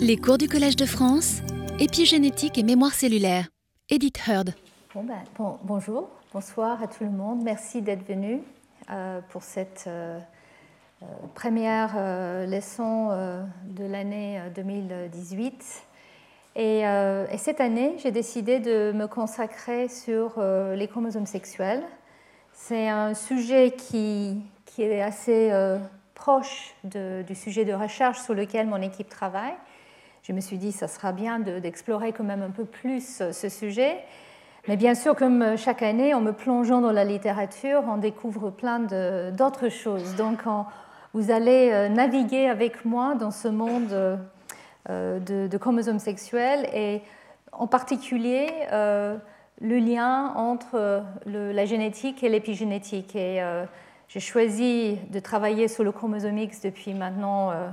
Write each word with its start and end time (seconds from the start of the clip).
Les 0.00 0.16
cours 0.16 0.38
du 0.38 0.48
Collège 0.48 0.76
de 0.76 0.86
France, 0.86 1.40
épigénétique 1.78 2.58
et 2.58 2.62
mémoire 2.62 2.92
cellulaire. 2.92 3.48
Edith 3.88 4.18
Heard. 4.26 4.54
Ben, 4.94 5.22
bon, 5.38 5.58
bonjour, 5.62 6.08
bonsoir 6.32 6.82
à 6.82 6.86
tout 6.86 7.04
le 7.04 7.10
monde. 7.10 7.42
Merci 7.42 7.82
d'être 7.82 8.06
venu 8.06 8.40
euh, 8.90 9.20
pour 9.30 9.42
cette 9.42 9.84
euh, 9.86 10.18
euh, 11.02 11.06
première 11.34 11.94
leçon 12.48 13.08
de 13.64 13.84
l'année 13.84 14.40
2018. 14.54 15.82
Et, 16.56 16.80
et, 16.80 17.38
cette 17.38 17.60
année, 17.60 17.94
j'ai 18.02 18.10
décidé 18.10 18.58
de 18.58 18.92
me 18.92 19.06
consacrer 19.06 19.88
sur 19.88 20.42
les 20.42 20.88
chromosomes 20.88 21.26
sexuels. 21.26 21.84
C'est 22.52 22.88
un 22.88 23.14
sujet 23.14 23.72
qui 23.76 24.42
est 24.78 25.00
assez 25.00 25.50
proche 26.20 26.74
du 26.84 27.34
sujet 27.34 27.64
de 27.64 27.72
recherche 27.72 28.20
sur 28.20 28.34
lequel 28.34 28.66
mon 28.66 28.82
équipe 28.82 29.08
travaille. 29.08 29.54
Je 30.22 30.34
me 30.34 30.40
suis 30.40 30.58
dit, 30.58 30.70
ça 30.70 30.86
sera 30.86 31.12
bien 31.12 31.40
d'explorer 31.40 32.12
quand 32.12 32.24
même 32.24 32.42
un 32.42 32.50
peu 32.50 32.66
plus 32.66 33.22
ce 33.32 33.48
sujet. 33.48 33.96
Mais 34.68 34.76
bien 34.76 34.94
sûr, 34.94 35.16
comme 35.16 35.56
chaque 35.56 35.82
année, 35.82 36.12
en 36.12 36.20
me 36.20 36.32
plongeant 36.32 36.82
dans 36.82 36.92
la 36.92 37.04
littérature, 37.04 37.82
on 37.88 37.96
découvre 37.96 38.50
plein 38.50 38.80
d'autres 39.30 39.70
choses. 39.70 40.14
Donc, 40.16 40.40
on, 40.44 40.66
vous 41.14 41.30
allez 41.30 41.88
naviguer 41.88 42.48
avec 42.48 42.84
moi 42.84 43.14
dans 43.14 43.30
ce 43.30 43.48
monde 43.48 44.20
de, 44.86 45.56
chromosomes 45.56 45.98
sexuels 45.98 46.68
et 46.74 47.00
en 47.52 47.66
particulier 47.66 48.50
le 49.60 49.78
lien 49.78 50.32
entre 50.36 51.02
la 51.26 51.64
génétique 51.64 52.22
et 52.22 52.28
l'épigénétique. 52.28 53.14
Et 53.14 53.42
euh, 53.42 53.64
j'ai 54.10 54.18
choisi 54.18 54.98
de 55.10 55.20
travailler 55.20 55.68
sur 55.68 55.84
le 55.84 55.92
chromosome 55.92 56.36
X 56.36 56.62
depuis 56.62 56.94
maintenant 56.94 57.52
euh, 57.52 57.68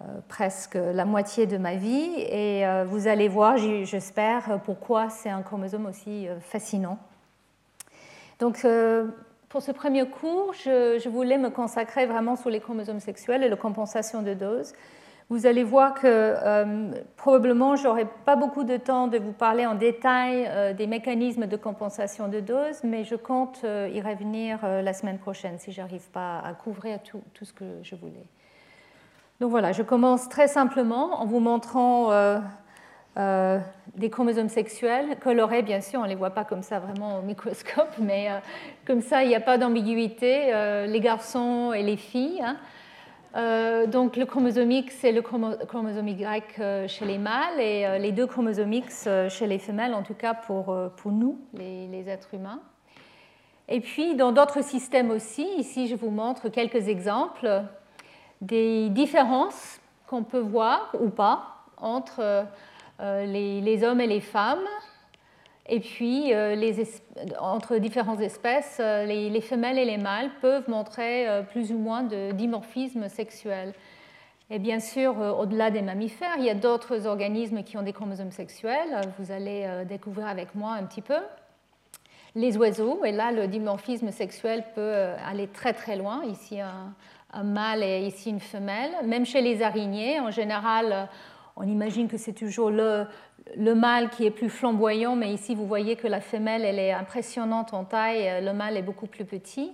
euh, 0.00 0.04
presque 0.26 0.76
la 0.76 1.04
moitié 1.04 1.44
de 1.46 1.58
ma 1.58 1.74
vie 1.74 2.14
et 2.16 2.66
euh, 2.66 2.86
vous 2.88 3.06
allez 3.06 3.28
voir, 3.28 3.58
j'espère, 3.58 4.60
pourquoi 4.64 5.10
c'est 5.10 5.28
un 5.28 5.42
chromosome 5.42 5.84
aussi 5.84 6.26
fascinant. 6.40 6.98
Donc, 8.38 8.66
pour 9.50 9.60
ce 9.60 9.72
premier 9.72 10.08
cours, 10.08 10.54
je, 10.54 10.98
je, 11.02 11.08
voulais 11.10 11.36
me 11.36 11.50
consacrer 11.50 12.06
vraiment 12.06 12.36
sur 12.36 12.48
les 12.48 12.60
chromosomes 12.60 13.00
sexuels 13.00 13.42
et 13.42 13.48
la 13.50 13.56
compensation 13.56 14.22
de 14.22 14.32
dose. 14.32 14.72
Vous 15.30 15.44
allez 15.44 15.62
voir 15.62 15.92
que 15.92 16.06
euh, 16.06 16.90
probablement 17.16 17.76
j'aurai 17.76 18.06
pas 18.24 18.34
beaucoup 18.34 18.64
de 18.64 18.78
temps 18.78 19.08
de 19.08 19.18
vous 19.18 19.32
parler 19.32 19.66
en 19.66 19.74
détail 19.74 20.46
euh, 20.48 20.72
des 20.72 20.86
mécanismes 20.86 21.46
de 21.46 21.56
compensation 21.56 22.28
de 22.28 22.40
dose, 22.40 22.82
mais 22.82 23.04
je 23.04 23.14
compte 23.14 23.60
euh, 23.64 23.90
y 23.92 24.00
revenir 24.00 24.60
la 24.66 24.92
semaine 24.94 25.18
prochaine 25.18 25.58
si 25.58 25.70
j'arrive 25.70 26.08
pas 26.12 26.38
à 26.38 26.54
couvrir 26.54 27.02
tout, 27.02 27.20
tout, 27.34 27.44
ce 27.44 27.52
que 27.52 27.64
je 27.82 27.94
voulais. 27.94 28.24
Donc 29.40 29.50
voilà, 29.50 29.72
je 29.72 29.82
commence 29.82 30.30
très 30.30 30.48
simplement 30.48 31.20
en 31.20 31.26
vous 31.26 31.40
montrant 31.40 32.10
des 33.16 34.10
chromosomes 34.10 34.48
sexuels 34.48 35.18
colorés, 35.20 35.62
bien 35.62 35.80
sûr, 35.80 36.00
on 36.00 36.04
ne 36.04 36.08
les 36.08 36.14
voit 36.14 36.30
pas 36.30 36.44
comme 36.44 36.62
ça 36.62 36.78
vraiment 36.78 37.18
au 37.18 37.22
microscope, 37.22 37.92
mais 37.98 38.28
comme 38.86 39.02
ça 39.02 39.24
il 39.24 39.28
n'y 39.28 39.34
a 39.34 39.40
pas 39.40 39.58
d'ambiguïté, 39.58 40.52
les 40.86 41.00
garçons 41.00 41.72
et 41.74 41.82
les 41.82 41.98
filles. 41.98 42.40
Hein. 42.42 42.56
Euh, 43.38 43.86
donc 43.86 44.16
le 44.16 44.26
chromosome 44.26 44.70
X, 44.72 44.96
c'est 44.98 45.12
le 45.12 45.22
chromosome 45.22 46.08
Y 46.08 46.58
euh, 46.58 46.88
chez 46.88 47.04
les 47.04 47.18
mâles 47.18 47.60
et 47.60 47.86
euh, 47.86 47.98
les 47.98 48.10
deux 48.10 48.26
chromosomes 48.26 48.72
X 48.72 49.08
chez 49.28 49.46
les 49.46 49.60
femelles, 49.60 49.94
en 49.94 50.02
tout 50.02 50.14
cas 50.14 50.34
pour, 50.34 50.76
pour 50.96 51.12
nous, 51.12 51.38
les, 51.54 51.86
les, 51.86 52.08
êtres 52.08 52.34
humains. 52.34 52.60
Et 53.68 53.80
puis 53.80 54.16
dans 54.16 54.32
d'autres 54.32 54.64
systèmes 54.64 55.10
aussi, 55.10 55.46
ici 55.56 55.86
je 55.86 55.94
vous 55.94 56.10
montre 56.10 56.48
quelques 56.48 56.88
exemples 56.88 57.62
des 58.40 58.88
différences 58.88 59.80
qu'on 60.08 60.24
peut 60.24 60.40
voir 60.40 60.90
ou 60.98 61.10
pas 61.10 61.58
entre 61.76 62.46
les, 62.98 63.60
les 63.60 63.84
hommes 63.84 64.00
et 64.00 64.06
les 64.06 64.20
femmes 64.20 64.66
et 65.70 65.80
puis, 65.80 66.32
euh, 66.32 66.56
entre 67.40 67.76
différentes 67.76 68.20
espèces, 68.20 68.78
euh, 68.80 69.04
les, 69.04 69.28
les, 69.28 69.40
femelles 69.42 69.78
et 69.78 69.84
les 69.84 69.98
mâles 69.98 70.30
peuvent 70.40 70.68
montrer 70.68 71.28
euh, 71.28 71.42
plus 71.42 71.72
ou 71.72 71.78
moins 71.78 72.02
de 72.02 72.32
dimorphisme 72.32 73.08
sexuel. 73.10 73.74
Et 74.50 74.58
bien 74.58 74.80
sûr, 74.80 75.18
au-delà 75.38 75.70
des 75.70 75.82
mammifères, 75.82 76.36
il 76.38 76.44
y 76.44 76.48
a 76.48 76.54
d'autres 76.54 77.06
organismes 77.06 77.62
qui 77.62 77.76
ont 77.76 77.82
des 77.82 77.92
chromosomes 77.92 78.30
sexuels. 78.30 79.02
Vous 79.18 79.30
allez 79.30 79.68
découvrir 79.86 80.26
avec 80.26 80.54
moi 80.54 80.72
un 80.72 80.84
petit 80.84 81.02
peu. 81.02 81.18
Les 82.34 82.56
oiseaux, 82.56 83.04
et 83.04 83.12
là, 83.12 83.30
le 83.30 83.46
dimorphisme 83.46 84.10
sexuel 84.10 84.64
peut 84.74 84.94
aller 85.22 85.48
très 85.48 85.74
très 85.74 85.96
loin. 85.96 86.24
Ici, 86.24 86.60
un 86.62 87.42
mâle 87.42 87.82
et 87.82 88.06
ici 88.06 88.30
une 88.30 88.40
femelle. 88.40 88.92
Même 89.04 89.26
chez 89.26 89.42
les 89.42 89.60
araignées, 89.60 90.18
en 90.18 90.30
général, 90.30 91.10
on 91.56 91.64
imagine 91.64 92.08
que 92.08 92.16
c'est 92.16 92.32
toujours 92.32 92.70
le, 92.70 93.06
le 93.56 93.74
mâle 93.74 94.10
qui 94.10 94.26
est 94.26 94.30
plus 94.30 94.50
flamboyant, 94.50 95.16
mais 95.16 95.32
ici 95.32 95.54
vous 95.54 95.66
voyez 95.66 95.96
que 95.96 96.06
la 96.06 96.20
femelle 96.20 96.64
elle 96.64 96.78
est 96.78 96.92
impressionnante 96.92 97.74
en 97.74 97.84
taille, 97.84 98.42
le 98.44 98.52
mâle 98.52 98.76
est 98.76 98.82
beaucoup 98.82 99.06
plus 99.06 99.24
petit. 99.24 99.72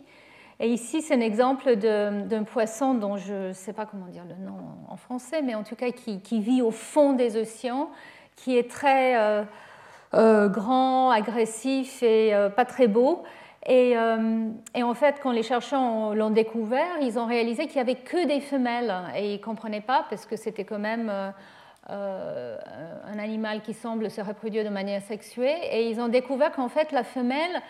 Et 0.60 0.68
ici 0.68 1.02
c'est 1.02 1.14
un 1.14 1.20
exemple 1.20 1.76
d'un 1.76 2.44
poisson 2.44 2.94
dont 2.94 3.16
je 3.16 3.48
ne 3.48 3.52
sais 3.52 3.72
pas 3.72 3.86
comment 3.86 4.06
dire 4.06 4.24
le 4.28 4.36
nom 4.44 4.56
en 4.88 4.96
français, 4.96 5.42
mais 5.42 5.54
en 5.54 5.64
tout 5.64 5.76
cas 5.76 5.90
qui, 5.90 6.40
vit 6.40 6.62
au 6.62 6.70
fond 6.70 7.12
des 7.12 7.36
océans, 7.36 7.90
qui 8.36 8.56
est 8.56 8.70
très 8.70 9.16
euh, 9.16 9.42
euh, 10.14 10.48
grand, 10.48 11.10
agressif 11.10 12.02
et 12.02 12.34
euh, 12.34 12.48
pas 12.48 12.64
très 12.64 12.86
beau. 12.86 13.24
Et, 13.66 13.96
euh, 13.96 14.48
et, 14.74 14.82
en 14.82 14.94
fait, 14.94 15.16
quand 15.22 15.32
les 15.32 15.42
chercheurs 15.42 16.14
l'ont 16.14 16.30
découvert, 16.30 16.98
ils 17.00 17.18
ont 17.18 17.26
réalisé 17.26 17.66
qu'il 17.66 17.76
n'y 17.76 17.90
avait 17.90 18.00
que 18.00 18.26
des 18.26 18.40
femelles 18.40 18.94
et 19.16 19.30
ils 19.30 19.38
ne 19.38 19.42
comprenaient 19.42 19.80
pas 19.80 20.04
parce 20.08 20.26
que 20.26 20.36
c'était 20.36 20.64
quand 20.64 20.78
même 20.78 21.10
euh, 21.90 22.56
un 23.06 23.18
animal 23.18 23.62
qui 23.62 23.74
semble 23.74 24.10
se 24.10 24.20
reproduire 24.20 24.64
de 24.64 24.70
manière 24.70 25.02
sexuée, 25.02 25.56
et 25.70 25.88
ils 25.88 26.00
ont 26.00 26.08
découvert 26.08 26.52
qu'en 26.52 26.68
fait 26.68 26.92
la 26.92 27.04
femelle 27.04 27.60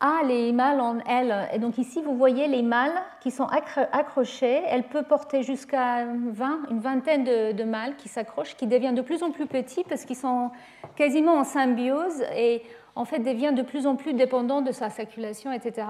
a 0.00 0.22
les 0.26 0.52
mâles 0.52 0.80
en 0.80 0.98
elle. 1.00 1.48
Et 1.52 1.58
donc 1.58 1.76
ici, 1.76 2.00
vous 2.02 2.16
voyez 2.16 2.48
les 2.48 2.62
mâles 2.62 3.02
qui 3.20 3.30
sont 3.30 3.46
accrochés. 3.92 4.62
Elle 4.66 4.84
peut 4.84 5.02
porter 5.02 5.42
jusqu'à 5.42 6.06
20, 6.06 6.70
une 6.70 6.80
vingtaine 6.80 7.24
de, 7.24 7.52
de 7.52 7.64
mâles 7.64 7.96
qui 7.96 8.08
s'accrochent, 8.08 8.56
qui 8.56 8.66
deviennent 8.66 8.94
de 8.94 9.02
plus 9.02 9.22
en 9.22 9.30
plus 9.30 9.46
petits 9.46 9.84
parce 9.84 10.06
qu'ils 10.06 10.16
sont 10.16 10.50
quasiment 10.96 11.34
en 11.34 11.44
symbiose 11.44 12.22
et 12.34 12.62
en 12.96 13.04
fait 13.04 13.18
deviennent 13.18 13.54
de 13.54 13.62
plus 13.62 13.86
en 13.86 13.96
plus 13.96 14.14
dépendants 14.14 14.62
de 14.62 14.72
sa 14.72 14.88
circulation, 14.88 15.52
etc. 15.52 15.86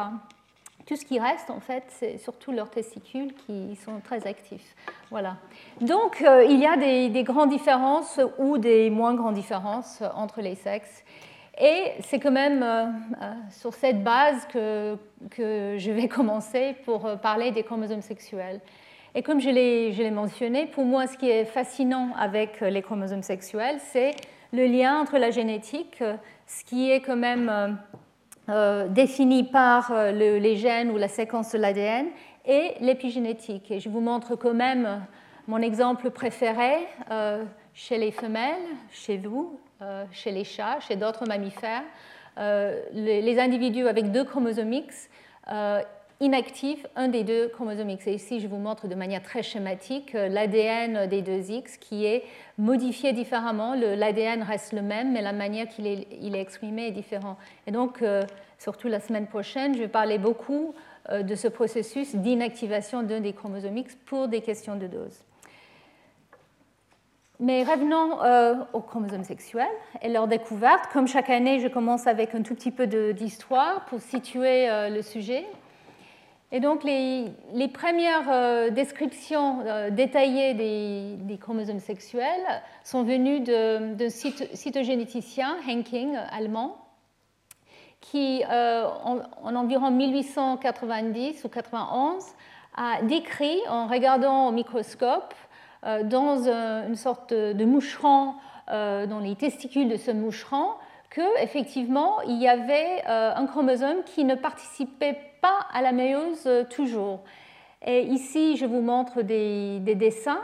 Tout 0.91 0.97
ce 0.97 1.05
qui 1.05 1.21
reste, 1.21 1.51
en 1.51 1.61
fait, 1.61 1.85
c'est 1.87 2.19
surtout 2.19 2.51
leurs 2.51 2.69
testicules 2.69 3.33
qui 3.47 3.77
sont 3.77 4.01
très 4.03 4.27
actifs. 4.27 4.75
Voilà. 5.09 5.37
Donc, 5.81 6.21
euh, 6.21 6.45
il 6.45 6.59
y 6.59 6.67
a 6.67 6.77
des, 6.77 7.09
des, 7.11 7.23
grandes 7.23 7.51
différences 7.51 8.19
ou 8.39 8.59
des 8.59 8.91
moins 8.91 9.15
grandes 9.15 9.37
différences 9.37 10.03
entre 10.17 10.41
les 10.41 10.57
sexes. 10.57 11.05
Et 11.61 11.93
c'est 12.01 12.19
quand 12.19 12.33
même 12.33 12.65
euh, 12.65 12.87
euh 13.23 13.33
sur 13.53 13.73
cette 13.73 14.03
base 14.03 14.49
que, 14.53 14.99
je 15.39 15.91
vais 15.93 16.09
commencer 16.17 16.75
pour 16.85 17.09
parler 17.21 17.53
des 17.53 17.63
chromosomes 17.63 18.03
sexuels. 18.03 18.61
Et 19.15 19.23
comme 19.23 19.41
je 19.41 19.49
l'ai 19.49 20.11
mentionné, 20.11 20.67
pour 20.67 20.85
moi, 20.85 21.07
ce 21.07 21.17
qui 21.17 21.31
est 21.31 21.45
fascinant 21.45 22.09
avec 22.19 22.63
les 22.63 22.83
chromosomes 22.83 23.23
sexuels, 23.23 23.79
c'est 23.93 24.11
le 24.53 24.67
lien 24.67 25.01
entre 25.01 25.19
la 25.19 25.31
génétique, 25.31 26.03
ce 26.49 26.65
qui 26.65 26.91
est 26.91 27.01
quand 27.01 27.15
même 27.15 27.79
euh, 28.51 28.89
définie 28.89 29.45
par 29.45 29.93
euh, 29.93 30.11
le, 30.11 30.39
les 30.39 30.57
gènes 30.57 30.91
ou 30.91 30.97
la 30.97 31.07
séquence 31.07 31.53
de 31.53 31.59
l'ADN 31.59 32.07
et 32.45 32.73
l'épigénétique. 32.81 33.71
Et 33.71 33.79
je 33.79 33.89
vous 33.89 34.01
montre 34.01 34.35
quand 34.35 34.55
même 34.55 35.03
mon 35.47 35.59
exemple 35.59 36.11
préféré 36.11 36.73
euh, 37.13 37.45
chez 37.75 37.97
les 37.97 38.11
femelles, 38.11 38.67
chez 38.91 39.19
vous, 39.19 39.59
chez 40.13 40.31
les 40.31 40.45
chats, 40.45 40.79
chez 40.81 40.97
d'autres 40.97 41.27
mammifères. 41.27 41.85
Les, 42.37 43.39
individus 43.39 43.89
avec 43.89 44.11
deux 44.13 44.25
chromosomes 44.25 44.73
X 44.75 45.09
inactivent 46.21 46.87
un 46.97 47.09
des 47.09 47.25
deux 47.25 47.49
chromosomes 47.49 47.89
X. 47.89 48.07
Et 48.07 48.13
ici, 48.13 48.41
je 48.41 48.47
vous 48.47 48.59
montre 48.59 48.89
de 48.89 48.95
manière 48.95 49.23
très 49.23 49.43
schématique 49.43 50.13
l'ADN 50.13 51.07
des 51.07 51.23
deux 51.23 51.51
X 51.51 51.79
qui 51.79 52.05
est 52.05 52.25
modifié 52.59 53.15
différemment. 53.15 53.75
L'ADN 53.75 54.43
reste 54.43 54.75
le 54.75 54.83
même, 54.83 55.13
mais 55.13 55.23
la 55.23 55.33
manière 55.33 55.67
qu'il 55.67 55.87
est, 55.87 56.07
est, 56.11 56.39
exprimé 56.39 56.89
est 56.89 56.93
différente. 56.93 57.39
Et 57.67 57.71
donc, 57.71 58.03
surtout 58.61 58.89
la 58.89 59.01
semaine 59.01 59.27
prochaine, 59.27 59.75
je 59.75 59.81
vais 59.81 59.89
parler 59.89 60.19
beaucoup 60.19 60.75
euh, 61.09 61.23
de 61.23 61.35
ce 61.35 61.49
processus 61.49 62.15
d'inactivation 62.15 63.03
d'un 63.03 63.21
des 63.21 63.33
chromosomes 63.33 63.79
X 63.79 63.97
pour 64.05 64.29
des 64.29 64.43
questions 64.43 64.77
de 64.77 64.87
dose. 64.87 65.25
Mais 67.41 67.65
revenons 67.65 68.23
euh, 68.23 68.55
aux 68.75 68.81
chromosomes 68.81 69.25
sexuels 69.25 69.67
et 70.03 70.11
leur 70.11 70.29
découverte. 70.29 70.93
Comme 70.93 71.09
chaque 71.09 71.31
année, 71.31 71.59
je 71.61 71.69
commence 71.69 72.07
avec 72.07 72.35
un 72.35 72.43
tout 72.43 72.55
petit 72.55 72.71
peu 72.71 72.87
d'histoire 72.87 73.87
pour 73.87 74.03
situer 74.03 74.69
euh, 74.69 74.91
le 74.91 75.01
sujet. 75.01 75.47
Et 76.53 76.61
donc, 76.61 76.85
les, 76.85 77.33
premières 77.73 78.73
descriptions 78.73 79.63
détaillées 79.93 80.53
des, 80.55 81.15
des, 81.17 81.39
chromosomes 81.39 81.79
sexuels 81.79 82.25
sont 82.83 83.05
venues 83.05 83.39
d'un 83.39 84.09
cytogénéticien, 84.09 85.57
Henking, 85.69 86.17
allemand, 86.33 86.80
qui, 88.01 88.43
euh, 88.51 88.87
en, 89.05 89.19
en, 89.43 89.57
environ 89.57 89.91
1890 89.91 91.45
ou 91.45 91.49
91, 91.49 92.25
a 92.77 93.03
décrit, 93.03 93.59
en 93.69 93.87
regardant 93.87 94.49
au 94.49 94.53
microscope, 94.53 95.35
dans 96.05 96.47
une 96.47 96.95
sorte 96.95 97.33
de 97.33 97.65
moucheron, 97.65 98.35
dans 98.69 99.21
les 99.21 99.35
testicules 99.35 99.89
de 99.89 99.97
ce 99.97 100.11
moucheron, 100.11 100.75
que 101.09 101.43
effectivement 101.43 102.21
il 102.21 102.37
y 102.37 102.47
avait 102.47 103.03
un 103.07 103.47
chromosome 103.47 104.05
qui 104.05 104.25
ne 104.25 104.35
participait 104.35 105.19
pas 105.41 105.67
à 105.73 105.81
la 105.81 105.93
méiose 105.93 106.49
toujours. 106.69 107.21
Et 107.85 108.03
ici, 108.03 108.59
je 108.59 108.67
vous 108.67 108.83
montre 108.83 109.23
des, 109.23 109.81
dessins 109.81 110.43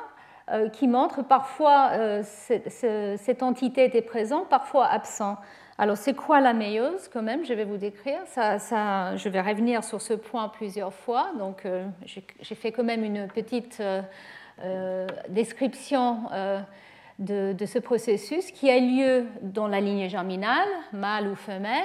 qui 0.72 0.88
montrent 0.88 1.22
parfois 1.22 2.22
cette, 2.22 3.42
entité 3.42 3.84
était 3.84 4.02
présente, 4.02 4.48
parfois 4.48 4.86
absent. 4.86 5.36
Alors, 5.78 5.98
c'est 5.98 6.14
quoi 6.14 6.40
la 6.40 6.54
méiose 6.54 7.08
quand 7.12 7.20
même? 7.20 7.44
Je 7.44 7.52
vais 7.52 7.64
vous 7.64 7.76
décrire. 7.76 8.20
Ça, 8.26 8.56
je 9.16 9.28
vais 9.28 9.42
revenir 9.42 9.84
sur 9.84 10.00
ce 10.00 10.14
point 10.14 10.48
plusieurs 10.48 10.94
fois. 10.94 11.32
Donc, 11.38 11.66
euh, 11.66 11.86
j'ai 12.06 12.54
fait 12.54 12.72
quand 12.72 12.84
même 12.84 13.04
une 13.04 13.28
petite 13.28 13.78
euh, 13.80 14.00
euh, 14.64 15.06
description 15.28 16.22
de, 17.18 17.54
ce 17.66 17.78
processus 17.78 18.50
qui 18.52 18.70
a 18.70 18.78
lieu 18.78 19.26
dans 19.42 19.68
la 19.68 19.80
lignée 19.80 20.08
germinale, 20.08 20.68
mâle 20.94 21.28
ou 21.28 21.34
femelle. 21.34 21.84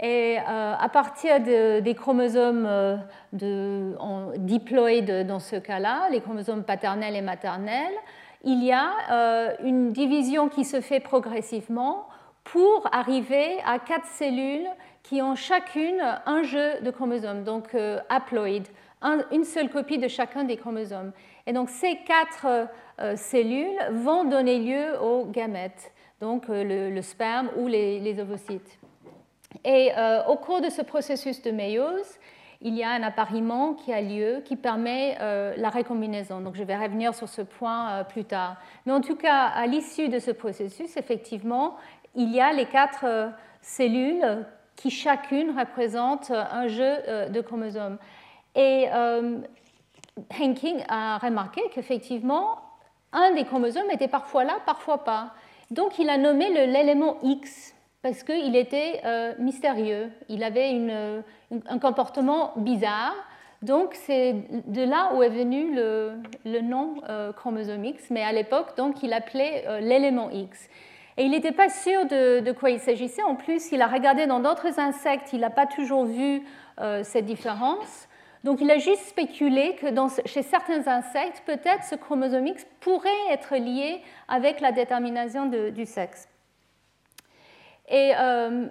Et 0.00 0.38
à 0.38 0.88
partir 0.92 1.40
des 1.40 1.94
chromosomes 1.94 2.68
de, 3.32 3.94
diploïdes 4.38 5.24
dans 5.24 5.38
ce 5.38 5.54
cas-là, 5.54 6.08
les 6.10 6.20
chromosomes 6.20 6.64
paternels 6.64 7.14
et 7.14 7.22
maternels, 7.22 7.94
il 8.42 8.64
y 8.64 8.72
a 8.72 9.54
une 9.62 9.92
division 9.92 10.48
qui 10.48 10.64
se 10.64 10.80
fait 10.80 10.98
progressivement 10.98 12.08
pour 12.44 12.86
arriver 12.92 13.58
à 13.66 13.78
quatre 13.78 14.06
cellules 14.06 14.68
qui 15.02 15.20
ont 15.20 15.34
chacune 15.34 16.00
un 16.26 16.42
jeu 16.42 16.80
de 16.80 16.90
chromosomes, 16.90 17.44
donc 17.44 17.74
euh, 17.74 17.98
haploïdes, 18.08 18.68
une 19.32 19.44
seule 19.44 19.68
copie 19.68 19.98
de 19.98 20.08
chacun 20.08 20.44
des 20.44 20.56
chromosomes. 20.56 21.12
Et 21.46 21.52
donc 21.52 21.68
ces 21.68 21.98
quatre 22.06 22.46
euh, 23.00 23.16
cellules 23.16 23.78
vont 23.90 24.24
donner 24.24 24.58
lieu 24.58 24.98
aux 25.00 25.26
gamètes, 25.26 25.92
donc 26.20 26.48
euh, 26.48 26.90
le, 26.90 27.02
sperme 27.02 27.50
ou 27.56 27.66
les, 27.66 28.18
ovocytes. 28.18 28.78
Et 29.64 29.92
au 30.28 30.36
cours 30.36 30.60
de 30.60 30.68
ce 30.68 30.82
processus 30.82 31.40
de 31.42 31.52
méiose, 31.52 32.18
il 32.60 32.74
y 32.74 32.82
a 32.82 32.90
un 32.90 33.02
appariement 33.04 33.74
qui 33.74 33.92
a 33.92 34.00
lieu 34.00 34.42
qui 34.44 34.56
permet 34.56 35.16
la 35.56 35.70
recombinaison. 35.70 36.40
Donc 36.40 36.56
je 36.56 36.64
vais 36.64 36.76
revenir 36.76 37.14
sur 37.14 37.28
ce 37.28 37.40
point 37.40 38.02
plus 38.02 38.24
tard. 38.24 38.56
Mais 38.84 38.92
en 38.92 39.00
tout 39.00 39.14
cas, 39.14 39.44
à 39.44 39.66
l'issue 39.68 40.08
de 40.08 40.18
ce 40.18 40.32
processus, 40.32 40.96
effectivement, 40.96 41.76
il 42.14 42.32
y 42.32 42.40
a 42.40 42.52
les 42.52 42.66
quatre 42.66 43.04
euh, 43.04 43.28
cellules 43.60 44.44
qui 44.76 44.90
chacune 44.90 45.56
représente 45.58 46.30
un 46.30 46.68
jeu 46.68 46.96
euh, 47.08 47.28
de 47.28 47.40
chromosomes. 47.40 47.98
Et 48.54 48.86
euh, 48.92 49.38
Henking 50.30 50.84
a 50.88 51.18
remarqué 51.18 51.60
qu'effectivement, 51.72 52.58
un 53.12 53.32
des 53.32 53.44
chromosomes 53.44 53.90
était 53.90 54.08
parfois 54.08 54.44
là, 54.44 54.58
parfois 54.66 55.04
pas. 55.04 55.34
Donc 55.70 55.98
il 55.98 56.08
a 56.08 56.18
nommé 56.18 56.50
l'élément 56.66 57.16
X 57.22 57.74
parce 58.02 58.22
qu'il 58.22 58.54
était 58.54 59.00
mystérieux, 59.38 60.10
il 60.28 60.44
avait 60.44 61.22
un 61.68 61.78
comportement 61.78 62.52
bizarre. 62.56 63.14
Donc 63.62 63.94
c'est 63.94 64.34
de 64.66 64.82
là 64.82 65.12
où 65.14 65.22
est 65.22 65.30
venu 65.30 65.74
le, 65.74 66.60
nom 66.60 66.96
chromosome 67.34 67.84
X, 67.86 68.10
mais 68.10 68.22
à 68.22 68.32
l'époque, 68.32 68.76
donc 68.76 69.02
il 69.02 69.12
appelait 69.14 69.80
l'élément 69.80 70.28
X. 70.30 70.68
Et 71.16 71.24
il 71.24 71.30
n'était 71.30 71.52
pas 71.52 71.68
sûr 71.68 72.06
de, 72.06 72.52
quoi 72.52 72.70
il 72.70 72.80
s'agissait. 72.80 73.22
En 73.22 73.36
plus, 73.36 73.70
il 73.70 73.80
a 73.82 73.86
regardé 73.86 74.26
dans 74.26 74.40
d'autres 74.40 74.80
insectes, 74.80 75.32
il 75.32 75.40
n'a 75.40 75.50
pas 75.50 75.66
toujours 75.66 76.06
vu 76.06 76.42
euh, 76.80 77.02
cette 77.04 77.24
différence. 77.24 78.08
Donc 78.42 78.60
il 78.60 78.70
a 78.70 78.78
juste 78.78 79.06
spéculé 79.06 79.76
que 79.76 79.86
chez 80.26 80.42
certains 80.42 80.86
insectes, 80.86 81.42
peut-être 81.46 81.84
ce 81.84 81.94
chromosome 81.94 82.46
X 82.48 82.66
pourrait 82.80 83.10
être 83.30 83.56
lié 83.56 84.02
avec 84.28 84.60
la 84.60 84.72
détermination 84.72 85.46
du 85.46 85.86
sexe. 85.86 86.28
Et 87.88 88.12
euh, 88.18 88.66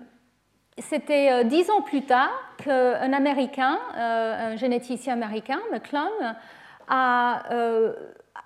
c'était 0.78 1.32
euh, 1.32 1.44
dix 1.44 1.72
ans 1.72 1.82
plus 1.82 2.04
tard 2.04 2.32
qu'un 2.58 3.14
Américain, 3.14 3.80
un 3.96 4.56
généticien 4.58 5.14
américain, 5.14 5.60
McClung, 5.72 6.12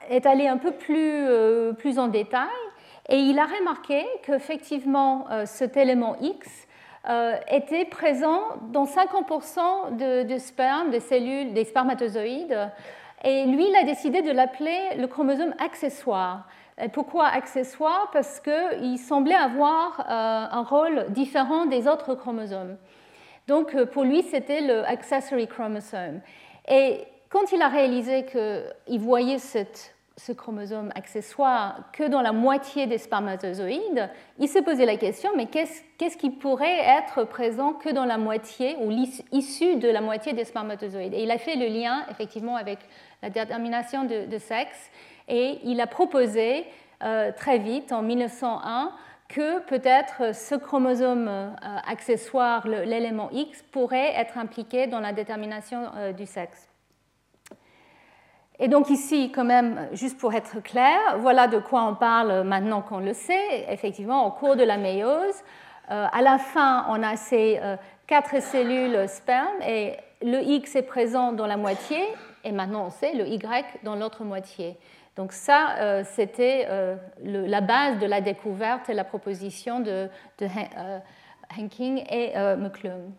est 0.10 0.26
allé 0.26 0.48
un 0.48 0.58
peu 0.58 0.72
plus, 0.72 1.28
plus 1.78 2.00
en 2.00 2.08
détail 2.08 2.48
et 3.10 3.18
il 3.18 3.40
a 3.40 3.46
remarqué 3.46 4.06
qu'effectivement, 4.24 5.28
euh, 5.32 5.46
cet 5.46 5.78
élément 5.78 6.18
X 6.20 6.68
euh, 7.08 7.36
était 7.50 7.86
présent 7.86 8.42
dans 8.72 8.86
50% 8.86 10.26
de, 10.26 10.38
sperme, 10.38 10.90
des 10.90 11.00
cellules, 11.00 11.54
des 11.54 11.64
spermatozoïdes. 11.64 12.70
Et 13.24 13.46
lui, 13.46 13.70
il 13.70 13.76
a 13.76 13.84
décidé 13.84 14.22
de 14.22 14.32
l'appeler 14.32 14.78
le 14.98 15.08
chromosome 15.08 15.54
accessoire. 15.60 16.48
pourquoi 16.92 17.28
accessoire? 17.28 18.10
Parce 18.12 18.42
qu'il 18.42 19.00
semblait 19.00 19.36
avoir 19.36 20.02
euh, 20.02 20.04
un 20.52 20.64
rôle 20.64 21.06
différent 21.10 21.66
des 21.66 21.88
autres 21.88 22.14
chromosomes. 22.14 22.78
Donc 23.48 23.82
pour 23.86 24.04
lui, 24.04 24.24
c'était 24.24 24.60
le 24.60 24.84
accessory 24.84 25.48
chromosome. 25.48 26.20
Et 26.68 27.06
quand 27.30 27.54
il 27.54 27.62
a 27.62 27.70
réalisé 27.70 28.26
qu'il 28.26 29.00
voyait 29.00 29.38
cette 29.38 29.97
ce 30.18 30.32
chromosome 30.32 30.92
accessoire 30.96 31.92
que 31.94 32.08
dans 32.08 32.22
la 32.22 32.32
moitié 32.32 32.88
des 32.88 32.98
spermatozoïdes, 32.98 34.10
il 34.40 34.48
s'est 34.48 34.64
posé 34.64 34.86
la 34.86 34.98
question, 34.98 35.30
mais 35.38 35.46
qu'est-ce 35.46 36.18
qui 36.18 36.32
pourrait 36.32 36.80
être 36.80 37.24
présent 37.24 37.74
que 37.74 37.90
dans 37.90 38.06
la 38.06 38.18
moitié 38.18 38.76
ou 38.82 38.92
issu 39.32 39.76
de 39.76 39.88
la 39.88 40.02
moitié 40.02 40.34
des 40.34 40.44
spermatozoïdes? 40.44 41.14
Et 41.14 41.22
il 41.22 41.32
a 41.32 41.38
fait 41.38 41.56
le 41.56 41.68
lien 41.68 42.04
effectivement 42.10 42.56
avec 42.56 42.80
la 43.22 43.30
détermination 43.30 44.06
de, 44.06 44.38
sexe 44.40 44.90
et 45.28 45.60
il 45.64 45.80
a 45.82 45.88
proposé 45.88 46.66
euh, 47.04 47.32
très 47.32 47.60
vite, 47.60 47.92
en 47.92 48.02
1901, 48.02 48.92
que 49.28 49.60
peut-être 49.66 50.34
ce 50.34 50.56
chromosome 50.56 51.28
euh, 51.28 51.50
accessoire, 51.86 52.68
l'élément 52.68 53.30
X, 53.32 53.64
pourrait 53.72 54.14
être 54.16 54.38
impliqué 54.38 54.88
dans 54.88 55.00
la 55.00 55.14
détermination 55.14 55.84
euh, 55.96 56.12
du 56.12 56.26
sexe. 56.26 56.67
Et 58.60 58.68
donc 58.68 58.90
ici, 58.90 59.32
quand 59.32 59.46
même, 59.46 59.88
juste 59.94 60.18
pour 60.18 60.34
être 60.34 60.62
clair, 60.62 60.98
voilà 61.20 61.48
de 61.48 61.60
quoi 61.60 61.84
on 61.84 61.94
parle 61.94 62.44
maintenant 62.44 62.82
qu'on 62.82 63.00
le 63.00 63.14
sait. 63.14 63.66
Effectivement, 63.70 64.26
au 64.26 64.32
cours 64.32 64.56
de 64.56 64.64
la 64.64 64.78
méiose, 64.78 65.44
euh, 65.92 66.06
à 66.12 66.22
la 66.22 66.40
fin, 66.40 66.86
on 66.90 67.04
a 67.04 67.16
ces 67.16 67.60
euh, 67.62 67.78
quatre 68.08 68.42
cellules 68.42 69.08
sperme 69.08 69.62
et 69.66 69.96
le 70.24 70.42
X 70.42 70.76
est 70.76 70.82
présent 70.82 71.32
dans 71.32 71.46
la 71.46 71.56
moitié 71.56 72.00
et 72.44 72.52
maintenant 72.52 72.88
on 72.88 72.90
sait 72.90 73.14
le 73.14 73.28
Y 73.28 73.84
dans 73.84 73.96
l'autre 73.96 74.24
moitié. 74.24 74.76
Donc 75.16 75.32
ça, 75.34 75.76
euh, 75.78 76.04
c'était 76.04 76.68
la 77.24 77.62
base 77.62 78.00
de 78.00 78.06
la 78.08 78.22
découverte 78.22 78.90
et 78.90 78.94
la 78.94 79.04
proposition 79.04 79.80
de, 79.80 80.10
de 80.40 80.48
Hanking 81.58 82.04
et 82.10 82.34
McClung 82.58 83.12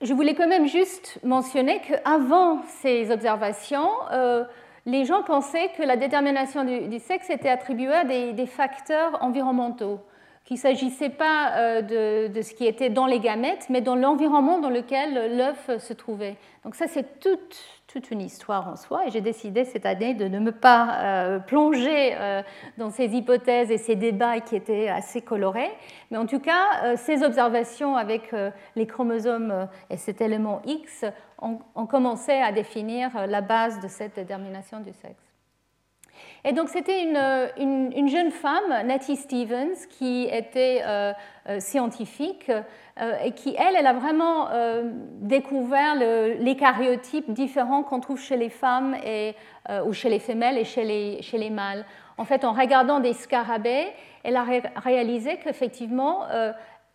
je 0.00 0.14
voulais 0.14 0.34
quand 0.34 0.48
même 0.48 0.66
juste 0.66 1.18
mentionner 1.22 1.80
qu'avant 1.80 2.62
ces 2.80 3.10
observations, 3.10 3.88
euh, 4.12 4.44
les 4.86 5.04
gens 5.04 5.22
pensaient 5.22 5.70
que 5.76 5.82
la 5.82 5.96
détermination 5.96 6.64
du, 6.64 6.98
sexe 6.98 7.28
était 7.28 7.50
attribuée 7.50 7.92
à 7.92 8.04
des, 8.04 8.46
facteurs 8.46 9.22
environnementaux, 9.22 10.00
qu'il 10.44 10.56
ne 10.56 10.60
s'agissait 10.60 11.10
pas 11.10 11.52
euh, 11.56 12.28
de, 12.28 12.40
ce 12.40 12.54
qui 12.54 12.66
était 12.66 12.88
dans 12.88 13.06
les 13.06 13.20
gamètes, 13.20 13.66
mais 13.68 13.82
dans 13.82 13.94
l'environnement 13.94 14.58
dans 14.58 14.70
lequel 14.70 15.36
l'œuf 15.36 15.78
se 15.78 15.92
trouvait. 15.92 16.36
Donc 16.64 16.74
ça, 16.76 16.86
c'est 16.88 17.20
toute, 17.20 17.58
toute 17.90 18.10
une 18.10 18.20
histoire 18.20 18.68
en 18.68 18.76
soi 18.76 19.06
et 19.06 19.10
j'ai 19.10 19.20
décidé 19.20 19.64
cette 19.64 19.84
année 19.84 20.14
de 20.14 20.28
ne 20.28 20.38
me 20.38 20.52
pas 20.52 21.00
euh, 21.00 21.38
plonger 21.40 22.14
euh, 22.14 22.42
dans 22.78 22.90
ces 22.90 23.06
hypothèses 23.06 23.70
et 23.70 23.78
ces 23.78 23.96
débats 23.96 24.40
qui 24.40 24.54
étaient 24.54 24.88
assez 24.88 25.20
colorés. 25.22 25.70
Mais 26.10 26.18
en 26.18 26.26
tout 26.26 26.38
cas, 26.38 26.84
euh, 26.84 26.94
ces 26.96 27.22
observations 27.24 27.96
avec 27.96 28.34
les 28.76 28.86
chromosomes 28.86 29.68
et 29.88 29.96
cet 29.96 30.20
élément 30.20 30.62
X 30.66 31.04
ont, 31.40 31.58
ont, 31.74 31.86
commencé 31.86 32.32
à 32.32 32.52
définir 32.52 33.26
la 33.26 33.40
base 33.40 33.80
de 33.80 33.88
cette 33.88 34.14
détermination 34.14 34.80
du 34.80 34.92
sexe. 34.92 35.29
Et 36.44 36.52
donc 36.52 36.68
c'était 36.68 37.02
une, 37.02 37.90
une, 37.94 38.08
jeune 38.08 38.30
femme, 38.30 38.86
Nettie 38.86 39.16
Stevens, 39.16 39.86
qui 39.90 40.28
était 40.32 40.82
scientifique 41.58 42.50
euh, 43.00 43.14
et 43.24 43.32
qui, 43.32 43.54
elle, 43.56 43.76
elle 43.76 43.86
a 43.86 43.94
vraiment 43.94 44.50
euh, 44.50 44.90
découvert 45.20 45.94
les 45.96 46.56
cariotypes 46.56 47.32
différents 47.32 47.82
qu'on 47.82 48.00
trouve 48.00 48.20
chez 48.20 48.36
les 48.36 48.50
femmes 48.50 48.94
et, 49.06 49.34
euh, 49.70 49.82
ou 49.84 49.94
chez 49.94 50.10
les 50.10 50.18
femelles 50.18 50.58
et 50.58 50.64
chez 50.64 50.84
les, 50.84 51.22
chez 51.22 51.38
les 51.38 51.48
mâles. 51.48 51.86
En 52.18 52.24
fait, 52.24 52.44
en 52.44 52.52
regardant 52.52 53.00
des 53.00 53.14
scarabées, 53.14 53.86
elle 54.22 54.36
a 54.36 54.44
réalisé 54.76 55.38
qu'effectivement, 55.42 56.26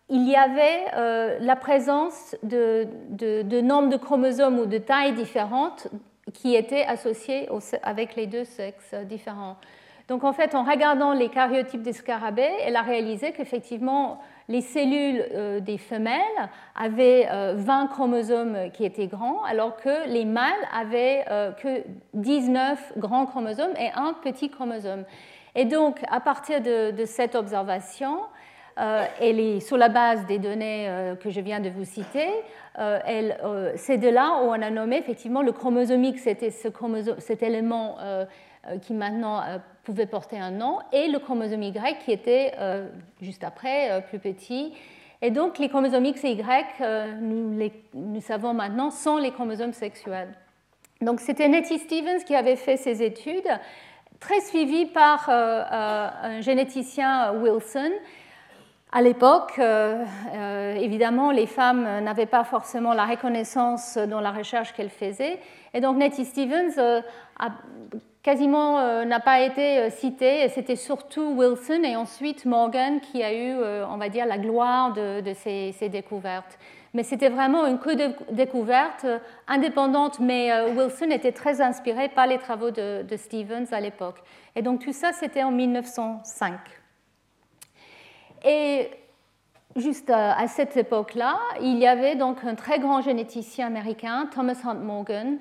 il 0.08 0.28
y 0.28 0.36
avait 0.36 1.40
la 1.40 1.56
présence 1.56 2.36
de, 2.44 2.86
de, 3.08 3.42
de, 3.42 3.60
nombres 3.60 3.88
de 3.88 3.96
chromosomes 3.96 4.60
ou 4.60 4.66
de 4.66 4.78
tailles 4.78 5.14
différentes 5.14 5.88
qui 6.32 6.54
étaient 6.54 6.84
associés 6.84 7.48
avec 7.82 8.16
les 8.16 8.26
deux 8.26 8.44
sexes 8.44 8.94
différents. 9.04 9.56
Donc 10.08 10.22
en 10.22 10.32
fait, 10.32 10.54
en 10.54 10.62
regardant 10.62 11.12
les 11.12 11.28
karyotypes 11.28 11.82
des 11.82 11.92
scarabées, 11.92 12.50
elle 12.64 12.76
a 12.76 12.82
réalisé 12.82 13.32
qu'effectivement, 13.32 14.20
les 14.48 14.60
cellules 14.60 15.24
euh, 15.34 15.58
des 15.58 15.78
femelles 15.78 16.20
avaient 16.76 17.26
20 17.54 17.84
euh, 17.84 17.88
chromosomes 17.88 18.70
qui 18.72 18.84
étaient 18.84 19.08
grands, 19.08 19.42
alors 19.42 19.76
que 19.76 20.08
les 20.08 20.24
mâles 20.24 20.52
avaient 20.72 21.24
euh, 21.30 21.50
que 21.50 21.82
19 22.14 22.92
grands 22.98 23.26
chromosomes 23.26 23.74
et 23.80 23.90
un 23.96 24.12
petit 24.12 24.48
chromosome. 24.48 25.04
Et 25.56 25.64
donc, 25.64 25.98
à 26.08 26.20
partir 26.20 26.60
de, 26.60 27.04
cette 27.04 27.34
observation, 27.34 28.18
et 29.22 29.60
sur 29.60 29.78
la 29.78 29.88
base 29.88 30.26
des 30.26 30.38
données 30.38 31.14
que 31.22 31.30
je 31.30 31.40
viens 31.40 31.60
de 31.60 31.70
vous 31.70 31.86
citer, 31.86 32.28
c'est 33.76 33.98
de 33.98 34.08
là 34.08 34.42
où 34.42 34.48
on 34.48 34.62
a 34.62 34.70
nommé 34.70 34.98
effectivement 34.98 35.42
le 35.42 35.52
chromosomique, 35.52 36.18
c'était 36.18 36.50
ce 36.50 36.68
cet 37.18 37.42
élément 37.42 37.96
qui 38.82 38.94
maintenant 38.94 39.42
pouvait 39.86 40.06
porter 40.06 40.38
un 40.38 40.50
nom, 40.50 40.80
et 40.92 41.06
le 41.06 41.20
chromosome 41.20 41.62
Y 41.62 41.98
qui 42.04 42.10
était 42.10 42.52
euh, 42.58 42.88
juste 43.22 43.44
après, 43.44 43.92
euh, 43.92 44.00
plus 44.00 44.18
petit. 44.18 44.74
Et 45.22 45.30
donc 45.30 45.58
les 45.58 45.68
chromosomes 45.68 46.04
X 46.04 46.24
et 46.24 46.32
Y, 46.32 46.66
euh, 46.80 47.14
nous, 47.94 48.20
savons 48.20 48.52
maintenant, 48.52 48.90
sont 48.90 49.16
les 49.16 49.30
chromosomes 49.30 49.72
sexuels. 49.72 50.34
Donc 51.00 51.20
c'était 51.20 51.48
Nettie 51.48 51.78
Stevens 51.78 52.24
qui 52.26 52.34
avait 52.34 52.56
fait 52.56 52.76
ces 52.76 53.02
études, 53.02 53.48
très 54.18 54.40
suivi 54.40 54.86
par 54.86 55.28
un 55.28 56.40
généticien 56.40 57.32
Wilson. 57.34 57.92
À 58.92 59.02
l'époque, 59.02 59.60
évidemment, 60.78 61.30
les 61.30 61.46
femmes 61.46 61.82
n'avaient 62.04 62.24
pas 62.24 62.44
forcément 62.44 62.94
la 62.94 63.04
reconnaissance 63.04 63.98
dans 63.98 64.20
la 64.20 64.30
recherche 64.30 64.72
qu'elles 64.72 64.90
faisaient. 64.90 65.38
Et 65.74 65.80
donc 65.80 65.96
Nettie 65.96 66.24
Stevens 66.24 67.02
a 67.38 67.50
quasiment 68.26 68.80
euh, 68.80 69.04
n'a 69.04 69.20
pas 69.20 69.40
été 69.40 69.78
euh, 69.78 69.88
cité. 69.88 70.48
C'était 70.48 70.74
surtout 70.74 71.34
Wilson 71.36 71.82
et 71.84 71.94
ensuite 71.94 72.44
Morgan 72.44 72.98
qui 73.00 73.22
a 73.22 73.32
eu, 73.32 73.54
euh, 73.54 73.86
on 73.88 73.98
va 73.98 74.08
dire, 74.08 74.26
la 74.26 74.36
gloire 74.36 74.92
de, 74.92 75.32
ces, 75.34 75.88
découvertes. 75.88 76.58
Mais 76.92 77.04
c'était 77.04 77.28
vraiment 77.28 77.66
une 77.66 77.78
co-découverte 77.78 79.06
indépendante, 79.46 80.18
mais 80.18 80.50
Wilson 80.70 81.10
était 81.10 81.30
très 81.30 81.60
inspiré 81.60 82.08
par 82.08 82.26
les 82.26 82.38
travaux 82.38 82.70
de 82.70 83.16
Stevens 83.16 83.66
à 83.70 83.80
l'époque. 83.80 84.16
Et 84.56 84.62
donc 84.62 84.80
tout 84.80 84.94
ça, 84.94 85.12
c'était 85.12 85.42
en 85.42 85.52
1905. 85.52 86.54
Et 88.46 88.88
juste 89.74 90.08
à 90.10 90.46
cette 90.46 90.76
époque-là, 90.76 91.38
il 91.60 91.78
y 91.78 91.86
avait 91.86 92.14
donc 92.14 92.44
un 92.44 92.54
très 92.54 92.78
grand 92.78 93.02
généticien 93.02 93.66
américain, 93.66 94.28
Thomas 94.32 94.58
Hunt 94.64 94.74
Morgan, 94.74 95.38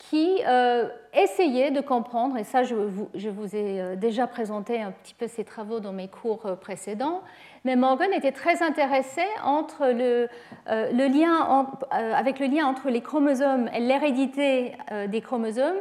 qui 0.00 0.40
euh, 0.46 0.88
essayait 1.12 1.70
de 1.70 1.82
comprendre, 1.82 2.38
et 2.38 2.44
ça 2.44 2.62
je 2.62 2.74
vous, 2.74 3.56
ai 3.56 3.80
euh, 3.80 3.96
déjà 3.96 4.26
présenté 4.26 4.80
un 4.80 4.92
petit 4.92 5.12
peu 5.12 5.28
ses 5.28 5.44
travaux 5.44 5.78
dans 5.78 5.92
mes 5.92 6.08
cours 6.08 6.46
euh, 6.46 6.56
précédents, 6.56 7.20
mais 7.66 7.76
Morgan 7.76 8.10
était 8.14 8.32
très 8.32 8.62
intéressé 8.62 9.20
entre 9.44 9.88
le, 9.88 10.28
lien 10.66 11.66
avec 11.90 12.38
le 12.38 12.46
lien 12.46 12.64
entre 12.66 12.88
les 12.88 13.02
chromosomes 13.02 13.68
et 13.74 13.80
l'hérédité 13.80 14.72
des 15.08 15.20
chromosomes 15.20 15.76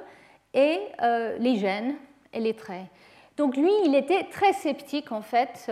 et 0.54 0.80
les 1.40 1.56
gènes 1.56 1.96
et 2.34 2.42
les 2.42 2.54
traits. 2.54 2.88
Donc 3.40 3.56
lui, 3.56 3.72
il 3.86 3.96
était 3.96 4.26
très 4.26 4.52
sceptique 4.52 5.14
en 5.14 5.22
fait 5.22 5.72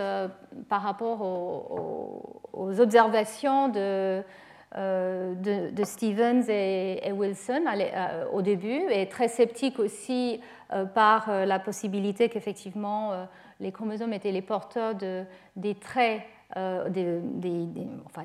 par 0.70 0.82
rapport 0.82 1.22
aux 1.22 2.80
observations 2.80 3.68
de, 3.68 4.24
euh, 4.78 5.34
Stevens 5.84 6.50
et, 6.50 7.12
Wilson 7.12 7.66
euh, 7.68 8.26
au 8.32 8.42
début, 8.42 8.82
et 8.90 9.08
très 9.10 9.28
sceptique 9.28 9.80
aussi 9.80 10.40
euh, 10.72 10.86
par 10.86 11.30
la 11.46 11.60
possibilité 11.60 12.30
qu'effectivement 12.30 13.28
les 13.60 13.74
chromosomes 13.74 14.14
étaient 14.14 14.32
les 14.32 14.42
porteurs 14.42 14.96
de, 14.96 15.24
des 15.58 15.76
traits, 15.76 16.22
des, 16.56 17.20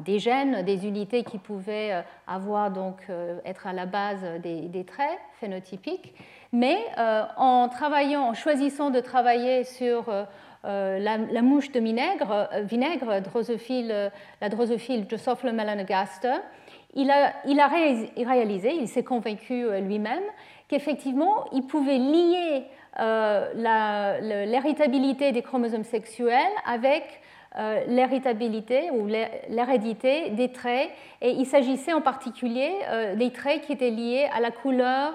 des, 0.05 0.19
gènes, 0.21 0.63
des 0.63 0.87
unités 0.87 1.25
qui 1.25 1.39
pouvaient 1.39 2.05
avoir 2.29 2.71
donc 2.71 3.09
être 3.45 3.67
à 3.67 3.73
la 3.73 3.87
base 3.87 4.25
des, 4.41 4.85
traits 4.85 5.19
phénotypiques. 5.41 6.15
Mais 6.52 6.76
en 7.37 7.68
travaillant, 7.68 8.28
en 8.28 8.35
choisissant 8.35 8.90
de 8.90 9.00
travailler 9.00 9.64
sur 9.64 10.04
euh, 10.64 11.00
la, 11.00 11.42
mouche 11.42 11.73
de 11.73 11.80
vinaigre, 11.80 12.49
euh, 12.52 12.61
vinaigre 12.61 13.21
drosophile, 13.21 13.90
euh, 13.90 14.11
la 14.40 14.49
drosophile 14.49 15.09
Drosophila 15.09 15.50
melanogaster, 15.50 16.37
il 16.94 17.11
a, 17.11 17.32
il 17.47 17.59
a 17.59 17.66
réalisé, 17.66 18.73
il 18.73 18.87
s'est 18.87 19.02
convaincu 19.02 19.66
lui-même 19.80 20.23
qu'effectivement, 20.68 21.47
il 21.52 21.62
pouvait 21.62 21.99
lier 21.99 22.64
l'héritabilité 23.56 25.32
des 25.32 25.42
chromosomes 25.42 25.85
sexuels 25.85 26.37
avec 26.66 27.23
l'héritabilité 27.88 28.90
ou 28.90 29.06
l'hérédité 29.06 30.30
des 30.30 30.52
traits. 30.52 30.90
Et 31.23 31.30
il 31.30 31.47
s'agissait 31.47 31.94
en 31.94 32.02
particulier 32.02 32.71
des 33.16 33.30
traits 33.30 33.62
qui 33.62 33.73
étaient 33.73 33.88
liés 33.88 34.28
à 34.35 34.40
la 34.40 34.50
couleur 34.50 35.14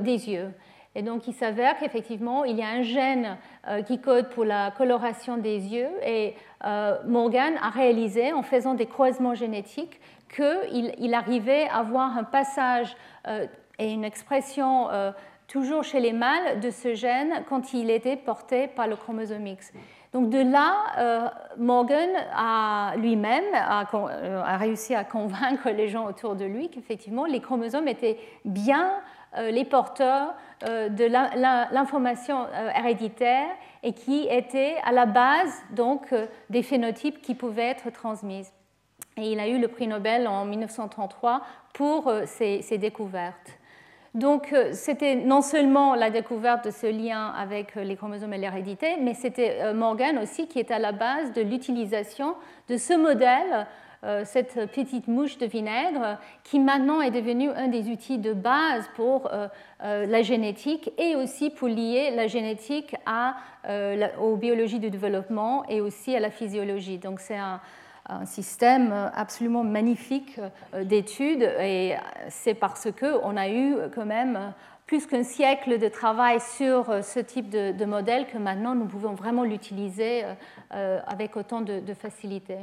des 0.00 0.30
yeux. 0.30 0.50
Et 0.96 1.02
donc, 1.02 1.28
il 1.28 1.34
s'avère 1.34 1.78
qu'effectivement, 1.78 2.44
il 2.44 2.56
y 2.56 2.62
a 2.62 2.68
un 2.68 2.82
gène 2.82 3.36
euh, 3.68 3.82
qui 3.82 4.00
code 4.00 4.28
pour 4.30 4.44
la 4.44 4.72
coloration 4.72 5.36
des 5.36 5.72
yeux. 5.72 5.90
Et 6.04 6.34
euh, 6.64 6.98
Morgan 7.06 7.54
a 7.62 7.70
réalisé, 7.70 8.32
en 8.32 8.42
faisant 8.42 8.74
des 8.74 8.86
croisements 8.86 9.34
génétiques, 9.34 10.00
qu'il 10.34 10.92
il 10.98 11.14
arrivait 11.14 11.68
à 11.68 11.78
avoir 11.78 12.16
un 12.16 12.24
passage 12.24 12.96
euh, 13.28 13.46
et 13.78 13.92
une 13.92 14.04
expression 14.04 14.88
toujours 15.48 15.84
chez 15.84 16.00
les 16.00 16.12
mâles 16.12 16.60
de 16.60 16.68
ce 16.68 16.94
gène 16.94 17.44
quand 17.48 17.72
il 17.72 17.88
était 17.88 18.16
porté 18.16 18.68
par 18.68 18.86
le 18.86 18.94
chromosome 18.94 19.46
X. 19.46 19.72
Donc 20.12 20.28
de 20.28 20.38
là, 20.38 21.32
Morgan 21.56 22.10
lui-même 23.00 23.54
a, 23.54 24.56
réussi 24.58 24.94
à 24.94 25.02
convaincre 25.04 25.70
les 25.70 25.88
gens 25.88 26.06
autour 26.06 26.36
de 26.36 26.44
lui 26.44 26.68
qu'effectivement 26.68 27.24
les 27.24 27.40
chromosomes 27.40 27.88
étaient 27.88 28.18
bien 28.44 28.92
les 29.38 29.64
porteurs 29.64 30.34
de 30.66 31.04
l'information 31.72 32.46
euh, 32.52 32.70
héréditaire 32.76 33.48
et 33.82 33.92
qui 33.92 34.26
étaient 34.30 34.76
à 34.84 34.92
la 34.92 35.06
base 35.06 35.52
donc 35.70 36.14
des 36.50 36.62
phénotypes 36.62 37.22
qui 37.22 37.34
pouvaient 37.34 37.68
être 37.68 37.90
transmises. 37.90 38.52
Et 39.16 39.32
il 39.32 39.40
a 39.40 39.48
eu 39.48 39.58
le 39.58 39.68
prix 39.68 39.86
Nobel 39.86 40.28
en 40.28 40.44
1933 40.44 41.42
pour 41.72 42.12
ces, 42.26 42.78
découvertes. 42.78 43.58
Donc 44.14 44.54
c'était 44.72 45.14
non 45.14 45.40
seulement 45.40 45.94
la 45.94 46.10
découverte 46.10 46.66
de 46.66 46.70
ce 46.70 46.86
lien 46.86 47.28
avec 47.36 47.74
les 47.74 47.96
chromosomes 47.96 48.32
et 48.34 48.38
l'hérédité, 48.38 48.96
mais 49.00 49.14
c'était 49.14 49.72
Morgan 49.72 50.18
aussi 50.18 50.46
qui 50.46 50.58
est 50.58 50.70
à 50.70 50.78
la 50.78 50.92
base 50.92 51.32
de 51.32 51.42
l'utilisation 51.42 52.34
de 52.68 52.76
ce 52.76 52.94
modèle 52.94 53.52
euh, 53.52 53.64
cette 54.24 54.70
petite 54.72 55.08
mouche 55.08 55.36
de 55.36 55.44
vinaigre 55.46 56.18
qui 56.42 56.58
maintenant 56.58 57.02
est 57.02 57.10
devenue 57.10 57.50
un 57.50 57.68
des 57.68 57.90
outils 57.90 58.18
de 58.18 58.32
base 58.32 58.88
pour 58.96 59.26
euh, 59.26 59.46
euh, 59.82 60.06
la 60.06 60.22
génétique 60.22 60.90
et 60.98 61.16
aussi 61.16 61.50
pour 61.50 61.68
lier 61.68 62.10
la 62.14 62.26
génétique 62.26 62.96
à, 63.04 63.36
aux 64.20 64.36
biologies 64.36 64.78
du 64.78 64.88
développement 64.88 65.66
et 65.68 65.82
aussi 65.82 66.16
à 66.16 66.20
la 66.20 66.30
physiologie. 66.30 66.98
Donc 66.98 67.20
c'est 67.20 67.36
un, 67.36 67.60
système 68.24 68.92
absolument 69.14 69.62
magnifique 69.62 70.40
d'études 70.82 71.48
et 71.60 71.94
c'est 72.28 72.54
parce 72.54 72.88
qu'on 72.90 73.36
a 73.36 73.48
eu 73.48 73.76
quand 73.94 74.06
même 74.06 74.52
plus 74.86 75.06
qu'un 75.06 75.22
siècle 75.22 75.78
de 75.78 75.86
travail 75.86 76.40
sur 76.40 77.04
ce 77.04 77.20
type 77.20 77.50
de, 77.50 77.84
modèle 77.84 78.26
que 78.26 78.36
maintenant 78.36 78.74
nous 78.74 78.86
pouvons 78.86 79.12
vraiment 79.12 79.44
l'utiliser 79.44 80.24
avec 80.70 81.36
autant 81.36 81.60
de 81.60 81.94
facilité. 81.94 82.56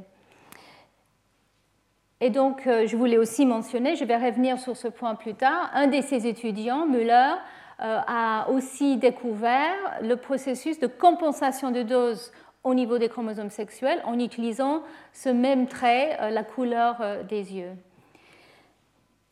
Et 2.19 2.31
donc, 2.31 2.65
euh, 2.65 2.87
je 2.87 2.97
voulais 2.97 3.17
aussi 3.17 3.45
mentionner, 3.45 3.95
je 3.95 4.03
vais 4.03 4.17
revenir 4.17 4.57
sur 4.57 4.75
ce 4.75 4.87
point 4.87 5.13
plus 5.13 5.35
tard, 5.35 5.69
un 5.73 5.87
de 5.87 6.01
ses 6.01 6.25
étudiants, 6.25 6.87
Müller, 6.87 7.33
euh, 7.79 7.99
a 8.07 8.49
aussi 8.49 8.97
découvert 8.97 9.75
le 10.01 10.15
processus 10.15 10.79
de 10.79 10.87
compensation 10.87 11.69
de 11.69 11.83
dose 11.83 12.31
au 12.63 12.73
niveau 12.73 12.97
des 12.97 13.07
chromosomes 13.07 13.51
sexuels 13.51 14.01
en 14.03 14.19
utilisant 14.19 14.81
ce 15.13 15.29
même 15.29 15.67
trait, 15.67 16.17
euh, 16.19 16.31
la 16.31 16.43
couleur 16.43 16.95
des 17.29 17.55
yeux. 17.55 17.73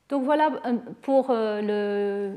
Donc 0.09 0.23
voilà 0.23 0.51
pour 1.01 1.33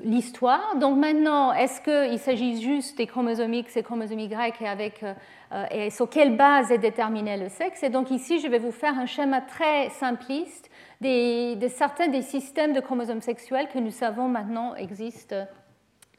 l'histoire. 0.05 0.77
Donc 0.77 0.97
maintenant, 0.97 1.53
est-ce 1.53 1.83
qu'il 1.83 2.19
s'agit 2.19 2.63
juste 2.63 2.97
des 2.97 3.07
chromosomes 3.07 3.53
X 3.53 3.77
et 3.77 3.83
chromosomes 3.83 4.21
Y 4.21 4.63
et, 4.63 4.67
avec, 4.67 5.03
euh, 5.03 5.65
et 5.71 5.91
sur 5.91 6.09
quelle 6.09 6.35
base 6.35 6.73
est 6.73 6.79
déterminé 6.79 7.37
le 7.37 7.51
sexe? 7.51 7.83
Et 7.83 7.91
donc 7.91 8.11
ici, 8.11 8.41
je 8.41 8.49
vais 8.49 8.59
vous 8.59 8.73
faire 8.73 8.99
un 8.99 9.05
schéma 9.05 9.43
très 9.43 9.91
simpliste 9.91 10.71
de 11.03 11.69
certains 11.69 12.09
des 12.09 12.23
systèmes 12.23 12.73
de 12.73 12.81
chromosomes 12.81 13.21
sexuels 13.21 13.69
que 13.69 13.79
nous 13.79 13.91
savons 13.91 14.29
maintenant 14.29 14.75
existent 14.75 15.47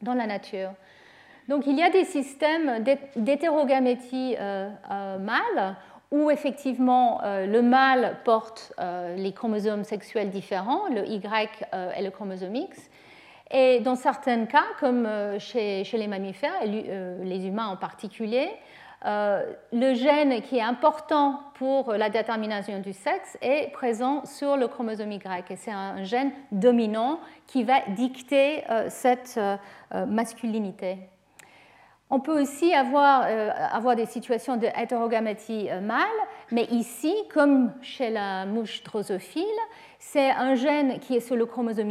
dans 0.02 0.14
la 0.14 0.26
nature. 0.26 0.70
Donc 1.48 1.66
il 1.66 1.76
y 1.76 1.82
a 1.82 1.90
des 1.90 2.04
systèmes 2.04 2.84
d'hétérogamétie 3.16 4.36
euh, 4.38 4.70
euh, 4.88 5.18
mâle 5.18 5.76
où 6.10 6.30
effectivement 6.30 7.20
euh, 7.22 7.46
le 7.46 7.62
mâle 7.62 8.16
porte 8.24 8.72
euh, 8.80 9.14
les 9.16 9.32
chromosomes 9.32 9.84
sexuels 9.84 10.30
différents, 10.30 10.88
le 10.88 11.06
Y 11.06 11.64
euh, 11.72 11.92
et 11.96 12.02
le 12.02 12.10
chromosome 12.10 12.56
X, 12.56 12.90
Et 13.52 13.80
dans 13.80 13.94
certains 13.94 14.46
cas, 14.46 14.64
comme 14.80 15.08
chez, 15.38 15.84
les 15.92 16.08
mammifères, 16.08 16.64
les 16.64 17.46
humains 17.46 17.68
en 17.68 17.76
particulier, 17.76 18.48
le 19.04 19.94
gène 19.94 20.42
qui 20.42 20.58
est 20.58 20.62
important 20.62 21.40
pour 21.54 21.92
la 21.92 22.10
détermination 22.10 22.80
du 22.80 22.92
sexe 22.92 23.38
est 23.40 23.72
présent 23.72 24.24
sur 24.24 24.56
le 24.56 24.68
chromosome 24.68 25.12
Y. 25.12 25.50
Et 25.50 25.56
c'est 25.56 25.72
un 25.72 26.04
gène 26.04 26.32
dominant 26.52 27.18
qui 27.46 27.64
va 27.64 27.80
dicter 27.88 28.62
cette 28.88 29.40
masculinité. 29.90 30.98
On 32.12 32.18
peut 32.18 32.40
aussi 32.40 32.74
avoir, 32.74 33.22
euh, 33.26 33.94
des 33.94 34.06
situations 34.06 34.56
de 34.56 34.66
euh, 35.70 35.80
mâle, 35.80 36.08
mais 36.50 36.64
ici, 36.64 37.14
comme 37.32 37.72
chez 37.82 38.10
la 38.10 38.46
mouche 38.46 38.82
drosophile, 38.82 39.44
c'est 40.00 40.30
un 40.30 40.56
gène 40.56 40.98
qui 40.98 41.14
est 41.14 41.20
sur 41.20 41.36
le 41.36 41.46
chromosome 41.46 41.90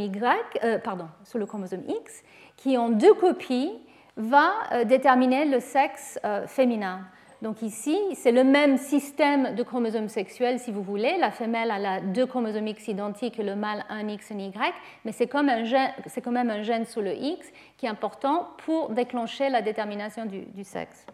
euh, 0.62 0.78
pardon, 0.78 1.08
sur 1.24 1.38
le 1.38 1.46
chromosome 1.46 1.84
X, 1.88 2.22
qui 2.56 2.76
en 2.76 2.90
deux 2.90 3.14
copies 3.14 3.72
va 4.16 4.50
déterminer 4.84 5.46
le 5.46 5.60
sexe 5.60 6.18
féminin. 6.46 7.06
Donc 7.42 7.62
ici, 7.62 7.98
c'est 8.14 8.32
le 8.32 8.44
même 8.44 8.76
système 8.76 9.54
de 9.54 9.62
chromosomes 9.62 10.08
sexuels, 10.08 10.58
si 10.58 10.70
vous 10.70 10.82
voulez. 10.82 11.16
La 11.16 11.30
femelle 11.30 11.70
a 11.70 12.00
deux 12.00 12.26
chromosomes 12.26 12.68
X 12.68 12.88
identiques 12.88 13.38
et 13.38 13.42
le 13.42 13.56
mâle 13.56 13.84
un 13.88 14.06
X 14.08 14.30
et 14.30 14.34
un 14.34 14.38
Y, 14.38 14.74
mais 15.04 15.12
c'est 15.12 15.26
quand 15.26 15.42
même 15.42 16.50
un 16.50 16.62
gène 16.62 16.84
sur 16.84 17.00
le 17.00 17.14
X 17.14 17.50
qui 17.78 17.86
est 17.86 17.88
important 17.88 18.50
pour 18.58 18.90
déclencher 18.90 19.48
la 19.48 19.62
détermination 19.62 20.26
du, 20.26 20.40
du 20.40 20.64
sexe. 20.64 21.06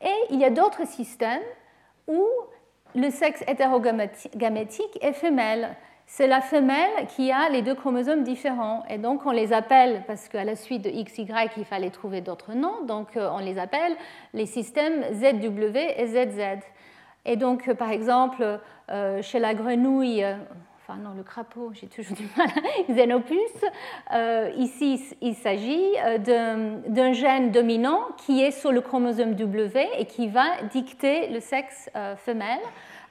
Et 0.00 0.14
il 0.30 0.40
y 0.40 0.44
a 0.44 0.50
d'autres 0.50 0.86
systèmes 0.86 1.42
où 2.08 2.26
le 2.94 3.10
sexe 3.10 3.42
hétérogamétique 3.46 4.98
est 5.02 5.12
femelle 5.12 5.76
c'est 6.06 6.26
la 6.26 6.40
femelle 6.40 7.06
qui 7.16 7.32
a 7.32 7.48
les 7.48 7.62
deux 7.62 7.74
chromosomes 7.74 8.22
différents. 8.22 8.84
Et 8.88 8.98
donc 8.98 9.26
on 9.26 9.30
les 9.30 9.52
appelle, 9.52 10.02
parce 10.06 10.28
qu'à 10.28 10.44
la 10.44 10.56
suite 10.56 10.82
de 10.82 10.90
XY, 10.90 11.26
il 11.56 11.64
fallait 11.64 11.90
trouver 11.90 12.20
d'autres 12.20 12.52
noms, 12.52 12.84
donc 12.84 13.16
euh, 13.16 13.28
on 13.32 13.38
les 13.38 13.58
appelle 13.58 13.96
les 14.32 14.46
systèmes 14.46 15.02
ZW 15.12 15.76
et 15.96 16.06
ZZ. 16.06 16.64
Et 17.24 17.36
donc 17.36 17.72
par 17.74 17.90
exemple, 17.90 18.60
euh, 18.90 19.22
chez 19.22 19.38
la 19.38 19.54
grenouille, 19.54 20.22
euh, 20.22 20.36
enfin 20.82 20.98
non, 21.00 21.14
le 21.16 21.22
crapaud, 21.22 21.72
j'ai 21.80 21.86
toujours 21.86 22.16
du 22.16 22.28
mal, 22.36 22.48
Xenopus, 22.90 23.38
ici 24.58 25.16
il 25.22 25.34
s'agit 25.34 25.94
d'un 26.18 27.12
gène 27.12 27.50
dominant 27.50 28.00
qui 28.18 28.42
est 28.42 28.50
sur 28.50 28.72
le 28.72 28.82
chromosome 28.82 29.34
W 29.34 29.88
et 29.98 30.04
qui 30.04 30.28
va 30.28 30.44
dicter 30.70 31.28
le 31.28 31.40
sexe 31.40 31.88
femelle 32.18 32.60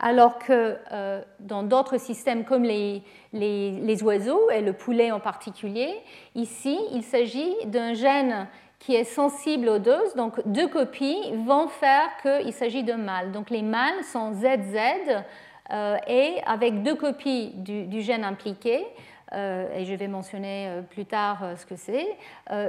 alors 0.04 0.38
que 0.38 0.78
euh, 0.92 1.22
dans 1.40 1.64
d'autres 1.64 1.98
systèmes 1.98 2.44
comme 2.44 2.64
les, 2.64 4.04
oiseaux 4.04 4.50
et 4.52 4.60
le 4.60 4.74
poulet 4.74 5.12
en 5.12 5.22
particulier, 5.22 5.96
ici, 6.36 6.78
il 6.92 7.04
s'agit 7.04 7.56
d'un 7.68 7.94
gène 7.94 8.48
qui 8.80 8.96
est 8.96 9.06
sensible 9.06 9.70
aux 9.70 9.80
doses, 9.80 10.14
donc 10.16 10.46
deux 10.46 10.68
copies 10.68 11.32
vont 11.46 11.70
faire 11.70 12.10
qu'il 12.22 12.52
s'agit 12.52 12.84
d'un 12.84 12.98
mâle. 12.98 13.32
Donc 13.32 13.50
les 13.50 13.62
mâles 13.62 14.04
sont 14.04 14.34
ZZ 14.34 15.24
euh, 15.72 15.96
et 16.06 16.34
avec 16.46 16.84
deux 16.84 16.96
copies 16.96 17.54
du, 17.56 18.02
gène 18.02 18.26
impliqué, 18.26 18.86
euh, 19.32 19.74
et 19.74 19.86
je 19.86 19.96
vais 19.96 20.10
mentionner 20.10 20.82
plus 20.90 21.06
tard 21.06 21.46
ce 21.56 21.66
que 21.66 21.78
c'est, 21.78 22.10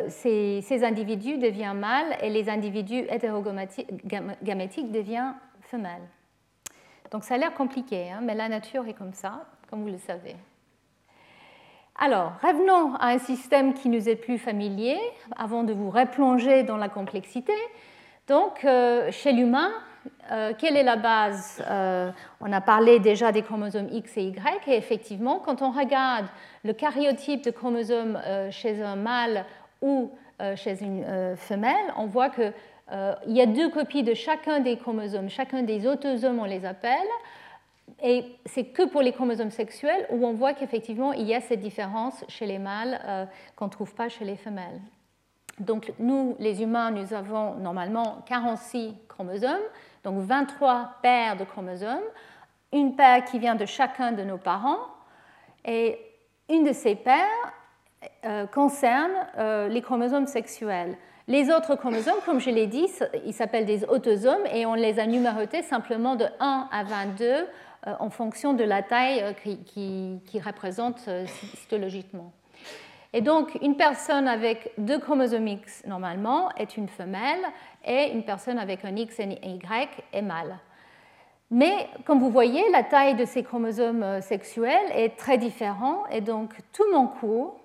ces, 0.09 0.61
ces, 0.63 0.85
individus 0.85 1.39
deviennent 1.39 1.81
mâles 1.81 2.17
et 2.23 2.31
les 2.31 2.49
individus 2.49 3.07
hétérogamétiques 3.11 4.93
deviennent 4.93 5.35
femelles. 5.63 6.07
Donc 7.15 7.23
ça 7.23 7.35
a 7.35 7.39
l'air 7.39 7.55
compliqué, 7.55 8.11
hein, 8.11 8.19
mais 8.21 8.35
la 8.35 8.49
nature 8.49 8.89
est 8.89 8.93
comme 8.93 9.13
ça, 9.13 9.45
comme 9.71 9.83
vous 9.83 9.93
le 9.93 9.99
savez. 9.99 10.35
Alors, 11.97 12.33
revenons 12.43 12.97
à 12.97 13.11
un 13.11 13.19
système 13.19 13.73
qui 13.73 13.89
nous 13.89 14.09
est 14.09 14.17
plus 14.17 14.37
familier, 14.37 14.99
avant 15.37 15.63
de 15.63 15.73
vous 15.73 15.91
replonger 15.91 16.65
dans 16.65 16.77
la 16.77 16.89
complexité. 16.89 17.53
Donc, 18.27 18.65
euh, 18.65 19.13
chez 19.13 19.31
l'humain, 19.31 19.71
euh, 20.33 20.55
quelle 20.59 20.77
est 20.77 20.83
la 20.83 20.97
base 20.97 21.63
euh, 21.71 22.11
On 22.41 22.53
a 22.53 22.61
parlé 22.61 22.99
déjà 22.99 23.31
des 23.31 23.43
chromosomes 23.43 23.91
X 23.93 24.17
et 24.17 24.25
Y, 24.25 24.67
et 24.67 24.77
effectivement, 24.77 25.39
quand 25.39 25.63
on 25.63 25.71
regarde 25.71 26.27
le 26.65 26.73
karyotype 26.73 27.45
de 27.45 27.53
chromosome 27.53 28.21
chez 28.51 28.83
un 28.83 28.97
mâle 28.97 29.45
ou 29.81 30.11
chez 30.57 30.83
une 30.83 31.37
femelle, 31.37 31.95
on 31.97 32.07
voit 32.07 32.31
que 32.31 32.53
il 33.27 33.37
y 33.37 33.41
a 33.41 33.47
deux 33.47 33.71
copies 33.71 34.03
de 34.03 34.15
chacun 34.15 34.61
des 34.61 34.77
chromosomes, 34.77 35.29
chacun 35.29 35.63
des 35.63 35.87
autosomes, 35.87 36.39
on 36.39 36.45
les 36.45 36.65
appelle. 36.65 37.09
Et 38.03 38.25
c'est 38.47 38.65
que 38.65 38.87
pour 38.87 39.03
les 39.03 39.13
chromosomes 39.13 39.51
sexuels 39.51 40.07
où 40.11 40.27
on 40.27 40.33
voit 40.33 40.55
qu'effectivement 40.55 41.13
il 41.13 41.27
y 41.27 41.35
a 41.35 41.41
cette 41.41 41.61
différence 41.61 42.25
chez 42.29 42.47
les 42.47 42.59
mâles 42.59 43.01
euh, 43.05 43.27
qu'on 43.57 43.67
ne 43.67 43.71
trouve 43.71 43.95
pas 43.95 44.09
chez 44.09 44.25
les 44.25 44.37
femelles. 44.37 44.81
Donc 45.61 45.93
nous, 45.99 46.35
les 46.41 46.63
humains, 46.63 46.91
nous 46.91 47.15
avons 47.15 47.55
normalement 47.55 48.23
46 48.27 48.95
chromosomes, 49.09 49.63
donc 50.03 50.21
23 50.21 50.97
paires 51.03 51.37
de 51.37 51.45
chromosomes, 51.45 52.03
une 52.73 52.97
paire 52.97 53.25
qui 53.25 53.39
vient 53.39 53.55
de 53.55 53.67
chacun 53.67 54.11
de 54.13 54.23
nos 54.25 54.39
parents, 54.39 54.81
et 55.65 55.99
une 56.49 56.65
de 56.65 56.73
ces 56.73 56.97
paires 56.97 57.53
euh, 58.25 58.47
concerne 58.47 59.69
les 59.71 59.81
chromosomes 59.81 60.27
sexuels. 60.27 60.99
Les 61.27 61.51
autres 61.51 61.75
chromosomes, 61.77 62.21
comme 62.27 62.39
je 62.39 62.51
l'ai 62.51 62.67
dit, 62.67 62.87
ils 63.25 63.33
s'appellent 63.33 63.65
des 63.65 63.85
autosomes 63.85 64.45
et 64.53 64.67
on 64.67 64.75
les 64.75 65.01
a 65.01 65.07
numérotés 65.07 65.63
simplement 65.63 66.17
de 66.17 66.27
1 66.39 66.69
à 66.71 66.85
22 66.85 67.25
euh, 67.25 67.47
en 67.99 68.11
fonction 68.11 68.53
de 68.53 68.63
la 68.63 68.83
taille 68.83 69.23
euh, 69.23 69.33
qui, 69.33 70.21
qui, 70.27 70.41
représente 70.41 71.01
euh, 71.09 71.25
histologiquement. 71.55 72.31
Et 73.15 73.23
donc, 73.23 73.57
une 73.63 73.77
personne 73.77 74.29
avec 74.29 74.73
deux 74.77 74.99
chromosomes 74.99 75.49
X, 75.49 75.83
normalement, 75.87 76.51
est 76.57 76.77
une 76.77 76.89
femelle, 76.89 77.41
et 77.87 78.11
une 78.13 78.25
personne 78.25 78.59
avec 78.59 78.85
un 78.85 78.95
X 78.95 79.19
et 79.19 79.23
un 79.23 79.31
Y 79.31 79.89
est 80.13 80.23
mâle. 80.23 80.59
Mais, 81.51 81.89
comme 82.05 82.19
vous 82.19 82.31
voyez, 82.31 82.63
la 82.71 82.83
taille 82.83 83.15
de 83.15 83.25
ces 83.25 83.43
chromosomes 83.45 84.21
sexuels 84.21 84.91
est 84.93 85.17
très 85.17 85.39
différente, 85.39 86.05
et 86.11 86.21
donc 86.21 86.55
tout 86.73 86.91
mon 86.93 87.07
cours, 87.07 87.61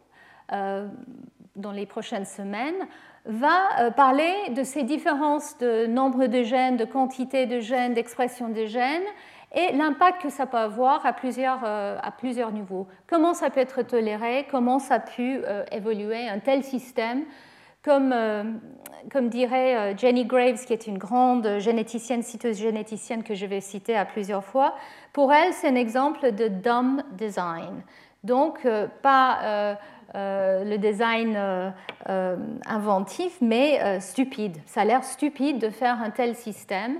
dans 0.50 1.72
les 1.72 1.88
prochaines 1.88 2.26
semaines, 2.26 2.88
va 3.26 3.80
euh, 3.80 3.92
parler 3.92 4.34
de 4.56 4.64
ces 4.64 4.84
différences 4.84 5.58
de 5.58 5.86
nombre 5.86 6.28
de 6.28 6.44
gènes, 6.44 6.78
de 6.78 6.86
quantité 6.86 7.46
de 7.46 7.60
gènes, 7.60 7.94
d'expression 7.94 8.50
des 8.50 8.68
gènes 8.68 9.04
et 9.54 9.72
l'impact 9.74 10.22
que 10.22 10.30
ça 10.30 10.46
peut 10.46 10.58
avoir 10.58 11.06
à 11.06 11.14
plusieurs, 11.14 11.62
euh, 11.64 11.98
à 12.02 12.12
plusieurs 12.12 12.52
niveaux. 12.52 12.88
Comment 13.08 13.34
ça 13.34 13.50
peut 13.50 13.60
être 13.60 13.82
toléré, 13.82 14.48
comment 14.50 14.80
ça 14.80 14.96
a 14.96 15.00
pu 15.00 15.42
euh, 15.44 15.64
évoluer 15.72 16.28
un 16.28 16.40
tel 16.40 16.64
système? 16.64 17.24
Comme, 17.82 18.14
comme 19.10 19.30
dirait 19.30 19.98
Jenny 19.98 20.26
Graves, 20.26 20.66
qui 20.66 20.74
est 20.74 20.86
une 20.86 20.98
grande 20.98 21.60
généticienne, 21.60 22.24
citeuse 22.24 22.58
généticienne 22.58 23.24
que 23.24 23.36
je 23.36 23.46
vais 23.46 23.62
citer 23.62 23.96
à 23.96 24.04
plusieurs 24.04 24.44
fois, 24.44 24.76
pour 25.14 25.32
elle, 25.32 25.54
c'est 25.54 25.70
un 25.70 25.76
exemple 25.76 26.34
de 26.34 26.50
dumb 26.50 27.02
design. 27.14 27.82
Donc, 28.26 28.68
pas 29.02 29.78
le 30.16 30.78
design 30.78 31.36
euh, 31.36 31.70
euh, 32.10 32.36
inventif, 32.66 33.38
mais 33.42 34.00
stupide. 34.00 34.58
Ça 34.66 34.82
a 34.82 34.86
l'air 34.86 35.04
stupide 35.04 35.60
de 35.60 35.70
faire 35.70 36.02
un 36.02 36.10
tel 36.10 36.36
système 36.36 37.00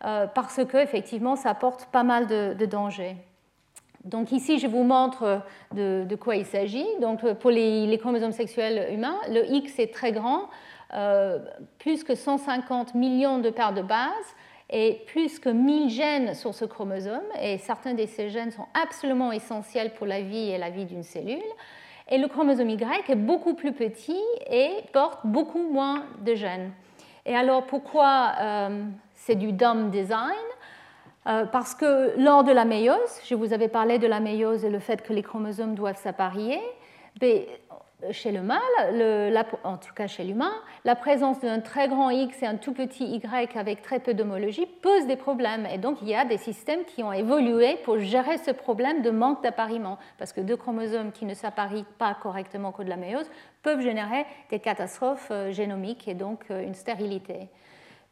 parce 0.00 0.64
que 0.64 0.76
effectivement, 0.76 1.34
ça 1.34 1.50
apporte 1.50 1.86
pas 1.86 2.04
mal 2.04 2.28
de, 2.28 2.66
dangers. 2.66 3.16
Donc 4.04 4.30
ici, 4.30 4.60
je 4.60 4.68
vous 4.68 4.84
montre 4.84 5.42
de, 5.74 6.14
quoi 6.14 6.36
il 6.36 6.46
s'agit. 6.46 6.86
Donc 7.00 7.28
pour 7.34 7.50
les, 7.50 7.98
chromosomes 7.98 8.32
sexuels 8.32 8.92
humains, 8.94 9.18
le 9.28 9.44
X 9.50 9.80
est 9.80 9.92
très 9.92 10.12
grand, 10.12 10.50
plus 11.80 12.04
que 12.04 12.14
150 12.14 12.94
millions 12.94 13.40
de 13.40 13.50
paires 13.50 13.74
de 13.74 13.82
bases 13.82 14.36
et 14.70 15.02
plus 15.06 15.38
que 15.38 15.48
1000 15.48 15.90
gènes 15.90 16.34
sur 16.34 16.54
ce 16.54 16.64
chromosome. 16.64 17.26
Et 17.42 17.58
certains 17.58 17.94
de 17.94 18.06
ces 18.06 18.28
gènes 18.30 18.50
sont 18.50 18.66
absolument 18.80 19.32
essentiels 19.32 19.94
pour 19.94 20.06
la 20.06 20.20
vie 20.20 20.50
et 20.50 20.58
la 20.58 20.70
vie 20.70 20.84
d'une 20.84 21.02
cellule. 21.02 21.42
Et 22.10 22.18
le 22.18 22.26
chromosome 22.28 22.70
Y 22.70 23.10
est 23.10 23.14
beaucoup 23.14 23.54
plus 23.54 23.72
petit 23.72 24.20
et 24.50 24.70
porte 24.92 25.20
beaucoup 25.24 25.62
moins 25.62 26.04
de 26.24 26.34
gènes. 26.34 26.72
Et 27.26 27.36
alors 27.36 27.66
pourquoi 27.66 28.32
euh, 28.40 28.84
c'est 29.14 29.34
du 29.34 29.52
dumb 29.52 29.90
design? 29.90 30.32
Euh, 31.26 31.44
Parce 31.44 31.74
que 31.74 32.18
lors 32.18 32.44
de 32.44 32.52
la 32.52 32.64
méiose, 32.64 33.20
je 33.24 33.34
vous 33.34 33.52
avais 33.52 33.68
parlé 33.68 33.98
de 33.98 34.06
la 34.06 34.20
méiose 34.20 34.64
et 34.64 34.70
le 34.70 34.78
fait 34.78 35.02
que 35.02 35.12
les 35.12 35.22
chromosomes 35.22 35.74
doivent 35.74 36.00
s'apparier, 36.00 36.60
chez 38.12 38.30
le 38.30 38.42
mâle, 38.42 38.60
en 39.64 39.76
tout 39.76 39.92
cas 39.92 40.06
chez 40.06 40.22
l'humain, 40.22 40.52
la 40.84 40.94
présence 40.94 41.40
d'un 41.40 41.60
très 41.60 41.88
grand 41.88 42.10
X 42.10 42.42
et 42.42 42.46
un 42.46 42.56
tout 42.56 42.72
petit 42.72 43.04
Y 43.04 43.56
avec 43.56 43.82
très 43.82 43.98
peu 43.98 44.14
d'homologie 44.14 44.66
pose 44.66 45.06
des 45.06 45.16
problèmes. 45.16 45.66
Et 45.66 45.78
donc 45.78 45.98
il 46.02 46.08
y 46.08 46.14
a 46.14 46.24
des 46.24 46.36
systèmes 46.36 46.84
qui 46.84 47.02
ont 47.02 47.12
évolué 47.12 47.76
pour 47.84 47.98
gérer 47.98 48.38
ce 48.38 48.52
problème 48.52 49.02
de 49.02 49.10
manque 49.10 49.42
d'appariement. 49.42 49.98
Parce 50.16 50.32
que 50.32 50.40
deux 50.40 50.56
chromosomes 50.56 51.10
qui 51.10 51.24
ne 51.24 51.34
s'apparient 51.34 51.84
pas 51.98 52.14
correctement 52.14 52.70
cours 52.70 52.84
de 52.84 52.90
la 52.90 52.96
méiose 52.96 53.28
peuvent 53.62 53.80
générer 53.80 54.24
des 54.50 54.60
catastrophes 54.60 55.28
euh, 55.32 55.50
génomiques 55.50 56.06
et 56.06 56.14
donc 56.14 56.44
euh, 56.50 56.62
une 56.62 56.74
stérilité. 56.74 57.48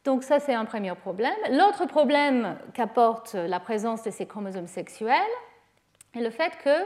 Donc 0.03 0.23
ça, 0.23 0.39
c'est 0.39 0.53
un 0.53 0.65
premier 0.65 0.93
problème. 0.95 1.33
L'autre 1.51 1.85
problème 1.85 2.57
qu'apporte 2.73 3.33
la 3.33 3.59
présence 3.59 4.03
de 4.03 4.11
ces 4.11 4.25
chromosomes 4.25 4.67
sexuels 4.67 5.15
est 6.15 6.21
le 6.21 6.29
fait 6.29 6.51
que 6.63 6.85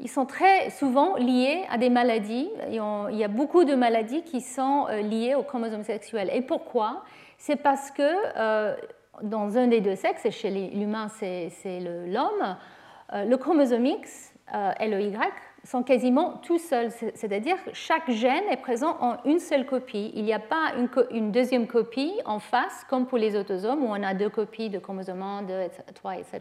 ils 0.00 0.08
sont 0.08 0.26
très 0.26 0.70
souvent 0.70 1.16
liés 1.16 1.64
à 1.70 1.78
des 1.78 1.90
maladies. 1.90 2.48
Il 2.70 3.16
y 3.16 3.24
a 3.24 3.28
beaucoup 3.28 3.64
de 3.64 3.74
maladies 3.74 4.22
qui 4.22 4.40
sont 4.40 4.86
euh, 4.88 5.00
liées 5.00 5.34
aux 5.34 5.42
chromosomes 5.42 5.82
sexuels. 5.82 6.30
Et 6.32 6.42
pourquoi? 6.42 7.02
C'est 7.36 7.56
parce 7.56 7.90
que 7.90 8.02
euh, 8.36 8.76
dans 9.22 9.58
un 9.58 9.66
des 9.66 9.80
deux 9.80 9.96
sexes, 9.96 10.24
et 10.24 10.30
chez 10.30 10.50
l'humain 10.50 11.08
c'est 11.08 11.50
l'homme, 11.80 12.56
euh, 13.12 13.24
le 13.24 13.36
chromosome 13.36 13.86
X 13.86 14.32
et 14.80 14.88
le 14.88 15.02
Y 15.02 15.18
sont 15.62 15.82
quasiment 15.82 16.38
tout 16.38 16.58
seuls, 16.58 16.90
c'est-à-dire 16.90 17.56
chaque 17.74 18.10
gène 18.10 18.44
est 18.50 18.56
présent 18.56 18.96
en 19.00 19.16
une 19.26 19.40
seule 19.40 19.66
copie. 19.66 20.10
Il 20.14 20.24
n'y 20.24 20.32
a 20.32 20.38
pas 20.38 20.72
une, 21.10 21.30
deuxième 21.30 21.66
copie 21.66 22.14
en 22.24 22.38
face, 22.38 22.86
comme 22.88 23.06
pour 23.06 23.18
les 23.18 23.36
autosomes, 23.36 23.82
où 23.82 23.88
on 23.88 24.02
a 24.02 24.14
deux 24.14 24.30
copies 24.30 24.70
de 24.70 24.78
chromosomes 24.78 25.20
1, 25.20 25.42
2, 25.42 25.54
3, 25.94 26.14
etc. 26.14 26.40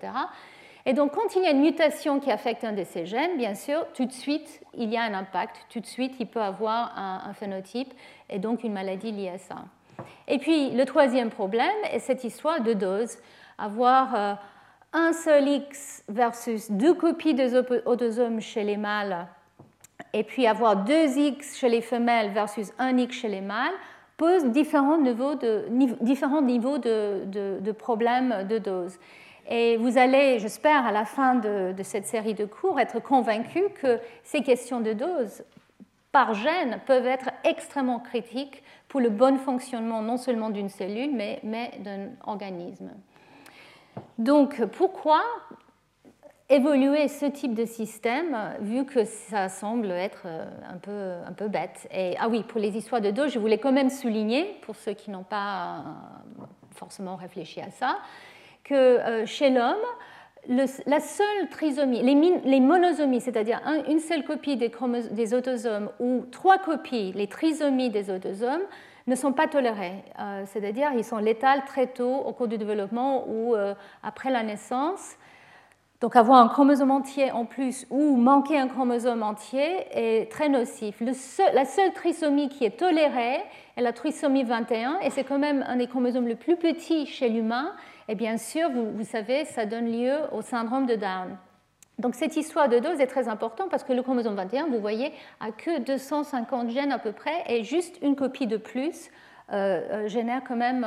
Et 0.87 0.93
donc, 0.93 1.11
quand 1.11 1.35
il 1.35 1.43
y 1.43 1.47
a 1.47 1.51
une 1.51 1.59
mutation 1.59 2.21
qui 2.21 2.31
affecte 2.31 2.63
un 2.63 2.71
de 2.71 2.85
ces 2.85 3.05
gènes, 3.05 3.35
bien 3.35 3.55
sûr, 3.55 3.85
tout 3.93 4.05
de 4.05 4.11
suite, 4.13 4.61
il 4.73 4.89
y 4.89 4.95
a 4.95 5.03
un 5.03 5.13
impact. 5.13 5.57
Tout 5.69 5.81
de 5.81 5.85
suite, 5.85 6.13
il 6.17 6.27
peut 6.27 6.41
avoir 6.41 6.97
un, 6.97 7.33
phénotype 7.33 7.93
et 8.29 8.39
donc 8.39 8.63
une 8.63 8.71
maladie 8.71 9.11
liée 9.11 9.27
à 9.27 9.37
ça. 9.37 9.55
Et 10.29 10.37
puis, 10.39 10.71
le 10.71 10.85
troisième 10.85 11.29
problème 11.29 11.75
est 11.91 11.99
cette 11.99 12.23
histoire 12.23 12.61
de 12.61 12.71
dose. 12.71 13.17
Avoir 13.57 14.15
euh, 14.15 14.33
un 14.93 15.11
seul 15.11 15.49
X 15.49 16.05
versus 16.07 16.71
deux 16.71 16.93
copies 16.93 17.33
des 17.33 17.53
autosomes 17.85 18.39
chez 18.39 18.63
les 18.63 18.77
mâles, 18.77 19.27
et 20.13 20.23
puis 20.23 20.47
avoir 20.47 20.85
deux 20.85 21.17
X 21.17 21.57
chez 21.57 21.67
les 21.67 21.81
femelles 21.81 22.31
versus 22.31 22.71
un 22.79 22.97
X 22.97 23.17
chez 23.17 23.27
les 23.27 23.41
mâles, 23.41 23.73
pose 24.15 24.45
différents 24.45 24.97
niveaux 24.97 25.35
de, 25.35 25.65
différents 25.99 26.41
de 26.41 27.71
problèmes 27.73 28.47
de 28.47 28.57
dose. 28.57 28.97
Et 29.49 29.77
vous 29.77 29.97
allez, 29.97 30.39
j'espère, 30.39 30.85
à 30.85 30.91
la 30.91 31.05
fin 31.05 31.35
de, 31.35 31.73
cette 31.83 32.05
série 32.05 32.33
de 32.33 32.45
cours, 32.45 32.79
être 32.79 32.99
convaincu 32.99 33.61
que 33.81 33.99
ces 34.23 34.41
questions 34.41 34.81
de 34.81 34.93
dose 34.93 35.43
par 36.11 36.33
gène 36.33 36.79
peuvent 36.85 37.05
être 37.05 37.29
extrêmement 37.43 37.99
critiques 37.99 38.63
pour 38.87 38.99
le 38.99 39.09
bon 39.09 39.37
fonctionnement 39.37 40.01
non 40.01 40.17
seulement 40.17 40.49
d'une 40.49 40.69
cellule, 40.69 41.11
mais, 41.13 41.71
d'un 41.79 42.09
organisme. 42.25 42.91
Donc, 44.17 44.63
pourquoi 44.65 45.21
évoluer 46.49 47.07
ce 47.07 47.25
type 47.25 47.53
de 47.53 47.65
système, 47.65 48.37
vu 48.61 48.85
que 48.85 49.03
ça 49.03 49.49
semble 49.49 49.91
être 49.91 50.23
euh, 50.25 51.23
un 51.25 51.33
peu, 51.33 51.47
bête? 51.47 51.89
Ah 52.19 52.29
oui, 52.29 52.43
pour 52.43 52.59
les 52.59 52.77
histoires 52.77 53.01
de 53.01 53.11
dose, 53.11 53.31
je 53.31 53.39
voulais 53.39 53.57
quand 53.57 53.73
même 53.73 53.89
souligner, 53.89 54.57
pour 54.61 54.75
ceux 54.75 54.93
qui 54.93 55.11
n'ont 55.11 55.23
pas 55.23 55.77
euh, 55.79 56.43
forcément 56.71 57.15
réfléchi 57.15 57.59
à 57.59 57.69
ça, 57.69 57.97
que 58.67 58.75
euh, 58.75 59.25
chez 59.25 59.49
l'homme, 59.49 59.75
la 60.47 60.99
seule 60.99 61.49
trisomie, 61.51 62.01
les, 62.01 62.59
monosomies, 62.59 63.19
c'est-à-dire 63.19 63.61
une 63.89 63.99
seule 63.99 64.23
copie 64.23 64.55
des, 64.55 65.33
autosomes 65.33 65.89
ou 65.99 66.23
trois 66.31 66.57
copies, 66.57 67.11
les 67.13 67.27
trisomies 67.27 67.89
des 67.89 68.09
autosomes, 68.09 68.61
ne 69.07 69.15
sont 69.15 69.33
pas 69.33 69.47
tolérées. 69.47 70.03
Euh, 70.19 70.43
c'est-à-dire 70.45 70.91
ils 70.95 71.03
sont 71.03 71.17
létales 71.17 71.63
très 71.65 71.87
tôt 71.87 72.13
au 72.13 72.33
cours 72.33 72.47
du 72.47 72.57
développement 72.57 73.25
ou 73.27 73.55
euh, 73.55 73.73
après 74.03 74.31
la 74.31 74.43
naissance. 74.43 75.15
Donc 75.99 76.15
avoir 76.15 76.39
un 76.39 76.47
chromosome 76.47 76.91
entier 76.91 77.31
en 77.31 77.45
plus 77.45 77.87
ou 77.89 78.17
manquer 78.17 78.59
un 78.59 78.67
chromosome 78.67 79.23
entier 79.23 79.87
est 79.91 80.31
très 80.31 80.47
nocif. 80.47 81.01
la 81.53 81.65
seule 81.65 81.91
trisomie 81.93 82.49
qui 82.49 82.65
est 82.65 82.77
tolérée 82.77 83.39
est 83.75 83.81
la 83.81 83.93
trisomie 83.93 84.43
21 84.43 84.99
et 84.99 85.09
c'est 85.09 85.23
quand 85.23 85.39
même 85.39 85.65
un 85.67 85.77
des 85.77 85.87
chromosomes 85.87 86.27
les 86.27 86.35
plus 86.35 86.55
petits 86.55 87.07
chez 87.07 87.29
l'humain 87.29 87.73
et 88.07 88.15
bien 88.15 88.37
sûr, 88.37 88.69
vous, 88.69 89.03
savez, 89.03 89.45
ça 89.45 89.65
donne 89.65 89.91
lieu 89.91 90.15
au 90.31 90.41
syndrome 90.41 90.85
de 90.85 90.95
Down. 90.95 91.37
Donc 91.99 92.13
cette 92.13 92.37
histoire 92.37 92.69
de 92.69 92.77
dose 92.77 92.99
est 92.99 93.07
très 93.07 93.27
importante 93.27 93.69
parce 93.71 93.83
que 93.83 93.91
le 93.91 94.03
chromosome 94.03 94.35
21, 94.35 94.67
vous 94.67 94.79
voyez, 94.79 95.11
a 95.39 95.51
que 95.51 95.79
250 95.79 96.69
gènes 96.69 96.91
à 96.91 96.99
peu 96.99 97.11
près 97.11 97.43
et 97.47 97.63
juste 97.63 97.97
une 98.03 98.15
copie 98.15 98.45
de 98.45 98.57
plus 98.57 99.09
euh, 99.51 99.55
euh, 99.55 100.07
génère 100.07 100.41
quand 100.47 100.55
même 100.55 100.85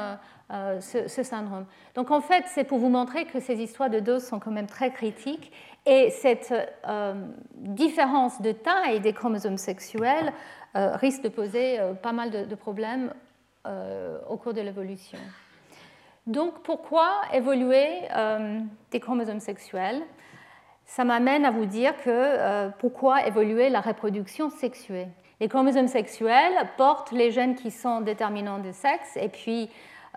euh, 0.53 0.81
ce, 0.81 1.23
syndrome. 1.25 1.67
Donc 1.97 2.13
en 2.13 2.21
fait, 2.21 2.45
c'est 2.47 2.63
pour 2.63 2.79
vous 2.79 2.91
montrer 2.91 3.25
que 3.25 3.41
ces 3.41 3.61
histoires 3.61 3.91
de 3.91 3.99
dose 3.99 4.25
sont 4.25 4.39
quand 4.39 4.53
même 4.53 4.69
très 4.69 4.93
critiques 4.93 5.51
et 5.87 6.11
cette 6.11 6.55
différence 7.55 8.41
de 8.41 8.53
taille 8.53 9.01
des 9.01 9.15
chromosomes 9.15 9.57
sexuels 9.57 10.33
risque 10.75 11.23
de 11.23 11.31
poser 11.31 11.79
pas 12.03 12.13
mal 12.13 12.31
de 12.47 12.55
problèmes 12.55 13.15
au 13.65 14.37
cours 14.37 14.53
de 14.53 14.61
l'évolution. 14.61 15.19
Donc 16.31 16.63
pourquoi 16.63 17.23
évoluer 17.33 17.89
euh, 18.15 18.61
des 18.93 19.01
chromosomes 19.01 19.41
sexuels? 19.41 20.01
Ça 20.87 21.03
m'amène 21.03 21.45
à 21.45 21.51
vous 21.51 21.67
dire 21.67 21.97
que 21.97 22.09
euh, 22.09 22.69
pourquoi 22.79 23.27
évoluer 23.27 23.69
la 23.69 23.81
reproduction 23.81 24.49
sexuée. 24.49 25.09
Les 25.41 25.49
chromosomes 25.49 25.89
sexuels 25.89 26.55
portent 26.77 27.11
les 27.11 27.33
gènes 27.33 27.57
qui 27.57 27.73
sont 27.73 28.01
déterminants 28.01 28.61
de 28.61 28.71
sexe 28.71 29.17
et 29.17 29.29
puis 29.29 29.71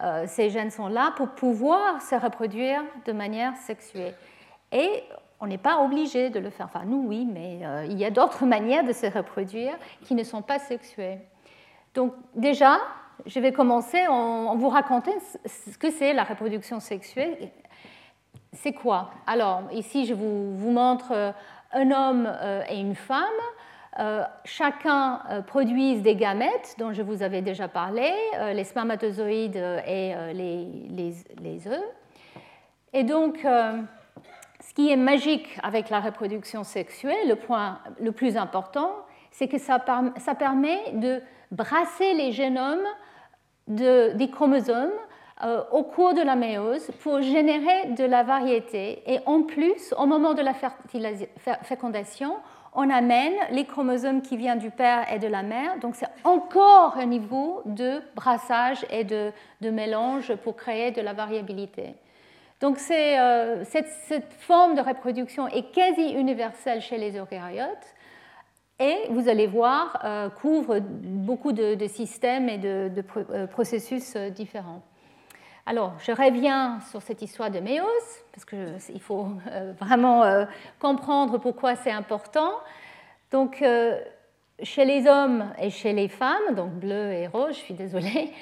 euh, 0.03 0.25
ces 0.27 0.51
gènes 0.51 0.69
sont 0.69 0.87
là 0.87 1.13
pour 1.17 1.29
pouvoir 1.29 1.99
se 2.03 2.13
reproduire 2.13 2.83
de 3.05 3.11
manière 3.11 3.57
sexuée. 3.57 4.13
Et 4.71 5.03
on 5.39 5.47
n'est 5.47 5.57
pas 5.57 5.79
obligé 5.79 6.29
de 6.29 6.39
le 6.39 6.51
faire. 6.51 6.67
Enfin, 6.67 6.85
nous, 6.85 7.07
oui, 7.07 7.25
mais 7.25 7.61
il 7.89 7.97
y 7.97 8.05
a 8.05 8.11
d'autres 8.11 8.45
manières 8.45 8.83
de 8.83 8.93
se 8.93 9.07
reproduire 9.07 9.73
qui 10.03 10.13
ne 10.13 10.23
sont 10.23 10.43
pas 10.43 10.59
sexuées. 10.59 11.17
Donc 11.95 12.13
déjà, 12.35 12.77
je 13.25 13.39
vais 13.39 13.51
commencer 13.51 14.05
en, 14.07 14.55
vous 14.55 14.69
racontant 14.69 15.11
ce 15.45 15.77
que 15.77 15.91
c'est 15.91 16.13
la 16.13 16.23
reproduction 16.23 16.79
sexuelle. 16.79 17.51
C'est 18.53 18.73
quoi? 18.73 19.09
Alors, 19.25 19.63
ici, 19.71 20.05
je 20.05 20.13
vous, 20.13 20.69
montre 20.69 21.11
euh, 21.11 21.31
un 21.71 21.91
homme 21.91 22.27
euh, 22.27 22.61
et 22.69 22.79
une 22.79 22.95
femme. 22.95 23.23
Euh, 23.99 24.23
chacun 24.43 25.21
produisent 25.45 26.01
des 26.01 26.15
gamètes 26.15 26.75
dont 26.79 26.93
je 26.93 27.01
vous 27.03 27.21
avais 27.21 27.41
déjà 27.41 27.67
parlé, 27.67 28.11
les 28.53 28.63
spermatozoïdes 28.63 29.55
et 29.85 30.15
les, 30.33 30.65
les, 30.89 31.13
les, 31.39 31.67
œufs. 31.67 31.83
Et 32.91 33.03
donc, 33.03 33.37
ce 33.43 34.73
qui 34.73 34.89
est 34.89 34.95
magique 34.95 35.59
avec 35.61 35.91
la 35.91 35.99
reproduction 35.99 36.63
sexuelle, 36.63 37.27
le 37.27 37.35
point 37.35 37.81
le 38.01 38.11
plus 38.11 38.35
important, 38.35 38.95
c'est 39.29 39.47
que 39.47 39.59
ça, 39.59 39.77
ça 40.17 40.33
permet 40.33 40.93
de 40.93 41.21
brasser 41.53 42.13
les 42.13 42.31
génomes 42.31 42.85
des 43.67 44.29
chromosomes 44.31 44.91
euh, 45.43 45.63
au 45.71 45.83
cours 45.83 46.13
de 46.13 46.21
la 46.21 46.35
méiose 46.35 46.91
pour 47.01 47.21
générer 47.21 47.87
de 47.97 48.03
la 48.03 48.23
variété. 48.23 49.03
Et 49.05 49.19
en 49.25 49.43
plus, 49.43 49.93
au 49.97 50.05
moment 50.05 50.33
de 50.33 50.41
la 50.41 50.53
fécondation, 51.63 52.35
on 52.75 52.89
amène 52.89 53.33
les 53.51 53.65
chromosomes 53.65 54.21
qui 54.21 54.35
viennent 54.35 54.59
du 54.59 54.71
père 54.71 55.11
et 55.11 55.19
de 55.19 55.27
la 55.27 55.43
mère. 55.43 55.79
Donc 55.79 55.95
c'est 55.95 56.07
encore 56.23 56.97
un 56.97 57.05
niveau 57.05 57.61
de 57.65 58.01
brassage 58.15 58.85
et 58.89 59.03
de, 59.03 59.31
mélange 59.61 60.35
pour 60.35 60.55
créer 60.55 60.91
de 60.91 61.01
la 61.01 61.13
variabilité. 61.13 61.95
Donc 62.59 62.77
euh, 62.91 63.63
cette, 63.65 63.89
cette, 64.07 64.33
forme 64.33 64.75
de 64.75 64.81
reproduction 64.81 65.47
est 65.47 65.71
quasi 65.71 66.11
universelle 66.11 66.81
chez 66.81 66.97
les 66.97 67.17
eucaryotes 67.17 67.92
et 68.83 69.07
vous 69.09 69.29
allez 69.29 69.47
voir, 69.47 69.99
euh, 70.03 70.29
couvre 70.29 70.79
beaucoup 70.79 71.53
de, 71.53 71.87
systèmes 71.87 72.49
et 72.49 72.57
de, 72.57 72.91
euh, 73.31 73.47
processus 73.47 74.13
euh, 74.15 74.29
différents. 74.29 74.81
Alors, 75.65 75.93
je 75.99 76.11
reviens 76.11 76.81
sur 76.91 77.01
cette 77.01 77.21
histoire 77.21 77.49
de 77.49 77.61
méose, 77.61 77.87
parce 78.33 78.43
qu'il 78.43 78.99
faut 78.99 79.27
vraiment 79.79 80.45
comprendre 80.77 81.37
pourquoi 81.37 81.75
c'est 81.77 81.91
important. 81.91 82.51
Donc, 83.31 83.63
chez 84.61 84.83
les 84.83 85.07
hommes 85.07 85.45
et 85.57 85.69
chez 85.69 85.93
les 85.93 86.09
femmes, 86.09 86.53
donc 86.53 86.71
bleu 86.71 87.13
et 87.13 87.27
rose, 87.27 87.53
je 87.55 87.59
suis 87.59 87.73
désolée, 87.75 88.33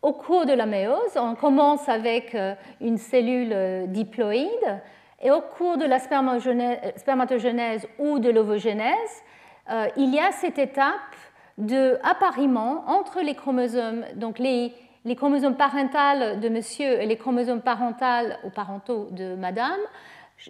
au 0.00 0.14
cours 0.14 0.46
de 0.46 0.54
la 0.54 0.64
méose, 0.64 1.16
on 1.16 1.34
commence 1.34 1.86
avec 1.86 2.34
une 2.80 2.96
cellule 2.96 3.86
diploïde 3.88 4.80
et 5.20 5.30
au 5.30 5.40
cours 5.40 5.76
de 5.76 5.84
la 5.84 5.98
spermatogenèse 5.98 7.86
ou 7.98 8.18
de 8.18 8.30
l'ovogenèse, 8.30 9.22
euh, 9.70 9.86
il 9.96 10.14
y 10.14 10.18
a 10.18 10.32
cette 10.32 10.58
étape 10.58 11.14
de 11.58 11.98
appariement 12.02 12.84
entre 12.88 13.20
les 13.20 13.34
chromosomes, 13.34 14.04
donc 14.16 14.38
les, 14.38 14.74
chromosomes 15.16 15.56
parentaux 15.56 16.40
de 16.40 16.48
monsieur 16.48 17.00
et 17.00 17.06
les 17.06 17.16
chromosomes 17.16 17.60
parentaux 17.60 18.34
ou 18.44 18.50
parentaux 18.50 19.08
de 19.10 19.34
madame, 19.34 19.80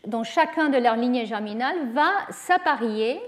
dont 0.06 0.22
chacun 0.22 0.68
de 0.68 0.78
leur 0.78 0.94
lignée 0.94 1.26
germinale 1.26 1.90
va 1.92 2.10
s'apparier. 2.30 3.20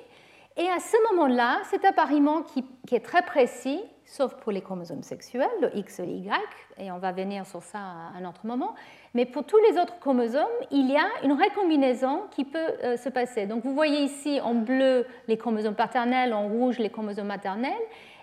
Et 0.56 0.68
à 0.68 0.78
ce 0.78 1.14
moment-là, 1.14 1.60
cet 1.64 1.84
appariement 1.84 2.42
qui, 2.42 2.64
qui, 2.86 2.94
est 2.94 3.04
très 3.04 3.22
précis, 3.22 3.80
sauf 4.04 4.34
pour 4.34 4.52
les 4.52 4.60
chromosomes 4.60 5.02
sexuels, 5.02 5.48
le 5.60 5.76
X 5.76 5.98
et 5.98 6.06
le 6.06 6.12
Y, 6.12 6.30
et 6.78 6.92
on 6.92 6.98
va 6.98 7.10
venir 7.10 7.46
sur 7.46 7.62
ça 7.62 7.78
à 7.78 8.18
un 8.18 8.28
autre 8.28 8.46
moment, 8.46 8.74
mais 9.14 9.26
pour 9.26 9.44
tous 9.44 9.58
les 9.68 9.78
autres 9.78 9.98
chromosomes, 10.00 10.46
il 10.70 10.90
y 10.90 10.96
a 10.96 11.06
une 11.22 11.32
recombinaison 11.32 12.22
qui 12.30 12.44
peut 12.44 12.58
euh, 12.82 12.96
se 12.96 13.08
passer. 13.08 13.46
Donc 13.46 13.62
vous 13.64 13.74
voyez 13.74 14.02
ici 14.02 14.40
en 14.40 14.54
bleu 14.54 15.06
les 15.28 15.36
chromosomes 15.36 15.74
paternels, 15.74 16.32
en 16.32 16.48
rouge 16.48 16.78
les 16.78 16.90
chromosomes 16.90 17.26
maternels. 17.26 17.72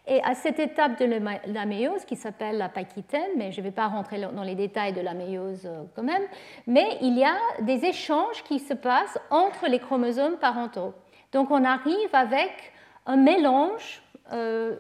Et 0.08 0.24
à 0.24 0.34
cette 0.34 0.58
étape 0.58 1.00
de 1.00 1.06
la 1.06 1.66
méiose, 1.66 2.04
qui 2.06 2.16
s'appelle 2.16 2.58
la 2.58 2.70
paquitaine, 2.70 3.30
mais 3.38 3.52
je 3.52 3.62
ne 3.62 3.66
vais 3.66 3.72
pas 3.72 3.86
rentrer 3.86 4.20
dans 4.20 4.42
les 4.42 4.56
détails 4.56 4.94
de 4.94 5.02
la 5.02 5.14
méiose 5.14 5.68
euh, 5.68 5.84
quand 5.96 6.02
même, 6.02 6.24
mais 6.66 6.98
il 7.02 7.16
y 7.16 7.24
a 7.24 7.36
des 7.62 7.86
échanges 7.86 8.44
qui 8.44 8.58
se 8.58 8.74
passent 8.74 9.20
entre 9.30 9.68
les 9.68 9.78
chromosomes 9.78 10.38
parentaux. 10.38 10.96
Donc 11.32 11.52
on 11.52 11.64
arrive 11.64 12.10
avec 12.14 12.74
un 13.06 13.18
mélange 13.18 14.02
euh, 14.34 14.78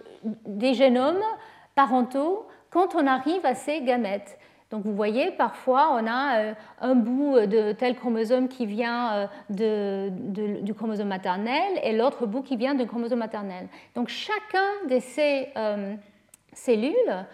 des 0.48 0.74
génomes 0.74 1.24
parentaux 1.76 2.48
quand 2.72 2.96
on 2.96 3.06
arrive 3.06 3.46
à 3.46 3.54
ces 3.54 3.82
gamètes. 3.82 4.39
Donc 4.72 4.84
vous 4.86 4.94
voyez, 4.94 5.32
parfois 5.32 5.90
on 5.94 6.06
a 6.06 6.40
euh, 6.40 6.54
un 6.80 6.96
bout 6.96 7.40
de 7.48 7.72
tel 7.72 7.96
chromosome 7.96 8.48
qui 8.48 8.66
vient 8.66 9.28
euh, 9.50 10.10
du 10.62 10.74
chromosome 10.74 11.08
maternel 11.08 11.80
et 11.84 11.94
l'autre 11.94 12.28
bout 12.28 12.44
qui 12.44 12.56
vient 12.56 12.76
du 12.76 12.86
chromosome 12.86 13.20
maternel. 13.20 13.68
Donc 13.96 14.10
chacun 14.10 14.88
de 14.90 15.00
ces 15.00 15.50
cellules, 16.54 17.26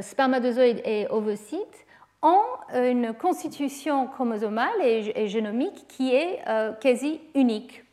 spermatozoïdes 0.00 0.82
et 0.84 1.06
ovocytes, 1.08 1.86
ont 2.22 2.42
une 2.74 3.12
constitution 3.14 4.06
chromosomale 4.06 4.80
et 4.82 5.28
génomique 5.28 5.86
qui 5.88 6.14
est 6.14 6.40
quasi 6.80 7.20
unique. 7.34 7.83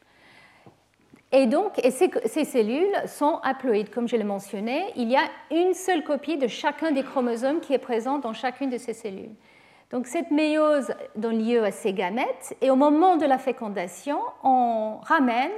Et 1.34 1.48
donc, 1.48 1.80
ces, 1.90 2.44
cellules 2.44 2.94
sont 3.06 3.40
haploïdes, 3.42 3.90
comme 3.90 4.08
je 4.08 4.18
l'ai 4.18 4.26
mentionné. 4.26 4.92
Il 4.98 5.10
y 5.10 5.16
a 5.16 5.24
une 5.50 5.74
seule 5.74 6.04
copie 6.04 6.38
de 6.38 6.48
chacun 6.48 6.92
des 6.92 7.04
chromosomes 7.04 7.62
qui 7.62 7.74
est 7.74 7.78
présente 7.78 8.24
dans 8.24 8.34
chacune 8.34 8.70
de 8.70 8.78
ces 8.78 8.94
cellules. 8.94 9.36
Donc, 9.92 10.08
cette 10.08 10.30
méiose 10.30 10.94
donne 11.16 11.42
lieu 11.42 11.64
à 11.64 11.72
ces 11.72 11.94
gamètes, 11.94 12.56
et 12.62 12.70
au 12.70 12.76
moment 12.76 13.16
de 13.16 13.26
la 13.26 13.38
fécondation, 13.38 14.20
on 14.44 14.98
ramène 15.04 15.52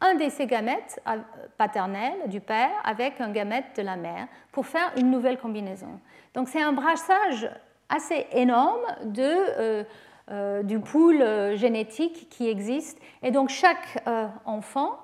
un 0.00 0.16
de 0.16 0.28
ces 0.28 0.46
gamètes 0.46 1.00
euh, 1.06 1.18
paternels 1.56 2.18
du 2.26 2.40
père 2.40 2.72
avec 2.84 3.20
un 3.20 3.30
gamète 3.30 3.76
de 3.76 3.82
la 3.82 3.94
mère 3.94 4.26
pour 4.50 4.66
faire 4.66 4.92
une 4.96 5.10
nouvelle 5.10 5.38
combinaison. 5.38 6.00
Donc, 6.34 6.48
c'est 6.48 6.62
un 6.62 6.72
brassage 6.72 7.48
assez 7.88 8.26
énorme 8.32 8.82
de. 9.04 9.22
Euh, 9.22 9.84
euh, 10.30 10.62
du 10.62 10.78
pool 10.78 11.18
génétique 11.56 12.28
qui 12.30 12.48
existe. 12.48 12.96
Et 13.24 13.32
donc 13.32 13.48
chaque 13.48 13.98
enfant 14.44 14.96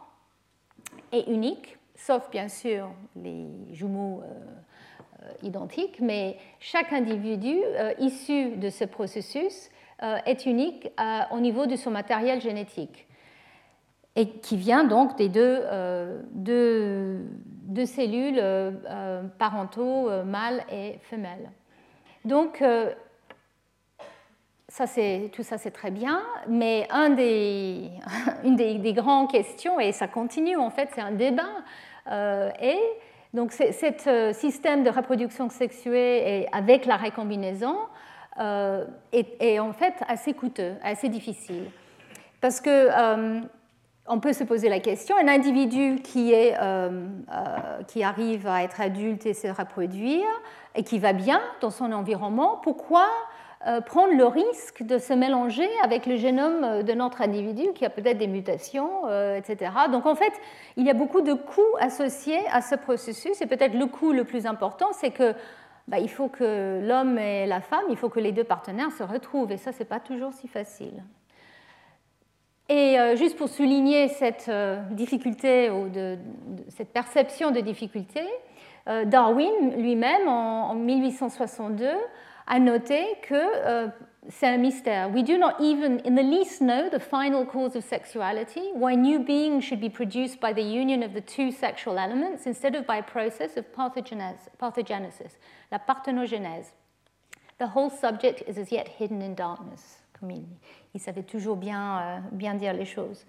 est 1.12 1.28
unique, 1.28 1.78
sauf 1.94 2.30
bien 2.30 2.48
sûr 2.48 2.90
les 3.16 3.46
jumeaux 3.72 4.22
euh, 4.22 5.24
euh, 5.24 5.32
identiques, 5.42 6.00
mais 6.00 6.36
chaque 6.60 6.92
individu 6.92 7.56
euh, 7.64 7.92
issu 7.98 8.56
de 8.56 8.70
ce 8.70 8.84
processus 8.84 9.70
est 10.26 10.46
unique 10.46 10.88
au 11.32 11.40
niveau 11.40 11.66
de 11.66 11.74
son 11.74 11.90
matériel 11.90 12.40
génétique 12.40 13.08
et 14.14 14.28
qui 14.28 14.56
vient 14.56 14.84
donc 14.84 15.16
des 15.16 15.28
deux, 15.28 15.64
cellules 17.84 18.40
parentaux 19.38 20.08
mâles 20.24 20.62
et 20.70 21.00
femelles. 21.02 21.50
Donc, 22.24 22.62
ça, 24.68 24.84
tout 25.32 25.42
ça, 25.42 25.58
c'est 25.58 25.70
très 25.70 25.90
bien, 25.90 26.22
mais 26.46 26.86
une 28.44 28.56
des, 28.56 28.92
grandes 28.92 29.30
questions, 29.30 29.80
et 29.80 29.92
ça 29.92 30.08
continue 30.08 30.56
en 30.56 30.70
fait, 30.70 30.90
c'est 30.94 31.00
un 31.00 31.12
débat, 31.12 31.48
euh, 32.10 32.50
et 32.60 32.78
donc 33.34 33.52
ce 33.52 34.08
euh, 34.08 34.32
système 34.32 34.84
de 34.84 34.90
reproduction 34.90 35.48
sexuée 35.48 36.46
avec 36.52 36.86
la 36.86 36.96
récombinaison 36.96 37.76
euh, 38.40 38.84
est, 39.12 39.58
en 39.58 39.72
fait 39.72 39.94
assez 40.06 40.34
coûteux, 40.34 40.74
assez 40.82 41.08
difficile. 41.08 41.70
Parce 42.40 42.60
que 42.60 42.88
on 44.10 44.20
peut 44.20 44.32
se 44.32 44.44
poser 44.44 44.70
la 44.70 44.80
question, 44.80 45.16
un 45.20 45.28
individu 45.28 45.96
qui, 46.02 46.32
est, 46.32 46.54
qui 47.88 48.02
arrive 48.02 48.46
à 48.46 48.62
être 48.62 48.80
adulte 48.80 49.26
et 49.26 49.34
se 49.34 49.48
reproduire, 49.48 50.24
et 50.74 50.82
qui 50.82 50.98
va 50.98 51.12
bien 51.12 51.40
dans 51.60 51.70
son 51.70 51.92
environnement, 51.92 52.58
pourquoi 52.62 53.04
euh, 53.04 53.27
prendre 53.86 54.14
le 54.14 54.24
risque 54.24 54.84
de 54.84 54.98
se 54.98 55.12
mélanger 55.12 55.68
avec 55.82 56.06
le 56.06 56.16
génome 56.16 56.84
de 56.84 56.92
notre 56.92 57.22
individu 57.22 57.72
qui 57.74 57.84
a 57.84 57.90
peut-être 57.90 58.18
des 58.18 58.28
mutations, 58.28 59.06
euh, 59.06 59.36
etc. 59.36 59.72
Donc 59.90 60.06
en 60.06 60.14
fait, 60.14 60.32
il 60.76 60.86
y 60.86 60.90
a 60.90 60.94
beaucoup 60.94 61.22
de 61.22 61.32
coûts 61.32 61.76
associés 61.80 62.40
à 62.52 62.62
ce 62.62 62.76
processus 62.76 63.40
et 63.40 63.46
peut-être 63.46 63.74
le 63.74 63.86
coût 63.86 64.12
le 64.12 64.24
plus 64.24 64.46
important, 64.46 64.88
c'est 64.92 65.10
que 65.10 65.34
bah, 65.88 65.98
il 65.98 66.08
faut 66.08 66.28
que 66.28 66.80
l'homme 66.86 67.18
et 67.18 67.46
la 67.46 67.60
femme, 67.60 67.84
il 67.90 67.96
faut 67.96 68.08
que 68.08 68.20
les 68.20 68.30
deux 68.30 68.44
partenaires 68.44 68.92
se 68.92 69.02
retrouvent 69.02 69.50
et 69.50 69.56
ça, 69.56 69.72
c'est 69.72 69.84
pas 69.84 70.00
toujours 70.00 70.32
si 70.32 70.46
facile. 70.46 71.02
Et 72.68 73.00
euh, 73.00 73.16
juste 73.16 73.36
pour 73.36 73.48
souligner 73.48 74.08
cette 74.08 74.50
difficulté 74.90 75.70
ou 75.70 75.90
cette 76.68 76.92
perception 76.92 77.50
de 77.50 77.60
difficulté, 77.60 78.20
Darwin 79.04 79.76
lui-même, 79.76 80.28
en 80.28 80.74
1862, 80.74 81.88
à 82.48 82.58
noter 82.58 83.04
que 83.22 83.34
euh, 83.34 83.88
c'est 84.30 84.46
un 84.46 84.56
mystère. 84.56 85.10
We 85.10 85.22
do 85.22 85.36
not 85.36 85.60
even 85.60 86.00
in 86.04 86.14
the 86.14 86.22
least 86.22 86.60
know 86.60 86.88
the 86.90 86.98
final 86.98 87.44
cause 87.44 87.76
of 87.76 87.84
sexuality, 87.84 88.72
why 88.74 88.94
new 88.94 89.18
beings 89.18 89.62
should 89.62 89.80
be 89.80 89.90
produced 89.90 90.40
by 90.40 90.52
the 90.52 90.62
union 90.62 91.02
of 91.02 91.12
the 91.12 91.20
two 91.20 91.52
sexual 91.52 91.98
elements 91.98 92.46
instead 92.46 92.74
of 92.74 92.86
by 92.86 92.96
a 92.96 93.02
process 93.02 93.56
of 93.56 93.64
parthenogenesis, 93.72 95.36
la 95.70 95.78
parthenogénèse. 95.78 96.72
The 97.58 97.68
whole 97.68 97.90
subject 97.90 98.42
is 98.48 98.56
as 98.58 98.72
yet 98.72 98.88
hidden 98.88 99.20
in 99.20 99.34
darkness. 99.34 99.98
Comme 100.18 100.30
il, 100.30 101.00
savait 101.00 101.22
toujours 101.22 101.56
bien, 101.56 101.98
euh, 101.98 102.18
bien 102.32 102.54
dire 102.54 102.72
les 102.72 102.84
choses. 102.84 103.24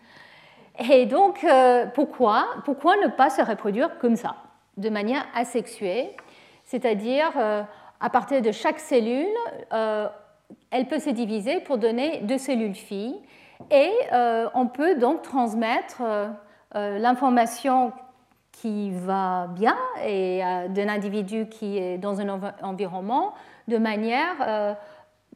Et 0.79 1.05
donc, 1.05 1.43
euh, 1.43 1.85
pourquoi, 1.87 2.47
pourquoi 2.63 2.95
ne 2.97 3.07
pas 3.07 3.29
se 3.29 3.41
reproduire 3.41 3.99
comme 3.99 4.15
ça, 4.15 4.37
de 4.77 4.89
manière 4.89 5.25
asexuée, 5.35 6.15
c'est-à-dire 6.63 7.31
à 7.99 8.09
partir 8.09 8.41
de 8.41 8.51
chaque 8.51 8.79
cellule, 8.79 9.27
euh, 9.73 10.07
elle 10.71 10.87
peut 10.87 10.99
se 10.99 11.09
diviser 11.09 11.59
pour 11.59 11.77
donner 11.77 12.19
deux 12.21 12.37
cellules 12.37 12.75
filles. 12.75 13.19
Et 13.71 13.91
euh, 14.13 14.47
on 14.53 14.67
peut 14.67 14.95
donc 14.95 15.21
transmettre 15.21 16.01
euh, 16.01 16.97
l'information 16.97 17.91
qui 18.53 18.91
va 18.91 19.47
bien 19.47 19.77
et 20.05 20.41
d'un 20.69 20.89
individu 20.89 21.47
qui 21.47 21.77
est 21.77 21.97
dans 21.97 22.19
un 22.19 22.41
environnement 22.61 23.33
de 23.69 23.77
manière 23.77 24.75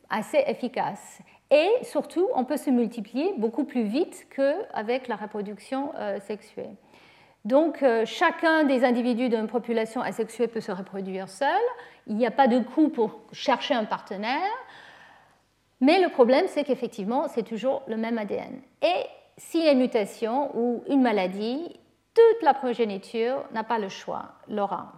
assez 0.09 0.43
efficace. 0.45 1.19
Et 1.49 1.69
surtout, 1.83 2.27
on 2.35 2.43
peut 2.43 2.57
se 2.57 2.69
multiplier 2.69 3.33
beaucoup 3.37 3.63
plus 3.63 3.83
vite 3.83 4.27
qu'avec 4.35 5.07
la 5.07 5.15
reproduction 5.15 5.93
sexuée. 6.27 6.71
Donc, 7.45 7.83
chacun 8.05 8.63
des 8.63 8.85
individus 8.85 9.27
d'une 9.27 9.47
population 9.47 10.01
asexuée 10.01 10.47
peut 10.47 10.61
se 10.61 10.71
reproduire 10.71 11.27
seul 11.27 11.61
il 12.07 12.15
n'y 12.15 12.25
a 12.25 12.31
pas 12.31 12.47
de 12.47 12.59
coût 12.59 12.89
pour 12.89 13.21
chercher 13.31 13.73
un 13.73 13.85
partenaire. 13.85 14.51
Mais 15.81 16.01
le 16.01 16.09
problème, 16.09 16.45
c'est 16.47 16.63
qu'effectivement, 16.63 17.27
c'est 17.27 17.43
toujours 17.43 17.83
le 17.87 17.97
même 17.97 18.17
ADN. 18.17 18.61
Et 18.81 19.05
s'il 19.37 19.63
y 19.63 19.67
a 19.67 19.71
une 19.71 19.79
mutation 19.79 20.55
ou 20.57 20.83
une 20.87 21.01
maladie, 21.01 21.79
toute 22.13 22.43
la 22.43 22.53
progéniture 22.53 23.43
n'a 23.53 23.63
pas 23.63 23.79
le 23.79 23.89
choix, 23.89 24.33
l'aura. 24.47 24.93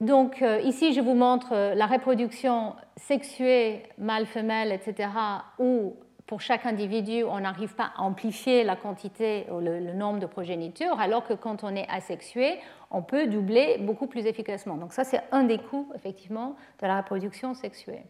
Donc 0.00 0.42
euh, 0.42 0.60
ici, 0.60 0.92
je 0.92 1.00
vous 1.00 1.14
montre 1.14 1.52
euh, 1.52 1.74
la 1.74 1.86
reproduction 1.86 2.74
sexuée 2.96 3.84
mâle-femelle, 3.96 4.70
etc., 4.70 5.08
où 5.58 5.96
pour 6.26 6.40
chaque 6.40 6.64
individu, 6.64 7.22
on 7.24 7.40
n'arrive 7.40 7.74
pas 7.74 7.92
à 7.96 8.02
amplifier 8.02 8.64
la 8.64 8.76
quantité 8.76 9.46
ou 9.50 9.60
le, 9.60 9.92
nombre 9.92 10.20
de 10.20 10.26
progénitures, 10.26 10.98
alors 10.98 11.24
que 11.24 11.34
quand 11.34 11.64
on 11.64 11.76
est 11.76 11.86
asexué, 11.90 12.58
on 12.90 13.02
peut 13.02 13.26
doubler 13.26 13.76
beaucoup 13.80 14.06
plus 14.06 14.24
efficacement. 14.26 14.76
Donc 14.76 14.94
ça, 14.94 15.04
c'est 15.04 15.20
un 15.32 15.44
des 15.44 15.58
coûts, 15.58 15.90
effectivement, 15.94 16.56
de 16.80 16.86
la 16.86 16.98
reproduction 16.98 17.52
sexuée. 17.52 18.04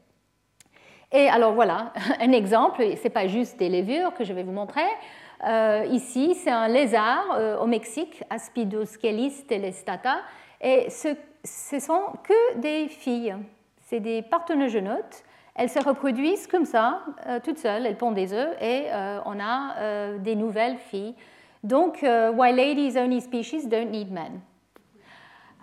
Et 1.11 1.29
alors 1.29 1.55
voilà, 1.55 1.93
un 2.21 2.31
exemple, 2.31 2.85
ce 2.97 3.03
n'est 3.03 3.11
pas 3.11 3.27
juste 3.27 3.59
des 3.59 3.69
levures 3.69 4.15
que 4.15 4.23
je 4.23 4.33
vais 4.33 4.45
vous 4.45 4.53
montrer. 4.53 4.87
Euh, 5.45 5.85
ici, 5.91 6.37
c'est 6.37 6.51
un 6.51 6.69
lézard 6.69 7.25
euh, 7.35 7.59
au 7.59 7.67
Mexique, 7.67 8.23
Aspidoscelis 8.31 9.45
telestata, 9.49 10.19
et 10.61 10.89
ce, 10.89 11.09
ce 11.43 11.81
sont 11.81 12.03
que 12.23 12.59
des 12.59 12.87
filles. 12.87 13.35
C'est 13.81 14.01
des 14.01 14.23
parthenogenotes 14.23 15.25
elles 15.55 15.71
se 15.71 15.79
reproduisent 15.79 16.47
comme 16.49 16.65
ça, 16.65 17.03
euh, 17.27 17.39
toutes 17.43 17.59
seules, 17.59 17.87
elles 17.87 17.97
pondent 17.97 18.15
des 18.15 18.33
œufs 18.33 18.57
et 18.61 18.87
euh, 18.89 19.21
on 19.25 19.39
a 19.39 19.77
euh, 19.79 20.19
des 20.19 20.35
nouvelles 20.35 20.79
filles. 20.79 21.15
Donc, 21.63 22.01
why 22.03 22.53
ladies 22.53 22.99
only 22.99 23.23
species 23.23 23.67
don't 23.67 23.91
need 23.91 24.13
men. 24.13 24.41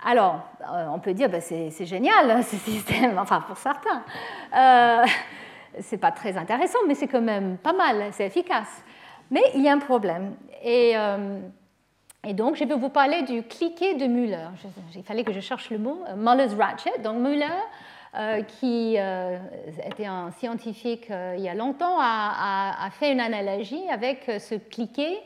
Alors, 0.03 0.41
on 0.91 0.97
peut 0.97 1.13
dire, 1.13 1.29
bah, 1.29 1.41
c'est 1.41 1.85
génial 1.85 2.43
ce 2.43 2.55
système, 2.55 3.19
enfin 3.19 3.41
pour 3.41 3.57
certains. 3.57 4.01
c'est 5.79 5.99
pas 5.99 6.11
très 6.11 6.35
intéressant, 6.37 6.79
mais 6.87 6.95
c'est 6.95 7.07
quand 7.07 7.21
même 7.21 7.57
pas 7.57 7.73
mal, 7.73 8.07
c'est 8.13 8.25
efficace. 8.25 8.83
Mais 9.29 9.43
il 9.53 9.61
y 9.61 9.69
a 9.69 9.73
un 9.73 9.77
problème. 9.77 10.33
Et, 10.63 10.95
et, 12.27 12.33
donc, 12.33 12.55
je 12.55 12.63
vais 12.63 12.73
vous 12.73 12.89
parler 12.89 13.21
du 13.21 13.43
cliquet 13.43 13.93
de 13.93 14.07
Müller. 14.07 14.47
Il 14.95 15.03
fallait 15.03 15.23
que 15.23 15.33
je 15.33 15.39
cherche 15.39 15.69
le 15.69 15.77
mot, 15.77 15.99
Muller's 16.17 16.55
ratchet. 16.55 16.97
Donc, 17.03 17.17
Müller 17.19 17.45
euh, 17.45 17.59
qui 18.59 18.95
euh, 18.97 19.37
était 19.85 20.05
un 20.05 20.31
scientifique 20.31 21.09
euh, 21.11 21.35
il 21.37 21.43
y 21.43 21.49
a 21.49 21.55
longtemps, 21.55 21.97
a, 21.97 22.89
fait 22.91 23.11
une 23.11 23.21
analogie 23.21 23.87
avec 23.89 24.25
ce 24.39 24.55
cliquet 24.55 25.17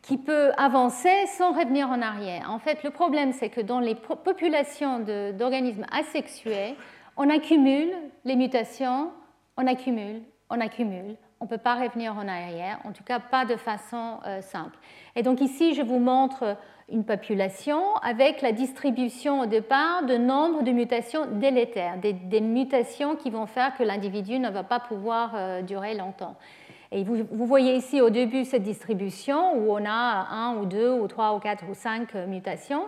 qui 0.00 0.16
peut 0.16 0.50
avancer 0.56 1.26
sans 1.26 1.52
revenir 1.52 1.88
en 1.90 2.00
arrière. 2.00 2.50
En 2.50 2.58
fait, 2.58 2.82
le 2.82 2.90
problème, 2.90 3.32
c'est 3.32 3.50
que 3.50 3.60
dans 3.60 3.80
les 3.80 3.94
populations 3.94 5.00
d'organismes 5.34 5.84
asexués, 5.92 6.76
on 7.18 7.28
accumule 7.28 7.92
les 8.24 8.36
mutations, 8.36 9.10
on 9.58 9.66
accumule, 9.66 10.22
on 10.48 10.58
accumule. 10.60 11.16
On 11.40 11.44
ne 11.44 11.50
peut 11.50 11.58
pas 11.58 11.74
revenir 11.74 12.14
en 12.16 12.28
arrière, 12.28 12.78
en 12.84 12.92
tout 12.92 13.04
cas 13.04 13.18
pas 13.18 13.46
de 13.46 13.56
façon 13.56 14.18
euh, 14.26 14.42
simple. 14.42 14.78
Et 15.16 15.22
donc 15.22 15.40
ici, 15.40 15.74
je 15.74 15.80
vous 15.82 15.98
montre 15.98 16.56
une 16.90 17.04
population 17.04 17.94
avec 18.02 18.42
la 18.42 18.52
distribution 18.52 19.40
au 19.40 19.46
départ 19.46 20.04
de 20.04 20.16
nombre 20.16 20.62
de 20.62 20.72
mutations 20.72 21.26
délétères, 21.26 21.98
des, 21.98 22.40
mutations 22.40 23.16
qui 23.16 23.30
vont 23.30 23.46
faire 23.46 23.76
que 23.76 23.82
l'individu 23.82 24.38
ne 24.38 24.50
va 24.50 24.62
pas 24.62 24.80
pouvoir 24.80 25.32
euh, 25.34 25.62
durer 25.62 25.94
longtemps. 25.94 26.36
Et 26.92 27.04
vous, 27.04 27.46
voyez 27.46 27.76
ici 27.76 28.00
au 28.00 28.10
début 28.10 28.44
cette 28.44 28.64
distribution 28.64 29.54
où 29.56 29.72
on 29.72 29.84
a 29.86 30.26
un 30.30 30.56
ou 30.56 30.66
deux 30.66 30.90
ou 30.90 31.06
trois 31.06 31.36
ou 31.36 31.38
quatre 31.38 31.64
ou 31.70 31.74
cinq 31.74 32.14
euh, 32.16 32.26
mutations. 32.26 32.86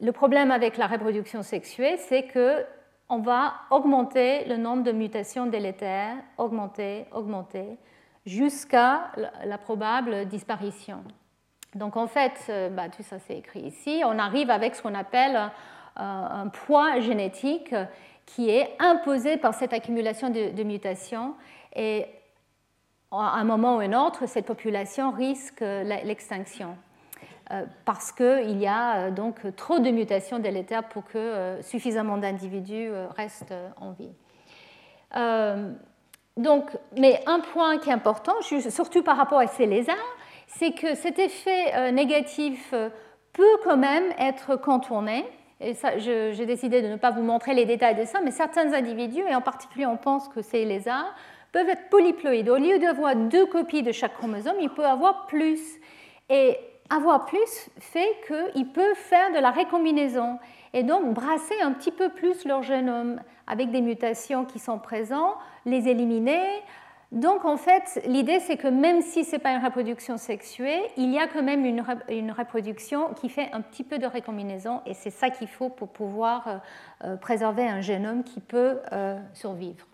Le 0.00 0.10
problème 0.10 0.50
avec 0.50 0.76
la 0.76 0.88
reproduction 0.88 1.42
sexuée, 1.42 1.96
c'est 1.96 2.24
que 2.24 2.64
on 3.08 3.18
va 3.18 3.54
augmenter 3.70 4.44
le 4.46 4.56
nombre 4.56 4.84
de 4.84 4.92
mutations 4.92 5.46
délétères, 5.46 6.16
augmenter, 6.38 7.06
augmenter, 7.12 7.76
jusqu'à 8.24 9.10
la 9.44 9.58
probable 9.58 10.26
disparition. 10.26 11.02
Donc 11.74 11.96
en 11.96 12.06
fait, 12.06 12.32
euh, 12.48 12.68
bah, 12.68 12.88
tout 12.88 13.02
ça 13.02 13.18
c'est 13.18 13.38
écrit 13.38 13.60
ici, 13.60 14.02
on 14.04 14.18
arrive 14.18 14.50
avec 14.50 14.74
ce 14.74 14.82
qu'on 14.82 14.94
appelle 14.94 15.36
euh, 15.36 15.48
un 15.96 16.48
poids 16.48 16.98
génétique 17.00 17.74
qui 18.26 18.50
est 18.50 18.76
imposé 18.80 19.36
par 19.36 19.54
cette 19.54 19.72
accumulation 19.72 20.30
de, 20.30 20.62
mutations 20.62 21.34
et 21.74 22.06
à 23.12 23.38
un 23.38 23.44
moment 23.44 23.76
ou 23.76 23.80
un 23.80 23.92
autre, 23.92 24.26
cette 24.26 24.46
population 24.46 25.10
risque 25.10 25.60
l'extinction 25.60 26.76
euh, 27.52 27.64
parce 27.84 28.12
qu'il 28.12 28.58
y 28.58 28.66
a 28.68 29.10
donc 29.10 29.54
trop 29.56 29.78
de 29.80 29.90
mutations 29.90 30.38
délétères 30.38 30.88
pour 30.88 31.04
que 31.04 31.58
suffisamment 31.62 32.18
d'individus 32.18 32.90
restent 33.16 33.54
en 33.80 33.92
vie. 33.92 34.12
donc, 36.36 36.70
mais 36.98 37.20
un 37.26 37.40
point 37.40 37.78
qui 37.78 37.90
est 37.90 37.92
important, 37.92 38.34
surtout 38.42 39.02
par 39.02 39.16
rapport 39.16 39.40
à 39.40 39.48
ces 39.48 39.66
lézards, 39.66 39.96
c'est 40.58 40.72
que 40.72 40.94
cet 40.94 41.18
effet 41.18 41.72
euh, 41.74 41.90
négatif 41.90 42.70
euh, 42.72 42.90
peut 43.32 43.58
quand 43.64 43.76
même 43.76 44.12
être 44.18 44.56
contourné. 44.56 45.24
Et 45.60 45.74
j'ai 45.98 46.46
décidé 46.46 46.80
de 46.80 46.88
ne 46.88 46.96
pas 46.96 47.10
vous 47.10 47.22
montrer 47.22 47.52
les 47.52 47.66
détails 47.66 47.94
de 47.94 48.06
ça, 48.06 48.20
mais 48.24 48.30
certains 48.30 48.72
individus, 48.72 49.22
et 49.28 49.34
en 49.34 49.42
particulier 49.42 49.84
on 49.84 49.98
pense 49.98 50.26
que 50.28 50.40
c'est 50.40 50.58
les 50.58 50.64
lézards, 50.64 51.14
peuvent 51.52 51.68
être 51.68 51.90
polyploïdes. 51.90 52.48
Au 52.48 52.56
lieu 52.56 52.78
d'avoir 52.78 53.14
deux 53.14 53.44
copies 53.44 53.82
de 53.82 53.92
chaque 53.92 54.14
chromosome, 54.14 54.56
il 54.60 54.70
peut 54.70 54.86
avoir 54.86 55.26
plus. 55.26 55.60
Et 56.30 56.56
avoir 56.88 57.26
plus 57.26 57.70
fait 57.78 58.08
qu'ils 58.26 58.68
peuvent 58.68 58.96
faire 58.96 59.32
de 59.32 59.38
la 59.38 59.50
récombinaison 59.50 60.38
et 60.72 60.82
donc 60.82 61.14
brasser 61.14 61.54
un 61.62 61.72
petit 61.72 61.92
peu 61.92 62.08
plus 62.08 62.44
leur 62.44 62.62
génome 62.62 63.20
avec 63.46 63.70
des 63.70 63.80
mutations 63.80 64.44
qui 64.44 64.58
sont 64.58 64.78
présentes, 64.78 65.36
les 65.66 65.88
éliminer, 65.88 66.62
donc 67.12 67.44
en 67.44 67.56
fait, 67.56 68.00
l'idée 68.06 68.38
c'est 68.38 68.56
que 68.56 68.68
même 68.68 69.02
si 69.02 69.24
ce 69.24 69.32
n'est 69.32 69.38
pas 69.40 69.50
une 69.52 69.64
reproduction 69.64 70.16
sexuée, 70.16 70.80
il 70.96 71.10
y 71.10 71.18
a 71.18 71.26
quand 71.26 71.42
même 71.42 71.64
une, 71.64 71.80
reproduction 72.30 73.12
qui 73.14 73.28
fait 73.28 73.48
un 73.52 73.62
petit 73.62 73.82
peu 73.82 73.98
de 73.98 74.06
récombinaison 74.06 74.80
et 74.86 74.94
c'est 74.94 75.10
ça 75.10 75.30
qu'il 75.30 75.48
faut 75.48 75.70
pour 75.70 75.88
pouvoir 75.88 76.46
euh, 76.46 76.58
euh, 77.04 77.16
préserver 77.16 77.66
un 77.66 77.80
génome 77.80 78.22
qui 78.22 78.38
peut 78.38 78.78
euh, 78.92 79.18
survivre. 79.34 79.89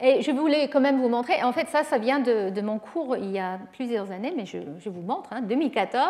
Et 0.00 0.22
je 0.22 0.30
voulais 0.30 0.68
quand 0.68 0.80
même 0.80 1.00
vous 1.00 1.08
montrer, 1.08 1.42
en 1.42 1.52
fait 1.52 1.66
ça, 1.68 1.82
ça 1.82 1.98
vient 1.98 2.20
de, 2.20 2.60
mon 2.60 2.78
cours 2.78 3.16
il 3.16 3.32
y 3.32 3.38
a 3.38 3.58
plusieurs 3.72 4.12
années, 4.12 4.32
mais 4.36 4.46
je, 4.46 4.88
vous 4.88 5.00
montre, 5.00 5.30
hein, 5.32 5.40
2014, 5.40 6.08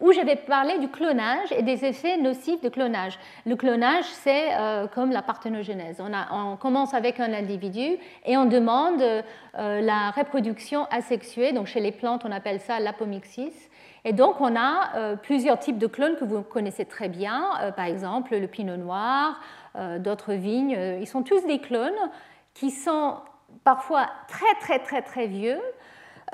où 0.00 0.12
j'avais 0.12 0.36
parlé 0.36 0.78
du 0.78 0.88
clonage 0.88 1.52
et 1.52 1.62
des 1.62 1.84
effets 1.84 2.16
nocifs 2.16 2.62
de 2.62 2.70
clonage. 2.70 3.18
Le 3.44 3.54
clonage, 3.56 4.04
c'est 4.04 4.54
euh, 4.54 4.86
comme 4.86 5.10
la 5.10 5.20
parthénogenèse. 5.20 6.00
On, 6.30 6.56
commence 6.56 6.94
avec 6.94 7.20
un 7.20 7.32
individu 7.34 7.98
et 8.24 8.36
on 8.38 8.46
demande 8.46 9.02
euh, 9.02 9.80
la 9.80 10.10
reproduction 10.12 10.86
asexuée, 10.90 11.52
donc 11.52 11.66
chez 11.66 11.80
les 11.80 11.92
plantes 11.92 12.24
on 12.24 12.32
appelle 12.32 12.60
ça 12.60 12.80
l'apomixis. 12.80 13.52
Et 14.04 14.12
donc, 14.12 14.40
on 14.40 14.54
a 14.56 14.96
euh, 14.96 15.16
plusieurs 15.16 15.58
types 15.58 15.78
de 15.78 15.88
clones 15.88 16.16
que 16.16 16.24
vous 16.24 16.42
connaissez 16.42 16.84
très 16.84 17.08
bien, 17.08 17.50
par 17.76 17.86
exemple 17.86 18.36
le 18.36 18.46
pinot 18.46 18.76
noir, 18.76 19.40
d'autres 19.98 20.32
vignes. 20.32 20.78
ils 21.00 21.06
sont 21.06 21.22
tous 21.22 21.44
des 21.46 21.58
clones 21.58 21.92
qui 22.58 22.70
sont 22.70 23.16
parfois 23.64 24.06
très 24.28 24.54
très 24.60 24.78
très 24.78 25.02
très 25.02 25.26
vieux. 25.26 25.60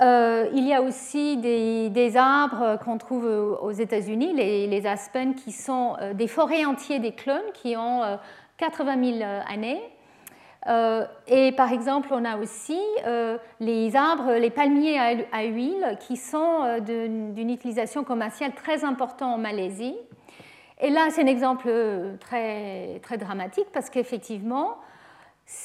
Euh, 0.00 0.48
il 0.54 0.66
y 0.66 0.72
a 0.72 0.80
aussi 0.80 1.36
des, 1.36 2.16
arbres 2.16 2.78
qu'on 2.82 2.96
trouve 2.96 3.26
aux 3.26 3.72
États-Unis, 3.72 4.32
les, 4.32 4.66
les, 4.66 4.86
aspens, 4.86 5.34
qui 5.34 5.52
sont 5.52 5.96
euh, 6.00 6.14
des 6.14 6.28
forêts 6.28 6.64
entières 6.64 7.00
des 7.00 7.12
clones 7.12 7.52
qui 7.52 7.76
ont 7.76 8.00
80 8.56 8.96
euh, 8.96 9.18
000 9.18 9.30
années. 9.50 9.82
et 11.26 11.52
par 11.52 11.72
exemple, 11.72 12.08
on 12.12 12.24
a 12.24 12.38
aussi 12.38 12.80
les 13.60 13.96
arbres, 13.96 14.32
les 14.32 14.50
palmiers 14.50 14.98
à, 15.30 15.44
huile, 15.44 15.98
qui 16.00 16.16
sont 16.16 16.78
d'une 16.80 17.50
utilisation 17.50 18.02
commerciale 18.04 18.52
très 18.54 18.84
importante 18.84 19.34
en 19.34 19.38
Malaisie. 19.38 19.96
Et 20.80 20.90
là, 20.90 21.08
c'est 21.10 21.22
un 21.22 21.26
exemple 21.26 21.70
très, 22.18 22.98
très 23.02 23.18
dramatique 23.18 23.66
parce 23.72 23.90
qu'effectivement, 23.90 24.78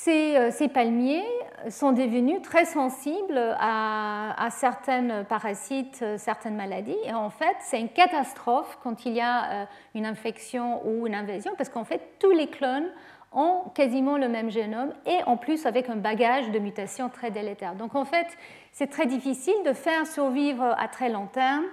euh, 0.08 0.52
ces, 0.52 0.68
palmiers 0.68 1.26
sont 1.70 1.92
devenus 1.92 2.42
très 2.42 2.66
sensibles 2.66 3.40
à, 3.60 4.48
certains 4.52 5.24
parasites, 5.24 6.00
euh, 6.02 6.18
certaines 6.18 6.56
maladies. 6.56 6.96
Et 7.06 7.14
en 7.14 7.30
fait, 7.30 7.56
c'est 7.62 7.80
une 7.80 7.90
catastrophe 7.90 8.78
quand 8.84 9.06
il 9.06 9.14
y 9.14 9.22
a 9.22 9.52
euh, 9.52 9.66
une 9.96 10.06
infection 10.06 10.86
ou 10.88 11.08
une 11.08 11.16
invasion, 11.16 11.54
parce 11.58 11.70
qu'en 11.70 11.84
fait, 11.84 12.02
tous 12.20 12.32
les 12.32 12.48
clones 12.48 12.90
ont 13.34 13.64
quasiment 13.76 14.18
le 14.18 14.30
même 14.30 14.50
génome 14.50 14.94
et 15.06 15.22
en 15.26 15.36
plus 15.36 15.66
avec 15.66 15.90
un 15.90 15.98
bagage 15.98 16.50
de 16.52 16.60
mutations 16.60 17.10
très 17.10 17.30
délétères. 17.30 17.76
Donc 17.76 17.94
en 17.96 18.06
fait, 18.06 18.28
c'est 18.72 18.88
très 18.88 19.06
difficile 19.06 19.56
de 19.66 19.74
faire 19.74 20.08
survivre 20.08 20.64
à 20.78 20.88
très 20.88 21.10
long 21.10 21.28
terme 21.28 21.66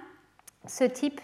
ce 0.67 0.83
type 0.83 1.21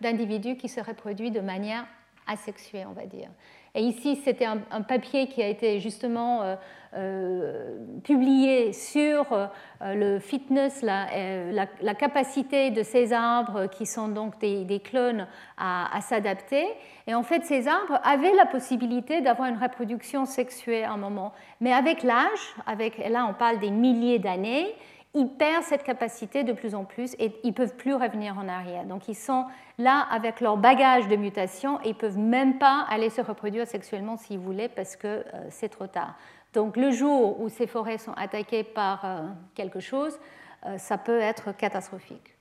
d'individu 0.00 0.56
qui 0.56 0.68
se 0.68 0.80
reproduit 0.80 1.30
de 1.30 1.40
manière 1.40 1.86
asexuée, 2.26 2.84
on 2.86 2.92
va 2.92 3.06
dire. 3.06 3.30
Et 3.74 3.84
ici, 3.84 4.20
c'était 4.22 4.44
un, 4.44 4.82
papier 4.82 5.28
qui 5.28 5.42
a 5.42 5.48
été 5.48 5.80
justement 5.80 6.42
euh, 6.42 6.56
euh, 6.94 7.78
publié 8.04 8.74
sur 8.74 9.32
euh, 9.32 9.46
le 9.80 10.18
fitness, 10.18 10.82
la, 10.82 11.94
capacité 11.94 12.70
de 12.70 12.82
ces 12.82 13.14
arbres 13.14 13.68
qui 13.68 13.86
sont 13.86 14.08
donc 14.08 14.38
des, 14.40 14.80
clones 14.84 15.26
à, 15.56 15.98
s'adapter. 16.02 16.66
Et 17.06 17.14
en 17.14 17.22
fait, 17.22 17.46
ces 17.46 17.66
arbres 17.66 17.98
avaient 18.04 18.34
la 18.34 18.44
possibilité 18.44 19.22
d'avoir 19.22 19.48
une 19.48 19.58
reproduction 19.58 20.26
sexuée 20.26 20.84
à 20.84 20.92
un 20.92 20.98
moment. 20.98 21.32
Mais 21.62 21.72
avec 21.72 22.02
l'âge, 22.02 22.54
avec, 22.66 22.98
là 22.98 23.26
on 23.26 23.32
parle 23.32 23.58
des 23.58 23.70
milliers 23.70 24.18
d'années, 24.18 24.74
ils 25.14 25.28
perdent 25.28 25.64
cette 25.64 25.82
capacité 25.82 26.42
de 26.42 26.52
plus 26.52 26.74
en 26.74 26.84
plus 26.84 27.14
et 27.18 27.38
ils 27.44 27.48
ne 27.48 27.54
peuvent 27.54 27.76
plus 27.76 27.94
revenir 27.94 28.38
en 28.38 28.48
arrière. 28.48 28.84
Donc 28.84 29.08
ils 29.08 29.14
sont 29.14 29.44
là 29.78 30.06
avec 30.10 30.40
leur 30.40 30.56
bagage 30.56 31.06
de 31.08 31.16
mutation 31.16 31.78
et 31.80 31.88
ils 31.88 31.94
ne 31.94 31.98
peuvent 31.98 32.18
même 32.18 32.58
pas 32.58 32.86
aller 32.88 33.10
se 33.10 33.20
reproduire 33.20 33.66
sexuellement 33.66 34.16
s'ils 34.16 34.38
voulaient 34.38 34.70
parce 34.70 34.96
que 34.96 35.06
euh, 35.06 35.22
c'est 35.50 35.68
trop 35.68 35.86
tard. 35.86 36.14
Donc 36.54 36.76
le 36.76 36.90
jour 36.90 37.40
où 37.40 37.48
ces 37.48 37.66
forêts 37.66 37.98
sont 37.98 38.12
attaquées 38.12 38.64
par 38.64 39.04
euh, 39.04 39.28
quelque 39.54 39.80
chose, 39.80 40.18
euh, 40.66 40.78
ça 40.78 40.96
peut 40.96 41.20
être 41.20 41.52
catastrophique. 41.52 42.34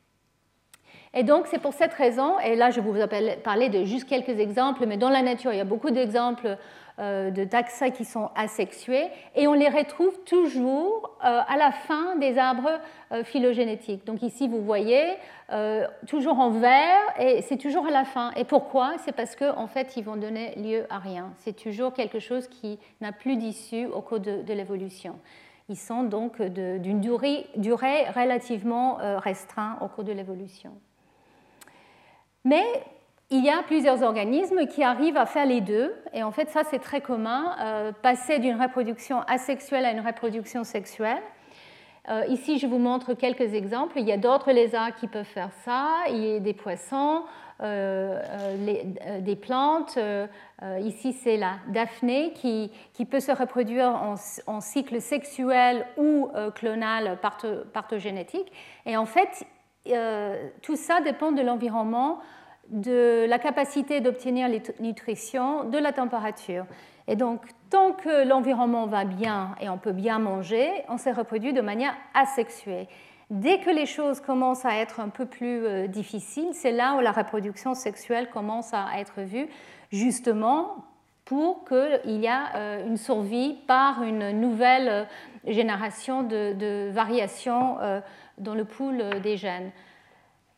Et 1.13 1.23
donc 1.23 1.47
c'est 1.47 1.59
pour 1.59 1.73
cette 1.73 1.93
raison, 1.93 2.39
et 2.39 2.55
là 2.55 2.71
je 2.71 2.79
vous 2.79 2.93
parler 3.43 3.69
de 3.69 3.83
juste 3.83 4.07
quelques 4.07 4.39
exemples, 4.39 4.85
mais 4.85 4.95
dans 4.97 5.09
la 5.09 5.21
nature 5.21 5.51
il 5.51 5.57
y 5.57 5.61
a 5.61 5.65
beaucoup 5.65 5.91
d'exemples 5.91 6.57
euh, 7.01 7.31
de 7.31 7.45
taxa 7.45 7.89
qui 7.89 8.05
sont 8.05 8.29
asexués 8.35 9.07
et 9.35 9.47
on 9.47 9.53
les 9.53 9.69
retrouve 9.69 10.19
toujours 10.23 11.17
euh, 11.23 11.41
à 11.47 11.57
la 11.57 11.71
fin 11.71 12.15
des 12.17 12.37
arbres 12.37 12.79
euh, 13.11 13.23
phylogénétiques. 13.23 14.05
Donc 14.05 14.21
ici, 14.21 14.47
vous 14.47 14.61
voyez, 14.61 15.15
toujours 16.07 16.39
en 16.39 16.51
vert 16.51 17.01
et 17.19 17.41
c'est 17.41 17.57
toujours 17.57 17.87
à 17.87 17.91
la 17.91 18.05
fin. 18.05 18.31
Et 18.35 18.43
pourquoi? 18.43 18.93
C'est 18.99 19.11
parce 19.13 19.35
qu'en 19.35 19.57
en 19.57 19.67
fait, 19.67 19.97
ils 19.97 20.03
vont 20.03 20.15
donner 20.15 20.55
lieu 20.55 20.85
à 20.89 20.99
rien. 20.99 21.33
C'est 21.39 21.55
toujours 21.55 21.93
quelque 21.93 22.19
chose 22.19 22.47
qui 22.47 22.79
n'a 23.01 23.11
plus 23.11 23.35
d'issue 23.35 23.85
au 23.87 24.01
cours 24.01 24.21
de, 24.21 24.53
l'évolution. 24.53 25.19
Ils 25.67 25.77
sont 25.77 26.03
donc 26.03 26.41
d'une 26.41 27.01
durée, 27.01 27.47
relativement 28.15 28.97
restreinte 29.17 29.77
au 29.81 29.87
cours 29.87 30.05
de 30.05 30.13
l'évolution. 30.13 30.71
Mais 32.43 32.63
il 33.33 33.45
y 33.45 33.49
a 33.49 33.63
plusieurs 33.63 34.03
organismes 34.03 34.67
qui 34.67 34.83
arrivent 34.83 35.15
à 35.15 35.25
faire 35.25 35.45
les 35.45 35.61
deux, 35.61 35.95
et 36.13 36.21
en 36.21 36.31
fait 36.31 36.49
ça 36.49 36.63
c'est 36.69 36.79
très 36.79 36.99
commun, 36.99 37.55
euh, 37.61 37.91
passer 37.93 38.39
d'une 38.39 38.61
reproduction 38.61 39.21
asexuelle 39.21 39.85
à 39.85 39.91
une 39.91 40.05
reproduction 40.05 40.65
sexuelle. 40.65 41.21
Euh, 42.09 42.25
ici 42.27 42.59
je 42.59 42.67
vous 42.67 42.77
montre 42.77 43.13
quelques 43.13 43.53
exemples, 43.53 43.99
il 43.99 44.05
y 44.05 44.11
a 44.11 44.17
d'autres 44.17 44.51
lézards 44.51 44.95
qui 44.95 45.07
peuvent 45.07 45.23
faire 45.23 45.51
ça, 45.63 45.99
il 46.09 46.17
y 46.17 46.35
a 46.35 46.39
des 46.39 46.53
poissons, 46.53 47.23
euh, 47.61 48.19
des 49.21 49.35
plantes, 49.37 49.97
ici 50.81 51.13
c'est 51.13 51.37
la 51.37 51.53
Daphné 51.69 52.33
qui, 52.33 52.69
qui, 52.93 53.05
peut 53.05 53.19
se 53.21 53.31
reproduire 53.31 53.87
en, 54.47 54.61
cycle 54.61 54.99
sexuel 54.99 55.85
ou 55.95 56.29
clonal 56.55 57.17
partogénétique, 57.71 58.51
et 58.85 58.97
en 58.97 59.05
fait 59.05 59.45
tout 60.61 60.75
ça 60.75 61.01
dépend 61.01 61.31
de 61.31 61.41
l'environnement, 61.41 62.19
de 62.69 63.25
la 63.27 63.39
capacité 63.39 63.99
d'obtenir 63.99 64.47
les 64.47 64.61
nutritions, 64.79 65.65
de 65.65 65.77
la 65.77 65.91
température. 65.91 66.65
Et 67.07 67.15
donc, 67.15 67.41
tant 67.69 67.91
que 67.91 68.27
l'environnement 68.27 68.85
va 68.85 69.03
bien 69.05 69.55
et 69.59 69.69
on 69.69 69.77
peut 69.77 69.91
bien 69.91 70.19
manger, 70.19 70.69
on 70.87 70.97
se 70.97 71.09
reproduit 71.09 71.53
de 71.53 71.61
manière 71.61 71.93
asexuée. 72.13 72.87
Dès 73.29 73.59
que 73.59 73.69
les 73.69 73.85
choses 73.85 74.19
commencent 74.19 74.65
à 74.65 74.75
être 74.75 74.99
un 74.99 75.09
peu 75.09 75.25
plus 75.25 75.65
euh, 75.65 75.87
difficiles, 75.87 76.49
c'est 76.51 76.71
là 76.71 76.95
où 76.95 76.99
la 76.99 77.13
reproduction 77.13 77.73
sexuelle 77.73 78.29
commence 78.29 78.73
à 78.73 78.87
être 78.99 79.21
vue, 79.21 79.47
justement 79.91 80.85
pour 81.23 81.63
qu'il 81.63 82.19
y 82.19 82.25
ait 82.25 82.55
euh, 82.55 82.87
une 82.87 82.97
survie 82.97 83.57
par 83.67 84.03
une 84.03 84.31
nouvelle 84.41 84.89
euh, 84.89 85.03
génération 85.47 86.23
de, 86.23 86.89
variations 86.91 87.77
dans 88.37 88.55
le 88.55 88.65
pool 88.65 89.21
des 89.21 89.37
gènes. 89.37 89.71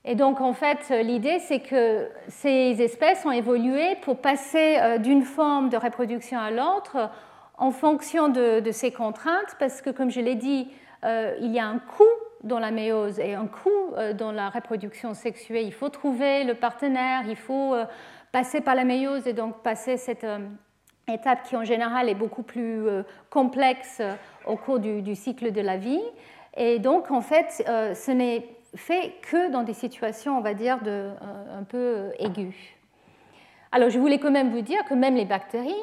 Et 0.06 0.16
donc, 0.16 0.42
en 0.42 0.54
fait, 0.54 0.90
l'idée, 1.04 1.40
c'est 1.40 1.62
que 1.62 2.10
ces 2.28 2.82
espèces 2.82 3.26
ont 3.26 3.32
évolué 3.32 3.96
pour 4.02 4.18
passer 4.18 5.00
d'une 5.00 5.24
forme 5.24 5.70
de 5.70 5.78
reproduction 5.78 6.38
à 6.40 6.52
l'autre 6.52 7.10
en 7.58 7.72
fonction 7.72 8.28
de, 8.28 8.62
ces 8.72 8.92
contraintes, 8.92 9.56
parce 9.60 9.82
que, 9.82 9.90
comme 9.90 10.12
je 10.12 10.20
l'ai 10.20 10.36
dit, 10.36 10.68
il 11.06 11.52
y 11.54 11.60
a 11.60 11.66
un 11.66 11.80
coût 11.80 12.04
dans 12.44 12.60
la 12.60 12.72
méiose 12.72 13.20
et 13.20 13.34
un 13.34 13.50
euh, 13.98 14.14
dans 14.14 14.32
la 14.32 14.50
reproduction 14.50 15.14
sexuée. 15.14 15.64
Il 15.64 15.74
faut 15.74 15.90
trouver 15.90 16.44
le 16.44 16.56
partenaire, 16.56 17.24
il 17.28 17.36
faut 17.36 17.74
euh, 17.74 17.86
passer 18.32 18.62
par 18.62 18.76
la 18.76 18.84
méiose 18.84 19.28
et 19.28 19.34
donc 19.34 19.64
passer 19.64 19.98
cette 19.98 20.26
euh, 20.26 20.40
étape 21.08 21.44
qui 21.44 21.56
en 21.56 21.64
général 21.64 22.10
est 22.10 22.16
beaucoup 22.16 22.44
plus 22.44 22.86
complexe 23.30 24.02
au 24.46 24.56
cours 24.56 24.80
du, 24.80 25.16
cycle 25.16 25.52
de 25.52 25.60
la 25.60 25.76
vie. 25.76 26.02
Et 26.56 26.80
donc 26.80 27.12
en 27.12 27.22
fait, 27.22 27.64
ce 27.66 28.12
n'est 28.12 28.46
fait 28.76 29.14
que 29.22 29.52
dans 29.52 29.64
des 29.64 29.74
situations, 29.74 30.38
on 30.38 30.42
va 30.42 30.54
dire, 30.54 30.82
de, 30.82 31.10
un 31.58 31.64
peu 31.64 32.12
aiguës. 32.20 32.56
Alors 33.72 33.90
je 33.90 34.00
voulais 34.00 34.20
quand 34.20 34.32
même 34.32 34.52
vous 34.52 34.62
dire 34.62 34.84
que 34.86 34.94
même 34.94 35.16
les 35.16 35.26
bactéries 35.26 35.74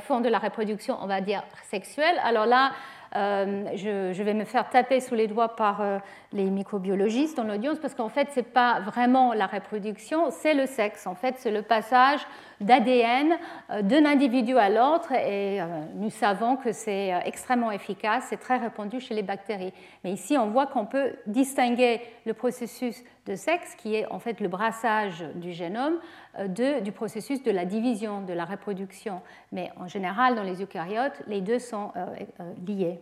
font 0.00 0.20
de 0.20 0.28
la 0.28 0.38
reproduction, 0.38 0.96
on 1.00 1.06
va 1.06 1.20
dire, 1.20 1.42
sexuelle. 1.70 2.20
Alors 2.24 2.46
là, 2.46 2.72
euh, 3.16 3.64
je, 3.74 4.22
vais 4.22 4.34
me 4.34 4.44
faire 4.44 4.68
taper 4.68 5.00
sous 5.00 5.14
les 5.14 5.28
doigts 5.28 5.56
par 5.56 5.80
euh, 5.80 5.98
les 6.32 6.44
microbiologistes 6.44 7.36
dans 7.36 7.44
l'audience 7.44 7.78
parce 7.78 7.94
qu'en 7.94 8.10
fait, 8.10 8.28
ce 8.34 8.40
n'est 8.40 8.46
pas 8.46 8.80
vraiment 8.80 9.32
la 9.32 9.46
reproduction, 9.46 10.30
c'est 10.30 10.54
le 10.54 10.66
sexe. 10.66 11.06
En 11.06 11.14
fait, 11.14 11.36
c'est 11.38 11.50
le 11.50 11.62
passage 11.62 12.20
d'ADN 12.60 13.36
euh, 13.70 13.82
d'un 13.82 14.04
individu 14.04 14.56
à 14.58 14.68
l'autre 14.68 15.12
et 15.12 15.60
nous 15.94 16.10
savons 16.10 16.56
que 16.56 16.72
c'est 16.72 17.12
extrêmement 17.24 17.70
efficace, 17.70 18.26
c'est 18.28 18.36
très 18.38 18.56
répandu 18.56 19.00
chez 19.00 19.14
les 19.14 19.22
bactéries. 19.22 19.72
Mais 20.04 20.12
ici, 20.12 20.36
on 20.36 20.48
voit 20.48 20.66
qu'on 20.66 20.86
peut 20.86 21.12
distinguer 21.26 22.00
le 22.26 22.34
processus 22.34 23.02
de 23.26 23.34
sexe, 23.34 23.74
qui 23.76 23.94
est 23.94 24.06
en 24.06 24.18
fait 24.18 24.40
le 24.40 24.48
brassage 24.48 25.24
du 25.34 25.52
génome, 25.52 25.98
de, 26.38 26.80
du 26.80 26.92
processus 26.92 27.42
de 27.42 27.50
la 27.50 27.64
division, 27.64 28.22
de 28.22 28.32
la 28.32 28.44
reproduction. 28.44 29.20
Mais 29.52 29.70
en 29.78 29.86
général, 29.86 30.34
dans 30.34 30.42
les 30.42 30.62
eucaryotes, 30.62 31.22
les 31.26 31.40
deux 31.40 31.58
sont 31.58 31.92
liés. 32.66 32.98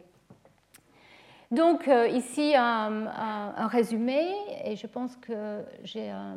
Donc 1.51 1.87
euh, 1.87 2.09
ici 2.09 2.55
un, 2.57 3.69
résumé, 3.69 4.35
et 4.65 4.77
je 4.77 4.87
pense 4.87 5.17
que 5.17 5.65
j'ai 5.85 6.11
un, 6.11 6.37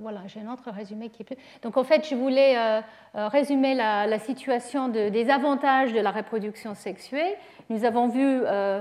voilà, 0.00 0.20
j'ai 0.26 0.40
un 0.40 0.52
autre 0.52 0.70
résumé 0.70 1.08
qui 1.08 1.22
est 1.22 1.24
plus. 1.24 1.36
Donc 1.62 1.76
en 1.76 1.84
fait, 1.84 2.08
je 2.08 2.14
voulais 2.14 2.56
euh, 2.56 2.80
euh, 3.16 3.28
résumer 3.28 3.74
la, 3.74 4.18
situation 4.18 4.88
des 4.88 5.30
avantages 5.30 5.92
de 5.92 6.00
la 6.00 6.10
reproduction 6.10 6.74
sexuée. 6.74 7.36
Nous 7.70 7.84
avons 7.84 8.08
vu 8.08 8.22
euh, 8.22 8.80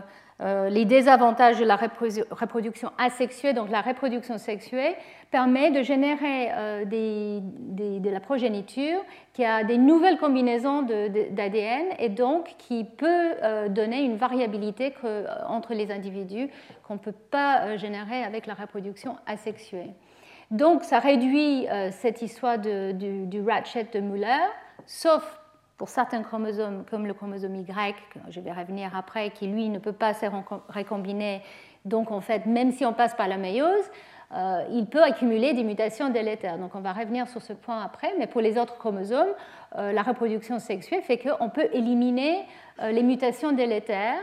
les 0.69 0.85
désavantages 0.85 1.59
de 1.59 1.65
la 1.65 1.75
reproduction 1.75 2.91
asexuée, 2.97 3.53
donc 3.53 3.69
la 3.69 3.81
reproduction 3.81 4.37
sexuée, 4.37 4.95
permet 5.31 5.71
de 5.71 5.81
générer 5.81 6.85
de 6.85 8.09
la 8.09 8.19
progéniture 8.19 8.99
qui 9.33 9.43
a 9.43 9.63
des 9.63 9.77
nouvelles 9.77 10.17
combinaisons 10.17 10.83
d'ADN 10.83 11.85
et 11.99 12.09
donc 12.09 12.55
qui 12.57 12.83
peut 12.83 13.33
donner 13.69 14.03
une 14.03 14.17
variabilité 14.17 14.93
entre 15.47 15.73
les 15.73 15.91
individus 15.91 16.49
qu'on 16.83 16.93
ne 16.93 16.99
peut 16.99 17.11
pas 17.11 17.75
générer 17.77 18.23
avec 18.23 18.45
la 18.45 18.53
reproduction 18.53 19.17
asexuée. 19.25 19.91
Donc 20.51 20.83
ça 20.83 20.99
réduit 20.99 21.67
cette 21.91 22.21
histoire 22.21 22.57
du, 22.57 23.43
ratchet 23.45 23.87
de 23.93 23.99
Muller, 23.99 24.45
sauf 24.85 25.39
pour 25.77 25.89
certains 25.89 26.23
chromosomes, 26.23 26.85
comme 26.89 27.05
le 27.05 27.13
chromosome 27.13 27.55
Y, 27.55 27.95
je 28.29 28.39
vais 28.39 28.51
revenir 28.51 28.95
après, 28.95 29.29
qui 29.31 29.47
lui 29.47 29.69
ne 29.69 29.77
peut 29.77 29.91
pas 29.91 30.13
se 30.13 30.25
récombiner, 30.69 31.41
donc 31.85 32.11
en 32.11 32.21
fait, 32.21 32.45
même 32.45 32.71
si 32.71 32.85
on 32.85 32.93
passe 32.93 33.13
par 33.15 33.27
la 33.27 33.37
méiose, 33.37 33.85
euh, 34.33 34.65
il 34.71 34.87
peut 34.87 35.03
accumuler 35.03 35.53
des 35.53 35.63
mutations 35.63 36.09
délétères. 36.09 36.57
Donc 36.57 36.75
on 36.75 36.81
va 36.81 36.91
revenir 36.91 37.27
sur 37.27 37.41
ce 37.41 37.53
point 37.53 37.81
après, 37.81 38.13
mais 38.19 38.27
pour 38.27 38.41
les 38.41 38.57
autres 38.57 38.77
chromosomes, 38.77 39.33
euh, 39.77 39.93
la 39.93 40.01
reproduction 40.01 40.59
sexuelle 40.59 41.01
fait 41.01 41.17
qu'on 41.17 41.49
peut 41.49 41.69
éliminer 41.71 42.45
euh, 42.81 42.91
les 42.91 43.03
mutations 43.03 43.53
délétères. 43.53 44.19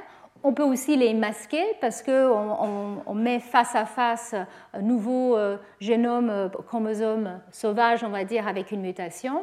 On 0.46 0.52
peut 0.52 0.62
aussi 0.62 0.96
les 0.96 1.14
masquer 1.14 1.64
parce 1.80 2.02
qu'on 2.02 3.02
on, 3.06 3.14
met 3.14 3.40
face 3.40 3.74
à 3.74 3.86
face 3.86 4.34
un 4.74 4.82
nouveau 4.82 5.38
génome, 5.80 6.50
chromosome 6.66 7.40
sauvage, 7.50 8.04
on 8.04 8.10
va 8.10 8.24
dire, 8.24 8.46
avec 8.46 8.70
une 8.70 8.82
mutation. 8.82 9.42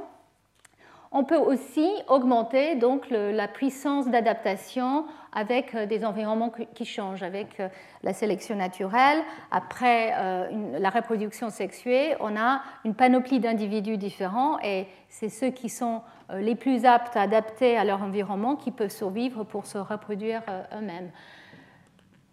On 1.14 1.26
peut 1.26 1.38
aussi 1.38 1.89
augmenter 2.07 2.76
donc 2.76 3.09
la 3.09 3.49
puissance 3.49 4.07
d'adaptation 4.07 5.05
avec 5.34 5.76
euh, 5.76 5.86
des 5.86 6.05
environnements 6.05 6.51
qui 6.74 6.86
changent, 6.86 7.24
avec 7.24 7.59
euh, 7.59 7.68
la 8.03 8.14
sélection 8.14 8.55
naturelle. 8.55 9.22
Après 9.51 10.14
euh, 10.16 10.80
la 10.80 10.89
reproduction 10.89 11.49
sexuée, 11.49 12.16
on 12.22 12.38
a 12.38 12.62
une 12.86 12.95
panoplie 12.95 13.41
d'individus 13.41 13.97
différents 13.97 14.57
et 14.62 14.88
c'est 15.09 15.30
ceux 15.30 15.49
qui 15.49 15.68
sont 15.68 16.01
les 16.34 16.55
plus 16.55 16.86
aptes 16.86 17.18
à 17.18 17.24
adapter 17.24 17.78
à 17.78 17.84
leur 17.84 18.01
environnement 18.01 18.55
qui 18.55 18.72
peuvent 18.72 18.89
survivre 18.89 19.43
pour 19.43 19.66
se 19.66 19.78
reproduire 19.78 20.41
eux-mêmes. 20.74 21.12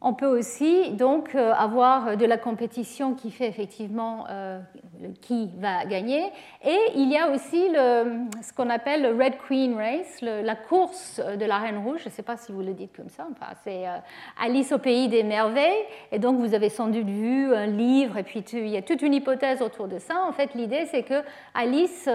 On 0.00 0.14
peut 0.14 0.26
aussi 0.26 0.92
donc 0.92 1.34
euh, 1.34 1.52
avoir 1.52 2.16
de 2.16 2.24
la 2.24 2.38
compétition 2.38 3.14
qui 3.14 3.32
fait 3.32 3.48
effectivement 3.48 4.26
euh, 4.30 4.60
qui 5.22 5.50
va 5.58 5.84
gagner. 5.86 6.22
Et 6.64 6.78
il 6.94 7.10
y 7.10 7.16
a 7.16 7.30
aussi 7.30 7.66
ce 7.66 8.52
qu'on 8.52 8.70
appelle 8.70 9.02
le 9.02 9.08
Red 9.08 9.38
Queen 9.46 9.74
Race, 9.74 10.20
la 10.20 10.54
course 10.54 11.20
de 11.20 11.44
la 11.44 11.58
Reine 11.58 11.78
Rouge. 11.78 12.00
Je 12.04 12.08
ne 12.10 12.14
sais 12.14 12.22
pas 12.22 12.36
si 12.36 12.52
vous 12.52 12.62
le 12.62 12.74
dites 12.74 12.94
comme 12.94 13.08
ça. 13.08 13.26
Enfin, 13.32 13.52
c'est 13.64 13.88
euh, 13.88 13.96
Alice 14.40 14.70
au 14.70 14.78
pays 14.78 15.08
des 15.08 15.24
merveilles. 15.24 15.84
Et 16.12 16.20
donc 16.20 16.38
vous 16.38 16.54
avez 16.54 16.68
sans 16.68 16.86
doute 16.86 17.06
vu 17.06 17.52
un 17.52 17.66
livre 17.66 18.18
et 18.18 18.22
puis 18.22 18.44
il 18.52 18.68
y 18.68 18.76
a 18.76 18.82
toute 18.82 19.02
une 19.02 19.14
hypothèse 19.14 19.62
autour 19.62 19.88
de 19.88 19.98
ça. 19.98 20.22
En 20.28 20.32
fait, 20.32 20.54
l'idée 20.54 20.86
c'est 20.86 21.02
que 21.02 21.22
Alice 21.54 22.08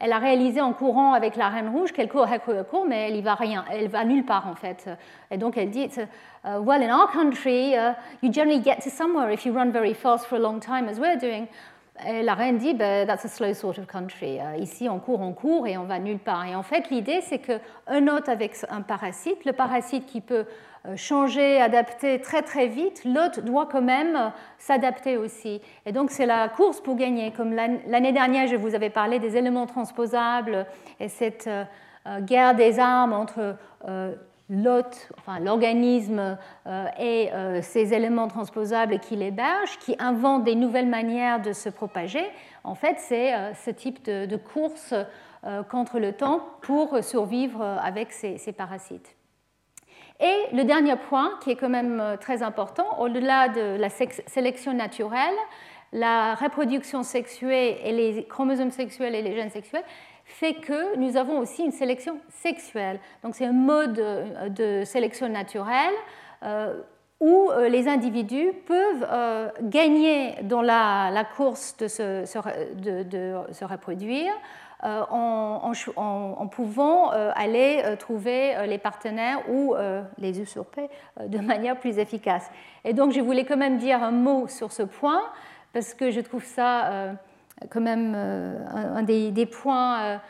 elle 0.00 0.12
a 0.12 0.18
réalisé 0.18 0.62
en 0.62 0.72
courant 0.72 1.12
avec 1.12 1.36
la 1.36 1.50
Reine 1.50 1.68
Rouge 1.68 1.92
qu'elle 1.92 2.08
court, 2.08 2.26
elle 2.32 2.40
court, 2.40 2.54
elle 2.54 2.64
court, 2.64 2.86
mais 2.86 3.08
elle 3.08 3.16
y 3.16 3.20
va 3.20 3.34
rien, 3.34 3.66
elle 3.70 3.88
va 3.88 4.04
nulle 4.04 4.24
part 4.24 4.48
en 4.48 4.54
fait. 4.54 4.88
Et 5.30 5.36
donc 5.36 5.58
elle 5.58 5.70
dit, 5.70 5.88
uh, 6.44 6.60
well, 6.60 6.82
in 6.82 6.90
our 6.90 7.10
country, 7.10 7.74
uh, 7.74 7.94
you 8.20 8.30
generally 8.30 8.60
get 8.60 8.80
to 8.82 8.90
somewhere 8.90 9.30
if 9.30 9.44
you 9.44 9.52
run 9.52 9.72
very 9.72 9.94
fast 9.94 10.26
for 10.26 10.36
a 10.36 10.40
long 10.40 10.60
time, 10.60 10.88
as 10.88 10.98
we're 10.98 11.18
doing. 11.18 11.48
Et 12.06 12.22
la 12.22 12.34
reine 12.34 12.56
dit, 12.56 12.72
ben, 12.72 13.06
that's 13.06 13.26
a 13.26 13.28
slow 13.28 13.52
sort 13.52 13.76
of 13.76 13.86
country. 13.86 14.40
Uh, 14.40 14.56
ici, 14.56 14.88
on 14.88 14.98
court, 15.00 15.20
on 15.20 15.34
court 15.34 15.66
et 15.66 15.76
on 15.76 15.84
va 15.84 15.98
nulle 15.98 16.18
part. 16.18 16.46
Et 16.46 16.54
en 16.54 16.62
fait, 16.62 16.88
l'idée, 16.90 17.20
c'est 17.20 17.40
qu'un 17.40 18.08
hôte 18.08 18.28
avec 18.28 18.56
un 18.70 18.80
parasite, 18.80 19.44
le 19.44 19.52
parasite 19.52 20.06
qui 20.06 20.22
peut 20.22 20.46
euh, 20.86 20.96
changer, 20.96 21.60
adapter 21.60 22.22
très 22.22 22.40
très 22.40 22.66
vite, 22.66 23.04
l'hôte 23.04 23.40
doit 23.40 23.66
quand 23.66 23.82
même 23.82 24.16
euh, 24.16 24.28
s'adapter 24.56 25.18
aussi. 25.18 25.60
Et 25.84 25.92
donc 25.92 26.10
c'est 26.10 26.24
la 26.24 26.48
course 26.48 26.80
pour 26.80 26.96
gagner. 26.96 27.32
Comme 27.32 27.52
l'année 27.52 28.12
dernière, 28.12 28.46
je 28.46 28.56
vous 28.56 28.74
avais 28.74 28.88
parlé 28.88 29.18
des 29.18 29.36
éléments 29.36 29.66
transposables 29.66 30.64
et 30.98 31.08
cette 31.08 31.48
euh, 31.48 32.20
guerre 32.20 32.54
des 32.54 32.78
armes 32.78 33.12
entre 33.12 33.56
l'hôte, 34.50 35.08
l'organisme 35.40 36.36
et 36.98 37.30
ces 37.62 37.94
éléments 37.94 38.28
transposables 38.28 38.98
qui 38.98 39.16
l'hébergent, 39.16 39.78
qui 39.78 39.96
inventent 39.98 40.44
des 40.44 40.56
nouvelles 40.56 40.88
manières 40.88 41.40
de 41.40 41.52
se 41.52 41.68
propager. 41.68 42.24
En 42.64 42.74
fait, 42.74 42.96
c'est 42.98 43.32
ce 43.54 43.70
type 43.70 44.04
de, 44.04 44.36
course 44.36 44.92
contre 45.70 45.98
le 45.98 46.12
temps 46.12 46.40
pour 46.60 47.02
survivre 47.02 47.62
avec 47.62 48.12
ces 48.12 48.52
parasites. 48.52 49.16
Et 50.20 50.54
le 50.54 50.64
dernier 50.64 50.96
point, 50.96 51.38
qui 51.42 51.50
est 51.50 51.56
quand 51.56 51.70
même 51.70 51.98
euh, 51.98 52.16
très 52.18 52.42
important, 52.42 53.00
au-delà 53.00 53.48
de 53.48 53.78
la 53.80 53.88
sélection 53.88 54.74
naturelle, 54.74 55.34
la 55.92 56.34
reproduction 56.34 57.02
sexuée 57.02 57.80
et 57.88 57.92
les 57.92 58.24
chromosomes 58.26 58.70
sexuels 58.70 59.14
et 59.14 59.22
les 59.22 59.34
gènes 59.34 59.50
sexuels 59.50 59.82
fait 60.30 60.54
que 60.54 60.96
nous 60.96 61.16
avons 61.16 61.38
aussi 61.38 61.64
une 61.64 61.72
sélection 61.72 62.18
sexuelle. 62.28 62.98
Donc 63.22 63.34
c'est 63.34 63.46
un 63.46 63.52
mode 63.52 63.98
euh, 63.98 64.48
de 64.48 64.84
sélection 64.84 65.28
naturelle 65.28 65.94
euh, 66.42 66.80
où 67.20 67.50
les 67.68 67.86
individus 67.86 68.50
peuvent 68.66 69.06
gagner 69.64 70.36
dans 70.40 70.62
la, 70.62 71.22
course 71.36 71.76
de 71.76 71.86
se, 71.86 72.22
de 72.22 73.52
se 73.52 73.64
reproduire 73.66 74.32
en, 74.82 76.48
pouvant 76.50 77.10
aller 77.10 77.82
trouver 77.98 78.54
les 78.66 78.78
partenaires 78.78 79.42
ou 79.50 79.74
les 80.16 80.40
usurper 80.40 80.88
de 81.22 81.38
manière 81.46 81.78
plus 81.78 81.98
efficace. 81.98 82.50
Et 82.86 82.94
donc 82.94 83.12
je 83.12 83.20
voulais 83.20 83.44
quand 83.44 83.58
même 83.58 83.76
dire 83.76 84.02
un 84.02 84.12
mot 84.12 84.48
sur 84.48 84.72
ce 84.72 84.82
point 84.82 85.20
parce 85.74 85.92
que 85.92 86.10
je 86.10 86.20
trouve 86.20 86.44
ça 86.44 87.12
quand 87.68 87.80
même 87.80 88.14
un, 88.14 89.02
des, 89.02 89.46
points 89.46 90.20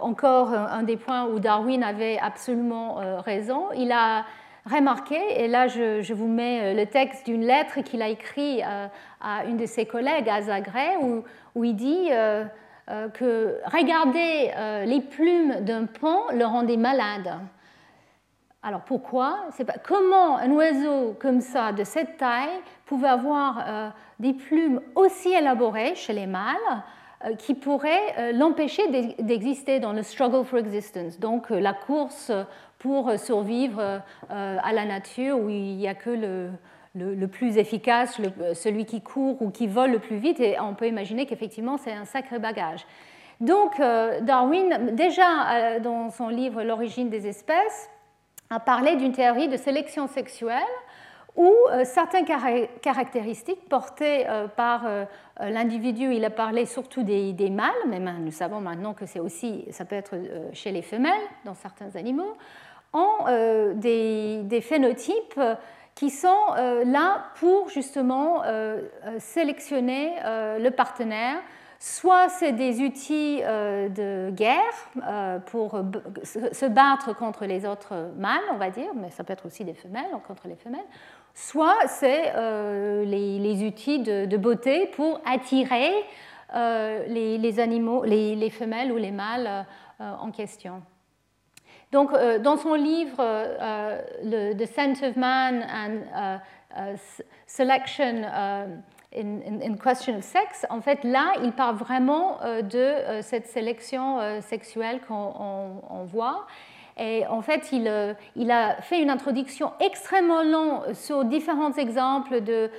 encore 0.00 0.52
un 0.52 0.82
des 0.82 0.96
points 0.96 1.26
où 1.26 1.40
Darwin 1.40 1.82
avait 1.82 2.18
absolument 2.18 3.00
raison. 3.22 3.72
Il 3.76 3.90
a 3.92 4.24
remarqué, 4.68 5.16
et 5.36 5.48
là 5.48 5.66
je, 5.68 6.12
vous 6.12 6.28
mets 6.28 6.60
euh, 6.60 6.74
le 6.74 6.86
texte 6.86 7.26
d'une 7.26 7.44
lettre 7.44 7.80
qu'il 7.80 8.02
a 8.02 8.08
écrite 8.08 8.62
euh, 8.64 8.86
à 9.20 9.44
une 9.44 9.56
de 9.56 9.66
ses 9.66 9.86
collègues 9.86 10.28
à 10.28 10.42
Zagreb, 10.42 11.24
où, 11.54 11.64
il 11.64 11.74
dit 11.74 12.08
euh, 12.12 12.44
que 13.14 13.58
regarder 13.66 14.52
les 14.86 15.00
plumes 15.00 15.60
d'un 15.60 15.86
pan 15.86 16.22
le 16.32 16.44
rendait 16.44 16.76
malade. 16.76 17.34
Alors 18.62 18.82
pourquoi? 18.82 19.40
Comment 19.84 20.38
un 20.38 20.50
oiseau 20.52 21.16
comme 21.20 21.40
ça, 21.40 21.72
de 21.72 21.84
cette 21.84 22.16
taille, 22.16 22.60
pouvait 22.86 23.08
avoir 23.08 23.92
des 24.18 24.32
plumes 24.32 24.80
aussi 24.94 25.32
élaborées 25.32 25.94
chez 25.94 26.12
les 26.12 26.26
mâles 26.26 26.56
qui 27.38 27.54
pourraient 27.54 28.32
l'empêcher 28.32 28.82
d'exister 29.18 29.80
dans 29.80 29.92
le 29.92 30.04
struggle 30.04 30.44
for 30.44 30.60
existence, 30.60 31.18
donc 31.18 31.50
la 31.50 31.72
course 31.72 32.30
pour 32.78 33.18
survivre 33.18 33.80
euh, 34.30 34.58
à 34.62 34.72
la 34.72 34.84
nature 34.84 35.38
où 35.38 35.48
il 35.48 35.76
n'y 35.76 35.88
a 35.88 35.94
que 35.94 36.10
le, 36.94 37.26
plus 37.26 37.58
efficace, 37.58 38.20
celui 38.54 38.84
qui 38.84 39.02
court 39.02 39.40
ou 39.42 39.50
qui 39.50 39.66
vole 39.66 39.92
le 39.92 39.98
plus 39.98 40.16
vite. 40.16 40.40
Et 40.40 40.58
on 40.60 40.74
peut 40.74 40.86
imaginer 40.86 41.26
qu'effectivement, 41.26 41.76
c'est 41.76 41.92
un 41.92 42.04
sacré 42.04 42.38
bagage. 42.38 42.86
Donc, 43.40 43.78
euh, 43.78 44.20
Darwin, 44.20 44.94
déjà 44.94 45.50
euh, 45.50 45.80
dans 45.80 46.10
son 46.10 46.28
livre 46.28 46.62
L'origine 46.62 47.08
des 47.08 47.26
espèces, 47.26 47.88
a 48.50 48.58
parlé 48.58 48.96
d'une 48.96 49.12
théorie 49.12 49.48
de 49.48 49.56
sélection 49.56 50.06
sexuelle 50.06 50.62
où 51.38 51.54
certaines 51.84 52.26
caractéristiques 52.82 53.68
portées 53.68 54.26
par 54.56 54.84
l'individu, 55.40 56.12
il 56.12 56.24
a 56.24 56.30
parlé 56.30 56.66
surtout 56.66 57.04
des, 57.04 57.32
des 57.32 57.48
mâles, 57.48 57.70
mais 57.86 58.00
nous 58.00 58.32
savons 58.32 58.60
maintenant 58.60 58.92
que 58.92 59.06
c'est 59.06 59.20
aussi, 59.20 59.64
ça 59.70 59.84
peut 59.84 59.96
être 59.96 60.16
chez 60.52 60.72
les 60.72 60.82
femelles 60.82 61.12
dans 61.44 61.54
certains 61.54 61.94
animaux, 61.94 62.34
ont 62.92 63.26
euh, 63.28 63.74
des, 63.74 64.60
phénotypes 64.60 65.40
qui 65.94 66.10
sont 66.10 66.28
euh, 66.56 66.84
là 66.84 67.24
pour 67.36 67.68
justement 67.68 68.42
euh, 68.44 68.80
sélectionner 69.18 70.14
le 70.58 70.70
partenaire. 70.70 71.36
Soit 71.80 72.28
c'est 72.28 72.50
des 72.50 72.80
outils 72.80 73.40
de 73.40 74.30
guerre 74.30 75.40
pour 75.46 75.80
se 76.24 76.66
battre 76.66 77.14
contre 77.14 77.46
les 77.46 77.64
autres 77.64 78.10
mâles, 78.16 78.42
on 78.52 78.56
va 78.56 78.70
dire, 78.70 78.90
mais 78.96 79.10
ça 79.10 79.22
peut 79.22 79.32
être 79.32 79.46
aussi 79.46 79.64
des 79.64 79.74
femelles, 79.74 80.10
contre 80.26 80.48
les 80.48 80.56
femelles. 80.56 80.80
Soit 81.40 81.86
c'est 81.86 82.32
les, 83.04 83.64
outils 83.64 84.00
de, 84.00 84.36
beauté 84.36 84.86
pour 84.88 85.20
attirer 85.24 85.92
les, 86.52 87.60
animaux, 87.60 88.02
les, 88.04 88.50
femelles 88.50 88.90
ou 88.90 88.96
les 88.96 89.12
mâles 89.12 89.64
en 90.00 90.32
question. 90.32 90.82
Donc, 91.90 92.12
euh, 92.12 92.38
dans 92.38 92.56
son 92.56 92.74
livre 92.74 93.16
euh, 93.18 94.02
The 94.54 94.66
Scent 94.66 95.02
of 95.02 95.16
Man 95.16 95.64
and 95.72 96.96
Selection 97.46 98.24
uh, 98.24 98.66
in, 99.16 99.76
Question 99.82 100.18
of 100.18 100.24
Sex, 100.24 100.66
en 100.68 100.82
fait, 100.82 101.02
là, 101.02 101.32
il 101.42 101.52
parle 101.52 101.76
vraiment 101.76 102.42
euh, 102.42 102.60
de 102.60 103.22
cette 103.22 103.46
sélection 103.46 104.40
sexuelle 104.42 105.00
qu'on 105.08 106.04
voit. 106.04 106.46
Et 106.98 107.26
en 107.26 107.42
fait, 107.42 107.70
il, 107.72 108.16
il, 108.36 108.50
a 108.50 108.80
fait 108.82 109.00
une 109.00 109.10
introduction 109.10 109.72
extrêmement 109.80 110.42
longue 110.42 110.92
sur 110.94 111.24
différents 111.24 111.72
exemples 111.74 112.40
de 112.40 112.70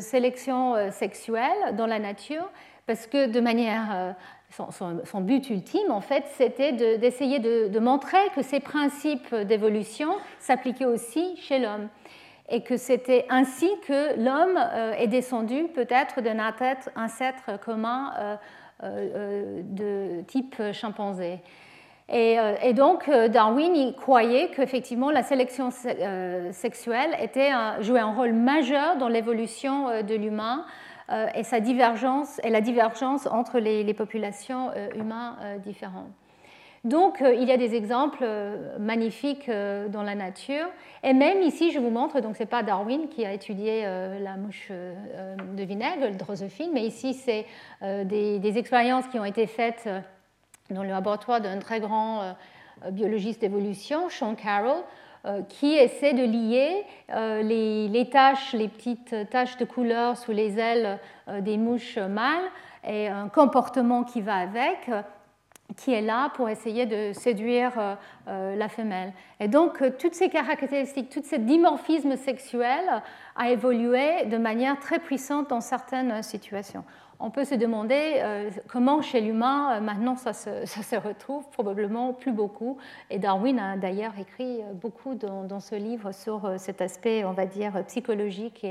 sélection 0.00 0.90
sexuelle 0.90 1.76
dans 1.76 1.86
la 1.86 2.00
nature, 2.00 2.48
parce 2.86 3.06
que 3.06 3.28
de 3.28 3.40
manière 3.40 4.14
son, 5.04 5.20
but 5.20 5.48
ultime, 5.50 5.90
en 5.90 6.00
fait, 6.00 6.24
c'était 6.36 6.72
d'essayer 6.98 7.38
de, 7.38 7.78
montrer 7.78 8.18
que 8.34 8.42
ces 8.42 8.60
principes 8.60 9.34
d'évolution 9.34 10.10
s'appliquaient 10.38 10.84
aussi 10.84 11.36
chez 11.36 11.58
l'homme. 11.58 11.88
Et 12.48 12.62
que 12.62 12.76
c'était 12.76 13.24
ainsi 13.30 13.70
que 13.86 14.18
l'homme 14.22 14.58
euh, 14.58 14.92
est 14.94 15.06
descendu 15.06 15.68
peut-être 15.74 16.20
d'un 16.20 16.38
ancêtre 16.96 17.58
commun 17.64 18.12
euh, 18.18 18.36
euh, 18.82 19.62
de 19.64 20.22
type 20.22 20.60
chimpanzé. 20.72 21.38
Et, 22.08 22.74
donc, 22.74 23.08
Darwin 23.08 23.74
il 23.74 23.94
croyait 23.94 24.50
qu'effectivement 24.54 25.10
la 25.10 25.22
sélection 25.22 25.70
sexuelle 26.50 27.16
était 27.20 27.50
jouait 27.80 28.00
un 28.00 28.12
rôle 28.12 28.32
majeur 28.32 28.96
dans 28.96 29.08
l'évolution 29.08 30.02
de 30.02 30.14
l'humain 30.14 30.66
euh, 31.10 31.26
et, 31.34 31.40
et 31.40 32.50
la 32.50 32.60
divergence 32.60 33.26
entre 33.26 33.58
les, 33.58 33.94
populations 33.94 34.70
euh, 34.70 34.88
humaines 34.94 35.34
euh, 35.42 35.58
différentes. 35.58 36.10
Donc, 36.84 37.22
il 37.22 37.44
y 37.44 37.52
a 37.52 37.56
des 37.56 37.76
exemples 37.76 38.26
magnifiques 38.80 39.48
dans 39.48 40.02
la 40.02 40.16
nature. 40.16 40.66
Et 41.04 41.12
même 41.12 41.40
ici, 41.40 41.70
je 41.70 41.78
vous 41.78 41.90
montre, 41.90 42.18
donc 42.18 42.34
ce 42.34 42.42
n'est 42.42 42.48
pas 42.48 42.64
Darwin 42.64 43.06
qui 43.06 43.24
a 43.24 43.32
étudié 43.32 43.84
la 43.84 44.36
mouche 44.36 44.68
de 44.72 45.62
vinaigre, 45.62 46.08
le 46.08 46.16
drosophile, 46.16 46.70
mais 46.72 46.82
ici, 46.82 47.14
c'est 47.14 47.46
des, 47.82 48.58
expériences 48.58 49.06
qui 49.06 49.20
ont 49.20 49.24
été 49.24 49.46
faites 49.46 49.88
dans 50.70 50.82
le 50.82 50.88
laboratoire 50.88 51.40
d'un 51.40 51.58
très 51.58 51.80
grand 51.80 52.34
biologiste 52.90 53.40
d'évolution, 53.40 54.08
Sean 54.08 54.34
Carroll, 54.34 54.82
euh, 55.24 55.42
qui 55.42 55.74
essaie 55.74 56.14
de 56.14 56.24
lier 56.24 56.84
euh, 57.10 57.42
les, 57.42 58.08
taches, 58.10 58.54
les 58.54 58.66
petites 58.66 59.14
taches 59.30 59.56
de 59.56 59.64
couleur 59.64 60.16
sous 60.16 60.32
les 60.32 60.58
ailes 60.58 60.98
euh, 61.28 61.40
des 61.40 61.58
mouches 61.58 61.96
mâles 61.96 62.50
et 62.82 63.06
un 63.06 63.28
comportement 63.28 64.02
qui 64.02 64.20
va 64.20 64.34
avec, 64.34 64.90
qui 65.76 65.94
est 65.94 66.00
là 66.00 66.30
pour 66.34 66.48
essayer 66.48 66.86
de 66.86 67.12
séduire 67.12 67.96
la 68.26 68.68
femelle. 68.68 69.12
Et 69.38 69.46
donc, 69.46 69.80
toutes 70.00 70.14
ces 70.14 70.28
caractéristiques, 70.28 71.08
tout 71.08 71.22
ce 71.22 71.36
dimorphisme 71.36 72.16
sexuel 72.16 73.00
a 73.36 73.50
évolué 73.50 74.24
de 74.24 74.36
manière 74.36 74.80
très 74.80 74.98
puissante 74.98 75.50
dans 75.50 75.60
certaines 75.60 76.24
situations 76.24 76.82
on 77.22 77.30
peut 77.30 77.44
se 77.44 77.54
demander 77.54 78.16
euh, 78.16 78.50
comment 78.68 79.00
chez 79.00 79.20
l'humain, 79.20 79.76
euh, 79.76 79.80
maintenant, 79.80 80.16
ça 80.16 80.32
se, 80.32 80.96
retrouve, 80.96 81.48
probablement 81.50 82.12
plus 82.12 82.32
beaucoup. 82.32 82.76
Et 83.10 83.18
Darwin 83.18 83.58
a 83.58 83.76
d'ailleurs 83.76 84.12
écrit 84.20 84.60
euh, 84.60 84.72
beaucoup 84.74 85.14
dans, 85.14 85.60
ce 85.60 85.76
livre 85.76 86.12
sur 86.12 86.52
cet 86.58 86.82
aspect, 86.82 87.24
on 87.24 87.32
va 87.32 87.46
dire, 87.46 87.84
psychologique 87.86 88.64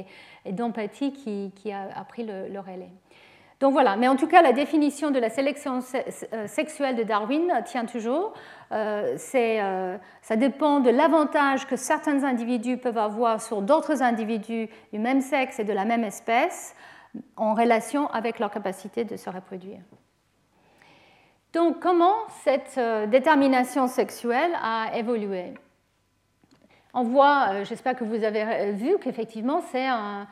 et, 0.45 0.52
d'empathie 0.52 1.14
qui, 1.14 1.72
a, 1.72 2.04
pris 2.04 2.26
le, 2.26 2.60
relais. 2.60 2.89
Donc 3.62 3.72
voilà, 3.72 3.95
mais 3.95 4.10
en 4.10 4.18
tout 4.18 4.28
cas, 4.28 4.41
la 4.41 4.52
définition 4.52 5.12
de 5.12 5.20
la 5.20 5.30
sélection 5.30 5.80
sexuelle 6.47 6.95
de 6.95 7.04
Darwin 7.04 7.62
tient 7.64 7.86
toujours. 7.86 8.34
ça 8.72 10.36
dépend 10.36 10.80
de 10.82 10.89
l'avantage 10.89 11.68
que 11.68 11.78
certains 11.78 12.24
individus 12.26 12.78
peuvent 12.78 12.97
avoir 12.97 13.39
sur 13.39 13.62
d'autres 13.62 14.02
individus 14.02 14.68
du 14.91 14.99
même 14.99 15.22
sexe 15.22 15.60
et 15.60 15.64
de 15.64 15.74
la 15.74 15.86
même 15.86 16.04
espèce 16.04 16.76
en 17.36 17.53
relation 17.53 18.09
avec 18.12 18.39
leur 18.39 18.51
capacité 18.51 19.03
de 19.03 19.16
se 19.18 19.30
reproduire. 19.30 19.82
Donc 21.53 21.80
comment 21.82 22.16
cette 22.43 22.78
euh, 22.78 23.07
détermination 23.07 23.88
sexuelle 23.88 24.51
a 24.64 24.97
évolué? 24.97 25.53
On 26.93 27.03
voit, 27.03 27.47
euh, 27.49 27.66
j'espère 27.66 27.95
que 27.95 28.05
vous 28.05 28.24
avez 28.24 28.72
vu 28.72 28.97
qu'effectivement 28.99 29.62
c'est 29.72 29.86
un, 29.86 30.28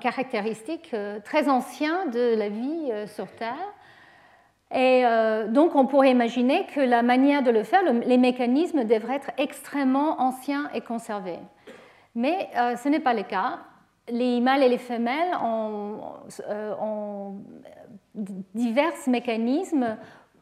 caractéristique 0.00 0.90
euh, 0.94 1.20
très 1.20 1.48
ancien 1.48 2.06
de 2.06 2.34
la 2.36 2.48
vie 2.48 2.90
sur 3.06 3.26
Terre. 3.32 3.72
Et 4.74 5.04
donc 5.48 5.74
on 5.76 5.84
pourrait 5.84 6.12
imaginer 6.12 6.64
que 6.74 6.80
la 6.80 7.02
manière 7.02 7.42
de 7.42 7.50
le 7.50 7.62
faire, 7.62 7.82
les 7.82 8.16
mécanismes 8.16 8.84
devraient 8.84 9.16
être 9.16 9.30
extrêmement 9.36 10.18
anciens 10.18 10.70
et 10.72 10.80
conservés. 10.80 11.40
Mais 12.14 12.48
ce 12.54 12.88
n'est 12.88 12.98
pas 12.98 13.12
le 13.12 13.22
cas 13.22 13.58
les 14.08 14.40
mâles 14.40 14.62
et 14.62 14.68
les 14.68 14.78
femelles 14.78 15.34
ont, 15.42 16.00
euh, 16.48 17.30
divers 18.54 18.92
mécanismes 19.06 19.96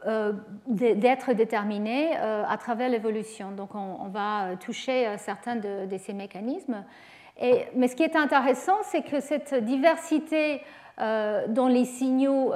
euh, 0.07 0.33
d'être 0.67 1.35
déterminés 1.35 2.17
euh, 2.17 2.43
à 2.49 2.57
travers 2.57 2.89
l'évolution. 2.89 3.51
Donc 3.51 3.75
on, 3.75 4.09
va 4.09 4.57
toucher 4.59 5.15
certains 5.19 5.57
de, 5.57 5.97
ces 5.99 6.15
mécanismes. 6.15 6.85
Mais 7.75 7.89
ce 7.89 7.97
qui 7.97 8.03
est 8.03 8.17
intéressant, 8.17 8.77
c'est 8.83 9.03
que 9.03 9.21
cette 9.21 9.55
diversité 9.55 10.63
dans 10.99 11.69
les 11.69 11.87
signaux 11.87 12.53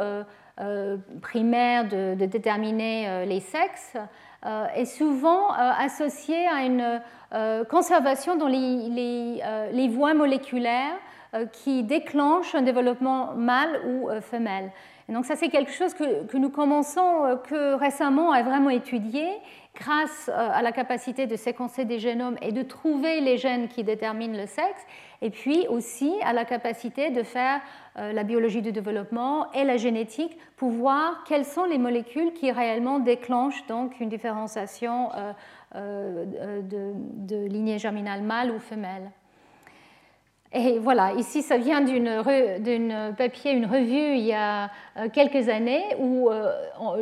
primaires 1.22 1.88
de, 1.88 2.14
déterminer 2.26 3.24
les 3.24 3.40
sexes 3.40 3.96
est 4.74 4.84
souvent 4.84 5.48
associée 5.50 6.46
à 6.48 6.64
une 6.64 7.00
conservation 7.68 8.36
dans 8.36 8.46
les, 8.46 8.88
les, 8.88 9.42
euh, 9.44 9.88
voies 9.90 10.14
moléculaires 10.14 10.96
euh, 11.34 11.46
qui 11.46 11.82
déclenchent 11.82 12.54
un 12.54 12.62
développement 12.62 13.34
mâle 13.34 13.80
ou 13.86 14.08
femelle. 14.20 14.70
Donc 15.08 15.26
ça, 15.26 15.36
c'est 15.36 15.48
quelque 15.48 15.70
chose 15.70 15.92
que, 15.92 16.36
nous 16.36 16.48
commençons 16.48 17.38
que 17.48 17.74
récemment 17.74 18.32
à 18.32 18.42
vraiment 18.42 18.70
étudier 18.70 19.28
grâce 19.74 20.30
à 20.32 20.62
la 20.62 20.72
capacité 20.72 21.26
de 21.26 21.36
séquencer 21.36 21.84
des 21.84 21.98
génomes 21.98 22.36
et 22.40 22.52
de 22.52 22.62
trouver 22.62 23.20
les 23.20 23.36
gènes 23.36 23.68
qui 23.68 23.84
déterminent 23.84 24.38
le 24.38 24.46
sexe, 24.46 24.80
et 25.20 25.30
puis 25.30 25.66
aussi 25.68 26.14
à 26.24 26.32
la 26.32 26.44
capacité 26.44 27.10
de 27.10 27.22
faire 27.22 27.60
la 27.96 28.22
biologie 28.22 28.62
du 28.62 28.72
développement 28.72 29.50
et 29.52 29.64
la 29.64 29.76
génétique 29.76 30.38
pour 30.56 30.70
voir 30.70 31.24
quelles 31.26 31.44
sont 31.44 31.64
les 31.64 31.78
molécules 31.78 32.32
qui 32.32 32.52
réellement 32.52 33.00
déclenchent 33.00 33.66
donc 33.66 33.98
une 34.00 34.08
différenciation 34.08 35.10
de, 35.74 36.92
de 37.26 37.46
lignée 37.46 37.78
germinale 37.78 38.22
mâle 38.22 38.52
ou 38.52 38.60
femelle. 38.60 39.10
Et 40.56 40.78
voilà, 40.78 41.14
ici, 41.14 41.42
ça 41.42 41.56
vient 41.56 41.80
d'une 41.80 42.22
papier, 43.18 43.50
une 43.50 43.66
revue 43.66 44.16
il 44.16 44.24
y 44.24 44.32
a 44.32 44.70
euh, 44.96 45.08
quelques 45.12 45.48
années 45.48 45.82
où 45.98 46.30
euh, 46.30 46.52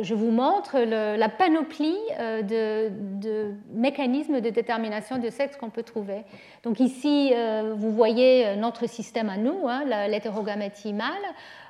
je 0.01 0.15
vous 0.15 0.31
montre 0.31 0.79
la 0.79 1.29
panoplie 1.29 1.95
euh, 2.19 2.41
de, 2.41 3.53
mécanismes 3.71 4.41
de 4.41 4.49
détermination 4.49 5.19
de 5.19 5.29
sexe 5.29 5.55
qu'on 5.55 5.69
peut 5.69 5.83
trouver. 5.83 6.23
Donc 6.63 6.79
ici, 6.79 7.31
vous 7.75 7.91
voyez 7.91 8.55
notre 8.55 8.87
système 8.87 9.29
à 9.29 9.37
nous, 9.37 9.67
hein, 9.67 9.83
l'hétérogamétie 10.07 10.93
mâle. 10.93 11.11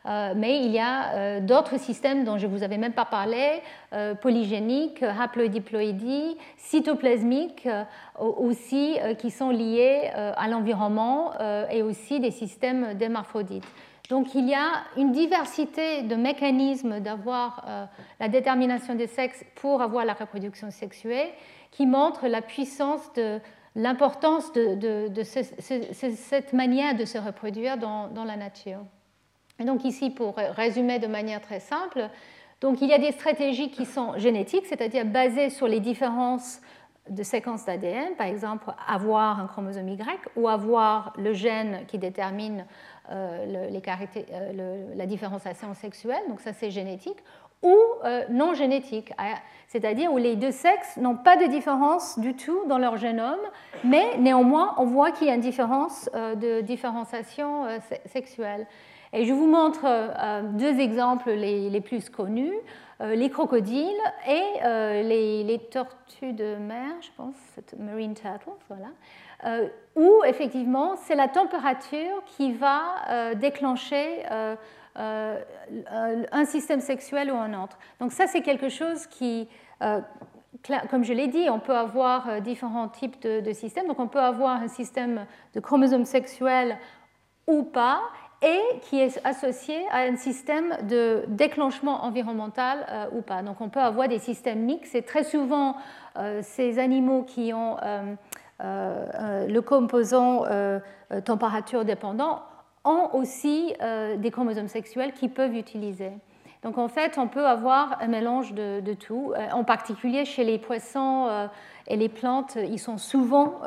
Euh, 0.05 0.33
mais 0.35 0.65
il 0.65 0.71
y 0.71 0.79
a 0.79 1.13
euh, 1.13 1.39
d'autres 1.39 1.79
systèmes 1.79 2.25
dont 2.25 2.37
je 2.37 2.45
ne 2.45 2.51
vous 2.51 2.63
avais 2.63 2.77
même 2.77 2.93
pas 2.93 3.05
parlé, 3.05 3.61
euh, 3.93 4.15
polygéniques, 4.15 5.01
haploïdiploïdie, 5.03 6.37
cytoplasmiques 6.57 7.67
aussi, 8.19 8.97
qui 9.17 9.31
sont 9.31 9.49
liés 9.49 10.09
à 10.13 10.47
l'environnement 10.47 11.33
et 11.69 11.81
aussi 11.81 12.19
des 12.19 12.31
systèmes 12.31 12.93
d'hermaphrodites. 12.93 13.65
Donc 14.09 14.35
il 14.35 14.47
y 14.47 14.53
a 14.53 14.83
une 14.97 15.11
diversité 15.11 16.03
de 16.03 16.15
mécanismes 16.15 16.99
d'avoir 16.99 17.89
la 18.19 18.27
détermination 18.27 18.95
des 18.95 19.07
sexes 19.07 19.43
pour 19.55 19.81
avoir 19.81 20.05
la 20.05 20.13
reproduction 20.13 20.71
sexuée 20.71 21.33
qui 21.71 21.85
montre 21.85 22.27
la 22.27 22.41
puissance 22.41 23.11
de 23.13 23.39
l'importance 23.75 24.51
de, 24.53 25.23
cette 25.23 26.53
manière 26.53 26.95
de 26.95 27.05
se 27.05 27.17
reproduire 27.17 27.77
dans 27.77 28.25
la 28.25 28.37
nature. 28.37 28.79
Et 29.59 29.65
donc 29.65 29.83
ici, 29.85 30.09
pour 30.09 30.35
résumer 30.35 30.99
de 30.99 31.07
manière 31.07 31.41
très 31.41 31.59
simple, 31.59 32.09
donc 32.61 32.81
il 32.81 32.87
y 32.87 32.93
a 32.93 32.97
des 32.97 33.11
stratégies 33.11 33.69
qui 33.71 33.85
sont 33.85 34.17
génétiques, 34.17 34.65
c'est-à-dire 34.65 35.05
basées 35.05 35.49
sur 35.49 35.67
les 35.67 35.79
différences 35.79 36.61
de 37.09 37.23
séquences 37.23 37.65
d'ADN, 37.65 38.15
par 38.15 38.27
exemple 38.27 38.71
avoir 38.87 39.39
un 39.39 39.47
chromosome 39.47 39.89
Y 39.89 39.99
ou 40.37 40.47
avoir 40.47 41.13
le 41.17 41.33
gène 41.33 41.81
qui 41.87 41.97
détermine 41.97 42.65
euh, 43.11 43.67
euh, 43.67 44.95
la 44.95 45.05
différenciation 45.05 45.73
sexuelle, 45.73 46.21
donc 46.29 46.39
ça 46.39 46.53
c'est 46.53 46.71
génétique, 46.71 47.17
ou 47.61 47.75
euh, 48.05 48.23
non 48.29 48.53
génétique, 48.53 49.11
c'est-à-dire 49.67 50.13
où 50.13 50.17
les 50.17 50.37
deux 50.37 50.51
sexes 50.51 50.97
n'ont 50.97 51.17
pas 51.17 51.35
de 51.35 51.45
différence 51.47 52.17
du 52.19 52.35
tout 52.35 52.61
dans 52.67 52.77
leur 52.77 52.95
génome, 52.95 53.39
mais 53.83 54.17
néanmoins 54.17 54.73
on 54.77 54.85
voit 54.85 55.11
qu'il 55.11 55.27
y 55.27 55.29
a 55.29 55.35
une 55.35 55.41
différence 55.41 56.09
de 56.13 56.61
différenciation 56.61 57.65
sexuelle. 58.05 58.67
Et 59.15 59.25
je 59.25 59.33
vous 59.33 59.45
montre 59.45 59.85
euh, 59.85 60.41
deux 60.41 60.79
exemples 60.79 61.31
les, 61.31 61.81
plus 61.81 62.09
connus, 62.09 62.55
euh, 62.99 63.13
les 63.13 63.29
crocodiles 63.29 63.87
et 64.27 64.43
euh, 64.65 65.03
les, 65.03 65.59
tortues 65.71 66.33
de 66.33 66.55
mer, 66.55 66.89
je 66.99 67.09
pense, 67.15 67.35
marine 67.77 68.15
turtles, 68.15 68.49
voilà, 68.67 69.59
où 69.95 70.23
effectivement 70.25 70.95
c'est 70.95 71.15
la 71.15 71.27
température 71.27 72.23
qui 72.25 72.53
va 72.53 73.35
déclencher 73.35 74.23
un 74.95 76.45
système 76.45 76.79
sexuel 76.79 77.29
ou 77.31 77.35
un 77.35 77.61
autre. 77.61 77.77
Donc 77.99 78.13
ça 78.13 78.25
c'est 78.25 78.41
quelque 78.41 78.69
chose 78.69 79.05
qui 79.07 79.47
comme 80.89 81.03
je 81.03 81.11
l'ai 81.11 81.27
dit, 81.27 81.49
on 81.49 81.59
peut 81.59 81.75
avoir 81.75 82.39
différents 82.41 82.87
types 82.87 83.21
de, 83.21 83.41
de, 83.41 83.51
systèmes. 83.51 83.87
Donc 83.87 83.99
on 83.99 84.07
peut 84.07 84.21
avoir 84.21 84.61
un 84.61 84.69
système 84.69 85.25
de 85.53 85.59
chromosomes 85.59 86.05
sexuels 86.05 86.77
ou 87.47 87.63
pas, 87.63 88.01
et 88.43 88.79
qui 88.81 88.99
est 88.99 89.25
associé 89.25 89.77
à 89.89 89.99
un 89.99 90.17
système 90.17 90.75
de 90.83 91.23
déclenchement 91.29 92.03
environnemental 92.03 92.85
euh, 92.89 93.05
ou 93.17 93.21
pas. 93.21 93.41
Donc 93.41 93.61
on 93.61 93.69
peut 93.69 93.79
avoir 93.79 94.09
des 94.09 94.19
systèmes 94.19 94.59
mixtes 94.59 94.95
et 94.95 95.01
très 95.01 95.23
souvent 95.23 95.77
euh, 96.17 96.41
ces 96.43 96.77
animaux 96.77 97.23
qui 97.23 97.53
ont 97.53 97.77
euh, 97.81 98.15
le 99.47 99.59
composant 99.61 100.43
température 101.25 101.83
dépendant 101.83 102.43
ont 102.85 103.09
aussi 103.13 103.73
des 104.17 104.31
chromosomes 104.31 104.67
sexuels 104.67 105.11
qu'ils 105.11 105.31
peuvent 105.31 105.55
utiliser. 105.55 106.11
Donc 106.61 106.77
en 106.77 106.87
fait, 106.87 107.17
on 107.17 107.27
peut 107.27 107.45
avoir 107.45 107.97
un 107.99 108.07
mélange 108.07 108.53
de, 108.53 108.93
tout. 108.93 109.33
En 109.51 109.65
particulier 109.65 110.23
chez 110.23 110.45
les 110.45 110.59
poissons 110.59 111.27
et 111.87 111.97
les 111.97 112.07
plantes, 112.07 112.55
ils 112.55 112.79
sont 112.79 112.97
souvent 112.97 113.59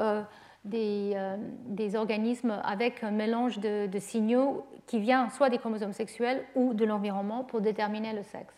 euh, 0.75 1.37
des, 1.67 1.97
organismes 1.97 2.61
avec 2.65 3.05
un 3.05 3.11
mélange 3.11 3.59
de, 3.59 3.99
signaux 3.99 4.67
qui 4.87 4.99
vient 4.99 5.29
soit 5.31 5.49
des 5.49 5.59
chromosomes 5.59 5.93
sexuels 5.93 6.45
ou 6.55 6.75
de 6.75 6.85
l'environnement 6.85 7.45
pour 7.45 7.61
déterminer 7.61 8.13
le 8.13 8.23
sexe, 8.23 8.55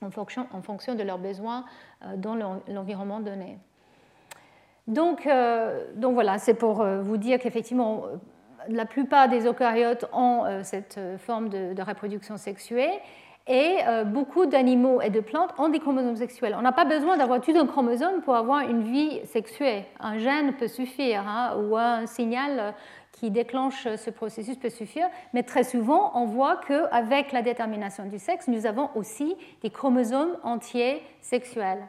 en 0.00 0.10
fonction, 0.10 0.46
en 0.52 0.62
fonction 0.62 0.94
de 0.94 1.02
leurs 1.02 1.18
besoins 1.18 1.64
euh, 2.04 2.16
dans 2.16 2.34
l'environnement 2.68 3.20
donné. 3.20 3.58
Donc, 4.86 5.26
euh, 5.26 5.84
donc 5.94 6.14
voilà, 6.14 6.38
c'est 6.38 6.54
pour 6.54 6.84
vous 6.84 7.16
dire 7.16 7.38
qu'effectivement, 7.38 8.04
la 8.68 8.86
plupart 8.86 9.28
des 9.28 9.46
eucaryotes 9.46 10.06
ont 10.12 10.44
cette 10.62 10.98
forme 11.18 11.48
de, 11.48 11.74
de 11.74 11.82
reproduction 11.82 12.36
sexuée 12.36 12.90
et 13.48 13.78
euh, 13.86 14.04
beaucoup 14.04 14.46
d'animaux 14.46 15.00
et 15.00 15.10
de 15.10 15.20
plantes 15.20 15.50
ont 15.58 15.68
des 15.68 15.78
chromosomes 15.78 16.16
sexuels. 16.16 16.56
On 16.58 16.62
n'a 16.62 16.72
pas 16.72 16.84
besoin 16.84 17.16
d'avoir 17.16 17.40
tout 17.40 17.56
un 17.56 17.66
chromosome 17.66 18.22
pour 18.22 18.34
avoir 18.34 18.68
une 18.68 18.82
vie 18.82 19.20
sexuée. 19.24 19.84
Un 20.00 20.18
gène 20.18 20.54
peut 20.54 20.68
suffire, 20.68 21.24
hein, 21.26 21.56
ou 21.56 21.76
un 21.76 22.06
signal 22.06 22.74
qui 23.12 23.30
déclenche 23.30 23.86
ce 23.96 24.10
processus 24.10 24.56
peut 24.56 24.68
suffire, 24.68 25.08
mais 25.32 25.42
très 25.42 25.64
souvent, 25.64 26.10
on 26.14 26.26
voit 26.26 26.60
qu'avec 26.66 27.32
la 27.32 27.42
détermination 27.42 28.04
du 28.06 28.18
sexe, 28.18 28.48
nous 28.48 28.66
avons 28.66 28.90
aussi 28.94 29.36
des 29.62 29.70
chromosomes 29.70 30.36
entiers 30.42 31.02
sexuels. 31.20 31.86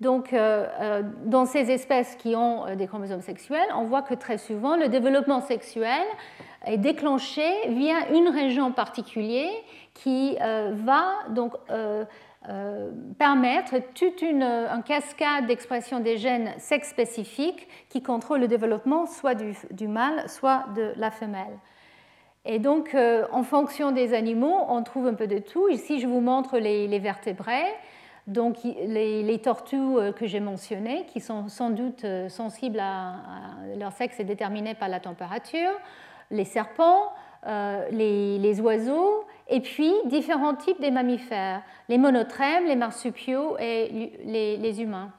Donc, 0.00 0.32
euh, 0.32 0.66
euh, 0.80 1.02
dans 1.26 1.44
ces 1.44 1.70
espèces 1.70 2.16
qui 2.16 2.34
ont 2.34 2.74
des 2.74 2.86
chromosomes 2.86 3.20
sexuels, 3.20 3.68
on 3.76 3.84
voit 3.84 4.00
que 4.00 4.14
très 4.14 4.38
souvent, 4.38 4.76
le 4.76 4.88
développement 4.88 5.42
sexuel 5.42 6.02
est 6.64 6.78
déclenché 6.78 7.42
via 7.68 8.10
une 8.14 8.28
région 8.28 8.72
particulière 8.72 9.52
qui 9.94 10.36
euh, 10.40 10.72
va 10.74 11.12
donc 11.30 11.52
euh, 11.70 12.04
euh, 12.48 12.90
permettre 13.18 13.74
toute 13.94 14.22
une, 14.22 14.46
cascade 14.86 15.46
d'expression 15.46 16.00
des 16.00 16.16
gènes 16.16 16.52
sex 16.58 16.88
spécifiques 16.88 17.68
qui 17.88 18.02
contrôlent 18.02 18.40
le 18.40 18.48
développement 18.48 19.06
soit 19.06 19.34
du, 19.34 19.88
mâle, 19.88 20.28
soit 20.28 20.64
de 20.74 20.92
la 20.96 21.10
femelle. 21.10 21.58
Et 22.46 22.58
donc, 22.58 22.96
en 23.32 23.42
fonction 23.42 23.92
des 23.92 24.14
animaux, 24.14 24.64
on 24.68 24.82
trouve 24.82 25.06
un 25.08 25.12
peu 25.12 25.26
de 25.26 25.38
tout. 25.38 25.68
Ici, 25.68 26.00
je 26.00 26.06
vous 26.06 26.22
montre 26.22 26.56
les, 26.56 26.98
vertébrés. 26.98 27.66
Donc, 28.26 28.56
les, 28.64 29.38
tortues 29.42 29.76
que 30.16 30.26
j'ai 30.26 30.40
mentionnées, 30.40 31.04
qui 31.04 31.20
sont 31.20 31.48
sans 31.48 31.68
doute 31.68 32.06
sensibles 32.28 32.80
à, 32.80 33.16
leur 33.76 33.92
sexe 33.92 34.18
est 34.20 34.24
déterminé 34.24 34.74
par 34.74 34.88
la 34.88 35.00
température, 35.00 35.72
les 36.30 36.46
serpents, 36.46 37.12
les, 37.44 38.60
oiseaux 38.62 39.26
et 39.50 39.60
puis 39.60 39.92
différents 40.06 40.54
types 40.54 40.80
de 40.80 40.90
mammifères, 40.90 41.62
les 41.88 41.98
monotrèmes, 41.98 42.66
les 42.66 42.76
marsupiaux 42.76 43.56
et 43.58 44.10
les, 44.24 44.80
humains. 44.80 45.10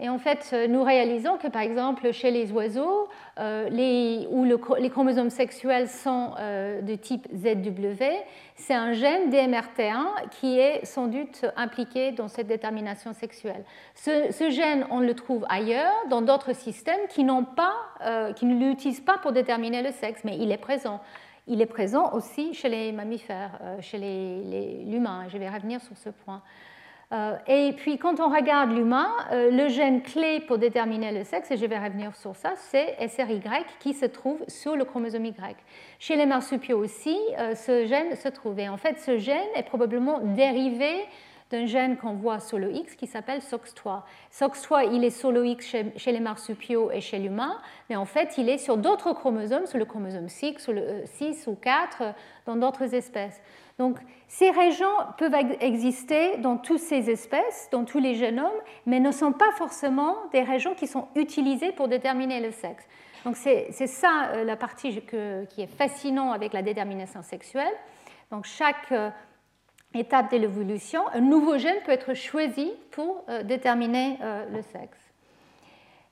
Et 0.00 0.08
en 0.08 0.18
fait, 0.18 0.54
nous 0.68 0.82
réalisons 0.82 1.36
que 1.36 1.48
par 1.48 1.62
exemple 1.62 2.12
chez 2.12 2.30
les 2.30 2.52
oiseaux, 2.52 3.08
euh, 3.38 3.68
les, 3.70 4.26
où 4.30 4.44
les 4.44 4.90
chromosomes 4.90 5.30
sexuels 5.30 5.88
sont 5.88 6.32
euh, 6.38 6.80
de 6.82 6.94
type 6.94 7.26
ZW, 7.34 8.04
c'est 8.56 8.74
un 8.74 8.92
gène 8.92 9.30
DMRT1 9.30 10.28
qui 10.40 10.58
est 10.58 10.84
sans 10.84 11.06
doute 11.06 11.44
impliqué 11.56 12.12
dans 12.12 12.28
cette 12.28 12.46
détermination 12.46 13.12
sexuelle. 13.12 13.64
Ce, 13.94 14.50
gène, 14.50 14.86
on 14.90 15.00
le 15.00 15.14
trouve 15.14 15.46
ailleurs, 15.48 15.94
dans 16.08 16.22
d'autres 16.22 16.54
systèmes 16.54 17.06
qui, 17.10 17.26
pas, 17.56 17.74
euh, 18.02 18.32
qui 18.32 18.46
ne 18.46 18.68
l'utilisent 18.68 19.00
pas 19.00 19.18
pour 19.18 19.32
déterminer 19.32 19.82
le 19.82 19.92
sexe, 19.92 20.22
mais 20.24 20.36
il 20.38 20.50
est 20.50 20.58
présent 20.58 21.00
il 21.46 21.62
est 21.62 21.66
présent 21.66 22.12
aussi 22.12 22.54
chez 22.54 22.68
les 22.68 22.92
mammifères, 22.92 23.58
euh, 23.62 23.80
chez 23.80 23.98
l'humain. 23.98 25.26
Je 25.28 25.38
vais 25.38 25.48
revenir 25.48 25.80
sur 25.80 25.96
ce 25.96 26.10
point. 26.10 26.42
Euh, 27.12 27.36
et 27.46 27.72
puis, 27.76 27.98
quand 27.98 28.18
on 28.18 28.28
regarde 28.28 28.72
l'humain, 28.72 29.08
euh, 29.30 29.50
le 29.52 29.68
gène 29.68 30.02
clé 30.02 30.40
pour 30.40 30.58
déterminer 30.58 31.12
le 31.12 31.22
sexe, 31.22 31.52
et 31.52 31.56
je 31.56 31.64
vais 31.64 31.78
revenir 31.78 32.16
sur 32.16 32.34
ça, 32.34 32.54
c'est 32.56 32.96
SRY 33.08 33.40
qui 33.78 33.94
se 33.94 34.06
trouve 34.06 34.44
sur 34.48 34.74
le 34.74 34.84
chromosome 34.84 35.24
Y. 35.24 35.56
Chez 36.00 36.16
les 36.16 36.26
marsupiaux 36.26 36.78
aussi, 36.78 37.16
ce 37.54 37.86
gène 37.86 38.16
se 38.16 38.28
trouve. 38.28 38.58
Et 38.58 38.68
en 38.68 38.76
fait, 38.76 38.98
ce 38.98 39.18
gène 39.18 39.46
est 39.54 39.62
probablement 39.62 40.18
dérivé 40.18 41.06
d'un 41.50 41.66
gène 41.66 41.96
qu'on 41.96 42.14
voit 42.14 42.40
sur 42.40 42.58
le 42.58 42.72
X 42.72 42.94
qui 42.96 43.06
s'appelle 43.06 43.40
SOX3. 43.40 44.02
SOX3, 44.32 44.88
il 44.92 45.04
est 45.04 45.10
sur 45.10 45.30
le 45.30 45.46
X 45.46 45.76
chez, 45.96 46.12
les 46.12 46.20
marsupiaux 46.20 46.90
et 46.90 47.00
chez 47.00 47.18
l'humain, 47.18 47.58
mais 47.88 47.96
en 47.96 48.04
fait, 48.04 48.36
il 48.38 48.48
est 48.48 48.58
sur 48.58 48.76
d'autres 48.76 49.12
chromosomes, 49.12 49.66
sur 49.66 49.78
le 49.78 49.84
chromosome 49.84 50.28
6, 50.28 50.58
sur 50.58 50.72
le 50.72 51.02
6 51.04 51.46
euh, 51.46 51.50
ou 51.50 51.54
4, 51.54 52.14
dans 52.46 52.56
d'autres 52.56 52.94
espèces. 52.94 53.40
Donc 53.78 53.98
ces 54.26 54.50
régions 54.50 54.86
peuvent 55.18 55.34
exister 55.60 56.38
dans 56.38 56.56
toutes 56.56 56.80
ces 56.80 57.10
espèces, 57.10 57.68
dans 57.70 57.84
tous 57.84 57.98
les 57.98 58.14
génomes, 58.14 58.50
mais 58.86 59.00
ne 59.00 59.12
sont 59.12 59.32
pas 59.32 59.52
forcément 59.52 60.16
des 60.32 60.42
régions 60.42 60.74
qui 60.74 60.86
sont 60.86 61.08
utilisées 61.14 61.72
pour 61.72 61.88
déterminer 61.88 62.40
le 62.40 62.50
sexe. 62.50 62.84
Donc 63.24 63.36
c'est 63.36 63.70
ça 63.72 64.28
euh, 64.30 64.44
la 64.44 64.56
partie 64.56 65.02
qui 65.02 65.62
est 65.62 65.66
fascinante 65.66 66.34
avec 66.34 66.52
la 66.52 66.62
détermination 66.62 67.22
sexuelle. 67.22 67.74
Donc 68.30 68.46
chaque 68.46 68.92
euh, 68.92 69.10
étape 69.98 70.32
de 70.32 70.36
l'évolution, 70.36 71.02
un 71.12 71.20
nouveau 71.20 71.58
gène 71.58 71.76
peut 71.84 71.92
être 71.92 72.14
choisi 72.14 72.72
pour 72.90 73.24
euh, 73.28 73.42
déterminer 73.42 74.18
le 74.52 74.62
sexe. 74.62 74.98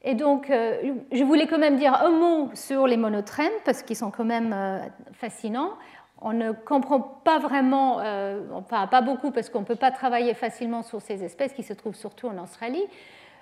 Et 0.06 0.14
donc, 0.14 0.50
je 0.50 1.24
voulais 1.24 1.46
quand 1.46 1.58
même 1.58 1.76
dire 1.76 1.94
un 1.94 2.10
mot 2.10 2.50
sur 2.52 2.86
les 2.86 2.98
monotrèmes 2.98 3.52
parce 3.64 3.82
qu'ils 3.82 3.96
sont 3.96 4.10
quand 4.10 4.24
même 4.24 4.54
fascinants 5.12 5.78
on 6.24 6.32
ne 6.32 6.52
comprend 6.52 7.00
pas 7.00 7.38
vraiment, 7.38 8.00
euh, 8.00 8.40
enfin 8.54 8.86
pas 8.86 9.02
beaucoup 9.02 9.30
parce 9.30 9.50
qu'on 9.50 9.60
ne 9.60 9.66
peut 9.66 9.76
pas 9.76 9.90
travailler 9.90 10.32
facilement 10.32 10.82
sur 10.82 11.00
ces 11.02 11.22
espèces 11.22 11.52
qui 11.52 11.62
se 11.62 11.74
trouvent 11.74 11.94
surtout 11.94 12.28
en 12.28 12.42
Australie. 12.42 12.84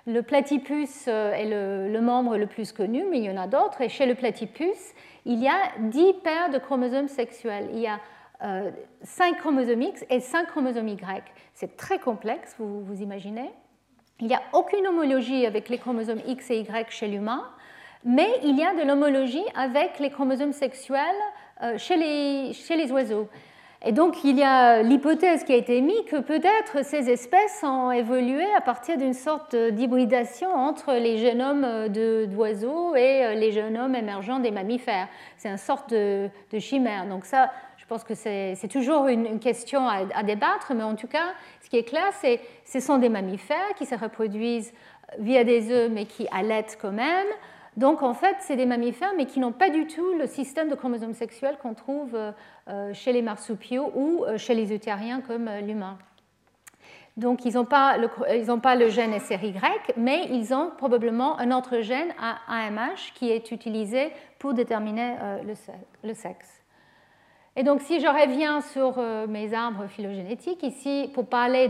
Le 0.05 0.21
platypus 0.21 1.05
euh, 1.07 1.31
est 1.31 1.45
le, 1.89 2.01
membre 2.01 2.37
le 2.37 2.45
plus 2.45 2.73
connu, 2.73 3.05
mais 3.09 3.19
il 3.19 3.23
y 3.23 3.29
en 3.29 3.41
a 3.41 3.47
d'autres. 3.47 3.79
Et 3.79 3.87
chez 3.87 4.05
le 4.05 4.15
platypus, 4.15 4.93
il 5.25 5.41
y 5.41 5.47
a 5.47 5.55
10 5.79 6.13
paires 6.25 6.49
de 6.51 6.57
chromosomes 6.57 7.07
sexuels. 7.07 7.69
Il 7.71 7.79
y 7.79 7.87
a 7.87 7.99
5 8.43 8.45
euh, 8.45 9.37
chromosomes 9.39 9.81
X 9.81 10.05
et 10.09 10.19
5 10.19 10.47
chromosomes 10.47 10.89
Y. 10.89 11.23
C'est 11.53 11.77
très 11.77 11.99
complexe, 11.99 12.55
vous, 12.59 12.83
vous 12.83 13.01
imaginez. 13.01 13.49
Il 14.19 14.27
n'y 14.27 14.35
a 14.35 14.41
aucune 14.53 14.85
homologie 14.85 15.45
avec 15.45 15.69
les 15.69 15.77
chromosomes 15.77 16.21
X 16.27 16.51
et 16.51 16.59
Y 16.59 16.91
chez 16.91 17.07
l'humain, 17.07 17.43
mais 18.03 18.29
il 18.43 18.57
y 18.57 18.63
a 18.63 18.73
de 18.73 18.87
l'homologie 18.87 19.43
avec 19.55 19.99
les 19.99 20.09
chromosomes 20.09 20.53
sexuels 20.53 20.99
euh, 21.61 21.77
chez 21.77 21.97
les, 21.97 22.53
chez 22.53 22.75
les 22.75 22.91
oiseaux. 22.91 23.27
Et 23.85 23.91
donc, 23.91 24.23
il 24.23 24.37
y 24.37 24.43
a 24.43 24.81
l'hypothèse 24.81 25.43
qui 25.43 25.51
a 25.51 25.57
été 25.57 25.75
émise 25.75 26.03
que 26.07 26.15
peut-être 26.15 26.85
ces 26.85 27.09
espèces 27.09 27.63
ont 27.63 27.91
évolué 27.91 28.45
à 28.55 28.61
partir 28.61 28.97
d'une 28.97 29.13
sorte 29.13 29.57
d'hybridation 29.57 30.53
entre 30.55 30.93
les 30.93 31.17
génomes 31.17 31.89
d'oiseaux 31.89 32.95
et 32.95 33.25
euh, 33.25 33.33
les 33.33 33.51
génomes 33.51 33.93
émergents 33.93 34.39
des 34.39 34.51
mammifères. 34.51 35.09
C'est 35.35 35.49
une 35.49 35.57
sorte 35.57 35.89
de, 35.91 36.29
chimère. 36.59 37.07
Donc 37.07 37.25
ça, 37.25 37.51
je 37.83 37.87
pense 37.89 38.05
que 38.05 38.15
c'est 38.15 38.69
toujours 38.71 39.07
une, 39.07 39.39
question 39.39 39.89
à, 39.89 40.23
débattre, 40.23 40.71
mais 40.73 40.83
en 40.83 40.95
tout 40.95 41.07
cas, 41.07 41.33
ce 41.61 41.69
qui 41.69 41.75
est 41.75 41.83
clair, 41.83 42.13
c'est 42.21 42.39
ce 42.63 42.79
sont 42.79 42.97
des 42.97 43.09
mammifères 43.09 43.75
qui 43.75 43.85
se 43.85 43.93
reproduisent 43.93 44.73
via 45.19 45.43
des 45.43 45.69
œufs, 45.69 45.91
mais 45.91 46.05
qui 46.05 46.25
allaitent 46.31 46.77
quand 46.81 46.93
même. 46.93 47.27
Donc 47.75 48.01
en 48.01 48.13
fait, 48.13 48.37
c'est 48.39 48.55
des 48.55 48.65
mammifères, 48.65 49.11
mais 49.17 49.25
qui 49.25 49.41
n'ont 49.41 49.51
pas 49.51 49.69
du 49.69 49.85
tout 49.85 50.13
le 50.17 50.27
système 50.27 50.69
de 50.69 50.75
chromosomes 50.75 51.13
sexuels 51.13 51.57
qu'on 51.61 51.73
trouve 51.73 52.17
euh, 52.69 52.93
chez 52.93 53.11
les 53.11 53.21
marsupiaux 53.21 53.91
ou 53.93 54.23
euh, 54.23 54.37
chez 54.37 54.55
les 54.55 54.73
eutériens 54.73 55.19
comme 55.19 55.49
euh, 55.49 55.59
l'humain. 55.59 55.97
Donc 57.17 57.43
ils 57.43 57.55
n'ont 57.55 57.65
pas, 57.65 57.97
pas, 58.61 58.75
le 58.75 58.87
gène 58.87 59.19
SRY, 59.19 59.53
mais 59.97 60.29
ils 60.29 60.53
ont 60.53 60.71
probablement 60.77 61.37
un 61.37 61.51
autre 61.51 61.81
gène 61.81 62.13
AMH 62.47 63.11
qui 63.13 63.29
est 63.29 63.51
utilisé 63.51 64.13
pour 64.39 64.53
déterminer 64.53 65.15
le 66.03 66.13
sexe. 66.15 66.52
Et 67.55 67.63
donc 67.63 67.81
si 67.81 67.99
je 67.99 68.07
reviens 68.07 68.61
sur 68.61 68.99
mes 69.27 69.53
arbres 69.53 69.87
phylogénétiques 69.87 70.63
ici, 70.63 71.09
pour 71.13 71.27
parler 71.27 71.69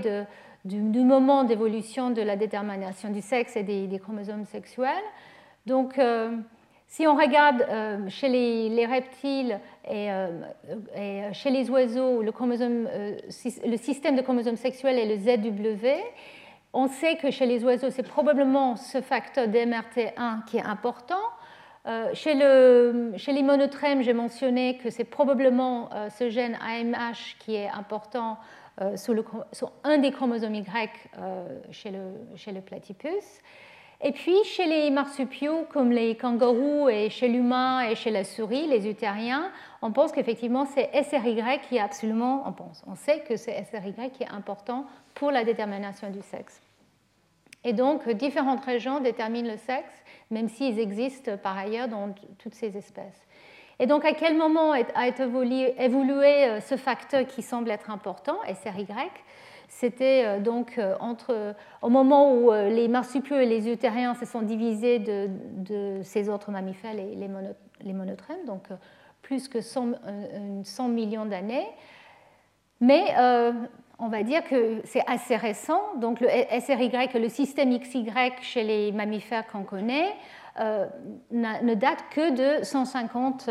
du, 0.64 0.80
moment 0.80 1.44
d'évolution 1.44 2.10
de 2.10 2.22
la 2.22 2.38
détermination 2.38 3.10
du 3.10 3.22
sexe 3.22 3.58
et 3.58 3.64
des 3.64 4.00
chromosomes 4.00 4.46
sexuels, 4.46 5.04
donc, 5.66 5.98
euh, 5.98 6.36
si 6.88 7.08
on 7.08 7.16
regarde 7.16 7.66
euh, 7.70 8.10
chez 8.10 8.28
les, 8.28 8.86
reptiles 8.86 9.60
euh, 9.90 10.42
et, 10.96 11.34
chez 11.34 11.52
les 11.52 11.70
oiseaux, 11.70 12.22
le, 12.22 12.32
le, 12.32 13.78
système 13.78 14.16
de 14.16 14.22
chromosomes 14.22 14.58
sexuels 14.58 15.00
est 15.00 15.16
le 15.16 15.18
ZW, 15.18 15.88
on 16.74 16.88
sait 16.88 17.16
que 17.16 17.32
chez 17.32 17.46
les 17.46 17.64
oiseaux, 17.64 17.90
c'est 17.92 18.04
probablement 18.04 18.76
ce 18.76 19.00
facteur 19.00 19.48
DMRT1 19.48 20.44
qui 20.48 20.58
est 20.58 20.66
important. 20.66 21.22
Chez, 22.14 22.34
le, 22.34 23.14
chez, 23.18 23.34
j'ai 24.02 24.14
mentionné 24.14 24.78
que 24.78 24.90
c'est 24.90 25.04
probablement 25.04 25.90
ce 26.18 26.30
gène 26.30 26.58
AMH 26.62 27.38
qui 27.40 27.56
est 27.56 27.68
important 27.68 28.38
sur, 28.96 29.14
le, 29.14 29.24
sur, 29.52 29.72
un 29.84 29.98
des 29.98 30.12
chromosomes 30.12 30.56
Y 30.56 30.90
chez, 31.72 31.92
le, 31.92 32.00
chez 32.36 32.52
le 32.52 32.62
platypus. 32.62 33.42
Et 34.06 34.12
puis, 34.12 34.36
chez 34.44 34.66
les 34.66 34.92
marsupiaux, 34.92 35.66
comme 35.72 35.92
les 35.92 36.18
kangourous, 36.18 36.90
et 36.90 37.10
chez 37.10 37.30
l'humain 37.30 37.88
et 37.88 37.96
chez 37.96 38.12
la 38.12 38.26
souris, 38.26 38.68
les 38.68 38.86
utériens, 38.86 39.50
on 39.82 39.94
pense 39.94 40.12
qu'effectivement, 40.12 40.66
c'est 40.66 40.90
SRY 41.04 41.42
qui 41.62 41.78
est 41.78 41.80
absolument, 41.80 42.44
on 42.46 42.52
pense, 42.52 42.84
on 42.86 42.96
sait 42.96 43.22
que 43.22 43.38
c'est 43.38 43.64
SRY 43.64 44.12
qui 44.12 44.24
est 44.24 44.30
important 44.30 44.86
pour 45.16 45.32
la 45.32 45.46
détermination 45.46 46.10
du 46.10 46.22
sexe. 46.22 46.62
Et 47.64 47.72
donc, 47.72 48.10
différentes 48.10 48.66
régions 48.66 49.00
déterminent 49.00 49.50
le 49.50 49.58
sexe, 49.58 50.03
même 50.34 50.50
s'ils 50.50 50.80
existent 50.80 51.38
par 51.38 51.58
ailleurs 51.58 51.88
dans 51.88 52.14
toutes 52.38 52.56
ces 52.56 52.76
espèces. 52.76 53.26
Et 53.80 53.88
donc, 53.88 54.06
à 54.06 54.14
quel 54.14 54.38
moment 54.38 54.72
a 54.72 55.08
évolué, 55.08 56.46
euh, 56.46 56.60
ce 56.62 56.78
facteur 56.78 57.26
qui 57.26 57.42
semble 57.42 57.72
être 57.72 57.90
important, 57.90 58.38
SRY 58.48 58.88
c'était 59.70 60.24
euh, 60.26 60.40
donc 60.40 60.78
euh, 60.78 60.96
entre, 61.00 61.56
au 61.82 61.90
moment 61.90 62.36
où 62.36 62.52
les 62.52 62.88
marsupiaux 62.88 63.38
et 63.38 63.48
les 63.48 63.68
eutériens 63.68 64.14
se 64.14 64.26
sont 64.26 64.44
divisés 64.44 65.00
de, 65.00 66.02
ces 66.04 66.30
autres 66.30 66.52
mammifères, 66.52 66.94
les, 66.94 67.16
les, 67.16 67.94
monotrèmes, 67.94 68.46
donc 68.46 68.68
plus 69.24 69.48
que 69.48 69.62
100, 69.62 69.94
100 70.64 70.88
millions 70.90 71.26
d'années. 71.26 71.68
Mais 72.82 73.16
on 74.00 74.08
va 74.08 74.24
dire 74.24 74.44
que 74.44 74.82
c'est 74.86 75.04
assez 75.08 75.36
récent. 75.36 75.82
Donc 75.98 76.20
le 76.20 76.28
SRY, 76.60 76.92
le 77.14 77.30
système 77.30 77.78
XY 77.78 78.06
chez 78.42 78.64
les 78.64 78.92
mammifères 78.92 79.48
qu'on 79.48 79.64
connaît, 79.64 80.14
ne 80.60 81.74
date 81.74 82.04
que 82.12 82.60
de 82.60 82.64
150 82.64 83.50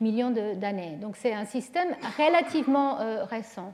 millions 0.00 0.30
d'années. 0.30 0.96
Donc 1.00 1.16
c'est 1.16 1.34
un 1.34 1.44
système 1.44 1.94
relativement 2.18 2.98
récent. 3.28 3.72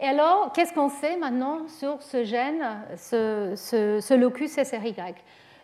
Et 0.00 0.06
alors, 0.06 0.52
qu'est-ce 0.52 0.72
qu'on 0.72 0.88
sait 0.88 1.16
maintenant 1.16 1.66
sur 1.66 2.00
ce 2.02 2.22
gène, 2.22 2.64
ce, 2.96 4.14
locus 4.14 4.52
SRY 4.52 4.94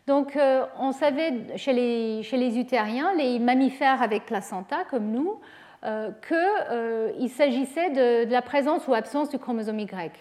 Donc, 0.09 0.37
euh, 0.37 0.65
on 0.81 0.91
savait 0.91 1.57
chez 1.57 1.73
les, 1.73 2.23
chez 2.25 2.37
les, 2.37 2.59
utériens, 2.59 3.15
les 3.15 3.39
mammifères 3.39 4.03
avec 4.03 4.27
placenta 4.27 4.85
comme 4.91 5.12
nous, 5.12 5.31
euh, 5.31 5.37
qu'il 5.85 6.37
euh, 6.37 7.28
s'agissait 7.28 7.91
de, 7.91 8.30
la 8.30 8.43
présence 8.43 8.87
ou 8.89 8.95
absence 8.95 9.28
du 9.28 9.39
chromosome 9.39 9.80
Y. 9.80 10.12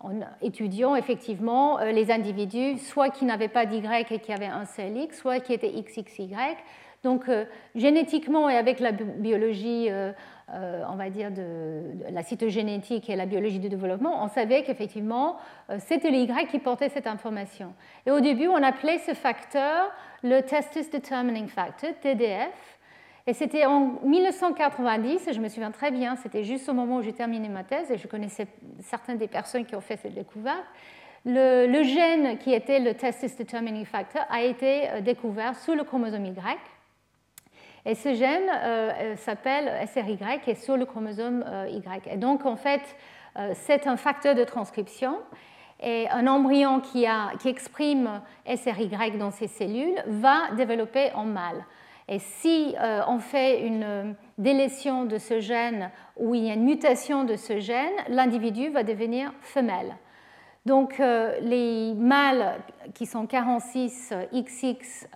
En 0.00 0.12
étudiant 0.40 0.96
effectivement 0.96 1.78
les 1.78 2.10
individus, 2.10 2.78
soit 2.78 3.10
qui 3.10 3.24
n'avaient 3.24 3.46
pas 3.46 3.66
d'Y 3.66 3.82
et 4.10 4.18
qui 4.18 4.32
avaient 4.32 4.46
un 4.46 4.64
seul 4.64 4.96
X, 4.96 5.16
soit 5.16 5.38
qui 5.38 5.52
étaient 5.52 5.70
XXY. 5.70 6.34
Donc, 7.04 7.30
génétiquement 7.76 8.48
et 8.48 8.56
avec 8.56 8.80
la 8.80 8.90
biologie 8.90 9.88
euh, 10.54 10.82
on 10.86 10.96
va 10.96 11.08
dire, 11.08 11.30
de, 11.30 11.80
la 12.10 12.22
cytogénétique 12.22 13.08
et 13.08 13.16
la 13.16 13.24
biologie 13.24 13.58
du 13.58 13.70
développement, 13.70 14.22
on 14.22 14.28
savait 14.28 14.64
qu'effectivement, 14.64 15.38
euh, 15.70 15.78
c'était 15.78 16.10
les 16.10 16.24
Y 16.24 16.48
qui 16.50 16.58
portaient 16.58 16.90
cette 16.90 17.06
information. 17.06 17.72
Et 18.04 18.10
au 18.10 18.20
début, 18.20 18.48
on 18.48 18.62
appelait 18.62 18.98
ce 18.98 19.14
facteur 19.14 19.90
le 20.22 20.40
Testis 20.42 20.90
Determining 20.90 21.48
Factor, 21.48 21.90
TDF. 22.02 22.71
Et 23.26 23.34
c'était 23.34 23.66
en 23.66 24.00
1990, 24.04 25.28
et 25.28 25.32
je 25.32 25.40
me 25.40 25.48
souviens 25.48 25.70
très 25.70 25.92
bien, 25.92 26.16
c'était 26.16 26.42
juste 26.42 26.68
au 26.68 26.72
moment 26.72 26.96
où 26.96 27.02
j'ai 27.02 27.12
terminé 27.12 27.48
ma 27.48 27.62
thèse, 27.62 27.90
et 27.90 27.96
je 27.96 28.08
connaissais 28.08 28.48
certaines 28.80 29.18
des 29.18 29.28
personnes 29.28 29.64
qui 29.64 29.76
ont 29.76 29.80
fait 29.80 29.96
cette 29.96 30.14
découverte. 30.14 30.64
Le, 31.24 31.82
gène 31.84 32.36
qui 32.38 32.52
était 32.52 32.80
le 32.80 32.94
Testis 32.94 33.36
Determining 33.38 33.84
Factor 33.84 34.22
a 34.28 34.42
été 34.42 34.90
euh, 34.90 35.00
découvert 35.00 35.54
sous 35.54 35.74
le 35.74 35.84
chromosome 35.84 36.26
Y. 36.26 36.58
Et 37.84 37.94
ce 37.94 38.12
gène 38.14 38.48
euh, 38.50 38.90
euh, 38.90 39.16
s'appelle 39.16 39.86
SRY 39.86 40.18
et 40.46 40.50
est 40.50 40.54
sur 40.56 40.76
le 40.76 40.84
chromosome 40.84 41.44
Y. 41.70 42.08
Et 42.08 42.16
donc, 42.16 42.44
en 42.44 42.56
fait, 42.56 42.82
c'est 43.54 43.86
un 43.86 43.96
facteur 43.96 44.34
de 44.34 44.44
transcription. 44.44 45.18
Et 45.80 46.08
un 46.10 46.26
embryon 46.26 46.80
qui, 46.80 47.06
qui 47.40 47.48
exprime 47.48 48.20
SRY 48.46 49.16
dans 49.18 49.30
ses 49.30 49.48
cellules 49.48 50.02
va 50.06 50.50
développer 50.56 51.10
en 51.14 51.24
mâle. 51.24 51.64
Et 52.12 52.18
si 52.18 52.74
on 53.08 53.18
fait 53.20 53.66
une 53.66 54.14
délétion 54.36 55.06
de 55.06 55.16
ce 55.16 55.40
gène 55.40 55.90
ou 56.18 56.34
il 56.34 56.44
y 56.44 56.50
a 56.50 56.54
une 56.54 56.64
mutation 56.64 57.24
de 57.24 57.36
ce 57.36 57.58
gène, 57.58 57.94
l'individu 58.08 58.68
va 58.68 58.82
devenir 58.82 59.32
femelle. 59.40 59.96
Donc 60.66 60.98
les 60.98 61.94
mâles 61.94 62.60
qui 62.92 63.06
sont 63.06 63.26
46 63.26 64.12
XX 64.30 65.06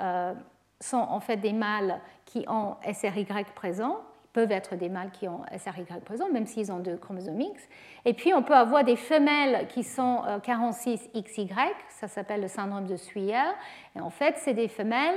sont 0.80 0.96
en 0.96 1.20
fait 1.20 1.36
des 1.36 1.52
mâles 1.52 2.00
qui 2.24 2.46
ont 2.48 2.76
SRY 2.90 3.26
présent, 3.54 3.98
peuvent 4.36 4.52
être 4.52 4.76
des 4.76 4.90
mâles 4.90 5.10
qui 5.12 5.26
ont 5.28 5.40
SRY 5.56 5.86
présent, 6.04 6.28
même 6.28 6.44
s'ils 6.44 6.70
ont 6.70 6.78
deux 6.78 6.98
chromosomes 6.98 7.40
X. 7.40 7.62
Et 8.04 8.12
puis, 8.12 8.34
on 8.34 8.42
peut 8.42 8.54
avoir 8.54 8.84
des 8.84 8.96
femelles 8.96 9.66
qui 9.68 9.82
sont 9.82 10.20
46XY, 10.44 11.52
euh, 11.52 11.72
ça 11.88 12.06
s'appelle 12.06 12.42
le 12.42 12.48
syndrome 12.48 12.86
de 12.86 12.96
Suyer. 12.96 13.50
Et 13.96 14.00
en 14.00 14.10
fait, 14.10 14.34
c'est 14.36 14.52
des 14.52 14.68
femelles 14.68 15.16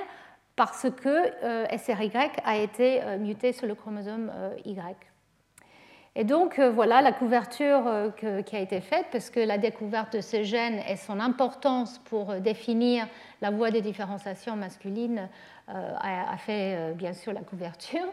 parce 0.59 0.87
que 0.89 1.31
euh, 1.45 1.77
SRY 1.77 2.11
a 2.43 2.57
été 2.57 3.01
euh, 3.01 3.17
muté 3.17 3.53
sur 3.53 3.65
le 3.65 3.75
chromosome 3.75 4.29
Y. 4.65 4.93
Et 6.17 6.25
donc 6.25 6.59
voilà 6.59 7.01
la 7.01 7.13
couverture 7.13 8.11
qui 8.45 8.55
a 8.57 8.59
été 8.59 8.81
faite, 8.81 9.05
parce 9.09 9.29
que 9.29 9.39
la 9.39 9.57
découverte 9.57 10.17
de 10.17 10.21
ce 10.21 10.43
gène 10.43 10.81
et 10.89 10.97
son 10.97 11.21
importance 11.21 11.99
pour 11.99 12.33
définir 12.41 13.07
la 13.41 13.51
voie 13.51 13.71
de 13.71 13.79
différenciation 13.79 14.57
masculine 14.57 15.19
euh, 15.19 15.27
a, 15.69 16.37
fait 16.37 16.75
euh, 16.75 16.93
bien 16.93 17.13
sûr 17.13 17.33
la 17.33 17.41
couverture. 17.41 18.05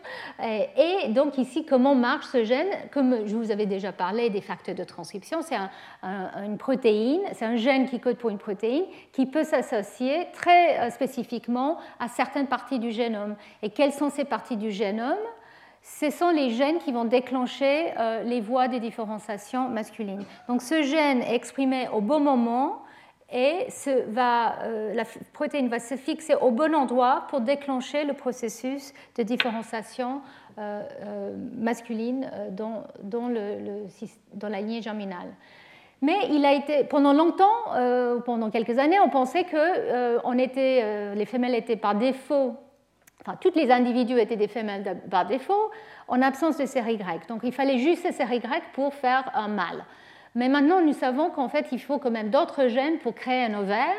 Et, 0.42 1.08
donc 1.08 1.38
ici, 1.38 1.64
comment 1.64 1.94
marche 1.94 2.26
ce 2.26 2.44
gène? 2.44 2.68
Comme 2.92 3.26
je 3.26 3.36
vous 3.36 3.50
avais 3.50 3.66
déjà 3.66 3.92
parlé 3.92 4.30
des 4.30 4.40
facteurs 4.40 4.74
de 4.74 4.84
transcription, 4.84 5.40
c'est 5.42 5.56
une 6.02 6.58
protéine, 6.58 7.22
c'est 7.32 7.44
un 7.44 7.56
gène 7.56 7.88
qui 7.88 8.00
code 8.00 8.16
pour 8.16 8.30
une 8.30 8.38
protéine 8.38 8.84
qui 9.12 9.26
peut 9.26 9.44
s'associer 9.44 10.26
très 10.32 10.78
euh, 10.80 10.90
spécifiquement 10.90 11.78
à 11.98 12.08
certaines 12.08 12.48
parties 12.48 12.78
du 12.78 12.90
génome. 12.90 13.36
Et 13.62 13.70
quelles 13.70 13.92
sont 13.92 14.10
ces 14.10 14.24
parties 14.24 14.56
du 14.56 14.70
génome? 14.70 15.14
Ce 15.82 16.10
sont 16.10 16.30
les 16.30 16.50
gènes 16.50 16.78
qui 16.78 16.90
vont 16.90 17.04
déclencher 17.04 17.92
les 18.24 18.40
voies 18.40 18.66
de 18.66 18.78
différenciation 18.78 19.68
masculine. 19.68 20.24
Donc 20.48 20.60
ce 20.60 20.82
gène 20.82 21.22
est 21.22 21.36
exprimé 21.36 21.86
au 21.92 22.00
bon 22.00 22.18
moment 22.18 22.82
et 23.36 23.66
euh, 23.86 24.94
la 24.94 25.04
protéine 25.34 25.68
va 25.68 25.78
se 25.78 25.94
fixer 25.94 26.34
au 26.36 26.50
bon 26.50 26.74
endroit 26.74 27.26
pour 27.28 27.42
déclencher 27.42 28.04
le 28.04 28.14
processus 28.14 28.94
de 29.14 29.22
différenciation 29.22 30.22
euh, 30.58 30.82
euh, 31.04 31.36
masculine 31.54 32.30
dans, 32.52 33.28
la 33.28 34.60
lignée 34.60 34.80
germinale. 34.80 35.28
Mais 36.00 36.14
pendant 36.88 37.12
longtemps, 37.12 37.72
pendant 38.24 38.50
quelques 38.50 38.78
années, 38.78 39.00
on 39.00 39.10
pensait 39.10 39.44
que 39.44 41.14
les 41.14 41.26
femelles 41.26 41.54
étaient 41.54 41.76
par 41.76 41.94
défaut, 41.94 42.54
enfin, 43.20 43.36
tous 43.40 43.52
les 43.54 43.70
individus 43.70 44.18
étaient 44.18 44.36
des 44.36 44.48
femelles 44.48 44.98
par 45.10 45.26
défaut, 45.26 45.70
en 46.08 46.22
absence 46.22 46.58
de 46.58 46.66
série 46.66 46.94
Y. 46.94 47.28
Donc 47.28 47.40
il 47.44 47.52
fallait 47.52 47.78
juste 47.78 48.02
ces 48.02 48.12
série 48.12 48.36
Y 48.36 48.62
pour 48.72 48.94
faire 48.94 49.30
un 49.34 49.48
mâle. 49.48 49.84
Mais 50.36 50.50
maintenant, 50.50 50.82
nous 50.82 50.92
savons 50.92 51.30
qu'en 51.30 51.48
fait, 51.48 51.68
il 51.72 51.78
faut 51.80 51.98
quand 51.98 52.10
même 52.10 52.28
d'autres 52.28 52.68
gènes 52.68 52.98
pour 52.98 53.14
créer 53.14 53.46
un 53.46 53.58
ovaire. 53.58 53.96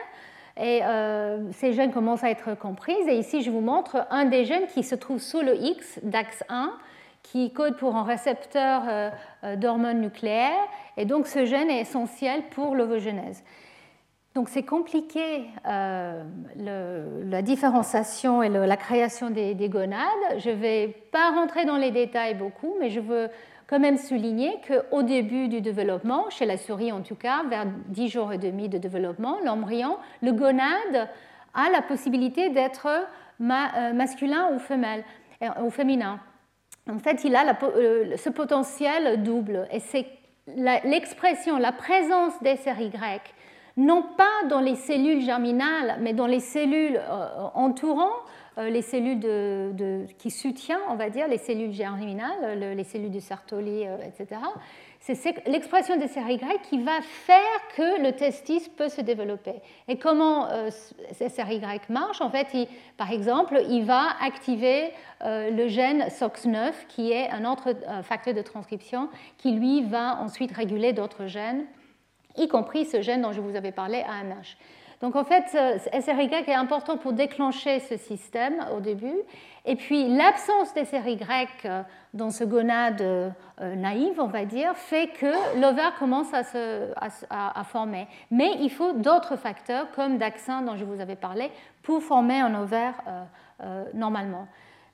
Et 0.56 0.82
euh, 0.84 1.52
ces 1.52 1.74
gènes 1.74 1.92
commencent 1.92 2.24
à 2.24 2.30
être 2.30 2.56
compris. 2.56 2.96
Et 3.08 3.18
ici, 3.18 3.42
je 3.42 3.50
vous 3.50 3.60
montre 3.60 4.06
un 4.12 4.26
des 4.26 4.46
gènes 4.46 4.68
qui 4.68 4.84
se 4.84 4.94
trouve 4.94 5.20
sous 5.20 5.42
le 5.42 5.56
X 5.56 6.00
d'AX1, 6.06 6.70
qui 7.24 7.52
code 7.52 7.76
pour 7.78 7.96
un 7.96 8.04
récepteur 8.04 8.84
euh, 8.88 9.10
euh, 9.44 9.56
d'hormones 9.56 10.00
nucléaires. 10.00 10.54
Et 10.96 11.06
donc, 11.06 11.26
ce 11.26 11.44
gène 11.44 11.72
est 11.72 11.82
essentiel 11.82 12.44
pour 12.52 12.76
l'ovogenèse. 12.76 13.44
Donc, 14.36 14.48
c'est 14.50 14.62
compliqué 14.62 15.46
la 15.66 17.42
différenciation 17.42 18.44
et 18.44 18.50
la 18.50 18.78
création 18.78 19.32
des 19.32 19.56
gonades. 19.68 20.04
Je 20.38 20.52
ne 20.52 20.56
vais 20.56 20.96
pas 21.12 21.32
rentrer 21.32 21.66
dans 21.66 21.78
les 21.78 21.90
détails 21.90 22.36
beaucoup, 22.36 22.76
mais 22.80 22.92
je 22.92 23.00
veux 23.00 23.32
quand 23.68 23.80
même 23.80 23.98
souligner 23.98 24.60
qu'au 24.66 25.04
début 25.04 25.50
du 25.50 25.62
développement, 25.62 26.30
chez 26.30 26.46
la 26.46 26.58
souris 26.58 26.92
en 26.92 27.02
tout 27.02 27.16
cas, 27.16 27.44
vers 27.50 27.66
10 27.90 28.08
jours 28.08 28.34
et 28.34 28.38
demi 28.38 28.70
de 28.70 28.78
développement, 28.78 29.38
l'embryon, 29.44 29.98
le 30.22 30.32
gonade 30.32 31.10
a 31.54 31.70
la 31.72 31.82
possibilité 31.82 32.50
d'être 32.50 32.88
euh, 32.88 33.94
masculin 33.94 34.48
euh, 34.52 35.48
ou 35.64 35.70
féminin. 35.70 36.20
En 36.90 37.00
fait, 37.00 37.26
il 37.26 37.36
a 37.36 37.58
euh, 37.64 38.16
ce 38.16 38.30
potentiel 38.30 39.22
double. 39.24 39.68
Et 39.72 39.80
c'est 39.80 40.06
l'expression, 40.56 41.58
la 41.58 41.74
présence 41.74 42.42
des 42.42 42.54
Y, 42.54 43.22
non 43.76 44.02
pas 44.18 44.48
dans 44.50 44.62
les 44.62 44.76
cellules 44.76 45.22
germinales, 45.22 45.98
mais 46.00 46.14
dans 46.14 46.26
les 46.26 46.40
cellules 46.40 47.02
entourant 47.54 48.06
euh, 48.06 48.37
les 48.58 48.82
cellules 48.82 50.08
qui 50.18 50.32
soutiennent, 50.32 50.78
on 50.90 50.96
va 50.96 51.10
dire, 51.10 51.28
les 51.28 51.38
cellules 51.38 51.72
germinales, 51.72 52.60
les 52.76 52.84
cellules 52.84 53.12
du 53.12 53.22
Sertoli, 53.22 53.86
euh, 53.86 53.98
etc. 54.06 54.42
C'est 55.00 55.48
l'expression 55.48 55.96
des 55.96 56.08
Y 56.08 56.62
qui 56.64 56.82
va 56.82 57.02
faire 57.02 57.40
que 57.76 58.02
le 58.02 58.14
testis 58.14 58.68
peut 58.68 58.90
se 58.90 59.02
développer. 59.02 59.54
Et 59.88 59.98
comment 59.98 60.50
euh, 60.50 60.70
ces 61.12 61.28
Y 61.28 61.90
marchent 61.90 62.22
En 62.22 62.30
fait, 62.30 62.48
par 62.98 63.12
exemple, 63.12 63.62
il 63.70 63.86
va 63.86 64.08
activer 64.22 64.92
le 65.22 65.68
gène 65.68 66.08
SOX9, 66.08 66.74
qui 66.90 67.12
est 67.12 67.30
un 67.30 67.50
autre 67.50 67.74
facteur 68.04 68.34
de 68.34 68.42
transcription, 68.42 69.10
qui 69.38 69.52
lui 69.52 69.84
va 69.84 70.20
ensuite 70.22 70.52
réguler 70.52 70.94
d'autres 70.94 71.28
gènes, 71.28 71.66
y 72.36 72.48
compris 72.48 72.86
ce 72.86 73.02
gène 73.02 73.22
dont 73.22 73.32
je 73.32 73.42
vous 73.42 73.56
avais 73.56 73.72
parlé, 73.72 74.04
AMH. 74.04 74.58
Donc 75.02 75.16
en 75.16 75.24
fait, 75.24 75.46
SRY 76.02 76.30
est 76.48 76.54
important 76.54 76.98
pour 76.98 77.14
déclencher 77.14 77.80
ce 77.80 77.98
système 77.98 78.66
au 78.76 78.80
début. 78.80 79.16
Et 79.68 79.76
puis 79.76 80.08
l'absence 80.08 80.74
des 80.74 80.86
SRY 80.86 81.20
euh, 81.66 81.84
dans 82.14 82.32
ce 82.32 82.46
gonade 82.46 83.02
euh, 83.02 83.30
naïve, 83.60 84.20
on 84.20 84.28
va 84.28 84.46
dire, 84.46 84.74
fait 84.76 85.10
que 85.10 85.60
l'ovaire 85.60 85.94
commence 86.00 86.34
à 86.34 86.44
se 86.44 86.94
à, 87.30 87.64
former. 87.66 88.08
Mais 88.32 88.54
il 88.62 88.70
faut 88.70 88.94
d'autres 88.94 89.36
facteurs, 89.36 89.92
comme 89.92 90.18
Daxin 90.18 90.62
dont 90.62 90.78
je 90.78 90.86
vous 90.86 91.02
avais 91.02 91.18
parlé, 91.18 91.52
pour 91.84 92.02
former 92.02 92.40
un 92.40 92.56
ovaire 92.56 92.96
euh, 93.62 93.84
normalement. 93.94 94.48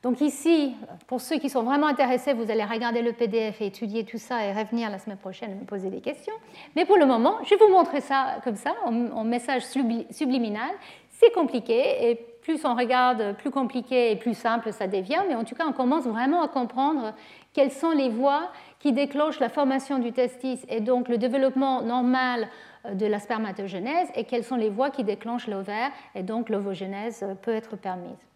Donc 0.04 0.20
ici, 0.20 0.76
pour 1.08 1.22
ceux 1.22 1.38
qui 1.38 1.50
sont 1.50 1.64
vraiment 1.64 1.88
intéressés, 1.88 2.34
vous 2.34 2.52
allez 2.52 2.66
regarder 2.66 3.02
le 3.02 3.14
PDF 3.14 3.62
et 3.62 3.68
étudier 3.68 4.04
tout 4.04 4.18
ça 4.18 4.46
et 4.46 4.52
revenir 4.52 4.90
la 4.90 5.00
semaine 5.00 5.18
prochaine 5.18 5.52
et 5.52 5.56
me 5.56 5.64
poser 5.64 5.90
des 5.90 6.02
questions. 6.02 6.34
Mais 6.76 6.84
pour 6.84 6.98
le 6.98 7.06
moment, 7.06 7.38
je 7.46 7.52
vais 7.52 7.56
vous 7.56 7.72
montrer 7.72 8.02
ça 8.02 8.36
comme 8.44 8.58
ça, 8.58 8.74
en, 8.84 9.24
message 9.24 9.64
subliminal. 9.64 10.70
C'est 11.10 11.32
compliqué 11.32 12.10
et 12.10 12.16
plus 12.42 12.66
on 12.66 12.76
regarde, 12.76 13.38
plus 13.38 13.50
compliqué 13.50 14.12
et 14.12 14.18
plus 14.18 14.38
simple 14.38 14.74
ça 14.74 14.88
devient. 14.88 15.22
Mais 15.30 15.36
en 15.36 15.46
tout 15.46 15.56
cas, 15.56 15.64
on 15.66 15.72
commence 15.72 16.04
vraiment 16.04 16.44
à 16.44 16.50
comprendre 16.50 17.14
quelles 17.54 17.72
sont 17.72 17.92
les 17.92 18.10
voies 18.10 18.52
qui 18.80 18.92
déclenchent 18.92 19.40
la 19.40 19.48
formation 19.48 20.00
du 20.00 20.12
testis 20.12 20.66
et 20.68 20.82
donc 20.82 21.08
le 21.08 21.18
développement 21.18 21.82
normal 21.82 22.50
euh, 22.86 22.94
de 22.94 23.06
la 23.06 23.20
spermatogenèse 23.20 24.10
et 24.16 24.26
quelles 24.26 24.44
sont 24.44 24.58
les 24.58 24.70
voies 24.70 24.90
qui 24.90 25.06
déclenchent 25.06 25.48
l'ovaire 25.48 25.92
et 26.14 26.24
donc 26.24 26.50
l'ovogénèse 26.50 27.26
peut 27.42 27.54
être 27.54 27.78
permise. 27.78 28.33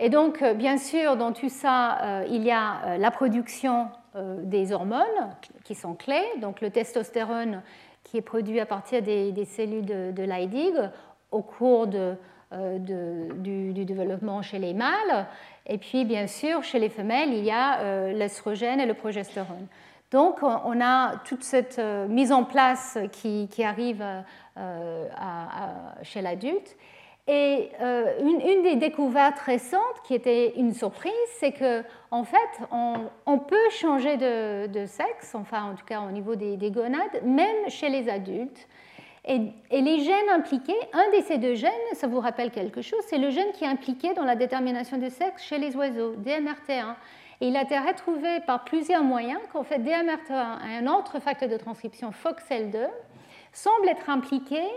Et 0.00 0.08
donc, 0.08 0.42
euh, 0.42 0.54
bien 0.54 0.76
sûr, 0.76 1.16
dans 1.16 1.32
tout 1.32 1.48
ça, 1.48 2.00
euh, 2.02 2.24
il 2.28 2.42
y 2.42 2.50
a 2.50 2.84
euh, 2.84 2.96
la 2.98 3.10
production 3.10 3.88
des 4.44 4.70
hormones 4.70 5.02
qui 5.64 5.74
sont 5.74 5.94
clés, 5.94 6.22
donc 6.40 6.60
le 6.60 6.70
testostérone 6.70 7.62
qui 8.04 8.16
est 8.16 8.22
produit 8.22 8.60
à 8.60 8.66
partir 8.66 9.02
des, 9.02 9.44
cellules 9.44 9.84
de, 9.84 10.12
de 10.12 10.90
au 11.32 11.42
cours 11.42 11.88
du, 11.88 12.14
développement 13.84 14.40
chez 14.40 14.60
les 14.60 14.72
mâles. 14.72 15.26
Et 15.66 15.78
puis, 15.78 16.04
bien 16.04 16.28
sûr, 16.28 16.62
chez 16.62 16.78
les 16.78 16.90
femelles, 16.90 17.32
il 17.32 17.44
y 17.44 17.50
a 17.50 18.12
l'estrogène 18.12 18.78
et 18.78 18.86
le 18.86 18.94
progestérone. 18.94 19.66
Donc, 20.12 20.44
on 20.44 20.80
a 20.80 21.16
toute 21.24 21.42
cette 21.42 21.80
mise 22.08 22.30
en 22.30 22.44
place 22.44 22.96
qui, 23.10 23.48
arrive 23.64 24.04
chez 26.04 26.22
l'adulte. 26.22 26.76
Et 27.26 27.70
euh, 27.80 28.18
une, 28.20 28.62
des 28.62 28.76
découvertes 28.76 29.38
récentes 29.38 30.02
qui 30.04 30.14
était 30.14 30.52
une 30.56 30.74
surprise, 30.74 31.12
c'est 31.38 31.52
que 31.52 31.82
en 32.10 32.22
fait, 32.22 32.36
on, 32.70 33.38
peut 33.38 33.70
changer 33.70 34.18
de, 34.18 34.84
sexe, 34.84 35.34
enfin 35.34 35.70
en 35.70 35.74
tout 35.74 35.86
cas 35.86 36.00
au 36.00 36.10
niveau 36.10 36.34
des, 36.36 36.70
gonades, 36.70 37.22
même 37.24 37.68
chez 37.68 37.88
les 37.88 38.10
adultes. 38.10 38.68
Et, 39.26 39.40
les 39.70 40.00
gènes 40.00 40.28
impliqués, 40.34 40.76
un 40.92 41.18
de 41.18 41.24
ces 41.24 41.38
deux 41.38 41.54
gènes, 41.54 41.70
ça 41.94 42.06
vous 42.08 42.20
rappelle 42.20 42.50
quelque 42.50 42.82
chose, 42.82 43.00
c'est 43.06 43.16
le 43.16 43.30
gène 43.30 43.52
qui 43.52 43.64
est 43.64 43.68
impliqué 43.68 44.12
dans 44.12 44.24
la 44.24 44.36
détermination 44.36 44.98
du 44.98 45.08
sexe 45.08 45.44
chez 45.44 45.56
les 45.56 45.74
oiseaux, 45.76 46.16
DMRT1. 46.16 46.94
Et 47.40 47.48
il 47.48 47.56
a 47.56 47.62
été 47.62 47.78
retrouvé 47.78 48.40
par 48.46 48.64
plusieurs 48.64 49.02
moyens 49.02 49.40
qu'en 49.50 49.64
fait 49.64 49.78
DMRT1 49.78 50.68
et 50.68 50.76
un 50.76 50.86
autre 50.94 51.20
facteur 51.20 51.48
de 51.48 51.56
transcription, 51.56 52.10
FOXL2, 52.10 52.86
semblent 53.50 53.88
être 53.88 54.10
impliqués 54.10 54.68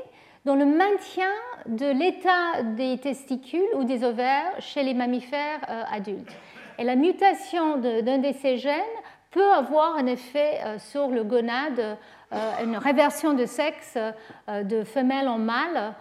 dans 0.45 0.55
le 0.55 0.65
maintien 0.65 1.29
de 1.67 1.85
l'état 1.85 2.63
des 2.75 2.97
testicules 2.97 3.69
ou 3.75 3.83
des 3.83 4.03
ovaires 4.03 4.53
chez 4.59 4.83
les 4.83 4.93
mammifères 4.93 5.59
euh, 5.69 5.83
adultes. 5.91 6.31
Et 6.79 6.83
la 6.83 6.95
mutation 6.95 7.77
d'un 7.77 8.19
de, 8.19 8.31
ces 8.33 8.57
gènes 8.57 8.81
peut 9.31 9.51
avoir 9.51 9.95
un 9.95 10.05
effet 10.05 10.59
euh, 10.63 10.79
sur 10.79 11.09
le 11.09 11.23
gonade, 11.23 11.97
euh, 12.33 12.63
une 12.63 12.77
réversion 12.77 13.33
de 13.33 13.45
sexe 13.45 13.97
de 14.47 14.83
femelle 14.83 15.27
en 15.27 15.37
mâle. 15.37 15.93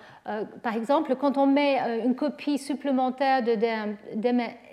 Par 0.60 0.74
exemple, 0.74 1.14
quand 1.14 1.38
on 1.38 1.46
met 1.46 2.02
une 2.04 2.16
copie 2.16 2.58
supplémentaire 2.58 3.44
de 3.44 3.52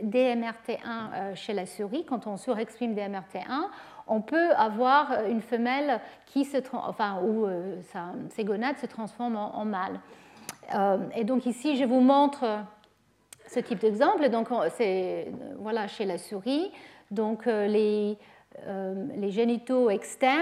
DMRT1 0.04 1.36
chez 1.36 1.54
la 1.54 1.68
souris, 1.68 2.06
quand 2.06 2.26
on 2.26 2.38
surexprime 2.38 2.96
DMRT1, 2.96 3.68
on 4.08 4.22
peut 4.22 4.52
avoir 4.56 5.26
une 5.28 5.42
femelle 5.42 6.00
qui 6.26 6.46
se, 6.46 6.58
enfin, 6.74 7.20
où 7.24 7.46
euh, 7.46 7.78
ses 8.30 8.44
gonades 8.44 8.78
se 8.78 8.86
transforment 8.86 9.38
en, 9.38 9.66
mâle. 9.66 10.00
Euh, 10.76 10.98
et 11.16 11.24
donc 11.24 11.46
ici, 11.46 11.78
je 11.78 11.86
vous 11.86 12.02
montre 12.02 12.46
ce 13.48 13.60
type 13.60 13.80
d'exemple. 13.80 14.30
Donc 14.30 14.50
c'est 14.76 15.32
voilà 15.58 15.88
chez 15.88 16.06
la 16.06 16.18
souris. 16.18 16.72
Donc 17.12 17.48
euh, 17.48 17.68
les, 17.68 18.18
les 19.16 19.32
génitaux 19.32 19.90
externes, 19.90 20.40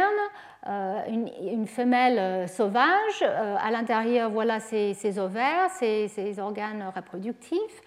une, 0.67 1.65
femelle 1.65 2.47
sauvage. 2.47 3.21
à 3.23 3.71
l'intérieur, 3.71 4.29
voilà 4.29 4.59
ses, 4.59 5.19
ovaires, 5.19 5.69
ses, 5.71 6.39
organes 6.39 6.91
reproductifs. 6.95 7.81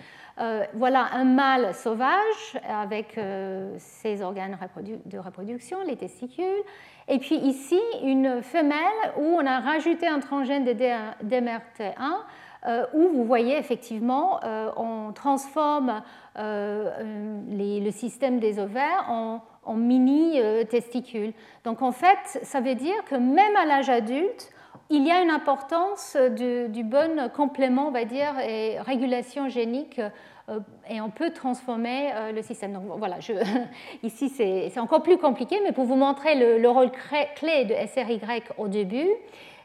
Voilà 0.74 1.08
un 1.12 1.24
mâle 1.24 1.74
sauvage 1.74 2.58
avec 2.68 3.18
ses 3.78 4.22
organes 4.22 4.58
de 5.06 5.18
reproduction, 5.18 5.78
les 5.86 5.96
testicules. 5.96 6.62
Et 7.08 7.18
puis 7.18 7.36
ici, 7.36 7.80
une 8.02 8.42
femelle 8.42 9.12
où 9.16 9.22
on 9.22 9.46
a 9.46 9.60
rajouté 9.60 10.06
un 10.06 10.20
transgène 10.20 10.64
de 10.64 10.72
DMRT1 10.72 12.16
où 12.94 13.08
vous 13.08 13.24
voyez 13.24 13.58
effectivement, 13.58 14.40
on 14.76 15.12
transforme 15.12 16.02
le 16.36 17.90
système 17.90 18.40
des 18.40 18.58
ovaires 18.58 19.04
en, 19.08 19.42
en 19.64 19.74
mini-testicules. 19.74 21.32
Donc 21.64 21.82
en 21.82 21.92
fait, 21.92 22.40
ça 22.42 22.60
veut 22.60 22.74
dire 22.74 23.04
que 23.08 23.14
même 23.14 23.56
à 23.56 23.64
l'âge 23.64 23.90
adulte, 23.90 24.50
il 24.94 25.04
y 25.04 25.10
a 25.10 25.20
une 25.20 25.30
importance 25.30 26.16
du, 26.16 26.84
bon 26.84 27.28
complément, 27.30 27.88
on 27.88 27.90
va 27.90 28.04
dire, 28.04 28.38
et 28.38 28.78
régulation 28.78 29.48
génique, 29.48 30.00
euh, 30.48 30.60
et 30.88 31.00
on 31.00 31.10
peut 31.10 31.30
transformer 31.30 32.12
euh, 32.14 32.32
le 32.32 32.42
système. 32.42 32.74
Donc 32.74 32.84
voilà, 32.98 33.16
ici 34.02 34.28
c'est 34.28 34.78
encore 34.78 35.02
plus 35.02 35.18
compliqué, 35.18 35.58
mais 35.64 35.72
pour 35.72 35.84
vous 35.84 35.96
montrer 35.96 36.36
le, 36.36 36.68
rôle 36.68 36.92
clé 37.34 37.64
de 37.64 37.74
SRY 37.88 38.20
au 38.56 38.68
début, 38.68 39.10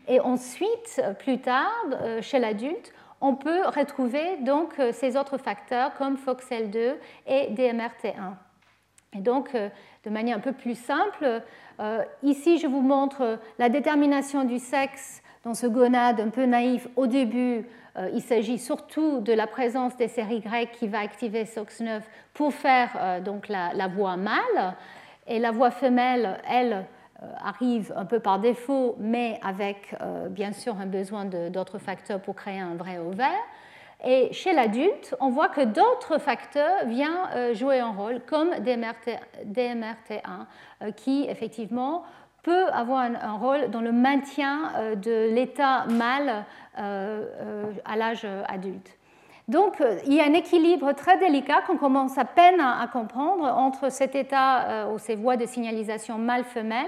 et 0.08 0.20
ensuite, 0.20 1.02
plus 1.20 1.40
tard, 1.40 1.70
euh, 1.92 2.22
chez 2.24 2.40
l'adulte, 2.40 2.92
on 3.22 3.36
peut 3.36 3.68
retrouver 3.68 4.38
donc 4.38 4.74
ces 4.94 5.16
autres 5.18 5.38
facteurs 5.38 5.94
comme 5.96 6.16
FOXL2 6.16 6.96
et 7.28 7.50
DMRT1. 7.52 8.34
Et 9.14 9.20
donc, 9.20 9.54
de 9.54 10.10
manière 10.10 10.38
un 10.38 10.40
peu 10.40 10.54
plus 10.54 10.80
simple. 10.80 11.42
Euh, 11.80 12.04
ici, 12.24 12.58
je 12.58 12.68
vous 12.68 12.82
montre 12.82 13.40
la 13.58 13.70
détermination 13.70 14.44
du 14.44 14.60
sexe 14.60 15.22
dans 15.46 15.54
ce 15.54 15.66
gonade 15.66 16.20
un 16.20 16.30
peu 16.30 16.46
naïf. 16.46 16.88
Au 16.96 17.08
début, 17.08 17.66
euh, 17.98 18.10
il 18.14 18.22
s'agit 18.22 18.60
surtout 18.60 19.22
de 19.22 19.32
la 19.32 19.48
présence 19.48 19.96
des 19.96 20.10
séries 20.10 20.42
grecques 20.42 20.74
qui 20.74 20.88
va 20.88 21.00
activer 21.00 21.46
SOX9 21.46 22.02
pour 22.34 22.54
faire 22.54 22.90
euh, 23.00 23.22
donc 23.22 23.48
la, 23.48 23.74
la, 23.74 23.88
voix 23.88 24.18
mâle. 24.18 24.76
Et 25.28 25.40
la 25.40 25.52
voix 25.52 25.72
femelle, 25.72 26.40
elle, 26.50 26.86
arrive 27.44 27.94
un 27.98 28.06
peu 28.06 28.22
par 28.22 28.40
défaut, 28.40 28.96
mais 28.98 29.42
avec 29.44 29.94
bien 30.30 30.54
sûr 30.54 30.80
un 30.80 30.86
besoin 30.86 31.26
d'autres 31.26 31.78
facteurs 31.78 32.22
pour 32.22 32.34
créer 32.34 32.60
un 32.60 32.76
vrai 32.76 32.98
ovaire. 32.98 33.44
Et 34.06 34.32
chez 34.32 34.54
l'adulte, 34.54 35.16
on 35.20 35.30
voit 35.30 35.50
que 35.50 35.62
d'autres 35.62 36.20
facteurs 36.20 36.86
viennent 36.86 37.10
euh, 37.36 37.54
jouer 37.54 37.80
un 37.80 37.92
rôle, 37.92 38.22
comme 38.26 38.52
DMRT, 38.60 39.20
1 40.24 40.48
euh, 40.82 40.92
qui 40.92 41.26
effectivement 41.30 42.04
peut 42.42 42.68
avoir 42.68 43.00
un, 43.00 43.34
rôle 43.34 43.70
dans 43.70 43.82
le 43.82 43.92
maintien 43.92 44.72
euh, 44.78 44.96
de 44.96 45.34
l'état 45.34 45.86
mâle 45.88 46.46
à 46.76 47.98
l'âge 47.98 48.26
adulte. 48.48 48.98
Donc, 49.50 49.84
il 50.06 50.14
y 50.14 50.22
a 50.22 50.24
un 50.24 50.34
équilibre 50.34 50.94
très 50.94 51.18
délicat 51.18 51.62
qu'on 51.68 51.76
commence 51.76 52.18
à 52.18 52.24
peine 52.24 52.62
à, 52.62 52.88
comprendre 52.88 53.44
entre 53.44 53.92
cet 53.92 54.16
état 54.16 54.88
ou 54.94 54.98
ces 54.98 55.16
voies 55.16 55.36
de 55.36 55.46
signalisation 55.46 56.18
mâle-femelle, 56.18 56.88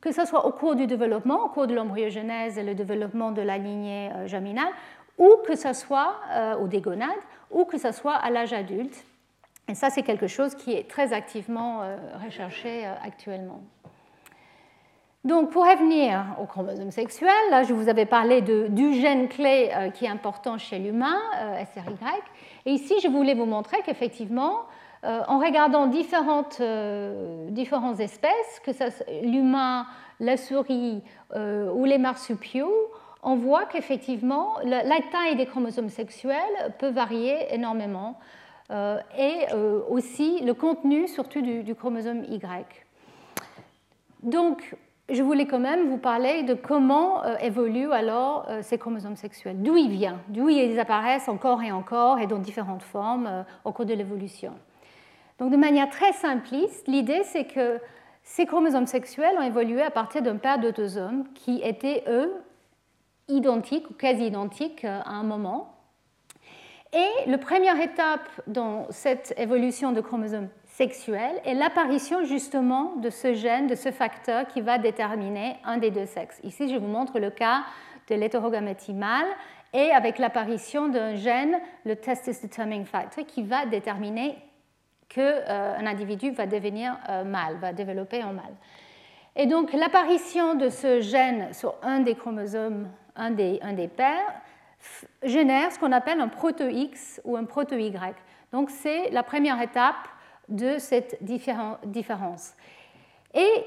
que 0.00 0.10
ce 0.10 0.24
soit 0.24 0.44
au 0.44 0.50
cours 0.50 0.74
du 0.74 0.88
développement, 0.88 1.44
au 1.44 1.48
cours 1.50 1.68
de 1.68 1.74
l'embryogenèse 1.74 2.58
et 2.58 2.64
le 2.64 2.74
développement 2.74 3.30
de 3.30 3.42
la 3.42 3.58
lignée 3.58 4.10
jaminale, 4.26 4.72
ou 5.22 5.36
que 5.46 5.54
ce 5.54 5.72
soit 5.72 6.16
euh, 6.32 6.56
au 6.56 6.66
dégonade, 6.66 7.22
ou 7.50 7.64
que 7.64 7.78
ce 7.78 7.92
soit 7.92 8.16
à 8.16 8.28
l'âge 8.30 8.52
adulte. 8.52 9.04
Et 9.68 9.74
ça, 9.76 9.88
c'est 9.88 10.02
quelque 10.02 10.26
chose 10.26 10.56
qui 10.56 10.72
est 10.72 10.90
très 10.90 11.12
activement 11.12 11.82
euh, 11.82 11.96
recherché 12.24 12.84
euh, 12.84 12.92
actuellement. 13.04 13.60
Donc, 15.24 15.50
pour 15.50 15.62
revenir 15.62 16.24
au 16.40 16.46
chromosome 16.46 16.90
sexuel, 16.90 17.30
là, 17.50 17.62
je 17.62 17.72
vous 17.72 17.88
avais 17.88 18.06
parlé 18.06 18.42
du 18.42 18.94
gène 18.94 19.28
clé 19.28 19.70
qui 19.94 20.04
est 20.04 20.08
important 20.08 20.58
chez 20.58 20.80
l'humain, 20.80 21.20
SRY. 21.72 21.94
Et 22.66 22.72
ici, 22.72 22.96
je 23.00 23.06
voulais 23.06 23.34
vous 23.34 23.46
montrer 23.46 23.76
qu'effectivement, 23.86 24.62
en 25.04 25.38
regardant 25.38 25.86
différentes, 25.86 26.60
différentes 27.50 28.00
espèces, 28.00 28.60
que 28.64 28.72
ce 28.72 28.90
soit 28.90 29.06
l'humain, 29.22 29.86
la 30.18 30.36
souris 30.36 31.04
ou 31.36 31.84
les 31.84 31.98
marsupiaux, 31.98 32.90
on 33.22 33.36
voit 33.36 33.66
qu'effectivement, 33.66 34.56
la 34.64 35.00
taille 35.12 35.36
des 35.36 35.46
chromosomes 35.46 35.88
sexuels 35.88 36.74
peut 36.78 36.90
varier 36.90 37.54
énormément 37.54 38.18
euh, 38.72 38.98
et 39.18 39.52
euh, 39.52 39.80
aussi 39.90 40.40
le 40.40 40.54
contenu 40.54 41.06
surtout 41.06 41.42
du, 41.42 41.74
chromosome 41.74 42.24
Y. 42.24 42.86
Donc, 44.22 44.74
je 45.10 45.22
voulais 45.22 45.46
quand 45.46 45.58
même 45.58 45.90
vous 45.90 45.98
parler 45.98 46.42
de 46.44 46.54
comment 46.54 47.22
euh, 47.24 47.36
évoluent 47.38 47.92
alors 47.92 48.46
ces 48.62 48.78
chromosomes 48.78 49.16
sexuels, 49.16 49.62
d'où 49.62 49.76
ils 49.76 49.90
viennent, 49.90 50.20
d'où 50.28 50.48
ils 50.48 50.80
apparaissent 50.80 51.28
encore 51.28 51.62
et 51.62 51.70
encore 51.70 52.18
et 52.18 52.26
dans 52.26 52.38
différentes 52.38 52.82
formes 52.82 53.44
au 53.64 53.72
cours 53.72 53.84
de 53.84 53.94
l'évolution? 53.94 54.52
Donc, 55.38 55.50
de 55.50 55.56
manière 55.56 55.90
très 55.90 56.12
simpliste, 56.12 56.88
l'idée 56.88 57.24
c'est 57.24 57.44
que 57.44 57.78
ces 58.22 58.46
chromosomes 58.46 58.86
sexuels 58.86 59.36
ont 59.36 59.42
évolué 59.42 59.82
à 59.82 59.90
partir 59.90 60.22
d'un 60.22 60.36
père 60.36 60.60
d'autosomes 60.60 61.24
qui 61.34 61.60
étaient, 61.62 62.04
eux, 62.08 62.32
identiques 63.28 63.90
ou 63.90 63.94
quasi 63.94 64.26
identiques 64.26 64.84
euh, 64.84 65.00
à 65.04 65.10
un 65.10 65.22
moment. 65.22 65.68
Et 66.92 67.30
la 67.30 67.38
première 67.38 67.80
étape 67.80 68.28
dans 68.46 68.86
cette 68.90 69.32
évolution 69.38 69.92
de 69.92 70.02
chromosomes 70.02 70.50
sexuels 70.66 71.40
est 71.44 71.54
l'apparition 71.54 72.24
justement 72.24 72.96
de 72.96 73.08
ce 73.08 73.32
gène, 73.32 73.66
de 73.66 73.74
ce 73.74 73.90
facteur 73.90 74.46
qui 74.46 74.60
va 74.60 74.76
déterminer 74.76 75.56
un 75.64 75.78
des 75.78 75.90
deux 75.90 76.04
sexes. 76.04 76.38
Ici, 76.44 76.68
je 76.68 76.76
vous 76.76 76.86
montre 76.86 77.18
le 77.18 77.30
cas 77.30 77.64
de 78.10 78.14
l'hétérogamétie 78.14 78.92
mâle 78.92 79.26
et 79.72 79.90
avec 79.90 80.18
l'apparition 80.18 80.88
d'un 80.88 81.14
gène, 81.14 81.58
le 81.84 81.96
testis 81.96 82.42
determining 82.42 82.84
factor, 82.84 83.24
qui 83.24 83.42
va 83.42 83.64
déterminer 83.64 84.36
qu'un 85.08 85.22
euh, 85.22 85.78
individu 85.78 86.30
va 86.30 86.46
devenir 86.46 86.98
euh, 87.08 87.24
mâle, 87.24 87.56
va 87.56 87.72
développer 87.72 88.20
un 88.20 88.32
mâle. 88.32 88.54
Et 89.34 89.46
donc 89.46 89.72
l'apparition 89.72 90.54
de 90.54 90.68
ce 90.68 91.00
gène 91.00 91.54
sur 91.54 91.74
un 91.82 92.00
des 92.00 92.14
chromosomes 92.14 92.88
un 93.16 93.30
des, 93.30 93.60
un 93.62 93.76
génère 95.22 95.72
ce 95.72 95.78
qu'on 95.78 95.92
appelle 95.92 96.20
un 96.20 96.28
proto-X 96.28 97.20
ou 97.24 97.36
un 97.36 97.44
proto-Y. 97.44 98.14
Donc 98.52 98.70
c'est 98.70 99.10
la 99.10 99.22
première 99.22 99.60
étape 99.60 100.08
de 100.48 100.78
cette 100.78 101.18
différence. 101.22 102.54
Et 103.34 103.64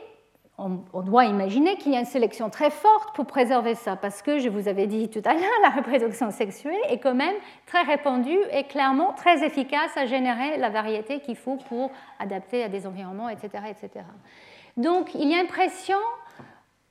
on, 0.57 1.01
doit 1.01 1.25
imaginer 1.25 1.75
qu'il 1.75 1.91
y 1.91 1.97
a 1.97 1.99
une 1.99 2.05
sélection 2.05 2.49
très 2.49 2.69
forte 2.69 3.13
pour 3.13 3.25
préserver 3.25 3.75
ça, 3.75 3.97
parce 3.97 4.21
que 4.21 4.39
je 4.39 4.47
vous 4.47 4.69
avais 4.69 4.87
dit 4.87 5.09
tout 5.09 5.21
à 5.25 5.33
l'heure, 5.33 5.43
la 5.63 5.69
reproduction 5.69 6.31
sexuelle 6.31 6.79
est 6.87 6.99
quand 6.99 7.15
même 7.15 7.35
très 7.65 7.81
répandue 7.81 8.39
et 8.51 8.63
clairement 8.63 9.13
très 9.13 9.43
efficace 9.43 9.91
à 9.97 10.05
générer 10.05 10.57
la 10.57 10.69
variété 10.69 11.19
qu'il 11.19 11.35
faut 11.35 11.57
pour 11.67 11.91
adapter 12.19 12.63
à 12.63 12.69
des 12.69 12.87
environnements, 12.87 13.29
etc. 13.29 13.49
etc. 13.69 14.05
Donc 14.77 15.13
il 15.13 15.29
y 15.29 15.35
a 15.35 15.41
une 15.41 15.47
pression 15.47 15.97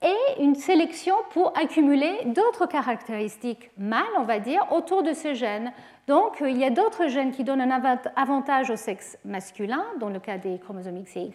et 0.03 0.43
une 0.43 0.55
sélection 0.55 1.15
pour 1.31 1.57
accumuler 1.57 2.13
d'autres 2.27 2.67
caractéristiques 2.67 3.71
mâles, 3.79 4.03
on 4.19 4.25
va 4.25 4.39
dire, 4.39 4.67
autour 4.71 5.03
de 5.03 5.13
ce 5.13 5.35
gène. 5.35 5.73
Donc, 6.07 6.43
il 6.43 6.59
y 6.59 6.65
a 6.65 6.71
d'autres 6.71 7.09
gènes 7.09 7.31
qui 7.31 7.45
donnent 7.45 7.63
un 7.63 7.83
avantage 8.17 8.71
au 8.71 8.77
sexe 8.77 9.17
masculin, 9.25 9.85
dans 10.01 10.11
le 10.11 10.21
cas 10.21 10.37
des 10.37 10.59
chromosomes 10.59 10.99
X 10.99 11.17
et 11.17 11.23
Y, 11.23 11.33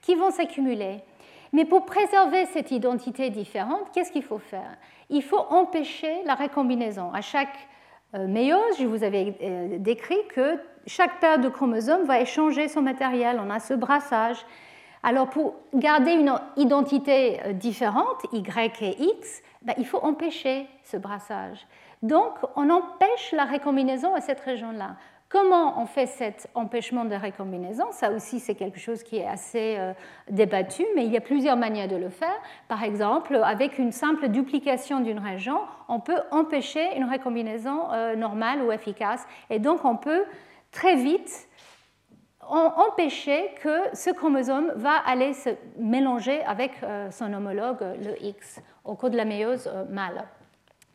qui 0.00 0.16
vont 0.16 0.30
s'accumuler. 0.30 1.02
Mais 1.52 1.64
pour 1.64 1.84
préserver 1.84 2.46
cette 2.46 2.70
identité 2.70 3.30
différente, 3.30 3.90
qu'est-ce 3.92 4.12
qu'il 4.12 4.22
faut 4.22 4.38
faire? 4.38 4.76
Il 5.08 5.22
faut 5.22 5.44
empêcher 5.50 6.22
la 6.24 6.34
récombinaison. 6.34 7.12
À 7.12 7.20
chaque 7.20 7.68
euh, 8.14 8.26
méiose, 8.26 8.78
je 8.78 8.86
vous 8.86 9.04
avais 9.04 9.34
euh, 9.42 9.78
décrit 9.78 10.26
que 10.34 10.58
chaque 10.86 11.20
paire 11.20 11.38
de 11.38 11.48
chromosomes 11.48 12.04
va 12.04 12.20
échanger 12.20 12.68
son 12.68 12.82
matériel. 12.82 13.40
On 13.44 13.50
a 13.50 13.60
ce 13.60 13.74
brassage. 13.74 14.44
Alors 15.02 15.30
pour 15.30 15.54
garder 15.74 16.12
une 16.12 16.34
identité 16.56 17.40
euh, 17.44 17.52
différente, 17.52 18.26
Y 18.32 18.82
et 18.82 19.02
X, 19.02 19.42
ben, 19.62 19.74
il 19.78 19.86
faut 19.86 19.98
empêcher 20.02 20.66
ce 20.84 20.96
brassage. 20.96 21.66
Donc 22.02 22.34
on 22.56 22.70
empêche 22.70 23.32
la 23.32 23.44
récombinaison 23.44 24.14
à 24.14 24.20
cette 24.20 24.40
région-là. 24.40 24.96
Comment 25.30 25.80
on 25.80 25.86
fait 25.86 26.06
cet 26.06 26.48
empêchement 26.56 27.04
de 27.04 27.14
récombinaison 27.14 27.84
Ça 27.92 28.10
aussi, 28.10 28.40
c'est 28.40 28.56
quelque 28.56 28.80
chose 28.80 29.04
qui 29.04 29.18
est 29.18 29.28
assez 29.28 29.76
euh, 29.78 29.92
débattu, 30.28 30.84
mais 30.96 31.04
il 31.04 31.12
y 31.12 31.16
a 31.16 31.20
plusieurs 31.20 31.56
manières 31.56 31.86
de 31.86 31.94
le 31.94 32.08
faire. 32.08 32.34
Par 32.66 32.82
exemple, 32.82 33.36
avec 33.36 33.78
une 33.78 33.92
simple 33.92 34.26
duplication 34.26 34.98
d'une 34.98 35.20
région, 35.20 35.60
on 35.88 36.00
peut 36.00 36.18
empêcher 36.32 36.96
une 36.96 37.04
récombinaison 37.04 37.92
euh, 37.92 38.16
normale 38.16 38.60
ou 38.62 38.72
efficace. 38.72 39.24
Et 39.50 39.60
donc, 39.60 39.84
on 39.84 39.96
peut 39.96 40.24
très 40.72 40.96
vite 40.96 41.48
empêcher 42.50 43.54
que 43.62 43.94
ce 43.94 44.10
chromosome 44.10 44.72
va 44.76 44.96
aller 45.06 45.32
se 45.34 45.50
mélanger 45.78 46.42
avec 46.44 46.72
euh, 46.82 47.10
son 47.10 47.32
homologue, 47.32 47.80
le 47.80 48.22
X, 48.24 48.60
au 48.84 48.94
cours 48.94 49.10
de 49.10 49.16
la 49.16 49.24
méiose 49.24 49.68
euh, 49.72 49.84
mâle. 49.88 50.24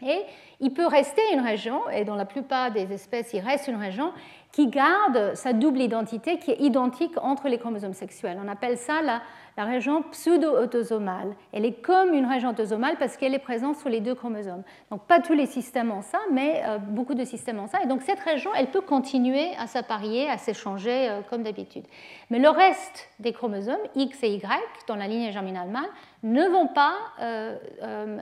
Et 0.04 0.24
il 0.60 0.74
peut 0.74 0.88
rester 0.88 1.22
une 1.34 1.40
région, 1.40 1.90
et 1.90 2.04
dans 2.04 2.16
la 2.16 2.26
plupart 2.26 2.72
des 2.72 2.92
espèces, 2.92 3.32
il 3.34 3.40
reste 3.40 3.68
une 3.68 3.78
région 3.78 4.12
qui 4.56 4.68
garde 4.68 5.36
sa 5.36 5.52
double 5.52 5.82
identité 5.82 6.40
qui 6.40 6.52
est 6.52 6.62
identique 6.62 7.18
entre 7.22 7.50
les 7.50 7.58
chromosomes 7.58 7.94
sexuels. 7.94 8.40
On 8.42 8.48
appelle 8.48 8.78
ça 8.78 9.02
la, 9.02 9.22
région 9.58 10.02
pseudo-autosomale. 10.12 11.36
Elle 11.52 11.66
est 11.66 11.82
comme 11.82 12.14
une 12.14 12.26
région 12.26 12.52
autosomale 12.52 12.96
parce 12.98 13.18
qu'elle 13.18 13.34
est 13.34 13.40
présente 13.40 13.76
sur 13.76 13.90
les 13.90 14.00
deux 14.00 14.16
chromosomes. 14.16 14.64
Donc 14.92 15.06
pas 15.08 15.20
tous 15.20 15.34
les 15.34 15.46
systèmes 15.46 15.92
ont 15.92 16.02
ça, 16.02 16.20
mais 16.32 16.62
euh, 16.66 16.78
beaucoup 16.78 17.16
de 17.16 17.26
systèmes 17.26 17.60
ont 17.60 17.68
ça. 17.68 17.82
Et 17.84 17.88
donc 17.88 18.02
cette 18.02 18.20
région, 18.22 18.52
elle 18.56 18.68
peut 18.68 18.82
continuer 18.82 19.50
à 19.60 19.68
s'apparier, 19.68 20.30
à 20.30 20.38
s'échanger 20.38 21.10
euh, 21.10 21.22
comme 21.30 21.44
d'habitude. 21.44 21.84
Mais 22.30 22.40
le 22.40 22.50
reste 22.50 23.10
des 23.20 23.34
chromosomes, 23.34 23.76
X 23.96 24.24
et 24.24 24.36
Y, 24.36 24.48
dans 24.88 24.96
la 24.96 25.08
lignée 25.08 25.34
germinale 25.34 25.70
mâle, 25.70 25.84
ne 26.24 26.48
vont 26.48 26.68
pas 26.68 26.96
euh, 27.22 27.58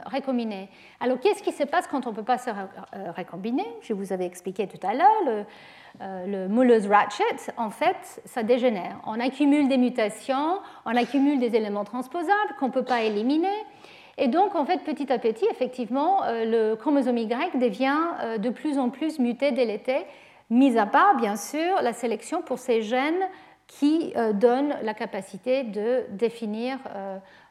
récombiner. 0.08 0.70
Alors 1.00 1.20
qu'est-ce 1.20 1.44
qui 1.44 1.52
se 1.52 1.64
passe 1.64 1.86
quand 1.88 2.08
on 2.08 2.12
ne 2.12 2.16
peut 2.16 2.24
pas 2.24 2.40
se 2.40 2.50
récombiner 3.16 3.66
Je 3.82 3.94
vous 3.94 4.14
avais 4.14 4.26
expliqué 4.26 4.68
tout 4.68 4.86
à 4.86 4.94
l'heure. 4.94 5.46
Euh, 6.02 6.26
le 6.26 6.48
Muller's 6.48 6.88
ratchet, 6.88 7.52
en 7.58 7.70
fait, 7.70 8.22
ça 8.26 8.44
dégénère. 8.44 9.00
On 9.06 9.20
accumule 9.20 9.68
des 9.68 9.78
mutations, 9.78 10.60
on 10.86 10.96
accumule 10.96 11.40
des 11.40 11.56
éléments 11.56 11.84
transposables 11.84 12.56
qu'on 12.60 12.68
ne 12.68 12.72
peut 12.72 12.84
pas 12.84 13.04
éliminer. 13.04 13.54
Et 14.18 14.28
donc, 14.28 14.56
en 14.56 14.66
fait, 14.66 14.84
petit 14.84 15.12
à 15.12 15.20
petit, 15.20 15.46
effectivement, 15.52 16.24
euh, 16.24 16.46
le 16.46 16.76
chromosome 16.76 17.18
Y 17.18 17.58
devient 17.60 17.98
euh, 18.22 18.38
de 18.38 18.50
plus 18.50 18.80
en 18.80 18.90
plus 18.90 19.20
muté, 19.20 19.52
délété, 19.52 20.06
mis 20.50 20.78
à 20.78 20.86
part, 20.86 21.16
bien 21.16 21.36
sûr, 21.36 21.82
la 21.82 21.94
sélection 21.94 22.42
pour 22.42 22.60
ces 22.60 22.82
gènes 22.82 23.28
qui 23.68 24.14
donnent 24.34 24.76
la 24.84 24.94
capacité 24.94 25.64
de 25.64 26.04
définir 26.12 26.78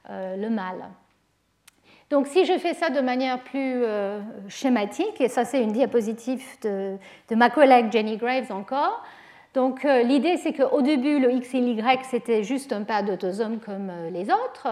le 0.08 0.48
mâle. 0.50 0.84
Donc 2.12 2.26
si 2.26 2.44
je 2.44 2.58
fais 2.58 2.74
ça 2.74 2.90
de 2.90 3.00
manière 3.00 3.40
plus 3.40 3.84
euh, 3.84 4.20
schématique, 4.46 5.18
et 5.18 5.28
ça 5.28 5.46
c'est 5.46 5.62
une 5.62 5.72
diapositive 5.72 6.44
de, 6.62 6.98
ma 7.34 7.48
collègue 7.48 7.90
Jenny 7.90 8.18
Graves 8.18 8.52
encore, 8.52 9.02
donc 9.54 9.86
euh, 9.86 10.02
l'idée 10.02 10.36
c'est 10.36 10.52
qu'au 10.52 10.82
début 10.82 11.18
le 11.18 11.32
X 11.32 11.54
et 11.54 11.60
l'Y 11.60 11.82
c'était 12.02 12.42
juste 12.42 12.70
un 12.74 12.82
paire 12.82 13.02
d'autosomes 13.02 13.60
comme 13.60 13.88
euh, 13.88 14.10
les 14.10 14.24
autres. 14.24 14.68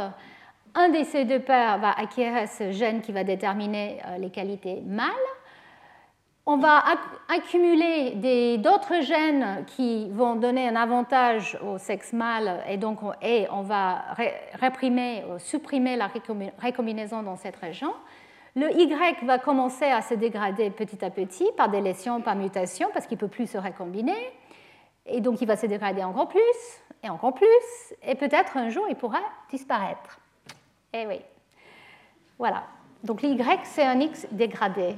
Un 0.75 0.91
de 0.91 1.03
ces 1.03 1.25
deux 1.25 1.39
paires 1.39 1.79
va 1.79 1.93
acquérir 1.93 2.47
ce 2.47 2.73
gène 2.73 3.01
qui 3.01 3.11
va 3.11 3.25
déterminer 3.25 3.97
les 4.19 4.29
qualités 4.29 4.83
mâles 4.87 5.09
on 6.53 6.57
va 6.57 6.83
accumuler 7.29 8.57
d'autres 8.59 9.03
gènes 9.03 9.65
qui 9.69 10.11
vont 10.11 10.35
donner 10.35 10.69
un 10.69 10.75
avantage 10.75 11.57
au 11.65 11.79
sexe 11.79 12.13
mâle 12.13 12.65
et 12.69 12.77
donc 12.77 13.05
on, 13.05 13.63
va 13.63 14.03
réprimer, 14.55 15.23
supprimer 15.39 15.95
la 15.95 16.11
récombinaison 16.59 17.23
dans 17.23 17.37
cette 17.37 17.55
région. 17.55 17.95
Le 18.57 18.69
Y 18.73 19.25
va 19.25 19.39
commencer 19.39 19.85
à 19.85 20.03
se 20.03 20.15
dégrader 20.15 20.71
petit 20.71 21.05
à 21.05 21.11
petit 21.11 21.47
par 21.57 21.69
des 21.69 21.81
lésions, 21.81 22.21
par 22.21 22.35
mutation, 22.35 22.89
parce 22.93 23.07
qu'il 23.07 23.17
ne 23.17 23.21
peut 23.21 23.29
plus 23.29 23.49
se 23.49 23.57
récombiner. 23.57 24.19
Et 25.07 25.21
donc 25.21 25.41
il 25.41 25.47
va 25.47 25.57
se 25.57 25.67
dégrader 25.67 26.03
encore 26.03 26.27
plus, 26.27 26.41
et 27.05 27.11
encore 27.11 27.35
plus, 27.35 27.95
et 28.03 28.17
peut-être 28.17 28.57
un 28.57 28.71
jour 28.71 28.87
il 28.89 28.97
pourra 28.97 29.21
disparaître. 29.51 30.19
Eh 30.93 31.07
oui. 31.07 31.21
Voilà. 32.41 32.65
Donc 33.05 33.23
l'Y, 33.23 33.41
c'est 33.63 33.85
un 33.85 34.01
X 34.01 34.27
dégradé 34.33 34.97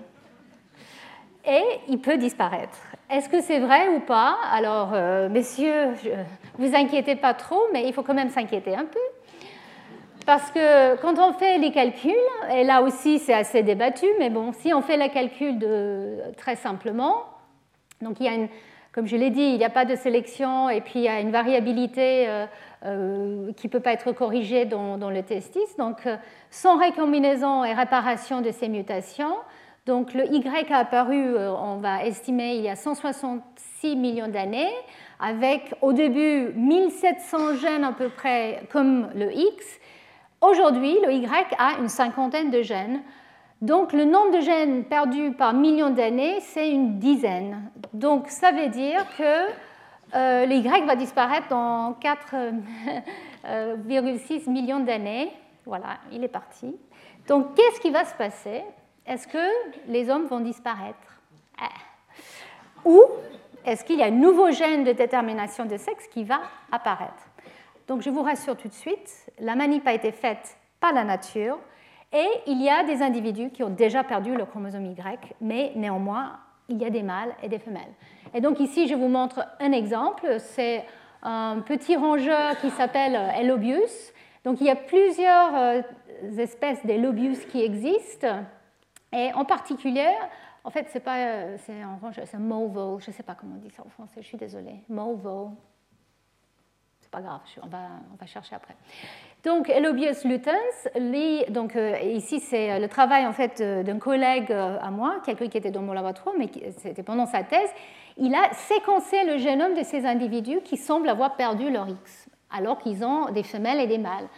et 1.45 1.63
il 1.89 1.99
peut 1.99 2.17
disparaître. 2.17 2.79
Est-ce 3.11 3.29
que 3.29 3.41
c'est 3.41 3.59
vrai 3.59 3.89
ou 3.89 4.01
pas? 4.01 4.37
Alors, 4.53 4.91
euh, 4.95 5.29
messieurs, 5.29 5.91
vous 6.59 6.75
inquiétez 6.75 7.17
pas 7.17 7.35
trop, 7.35 7.61
mais 7.73 7.87
il 7.87 7.93
faut 7.93 8.03
quand 8.03 8.15
même 8.15 8.31
s'inquiéter 8.31 8.75
un 8.75 8.87
peu. 8.87 9.01
Parce 10.25 10.51
que 10.51 10.97
quand 11.03 11.19
on 11.19 11.33
fait 11.33 11.59
les 11.59 11.73
calculs, 11.73 12.13
et 12.55 12.65
là 12.65 12.83
aussi 12.83 13.19
c'est 13.19 13.35
assez 13.35 13.63
débattu, 13.63 14.07
mais 14.19 14.31
bon, 14.31 14.53
si 14.53 14.73
on 14.73 14.81
fait 14.81 14.97
le 14.97 15.13
calcul 15.13 15.59
très 16.37 16.55
simplement, 16.55 17.25
donc 18.01 18.21
il 18.21 18.27
y 18.27 18.29
a 18.29 18.35
une, 18.35 18.49
comme 18.93 19.07
je 19.07 19.17
l'ai 19.17 19.31
dit, 19.31 19.43
il 19.43 19.59
n'y 19.59 19.65
a 19.65 19.71
pas 19.71 19.85
de 19.85 19.97
sélection 19.97 20.71
et 20.71 20.81
puis 20.81 21.01
il 21.01 21.03
y 21.03 21.09
a 21.09 21.21
une 21.21 21.33
variabilité 21.33 22.29
euh, 22.29 22.47
euh, 22.85 23.53
qui 23.57 23.67
ne 23.67 23.73
peut 23.73 23.81
pas 23.81 23.93
être 23.93 24.13
corrigée 24.13 24.65
dans 24.65 25.11
le 25.11 25.23
testis. 25.23 25.77
Donc 25.77 26.07
sans 26.51 26.79
récombinaison 26.79 27.65
et 27.65 27.73
réparation 27.73 28.43
de 28.43 28.53
ces 28.53 28.69
mutations, 28.69 29.35
donc 29.85 30.15
le 30.15 30.27
Y 30.33 30.71
a 30.73 30.79
apparu, 30.79 31.35
euh, 31.35 31.53
on 31.53 31.79
va 31.79 32.05
estimer, 32.05 32.55
il 32.55 32.63
y 32.63 32.69
a 32.69 32.77
166 32.77 33.97
millions 33.97 34.29
d'années, 34.29 34.71
avec 35.19 35.75
au 35.83 35.93
début 35.93 36.53
1700 36.55 37.57
gènes 37.57 37.85
à 37.85 37.93
peu 37.93 38.09
près 38.09 38.63
comme 38.71 39.09
le 39.15 39.33
X. 39.33 39.81
Aujourd'hui, 40.41 40.97
le 41.05 41.13
Y 41.13 41.55
a 41.59 41.79
une 41.81 41.89
cinquantaine 41.89 42.51
de 42.51 42.63
gènes. 42.63 43.03
Donc 43.61 43.93
le 43.93 44.05
nombre 44.05 44.37
de 44.37 44.41
gènes 44.41 44.85
perdus 44.85 45.33
par 45.33 45.53
millions 45.53 45.91
d'années, 45.91 46.41
c'est 46.41 46.71
une 46.71 46.99
dizaine. 46.99 47.71
Donc 47.93 48.29
ça 48.29 48.53
veut 48.53 48.69
dire 48.69 49.05
que 49.17 49.47
euh, 50.15 50.47
le 50.47 50.55
Y 50.55 50.87
va 50.87 50.95
disparaître 50.95 51.49
dans 51.49 51.93
4,6 52.01 52.63
euh, 53.47 54.51
millions 54.51 54.81
d'années. 54.81 55.33
Voilà, 55.67 55.99
il 56.13 56.23
est 56.23 56.29
parti. 56.29 56.77
Donc 57.29 57.55
qu'est-ce 57.55 57.81
qui 57.81 57.91
va 57.91 58.05
se 58.05 58.15
passer? 58.15 58.63
Est-ce 59.07 59.27
que 59.27 59.47
les 59.89 60.11
hommes 60.11 60.27
vont 60.27 60.41
disparaître? 60.41 61.21
Ah. 61.61 61.69
Ou 62.85 63.03
est-ce 63.65 63.85
qu'il 63.85 63.99
y 63.99 64.03
a 64.03 64.07
un 64.07 64.11
nouveau 64.11 64.51
gène 64.51 64.85
de 64.85 64.93
détermination 64.93 65.65
de 65.65 65.77
sexe 65.77 66.07
qui 66.09 66.25
va 66.25 66.41
apparaître? 66.71 67.29
Donc 67.89 68.03
je 68.03 68.11
vous 68.11 68.23
rassure 68.23 68.57
tout 68.57 68.69
de 68.69 68.73
suite, 68.73 69.31
la 69.39 69.55
manip 69.55 69.87
a 69.87 69.93
été 69.93 70.13
faite 70.13 70.57
par 70.81 70.93
la 70.93 71.05
nature 71.05 71.59
et 72.13 72.27
il 72.47 72.63
y 72.63 72.69
a 72.69 72.85
des 72.85 73.03
individus 73.03 73.51
qui 73.51 73.63
ont 73.63 73.71
déjà 73.71 74.05
perdu 74.05 74.35
le 74.35 74.45
chromosome 74.45 74.87
Y, 74.87 75.35
mais 75.41 75.73
néanmoins, 75.77 76.39
il 76.69 76.79
y 76.79 76.85
a 76.85 76.91
des 76.91 77.03
mâles 77.03 77.35
et 77.43 77.49
des 77.49 77.59
femelles. 77.59 77.93
Et 78.35 78.41
donc 78.41 78.61
ici, 78.61 78.87
je 78.87 78.95
vous 78.95 79.09
montre 79.09 79.47
un 79.61 79.73
exemple. 79.73 80.37
C'est 80.39 80.85
un 81.23 81.61
petit 81.61 81.97
rongeur 81.97 82.59
qui 82.61 82.71
s'appelle 82.71 83.19
Elobius. 83.39 84.13
Donc 84.45 84.61
il 84.61 84.67
y 84.67 84.71
a 84.71 84.77
plusieurs 84.77 85.55
euh, 85.55 85.83
espèces 86.39 86.85
d'Elobius 86.85 87.45
qui 87.47 87.63
existent. 87.63 88.45
Et 89.13 89.33
en 89.35 89.45
particulier, 89.45 90.09
en 90.65 90.71
fait, 90.71 90.87
c'est 90.91 91.01
pas, 91.01 91.17
euh, 91.17 91.57
c'est 91.65 91.85
en 91.85 91.99
c'est 92.13 92.39
Movo, 92.39 92.99
je 93.01 93.11
ne 93.11 93.15
sais 93.15 93.23
pas 93.23 93.35
comment 93.35 93.57
on 93.57 93.59
dit 93.59 93.71
ça 93.71 93.83
en 93.85 93.91
français, 93.91 94.23
je 94.23 94.27
suis 94.27 94.39
désolée. 94.39 94.77
Movo, 94.89 95.51
c'est 97.01 97.11
pas 97.11 97.21
grave, 97.21 97.41
on 97.63 97.67
va, 97.67 97.79
on 98.13 98.17
va 98.17 98.27
chercher 98.27 98.55
après. 98.55 98.75
Donc, 99.45 99.69
Elobius 99.69 100.25
lutens, 100.25 100.89
donc 101.49 101.75
euh, 101.75 101.99
ici 102.01 102.39
c'est 102.39 102.71
euh, 102.71 102.79
le 102.79 102.89
travail 102.89 103.27
en 103.27 103.33
fait 103.33 103.61
d'un 103.61 103.99
collègue 103.99 104.53
à 104.53 104.91
moi, 104.91 105.21
quelqu'un 105.25 105.49
qui 105.49 105.59
était 105.59 105.73
dans 105.73 105.83
mon 105.83 105.93
laboratoire, 105.93 106.37
mais 106.39 106.49
c'était 106.79 107.03
pendant 107.03 107.27
sa 107.27 107.43
thèse. 107.43 107.71
Il 108.17 108.35
a 108.35 108.53
séquencé 108.53 109.25
le 109.25 109.39
génome 109.39 109.75
de 109.75 109.83
ces 109.83 110.07
individus 110.07 110.61
qui 110.61 110.77
semblent 110.77 111.09
avoir 111.09 111.35
perdu 111.35 111.71
leur 111.71 111.89
X, 111.89 112.29
alors 112.51 112.79
qu'ils 112.79 113.05
ont 113.05 113.31
des 113.31 113.43
femelles 113.43 113.81
et 113.81 113.87
des 113.89 113.99
mâles. 113.99 114.29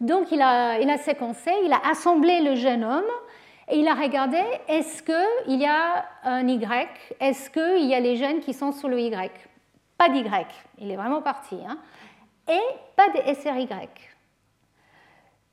Donc, 0.00 0.30
il 0.30 0.40
a, 0.42 0.78
il 0.78 0.90
a 0.90 0.98
séquencé, 0.98 1.50
il 1.64 1.72
a 1.72 1.80
assemblé 1.88 2.40
le 2.40 2.54
génome 2.54 3.04
et 3.72 3.78
il 3.78 3.88
a 3.88 3.94
regardé, 3.94 4.38
est-ce 4.68 5.02
qu'il 5.02 5.58
y 5.58 5.64
a 5.64 6.04
un 6.24 6.46
Y? 6.46 6.88
Est-ce 7.20 7.48
qu'il 7.48 7.86
y 7.86 7.94
a 7.94 8.00
les 8.00 8.16
gènes 8.16 8.40
qui 8.40 8.52
sont 8.52 8.70
sur 8.70 8.86
le 8.86 9.00
Y? 9.00 9.32
Pas 9.96 10.10
d'Y, 10.10 10.24
il 10.78 10.90
est 10.90 10.96
vraiment 10.96 11.22
parti. 11.22 11.56
Hein. 11.66 11.78
et 12.48 12.60
pas 12.96 13.08
de 13.08 13.34
SRY. 13.34 13.68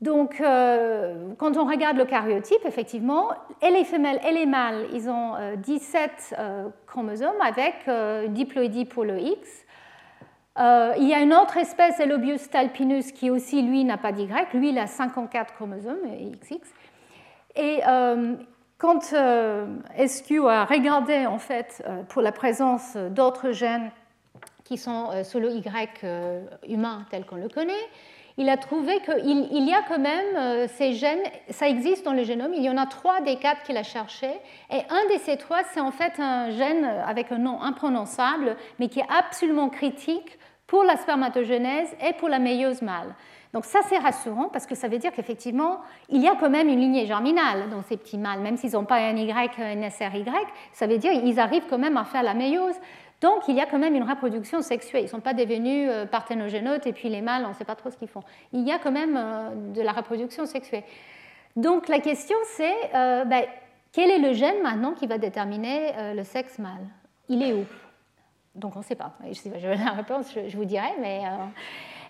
Donc, 0.02 0.42
euh, 0.42 1.34
quand 1.38 1.56
on 1.56 1.66
regarde 1.66 1.96
le 1.96 2.04
karyotype, 2.04 2.66
effectivement, 2.66 3.30
et 3.62 3.70
les 3.70 3.86
femelles 3.86 4.20
et 4.28 4.34
les 4.34 4.46
mâles, 4.46 4.88
ils 4.94 5.10
ont 5.10 5.36
17 5.58 6.12
euh, 6.12 6.36
euh, 6.40 6.70
chromosomes 6.88 7.42
avec 7.42 7.90
diploïdie 8.34 8.86
pour 8.86 9.06
le 9.06 9.18
X. 9.18 9.66
il 10.58 11.08
y 11.08 11.14
a 11.14 11.22
une 11.22 11.34
autre 11.34 11.56
espèce, 11.56 12.02
Elobius 12.02 12.50
talpinus, 12.50 13.14
qui 13.14 13.30
aussi, 13.30 13.62
lui, 13.62 13.86
n'a 13.86 13.98
pas 13.98 14.12
d'Y. 14.12 14.28
Lui, 14.54 14.70
il 14.70 14.78
a 14.78 14.88
54 14.88 15.54
chromosomes, 15.54 16.02
XX. 16.42 16.60
Et 17.56 17.82
euh, 17.88 18.36
quand 18.78 19.14
euh, 19.14 19.66
SQ 19.98 20.48
a 20.48 20.66
regardé 20.66 21.26
en 21.26 21.40
fait 21.40 21.84
euh, 21.88 22.04
pour 22.04 22.22
la 22.22 22.32
présence 22.32 22.96
d'autres 22.96 23.52
gènes 23.52 23.92
qui 24.64 24.78
sont 24.78 25.24
sur 25.24 25.40
le 25.40 25.52
Y 25.52 26.06
humain 26.68 27.06
tel 27.10 27.26
qu'on 27.26 27.38
le 27.38 27.50
connaît, 27.50 27.74
il 28.38 28.50
a 28.50 28.56
trouvé 28.56 29.00
qu'il 29.00 29.68
y 29.68 29.74
a 29.74 29.82
quand 29.82 29.98
même 29.98 30.68
ces 30.68 30.94
gènes, 30.94 31.24
ça 31.50 31.68
existe 31.68 32.06
dans 32.06 32.14
le 32.14 32.24
génome, 32.24 32.54
il 32.54 32.62
y 32.62 32.70
en 32.70 32.78
a 32.78 32.86
trois 32.86 33.20
des 33.22 33.38
quatre 33.38 33.64
qu'il 33.64 33.78
a 33.78 33.84
cherché, 33.84 34.28
et 34.72 34.82
un 34.90 35.14
de 35.16 35.20
ces 35.24 35.38
trois, 35.38 35.64
c'est 35.74 35.80
en 35.80 35.90
fait 35.90 36.14
un 36.20 36.52
gène 36.52 36.86
avec 36.86 37.32
un 37.32 37.40
nom 37.40 37.60
imprononçable, 37.64 38.58
mais 38.78 38.90
qui 38.90 39.00
est 39.00 39.08
absolument 39.10 39.70
critique 39.70 40.38
pour 40.68 40.84
la 40.84 40.98
spermatogénèse 40.98 41.90
et 42.08 42.14
pour 42.14 42.30
la 42.30 42.38
méiose 42.38 42.84
mâle. 42.84 43.16
Donc 43.54 43.66
ça, 43.66 43.80
c'est 43.88 43.98
rassurant 43.98 44.50
parce 44.50 44.68
que 44.68 44.76
ça 44.76 44.88
veut 44.88 45.00
dire 45.00 45.12
qu'effectivement, 45.12 45.80
il 46.10 46.22
y 46.22 46.28
a 46.28 46.36
quand 46.36 46.52
même 46.52 46.70
une 46.70 46.80
lignée 46.80 47.08
germinale 47.08 47.70
dans 47.72 47.82
ces 47.82 47.98
petits 47.98 48.18
mâles, 48.18 48.42
même 48.42 48.58
s'ils 48.58 48.74
n'ont 48.74 48.86
pas 48.86 48.98
un 48.98 49.16
Y, 49.16 49.60
un 49.60 49.90
SRY, 49.90 50.26
ça 50.72 50.86
veut 50.86 51.00
dire 51.00 51.12
qu'ils 51.12 51.40
arrivent 51.40 51.66
quand 51.68 51.80
même 51.80 51.98
à 51.98 52.04
faire 52.04 52.22
la 52.22 52.36
méiose. 52.36 52.76
Donc 53.22 53.48
il 53.48 53.56
y 53.56 53.60
a 53.60 53.66
quand 53.66 53.80
même 53.80 53.96
une 53.96 54.08
reproduction 54.08 54.62
sexuelle. 54.62 55.02
Ils 55.02 55.06
ne 55.06 55.10
sont 55.10 55.20
pas 55.20 55.34
devenus 55.34 55.90
euh, 55.92 56.06
parthénogénotes 56.06 56.88
et 56.88 56.94
puis 56.94 57.10
les 57.10 57.22
mâles, 57.22 57.44
on 57.46 57.50
ne 57.50 57.54
sait 57.54 57.66
pas 57.66 57.76
trop 57.76 57.90
ce 57.90 57.98
qu'ils 57.98 58.08
font. 58.08 58.24
Il 58.54 58.66
y 58.66 58.72
a 58.72 58.80
quand 58.80 58.92
même 58.92 59.18
euh, 59.18 59.50
de 59.74 59.82
la 59.82 59.92
reproduction 59.92 60.46
sexuelle. 60.46 60.84
Donc 61.56 61.88
la 61.90 62.00
question, 62.00 62.38
c'est 62.56 62.96
euh, 62.96 63.26
ben, 63.26 63.44
quel 63.92 64.10
est 64.10 64.20
le 64.20 64.34
gène 64.34 64.62
maintenant 64.62 64.94
qui 64.94 65.08
va 65.08 65.18
déterminer 65.18 66.14
le 66.16 66.24
sexe 66.24 66.60
mâle? 66.60 66.88
Il 67.28 67.42
est 67.42 67.54
où? 67.54 67.66
Donc 68.54 68.76
on 68.76 68.80
ne 68.80 68.84
sait 68.84 68.96
pas. 68.96 69.14
Je 69.28 69.34
sais 69.34 69.50
pas, 69.50 69.58
la 69.58 69.92
réponse, 69.92 70.32
je, 70.32 70.56
vous 70.56 70.66
dirai. 70.66 70.90
Mais, 71.02 71.22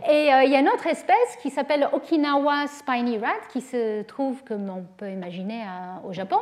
Et 0.08 0.30
il 0.46 0.50
y 0.50 0.56
a 0.56 0.60
une 0.60 0.70
autre 0.70 0.88
espèce 0.88 1.36
qui 1.42 1.50
s'appelle 1.50 1.90
Okinawa 1.92 2.68
spiny 2.68 3.18
rat, 3.18 3.34
qui 3.52 3.60
se 3.60 4.02
trouve, 4.04 4.44
comme 4.46 4.70
on 4.70 4.86
peut 4.98 5.10
imaginer, 5.10 5.64
au 6.08 6.14
Japon. 6.14 6.40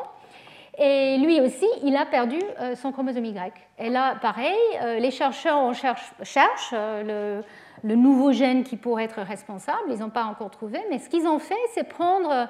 Et 0.78 1.18
lui 1.18 1.42
aussi, 1.42 1.66
il 1.84 1.96
a 1.96 2.06
perdu 2.06 2.40
son 2.76 2.92
chromosome 2.92 3.26
Y. 3.26 3.52
Et 3.80 3.90
là, 3.90 4.16
pareil, 4.22 4.56
les 5.00 5.10
chercheurs 5.10 5.74
cherchent, 5.74 6.72
le, 6.72 7.42
nouveau 7.84 8.32
gène 8.32 8.64
qui 8.64 8.78
pourrait 8.78 9.06
être 9.06 9.22
responsable. 9.22 9.90
Ils 9.90 10.00
n'ont 10.02 10.12
pas 10.12 10.26
encore 10.26 10.52
trouvé. 10.52 10.80
Mais 10.92 11.00
ce 11.00 11.10
qu'ils 11.10 11.26
ont 11.26 11.40
fait, 11.40 11.56
c'est 11.74 11.84
prendre 11.84 12.48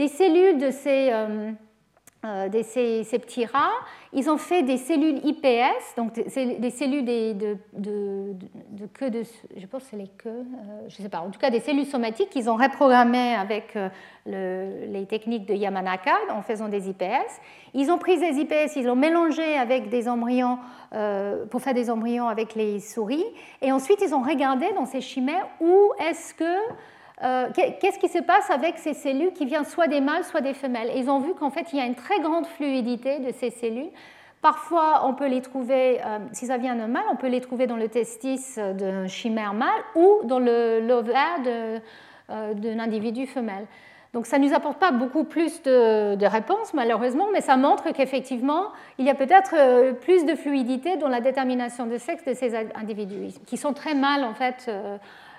des 0.00 0.08
cellules 0.08 0.58
de 0.58 0.70
ces 0.70 1.10
euh, 1.12 1.52
de 2.22 2.62
ces, 2.62 3.18
petits 3.18 3.46
rats, 3.46 3.72
ils 4.12 4.28
ont 4.28 4.36
fait 4.36 4.62
des 4.62 4.76
cellules 4.76 5.24
IPS, 5.24 5.96
donc 5.96 6.12
des, 6.12 6.70
cellules 6.70 7.04
de, 7.04 7.56
queue 8.92 9.10
de, 9.10 9.22
je 9.56 9.66
pense 9.66 9.84
c'est 9.84 9.96
les 9.96 10.10
queues, 10.18 10.28
euh, 10.28 10.80
je 10.88 10.98
ne 10.98 11.04
sais 11.04 11.08
pas, 11.08 11.20
en 11.20 11.30
tout 11.30 11.38
cas 11.38 11.48
des 11.48 11.60
cellules 11.60 11.86
somatiques 11.86 12.28
qu'ils 12.28 12.50
ont 12.50 12.56
reprogrammées 12.56 13.34
avec 13.34 13.74
euh, 13.74 13.88
les 14.26 15.06
techniques 15.06 15.46
de 15.46 15.54
Yamanaka 15.54 16.12
en 16.30 16.42
faisant 16.42 16.68
des 16.68 16.90
IPS. 16.90 17.40
Ils 17.72 17.90
ont 17.90 17.98
pris 17.98 18.18
ces 18.18 18.38
IPS, 18.38 18.76
ils 18.76 18.88
ont 18.90 18.96
mélangé 18.96 19.56
avec 19.56 19.88
des 19.88 20.06
embryons 20.06 20.58
pour 21.50 21.62
faire 21.62 21.74
des 21.74 21.88
embryons 21.88 22.28
avec 22.28 22.54
les 22.54 22.80
souris, 22.80 23.24
et 23.62 23.72
ensuite 23.72 24.00
ils 24.02 24.12
ont 24.12 24.22
regardé 24.22 24.66
dans 24.74 24.86
ces 24.86 25.00
chimères 25.00 25.46
où 25.60 25.92
est-ce 26.00 26.34
que 26.34 26.44
euh, 27.22 27.48
qu'est-ce 27.54 27.98
qui 27.98 28.08
se 28.08 28.18
passe 28.18 28.50
avec 28.50 28.78
ces 28.78 28.94
cellules 28.94 29.32
qui 29.32 29.44
viennent 29.44 29.64
soit 29.64 29.88
des 29.88 30.00
mâles, 30.00 30.24
soit 30.24 30.40
des 30.40 30.54
femelles? 30.54 30.90
ils 30.96 31.10
ont 31.10 31.18
vu 31.18 31.34
qu'en 31.34 31.50
fait, 31.50 31.66
il 31.72 31.78
y 31.78 31.82
a 31.82 31.84
une 31.84 31.94
très 31.94 32.18
grande 32.20 32.46
fluidité 32.46 33.18
de 33.18 33.30
ces 33.32 33.50
cellules. 33.50 33.90
Parfois, 34.40 35.02
on 35.04 35.12
peut 35.12 35.28
les 35.28 35.42
trouver, 35.42 36.00
euh, 36.00 36.18
si 36.32 36.46
ça 36.46 36.56
vient 36.56 36.74
d'un 36.74 36.86
mâle, 36.86 37.04
on 37.12 37.16
peut 37.16 37.28
les 37.28 37.42
trouver 37.42 37.66
dans 37.66 37.76
le 37.76 37.88
testis 37.88 38.58
d'un 38.58 39.06
chimère 39.06 39.52
mâle 39.52 39.68
ou 39.94 40.20
dans 40.24 40.38
l'ovaire 40.38 41.40
euh, 41.46 42.54
d'un 42.54 42.78
individu 42.78 43.26
femelle. 43.26 43.66
Donc 44.14 44.24
ça 44.26 44.38
ne 44.38 44.48
nous 44.48 44.54
apporte 44.54 44.78
pas 44.78 44.90
beaucoup 44.90 45.24
plus 45.24 45.62
de, 45.62 46.14
de, 46.16 46.26
réponses, 46.26 46.72
malheureusement, 46.72 47.26
mais 47.32 47.42
ça 47.42 47.56
montre 47.56 47.92
qu'effectivement, 47.92 48.68
il 48.98 49.04
y 49.04 49.10
a 49.10 49.14
peut-être 49.14 49.92
plus 50.00 50.24
de 50.24 50.34
fluidité 50.34 50.96
dans 50.96 51.06
la 51.08 51.20
détermination 51.20 51.86
de 51.86 51.96
sexe 51.96 52.24
de 52.24 52.32
ces 52.32 52.56
individus, 52.74 53.38
qui 53.46 53.56
sont 53.56 53.72
très 53.72 53.94
mal, 53.94 54.24
en 54.24 54.34
fait, 54.34 54.68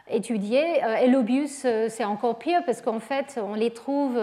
étudiés. 0.10 0.84
Euh, 0.84 1.46
euh, 1.66 1.88
c'est 1.90 2.04
encore 2.04 2.38
pire 2.38 2.62
parce 2.66 2.82
qu'en 2.82 3.00
fait, 3.00 3.40
on 3.44 3.54
les 3.54 3.72
trouve 3.72 4.20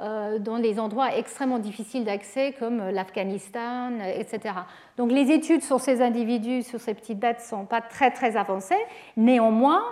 euh, 0.00 0.38
dans 0.38 0.58
des 0.58 0.78
endroits 0.78 1.16
extrêmement 1.16 1.58
difficiles 1.58 2.04
d'accès 2.04 2.54
comme 2.58 2.90
l'Afghanistan, 2.90 3.98
etc. 4.00 4.54
Donc 4.96 5.10
les 5.10 5.30
études 5.30 5.62
sur 5.62 5.80
ces 5.80 6.02
individus, 6.02 6.62
sur 6.62 6.80
ces 6.80 6.94
petites 6.94 7.18
bêtes, 7.18 7.38
ne 7.38 7.58
sont 7.58 7.66
pas 7.66 7.80
très 7.80 8.10
très 8.10 8.36
avancées. 8.36 8.84
Néanmoins, 9.16 9.82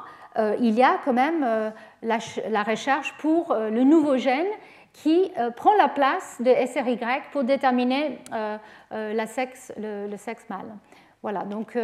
il 0.60 0.74
y 0.74 0.82
a 0.82 0.98
quand 1.02 1.14
même 1.14 1.72
la, 2.02 2.62
recherche 2.62 3.14
pour 3.18 3.54
le 3.54 3.84
nouveau 3.84 4.18
gène 4.18 4.46
qui 4.92 5.32
prend 5.56 5.74
la 5.76 5.88
place 5.88 6.36
de 6.40 6.52
SRY 6.66 6.98
pour 7.32 7.42
déterminer 7.42 8.18
la 8.90 9.26
sexe, 9.26 9.72
le, 9.78 10.08
le, 10.08 10.16
sexe 10.18 10.44
mâle. 10.50 10.76
Voilà, 11.22 11.44
donc 11.44 11.74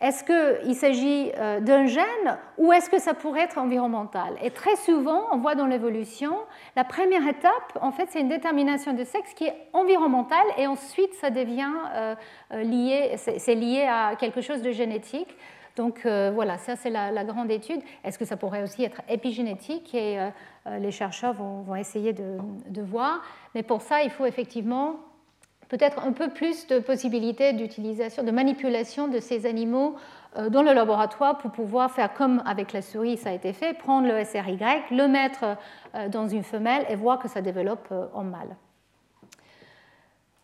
est-ce 0.00 0.24
qu'il 0.24 0.74
s'agit 0.74 1.32
euh, 1.36 1.60
d'un 1.60 1.86
gène 1.86 2.38
ou 2.58 2.72
est-ce 2.72 2.90
que 2.90 2.98
ça 2.98 3.14
pourrait 3.14 3.42
être 3.42 3.58
environnemental? 3.58 4.34
Et 4.42 4.50
très 4.50 4.76
souvent, 4.76 5.24
on 5.32 5.38
voit 5.38 5.54
dans 5.54 5.66
l'évolution, 5.66 6.34
la 6.76 6.84
première 6.84 7.26
étape, 7.26 7.78
en 7.80 7.92
fait, 7.92 8.08
c'est 8.10 8.20
une 8.20 8.28
détermination 8.28 8.92
de 8.92 9.04
sexe 9.04 9.32
qui 9.34 9.44
est 9.44 9.56
environnementale 9.72 10.46
et 10.58 10.66
ensuite 10.66 11.14
ça 11.14 11.30
devient 11.30 11.72
euh, 11.94 12.14
euh, 12.52 12.62
lié, 12.62 13.14
c'est 13.16 13.54
lié 13.54 13.86
à 13.88 14.16
quelque 14.16 14.42
chose 14.42 14.60
de 14.60 14.70
génétique. 14.70 15.34
Donc 15.76 16.06
voilà, 16.06 16.56
ça 16.56 16.74
c'est 16.74 16.88
la, 16.88 17.24
grande 17.24 17.50
étude. 17.50 17.82
Est-ce 18.02 18.18
que 18.18 18.24
ça 18.24 18.38
pourrait 18.38 18.62
aussi 18.62 18.82
être 18.82 19.02
épigénétique? 19.10 19.94
Et 19.94 20.16
les 20.78 20.90
chercheurs 20.90 21.34
vont, 21.34 21.76
essayer 21.76 22.14
de 22.14 22.82
voir. 22.82 23.20
Mais 23.54 23.62
pour 23.62 23.82
ça, 23.82 24.02
il 24.02 24.08
faut 24.08 24.24
effectivement 24.24 24.96
peut-être 25.68 26.04
un 26.04 26.12
peu 26.12 26.28
plus 26.28 26.66
de 26.66 26.78
possibilités 26.78 27.52
d'utilisation, 27.52 28.22
de 28.22 28.30
manipulation 28.30 29.08
de 29.08 29.18
ces 29.18 29.46
animaux 29.46 29.96
euh, 30.36 30.48
dans 30.48 30.62
le 30.62 30.72
laboratoire 30.72 31.38
pour 31.38 31.50
pouvoir 31.50 31.90
faire 31.90 32.12
comme 32.14 32.42
avec 32.46 32.72
la 32.72 32.82
souris 32.82 33.16
ça 33.16 33.30
a 33.30 33.32
été 33.32 33.52
fait, 33.52 33.74
prendre 33.74 34.06
le 34.06 34.24
SRY, 34.24 34.58
le 34.90 35.06
mettre 35.08 35.56
euh, 35.94 36.08
dans 36.08 36.28
une 36.28 36.42
femelle 36.42 36.84
et 36.88 36.96
voir 36.96 37.18
que 37.18 37.28
ça 37.28 37.40
développe 37.40 37.88
euh, 37.92 38.06
en 38.14 38.24
mâle. 38.24 38.56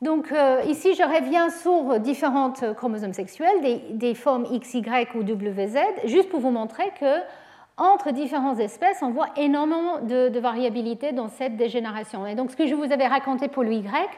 Donc 0.00 0.34
ici, 0.66 0.94
je 0.94 1.02
reviens 1.04 1.48
sur 1.48 2.00
différentes 2.00 2.74
chromosomes 2.74 3.12
sexuels, 3.12 3.86
des, 3.92 4.14
formes 4.16 4.42
XY 4.58 4.82
ou 5.14 5.20
WZ, 5.20 5.78
juste 6.06 6.28
pour 6.28 6.40
vous 6.40 6.50
montrer 6.50 6.90
que 6.98 7.20
entre 7.76 8.10
différentes 8.10 8.58
espèces, 8.58 8.98
on 9.02 9.10
voit 9.10 9.28
énormément 9.36 10.00
de, 10.00 10.28
de 10.28 10.40
variabilité 10.40 11.12
dans 11.12 11.28
cette 11.28 11.56
dégénération. 11.56 12.26
Et 12.26 12.34
donc, 12.34 12.50
ce 12.50 12.56
que 12.56 12.66
je 12.66 12.74
vous 12.74 12.90
avais 12.90 13.06
raconté 13.06 13.46
pour 13.46 13.62
le 13.62 13.74
Y, 13.74 14.10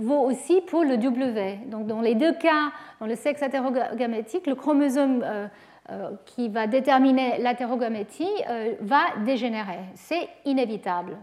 vaut 0.00 0.20
aussi 0.20 0.60
pour 0.62 0.82
le 0.82 0.96
W. 0.96 1.60
Donc 1.66 1.86
dans 1.86 2.00
les 2.00 2.14
deux 2.14 2.32
cas, 2.32 2.72
dans 3.00 3.06
le 3.06 3.14
sexe 3.14 3.42
hétérogamétique, 3.42 4.46
le 4.46 4.54
chromosome 4.54 5.22
euh, 5.24 5.46
euh, 5.90 6.10
qui 6.26 6.48
va 6.48 6.66
déterminer 6.66 7.38
l'hétérogamétie 7.38 8.30
euh, 8.48 8.74
va 8.80 9.02
dégénérer. 9.24 9.80
C'est 9.94 10.28
inévitable. 10.44 11.16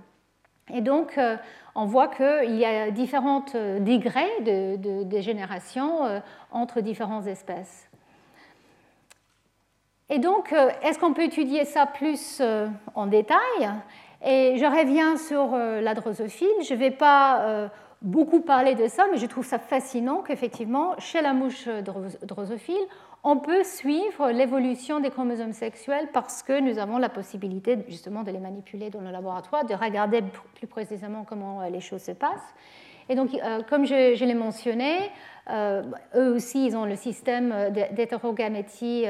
Et 0.73 0.81
donc, 0.81 1.17
on 1.75 1.85
voit 1.85 2.09
qu'il 2.09 2.57
y 2.57 2.65
a 2.65 2.91
différents 2.91 3.45
degrés 3.53 4.29
de, 4.41 5.03
dégénération 5.03 6.21
entre 6.51 6.81
différentes 6.81 7.25
espèces. 7.25 7.89
Et 10.09 10.19
donc, 10.19 10.53
est-ce 10.83 10.99
qu'on 10.99 11.13
peut 11.13 11.23
étudier 11.23 11.63
ça 11.63 11.85
plus 11.85 12.41
en 12.95 13.05
détail? 13.05 13.69
Et 14.25 14.57
je 14.57 14.65
reviens 14.65 15.15
sur 15.15 15.55
la 15.55 15.93
drosophile. 15.93 16.49
Je 16.67 16.73
ne 16.73 16.79
vais 16.79 16.91
pas 16.91 17.69
beaucoup 18.01 18.41
parlé 18.41 18.75
de 18.75 18.87
ça, 18.87 19.05
mais 19.11 19.17
je 19.17 19.25
trouve 19.25 19.45
ça 19.45 19.59
fascinant 19.59 20.21
qu'effectivement, 20.21 20.95
chez 20.99 21.21
la 21.21 21.33
mouche 21.33 21.67
drosophile, 22.23 22.75
on 23.23 23.37
peut 23.37 23.63
suivre 23.63 24.31
l'évolution 24.31 24.99
des 24.99 25.09
chromosomes 25.09 25.53
sexuels 25.53 26.07
parce 26.13 26.43
que 26.43 26.59
nous 26.59 26.77
avons 26.77 26.97
la 26.97 27.09
possibilité 27.09 27.77
justement 27.89 28.23
de 28.23 28.31
les 28.31 28.39
manipuler 28.39 28.89
dans 28.89 29.01
le 29.01 29.11
laboratoire, 29.11 29.65
de 29.65 29.73
regarder 29.73 30.23
plus 30.55 30.67
précisément 30.67 31.25
comment 31.27 31.61
euh, 31.61 31.69
les 31.69 31.81
choses 31.81 32.03
se 32.03 32.11
passent. 32.11 32.53
Et 33.09 33.15
donc, 33.15 33.33
euh, 33.33 33.61
comme 33.69 33.85
je, 33.85 34.23
l'ai 34.23 34.33
mentionné, 34.33 34.95
euh, 35.49 35.83
eux 36.15 36.35
aussi, 36.35 36.67
ils 36.67 36.77
ont 36.77 36.85
le 36.85 36.95
système 36.95 37.71
d'hétérogamétie 37.91 39.05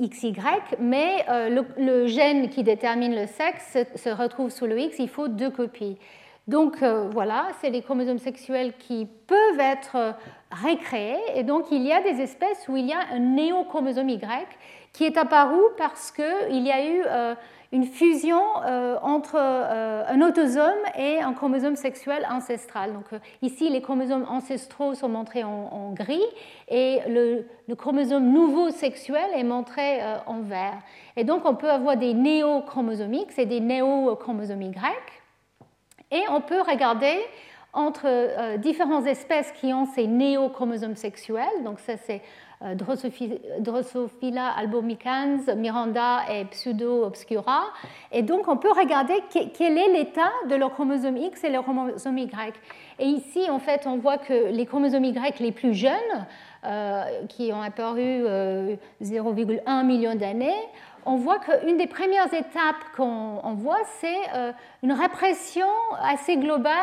XY, 0.00 0.34
mais 0.80 1.24
le, 1.28 2.06
gène 2.06 2.48
qui 2.48 2.62
détermine 2.62 3.14
le 3.14 3.26
sexe 3.26 3.76
se 3.94 4.08
retrouve 4.08 4.50
sous 4.50 4.66
le 4.66 4.78
X, 4.78 4.98
il 4.98 5.08
faut 5.08 5.28
deux 5.28 5.50
copies. 5.50 5.98
Donc 6.48 6.82
euh, 6.82 7.10
voilà, 7.12 7.48
c'est 7.60 7.68
les 7.68 7.82
chromosomes 7.82 8.18
sexuels 8.18 8.72
qui 8.78 9.06
peuvent 9.26 9.60
être 9.60 9.96
euh, 9.96 10.12
récréés. 10.50 11.18
Et 11.34 11.42
donc 11.42 11.66
il 11.70 11.82
y 11.82 11.92
a 11.92 12.00
des 12.02 12.22
espèces 12.22 12.66
où 12.68 12.76
il 12.76 12.86
y 12.86 12.92
a 12.92 13.00
un 13.12 13.18
néochromosome 13.18 14.08
Y 14.08 14.22
qui 14.94 15.04
est 15.04 15.18
apparu 15.18 15.60
parce 15.76 16.10
qu'il 16.10 16.66
y 16.66 16.72
a 16.72 16.82
eu 16.82 17.02
euh, 17.06 17.34
une 17.70 17.84
fusion 17.84 18.40
entre 19.02 19.36
un 19.36 20.22
autosome 20.22 20.80
et 20.96 21.20
un 21.20 21.34
chromosome 21.34 21.76
sexuel 21.76 22.26
ancestral. 22.30 22.94
Donc 22.94 23.04
ici, 23.42 23.68
les 23.68 23.82
chromosomes 23.82 24.24
ancestraux 24.26 24.94
sont 24.94 25.10
montrés 25.10 25.44
en, 25.44 25.92
gris 25.92 26.24
et 26.68 27.00
le, 27.06 27.44
le, 27.68 27.74
chromosome 27.74 28.32
nouveau 28.32 28.70
sexuel 28.70 29.28
est 29.36 29.44
montré 29.44 30.00
en 30.24 30.40
vert. 30.40 30.78
Et 31.14 31.24
donc 31.24 31.42
on 31.44 31.56
peut 31.56 31.70
avoir 31.70 31.98
des 31.98 32.14
néochromosomes 32.14 33.12
X 33.12 33.38
et 33.38 33.44
des 33.44 33.60
néochromosomes 33.60 34.62
Y. 34.62 35.17
Et 36.10 36.22
on 36.30 36.40
peut 36.40 36.62
regarder 36.62 37.18
entre 37.72 38.06
euh, 38.06 38.56
différentes 38.56 39.06
espèces 39.06 39.52
qui 39.52 39.72
ont 39.72 39.84
ces 39.84 40.06
néochromosomes 40.06 40.96
sexuels, 40.96 41.62
donc 41.64 41.80
ça 41.80 41.96
c'est 41.98 42.22
euh, 42.62 42.74
Drosophila 42.74 44.48
albomicans, 44.48 45.54
Miranda 45.54 46.22
et 46.32 46.44
Pseudo 46.46 47.04
obscura. 47.04 47.64
Et 48.10 48.22
donc 48.22 48.48
on 48.48 48.56
peut 48.56 48.72
regarder 48.72 49.22
quel 49.30 49.78
est 49.78 49.92
l'état 49.92 50.32
de 50.48 50.54
leur 50.56 50.72
chromosome 50.72 51.18
X 51.18 51.44
et 51.44 51.50
leur 51.50 51.62
chromosome 51.62 52.18
Y. 52.18 52.54
Et 52.98 53.04
ici 53.04 53.48
en 53.50 53.58
fait 53.58 53.86
on 53.86 53.98
voit 53.98 54.18
que 54.18 54.50
les 54.50 54.66
chromosomes 54.66 55.04
Y 55.04 55.38
les 55.38 55.52
plus 55.52 55.74
jeunes, 55.74 56.26
euh, 56.64 57.04
qui 57.28 57.52
ont 57.52 57.62
apparu 57.62 58.24
0,1 59.00 59.86
million 59.86 60.16
d'années, 60.16 60.66
on 61.08 61.16
voit 61.16 61.38
qu'une 61.38 61.78
des 61.78 61.86
premières 61.86 62.32
étapes 62.34 62.84
qu'on 62.94 63.54
voit, 63.54 63.80
c'est 63.98 64.14
euh, 64.34 64.52
une 64.82 64.92
répression 64.92 65.66
assez 66.02 66.36
globale 66.36 66.74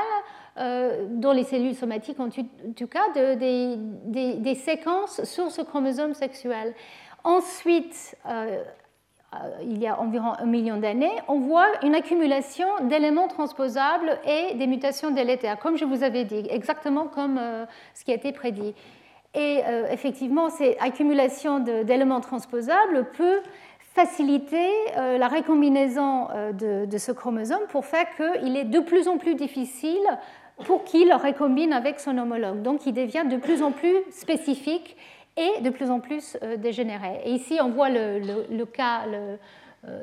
euh, 0.57 1.05
dans 1.11 1.31
les 1.31 1.43
cellules 1.43 1.75
somatiques, 1.75 2.19
en 2.19 2.29
tout 2.29 2.87
cas, 2.87 3.07
des, 3.13 4.55
séquences 4.55 5.23
sur 5.25 5.51
ce 5.51 5.61
chromosome 5.61 6.15
sexuel. 6.15 6.73
Ensuite, 7.23 8.17
euh, 8.27 8.63
il 9.61 9.77
y 9.77 9.85
a 9.85 9.99
environ 9.99 10.33
un 10.39 10.45
million 10.45 10.77
d'années, 10.77 11.11
on 11.27 11.39
voit 11.39 11.67
une 11.83 11.93
accumulation 11.93 12.67
d'éléments 12.83 13.27
transposables 13.27 14.19
et 14.25 14.55
des 14.55 14.65
mutations 14.65 15.11
délétères, 15.11 15.59
comme 15.59 15.77
je 15.77 15.85
vous 15.85 16.01
avais 16.01 16.23
dit, 16.23 16.47
exactement 16.49 17.05
comme 17.05 17.39
ce 17.93 18.03
qui 18.05 18.11
a 18.11 18.15
été 18.15 18.31
prédit. 18.31 18.73
Et 19.33 19.59
effectivement, 19.91 20.49
cette 20.49 20.81
accumulation 20.81 21.59
d'éléments 21.59 22.21
transposables 22.21 23.11
peut 23.11 23.41
faciliter 23.95 24.69
la 24.95 25.27
récombinaison 25.29 26.27
de, 26.53 26.85
de, 26.85 26.97
ce 26.97 27.13
chromosome 27.13 27.65
pour 27.69 27.85
faire 27.85 28.05
qu'il 28.17 28.57
est 28.57 28.65
de 28.65 28.79
plus 28.81 29.07
en 29.07 29.17
plus 29.17 29.35
difficile 29.35 30.05
pour 30.65 30.83
qu'il 30.83 31.13
recombine 31.13 31.73
avec 31.73 31.99
son 31.99 32.17
homologue. 32.17 32.61
Donc 32.61 32.85
il 32.85 32.93
devient 32.93 33.23
de 33.29 33.37
plus 33.37 33.61
en 33.61 33.71
plus 33.71 33.97
spécifique 34.11 34.95
et 35.37 35.61
de 35.61 35.69
plus 35.69 35.89
en 35.89 35.99
plus 35.99 36.37
euh, 36.43 36.55
dégénéré. 36.57 37.21
Et 37.25 37.31
ici, 37.31 37.57
on 37.61 37.69
voit 37.69 37.89
le, 37.89 38.63
cas 38.65 39.01
euh, 39.07 39.35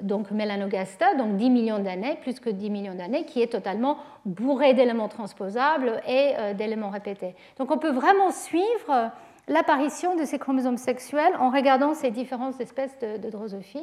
donc 0.03 0.31
Melanogasta, 0.31 1.15
donc 1.15 1.37
10 1.37 1.51
millions 1.51 1.79
d'années, 1.79 2.19
plus 2.21 2.39
que 2.39 2.51
10 2.51 2.71
millions 2.71 2.95
d'années, 2.95 3.25
qui 3.25 3.41
est 3.41 3.51
totalement 3.51 3.97
bourré 4.27 4.75
d'éléments 4.75 5.09
transposables 5.09 6.03
et 6.07 6.35
euh, 6.39 6.55
d'éléments 6.55 6.91
répétés. 6.91 7.35
Donc 7.59 7.71
on 7.71 7.79
peut 7.79 7.93
vraiment 7.93 8.31
suivre 8.31 9.11
l'apparition 9.49 10.17
de 10.17 10.25
ces 10.25 10.39
chromosomes 10.39 10.77
sexuels 10.77 11.35
en 11.39 11.51
regardant 11.51 11.95
ces 11.95 12.11
différentes 12.11 12.61
espèces 12.61 12.97
de, 13.01 13.31
drosophiles. 13.31 13.83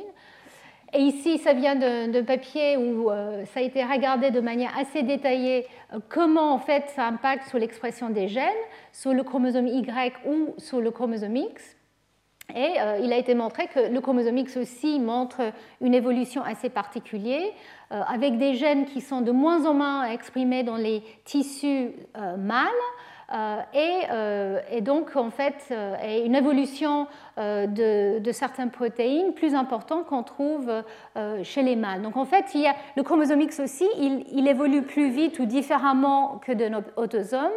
Et 0.94 1.02
ici, 1.02 1.38
ça 1.38 1.54
vient 1.54 1.76
d'un 1.76 2.24
papier 2.24 2.76
où 2.76 3.12
euh, 3.12 3.46
ça 3.46 3.60
a 3.60 3.64
été 3.64 3.84
regardé 3.84 4.32
de 4.32 4.40
manière 4.40 4.76
assez 4.76 5.04
détaillée 5.04 5.68
euh, 5.94 6.00
comment 6.10 6.52
en 6.52 6.58
fait 6.58 6.90
ça 6.96 7.06
impacte 7.06 7.48
sur 7.48 7.60
l'expression 7.60 8.10
des 8.10 8.28
gènes, 8.28 8.50
sur 8.92 9.14
le 9.14 9.22
chromosome 9.22 9.68
Y 9.68 10.16
ou 10.26 10.56
sur 10.58 10.82
le 10.82 10.90
chromosome 10.90 11.36
X. 11.36 11.76
Et 12.56 12.82
euh, 12.82 12.98
il 13.04 13.14
a 13.14 13.18
été 13.18 13.36
montré 13.36 13.68
que 13.68 13.92
le 13.94 14.02
chromosome 14.02 14.40
X 14.40 14.58
aussi 14.58 15.00
montre 15.00 15.54
une 15.80 15.94
évolution 15.94 16.42
assez 16.42 16.70
particulière, 16.70 17.52
avec 17.92 18.38
des 18.38 18.56
gènes 18.56 18.86
qui 18.86 19.02
sont 19.02 19.22
de 19.22 19.32
moins 19.32 19.68
en 19.68 19.76
moins 19.76 20.06
exprimés 20.06 20.64
dans 20.64 20.76
les 20.76 21.04
tissus 21.26 21.92
mâles 22.38 22.68
euh, 23.32 23.62
euh, 23.76 24.60
et, 24.72 24.82
donc, 24.82 25.16
en 25.16 25.30
fait, 25.30 25.56
euh, 25.72 26.26
une 26.26 26.36
évolution 26.36 27.08
de, 27.38 28.32
certaines 28.32 28.72
protéines 28.72 29.34
plus 29.34 29.56
importante 29.56 30.06
qu'on 30.08 30.24
trouve 30.24 30.70
chez 31.44 31.64
les 31.64 31.76
mâles. 31.76 32.02
Donc, 32.02 32.18
en 32.18 32.26
fait, 32.26 32.46
il 32.54 32.62
y 32.62 32.68
a, 32.68 32.76
le 32.98 33.04
chromosome 33.04 33.42
X 33.42 33.62
aussi, 33.62 33.88
il, 33.98 34.26
il 34.34 34.48
évolue 34.48 34.82
plus 34.82 35.10
vite 35.10 35.40
ou 35.40 35.46
différemment 35.46 36.40
que 36.46 36.52
de 36.52 36.68
nos 36.68 36.82
autosomes. 36.98 37.50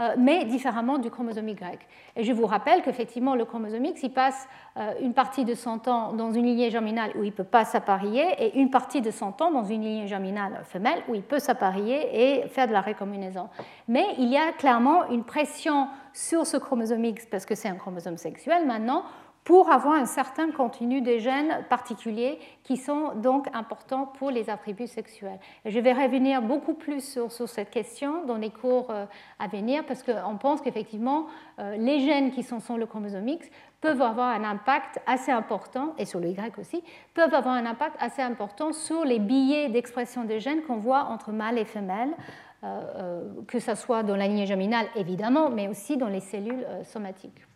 Euh, 0.00 0.14
mais 0.16 0.46
différemment 0.46 0.96
du 0.96 1.10
chromosome 1.10 1.48
Y. 1.48 1.78
Et 2.16 2.24
je 2.24 2.32
vous 2.32 2.46
rappelle 2.46 2.80
qu'effectivement, 2.82 3.34
le 3.34 3.44
chromosome 3.44 3.84
X, 3.84 4.02
il 4.02 4.12
passe 4.12 4.48
euh, 4.78 4.94
une 5.02 5.12
partie 5.12 5.44
de 5.44 5.54
son 5.54 5.78
temps 5.78 6.14
dans 6.14 6.32
une 6.32 6.46
lignée 6.46 6.70
germinale 6.70 7.10
où 7.16 7.22
il 7.22 7.26
ne 7.26 7.34
peut 7.34 7.44
pas 7.44 7.66
s'apparier 7.66 8.24
et 8.38 8.58
une 8.58 8.70
partie 8.70 9.02
de 9.02 9.10
son 9.10 9.32
temps 9.32 9.50
dans 9.50 9.64
une 9.64 9.82
lignée 9.82 10.06
germinale 10.06 10.62
femelle 10.64 11.02
où 11.08 11.14
il 11.14 11.22
peut 11.22 11.38
s'apparier 11.38 12.08
et 12.12 12.48
faire 12.48 12.66
de 12.66 12.72
la 12.72 12.80
récombinaison. 12.80 13.50
Mais 13.88 14.06
il 14.16 14.28
y 14.28 14.38
a 14.38 14.52
clairement 14.52 15.06
une 15.10 15.24
pression 15.24 15.88
sur 16.14 16.46
ce 16.46 16.56
chromosome 16.56 17.04
X, 17.04 17.26
parce 17.26 17.44
que 17.44 17.54
c'est 17.54 17.68
un 17.68 17.76
chromosome 17.76 18.16
sexuel 18.16 18.66
maintenant, 18.66 19.04
pour 19.50 19.68
avoir 19.68 19.94
un 19.94 20.06
certain 20.06 20.52
contenu 20.52 21.00
des 21.00 21.18
gènes 21.18 21.64
particuliers 21.68 22.38
qui 22.62 22.76
sont 22.76 23.16
donc 23.16 23.48
importants 23.52 24.06
pour 24.06 24.30
les 24.30 24.48
attributs 24.48 24.86
sexuels. 24.86 25.40
je 25.66 25.80
vais 25.80 25.92
revenir 25.92 26.40
beaucoup 26.40 26.74
plus 26.74 27.18
sur, 27.28 27.48
cette 27.48 27.70
question 27.70 28.24
dans 28.26 28.36
les 28.36 28.50
cours 28.50 28.92
euh, 28.92 29.06
à 29.40 29.48
venir 29.48 29.84
parce 29.86 30.04
qu'on 30.04 30.36
pense 30.36 30.60
qu'effectivement, 30.60 31.26
euh, 31.58 31.74
les 31.76 31.98
gènes 31.98 32.30
qui 32.30 32.44
sont 32.44 32.60
sur 32.60 32.78
le 32.78 32.86
chromosome 32.86 33.26
X 33.26 33.48
peuvent 33.80 34.00
avoir 34.00 34.28
un 34.28 34.44
impact 34.44 35.00
assez 35.04 35.32
important, 35.32 35.94
et 35.98 36.04
sur 36.04 36.20
le 36.20 36.28
Y 36.28 36.56
aussi, 36.60 36.84
peuvent 37.12 37.34
avoir 37.34 37.56
un 37.56 37.66
impact 37.66 37.96
assez 37.98 38.22
important 38.22 38.72
sur 38.72 39.04
les 39.04 39.18
billets 39.18 39.68
d'expression 39.68 40.22
des 40.22 40.38
gènes 40.38 40.62
qu'on 40.62 40.76
voit 40.76 41.06
entre 41.06 41.32
mâles 41.32 41.58
et 41.58 41.64
femelles, 41.64 42.14
euh, 42.62 43.24
que 43.48 43.58
ce 43.58 43.74
soit 43.74 44.04
dans 44.04 44.14
la 44.14 44.28
lignée 44.28 44.46
germinale 44.46 44.86
évidemment, 44.94 45.50
mais 45.50 45.66
aussi 45.66 45.96
dans 45.96 46.06
les 46.06 46.20
cellules 46.20 46.64
somatiques. 46.84 47.49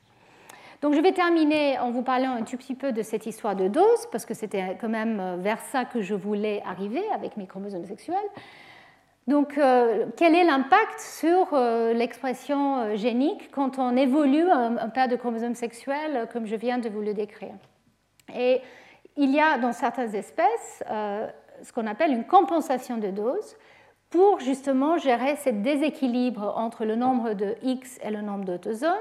Donc 0.83 0.95
je 0.95 1.01
vais 1.01 1.13
terminer 1.13 1.79
en 1.79 1.91
vous 1.91 2.03
parlant 2.03 2.33
un 2.33 2.43
tout 2.43 2.57
petit 2.57 2.75
peu 2.75 2.93
de 2.93 3.03
cette 3.03 3.27
histoire 3.27 3.57
de 3.57 3.69
dose, 3.69 4.07
parce 4.11 4.27
que 4.27 4.35
c'était 4.35 4.77
quand 4.81 4.89
même 4.89 5.21
euh, 5.21 5.37
vers 5.37 5.61
ça 5.61 5.85
que 5.85 6.03
je 6.03 6.15
voulais 6.15 6.63
arriver 6.67 7.03
avec 7.15 7.37
mes 7.37 7.47
chromosomes 7.47 7.87
sexuels. 7.87 8.17
Donc, 9.27 9.57
euh, 9.57 10.07
quel 10.19 10.35
est 10.35 10.45
l'impact 10.45 11.01
sur 11.01 11.55
euh, 11.55 11.95
l'expression 11.95 12.95
génique 12.95 13.51
quand 13.51 13.79
on 13.79 13.97
évolue 13.97 14.51
un, 14.51 14.89
paire 14.91 15.09
de 15.09 15.17
chromosomes 15.17 15.55
sexuels, 15.55 16.29
comme 16.31 16.47
je 16.47 16.57
viens 16.57 16.77
de 16.77 16.91
vous 16.91 17.01
le 17.01 17.15
décrire? 17.15 17.55
Et 18.35 18.61
il 19.17 19.35
y 19.35 19.41
a 19.41 19.57
dans 19.57 19.73
certaines 19.73 20.15
espèces 20.15 20.83
ce 21.63 21.73
qu'on 21.73 21.87
appelle 21.87 22.11
une 22.11 22.25
compensation 22.25 22.99
de 22.99 23.09
dose 23.09 23.57
pour 24.11 24.41
justement 24.41 24.99
gérer 24.99 25.37
ce 25.37 25.51
déséquilibre 25.51 26.53
entre 26.57 26.85
le 26.85 26.97
nombre 26.97 27.33
de 27.33 27.55
X 27.63 27.99
et 28.03 28.11
le 28.11 28.21
nombre 28.21 28.45
d'autosomes 28.45 28.93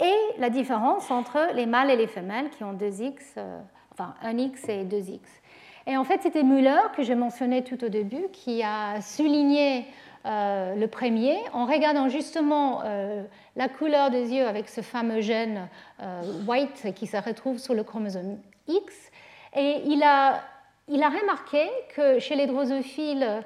et 0.00 0.40
la 0.40 0.50
différence 0.50 1.10
entre 1.10 1.50
les 1.54 1.66
mâles 1.66 1.90
et 1.90 1.96
les 1.96 2.06
femelles 2.06 2.50
qui 2.50 2.64
ont 2.64 2.72
2X, 2.72 3.34
euh, 3.36 3.60
enfin 3.92 4.14
1X 4.24 4.70
et 4.70 4.84
2X. 4.84 5.20
Et 5.86 5.96
en 5.96 6.04
fait, 6.04 6.20
c'était 6.22 6.42
Müller, 6.42 6.80
que 6.96 7.02
j'ai 7.02 7.14
mentionné 7.14 7.64
tout 7.64 7.82
au 7.84 7.88
début, 7.88 8.28
qui 8.32 8.62
a 8.62 9.00
souligné 9.00 9.86
euh, 10.26 10.74
le 10.74 10.86
premier 10.86 11.36
en 11.52 11.64
regardant 11.66 12.08
justement 12.08 12.82
euh, 12.84 13.22
la 13.56 13.68
couleur 13.68 14.10
des 14.10 14.32
yeux 14.32 14.46
avec 14.46 14.68
ce 14.68 14.82
fameux 14.82 15.20
gène 15.20 15.68
white 16.46 16.94
qui 16.94 17.06
se 17.06 17.16
retrouve 17.16 17.58
sur 17.58 17.74
le 17.74 17.82
chromosome 17.82 18.38
X. 18.68 18.94
Et 19.56 19.82
il 19.86 20.02
a, 20.02 20.42
il 20.88 21.02
a 21.02 21.08
remarqué 21.08 21.66
que 21.94 22.18
chez 22.18 22.36
les 22.36 22.46
drosophiles 22.46 23.42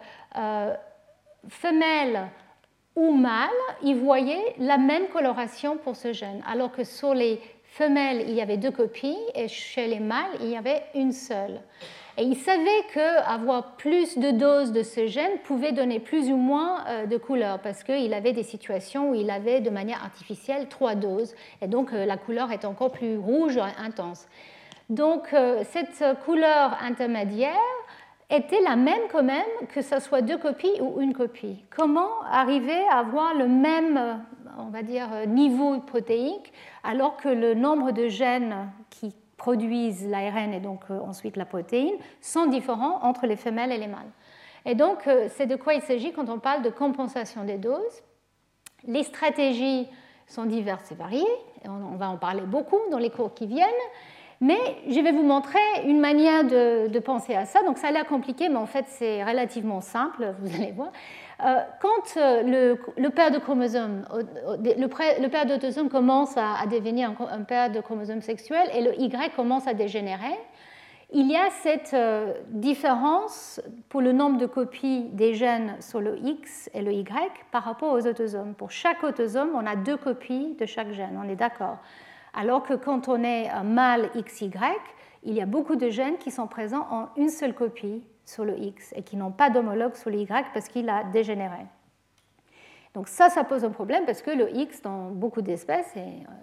femelles 1.49 2.29
ou 2.97 3.13
mâles, 3.13 3.51
ils 3.83 3.97
voyaient 3.97 4.55
la 4.59 4.79
même 4.79 5.09
coloration 5.09 5.77
pour 5.77 5.97
ce 5.97 6.13
gène, 6.13 6.43
alors 6.47 6.73
que 6.73 6.85
sur 6.85 7.15
les 7.15 7.41
femelles, 7.65 8.25
il 8.29 8.35
y 8.35 8.41
avait 8.41 8.57
deux 8.57 8.71
copies 8.71 9.19
et 9.35 9.49
chez 9.49 9.87
les 9.89 10.01
mâles, 10.01 10.31
il 10.41 10.49
y 10.49 10.57
avait 10.57 10.83
une 10.95 11.13
seule. 11.13 11.61
Et 12.17 12.23
ils 12.23 12.37
savaient 12.37 12.85
qu'avoir 12.93 13.75
plus 13.77 14.17
de 14.17 14.31
doses 14.31 14.71
de 14.71 14.85
ce 14.85 15.09
gène 15.09 15.39
pouvait 15.43 15.73
donner 15.73 15.99
plus 15.99 16.31
ou 16.31 16.37
moins 16.37 16.85
euh, 16.87 17.07
de 17.07 17.17
couleur, 17.17 17.59
parce 17.59 17.83
qu'il 17.83 18.15
avait 18.15 18.33
des 18.33 18.45
situations 18.45 19.11
où 19.11 19.15
il 19.17 19.31
avait 19.31 19.61
de 19.61 19.71
manière 19.71 20.01
artificielle 20.05 20.69
trois 20.69 20.95
doses, 20.95 21.35
et 21.61 21.67
donc 21.67 21.93
euh, 21.93 22.07
la 22.07 22.17
couleur 22.17 22.53
est 22.53 22.65
encore 22.65 22.93
plus 22.93 23.19
rouge, 23.19 23.59
intense. 23.79 24.29
Donc 24.89 25.33
euh, 25.33 25.65
cette 25.73 26.05
couleur 26.25 26.79
intermédiaire 26.81 27.51
était 28.37 28.61
la 28.61 28.77
même 28.77 29.03
quand 29.11 29.23
même 29.23 29.45
que 29.69 29.83
ce 29.83 30.01
soit 30.01 30.23
deux 30.23 30.39
copies 30.39 30.81
ou 30.81 31.01
une 31.01 31.15
copie. 31.15 31.65
Comment 31.75 32.23
arriver 32.31 32.87
à 32.91 32.99
avoir 32.99 33.35
le 33.35 33.47
même, 33.47 34.21
on 34.59 34.71
va 34.71 34.83
dire, 34.83 35.09
niveau 35.27 35.79
protéique 35.81 36.53
alors 36.83 37.17
que 37.17 37.29
le 37.29 37.55
nombre 37.55 37.93
de 37.93 38.09
gènes 38.09 38.71
qui 38.91 39.15
produisent 39.37 40.09
l'ARN 40.09 40.53
et 40.53 40.61
donc 40.61 40.83
euh, 40.91 41.01
ensuite 41.01 41.37
la 41.37 41.45
protéine 41.45 41.97
sont 42.21 42.47
différents 42.47 43.03
entre 43.03 43.27
les 43.27 43.37
femelles 43.37 43.73
et 43.73 43.79
les 43.79 43.89
mâles? 43.89 44.11
Et 44.65 44.75
donc 44.75 45.07
euh, 45.07 45.29
c'est 45.31 45.47
de 45.47 45.57
quoi 45.57 45.75
il 45.75 45.83
s'agit 45.83 46.13
quand 46.13 46.29
on 46.29 46.39
parle 46.39 46.63
de 46.63 46.71
compensation 46.71 47.45
des 47.45 47.59
doses. 47.59 48.03
Les 48.87 49.03
stratégies 49.03 49.89
sont 50.27 50.45
diverses 50.45 50.91
et 50.93 50.95
variées, 50.95 51.25
on 51.67 51.97
va 51.97 52.09
en 52.09 52.17
parler 52.17 52.43
beaucoup 52.43 52.79
dans 52.91 52.99
les 52.99 53.11
cours 53.11 53.35
qui 53.35 53.47
viennent. 53.47 53.69
Mais 54.45 54.77
je 54.91 55.01
vais 55.01 55.13
vous 55.13 55.23
montrer 55.23 55.59
une 55.87 56.01
manière 56.01 56.45
de, 56.45 56.99
penser 56.99 57.35
à 57.35 57.47
ça. 57.47 57.63
Donc 57.63 57.79
ça 57.79 57.89
a 57.89 57.93
l'air 57.93 58.05
compliqué, 58.05 58.51
mais 58.51 58.59
en 58.59 58.67
fait 58.67 58.85
c'est 58.89 59.25
relativement 59.25 59.81
simple, 59.81 60.35
vous 60.39 60.55
allez 60.55 60.73
voir. 60.73 60.93
Euh, 61.43 61.61
quand 61.81 62.19
euh, 62.19 62.77
le, 62.99 63.09
paire 63.09 63.31
de 63.31 63.39
chromosomes, 63.39 64.05
le, 64.63 65.29
paire 65.29 65.47
d'autosomes 65.47 65.89
commence 65.89 66.37
à, 66.37 66.67
devenir 66.71 67.15
un, 67.31 67.43
paire 67.43 67.71
de 67.71 67.81
chromosomes 67.81 68.21
sexuels 68.21 68.69
et 68.75 68.83
le 68.83 69.01
Y 69.01 69.35
commence 69.35 69.67
à 69.67 69.73
dégénérer, 69.73 70.39
il 71.11 71.31
y 71.31 71.37
a 71.37 71.49
cette 71.63 71.95
euh, 71.95 72.35
différence 72.51 73.63
pour 73.89 74.03
le 74.03 74.13
nombre 74.13 74.37
de 74.37 74.47
copies 74.47 75.05
des 75.13 75.33
gènes 75.33 75.77
sur 75.81 76.03
le 76.03 76.19
X 76.19 76.69
et 76.75 76.83
le 76.83 76.93
Y 76.93 77.09
par 77.51 77.65
rapport 77.65 77.95
aux 77.95 78.07
autosomes. 78.07 78.53
Pour 78.53 78.71
chaque 78.71 79.03
autosome, 79.05 79.53
on 79.55 79.65
a 79.65 79.75
deux 79.75 79.97
copies 79.97 80.55
de 80.61 80.67
chaque 80.67 80.93
gène, 80.93 81.19
on 81.19 81.27
est 81.31 81.37
d'accord. 81.37 81.79
Alors 82.35 82.63
que 82.63 82.75
quand 82.75 83.09
on 83.09 83.23
est 83.23 83.49
un 83.49 83.63
mâle 83.63 84.11
XY, 84.17 84.51
il 85.23 85.35
y 85.35 85.41
a 85.41 85.47
beaucoup 85.47 85.77
de 85.77 85.89
gènes 85.89 86.19
qui 86.19 86.31
sont 86.31 86.47
présents 86.47 86.87
en 86.91 87.09
une 87.17 87.31
seule 87.31 87.55
copie 87.55 88.03
sur 88.25 88.45
le 88.45 88.59
X 88.59 88.93
et 88.97 89.03
qui 89.03 89.17
n'ont 89.17 89.31
pas 89.31 89.51
d'homologue 89.51 89.95
sur 89.95 90.11
le 90.11 90.19
Y 90.19 90.47
parce 90.53 90.69
qu'il 90.69 90.89
a 90.89 91.05
dégénéré. 91.05 91.67
Donc 92.95 93.09
ça, 93.09 93.29
ça 93.29 93.43
pose 93.43 93.65
un 93.65 93.71
problème 93.71 94.05
parce 94.05 94.23
que 94.23 94.31
le 94.31 94.55
X, 94.55 94.83
dans 94.83 95.11
beaucoup 95.11 95.43
d'espèces, 95.43 95.93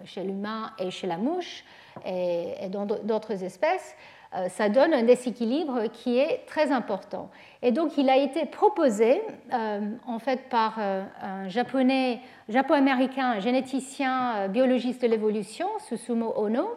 chez 0.04 0.22
l'humain 0.22 0.72
et 0.78 0.90
chez 0.90 1.06
la 1.06 1.16
mouche 1.16 1.64
et 2.04 2.68
dans 2.68 2.84
d'autres 2.84 3.42
espèces, 3.42 3.94
euh, 3.94 4.21
ça 4.48 4.68
donne 4.68 4.94
un 4.94 5.02
déséquilibre 5.02 5.90
qui 5.92 6.18
est 6.18 6.46
très 6.46 6.70
important. 6.72 7.30
Et 7.60 7.70
donc 7.70 7.98
il 7.98 8.08
a 8.08 8.16
été 8.16 8.46
proposé 8.46 9.20
euh, 9.52 9.80
en 10.06 10.18
fait 10.18 10.48
par 10.48 10.76
euh, 10.78 11.04
un 11.20 11.48
japonais, 11.48 12.20
japo-américain, 12.48 13.40
généticien, 13.40 14.48
biologiste 14.48 15.02
de 15.02 15.08
l'évolution, 15.08 15.66
Susumu 15.86 16.24
Ono, 16.36 16.68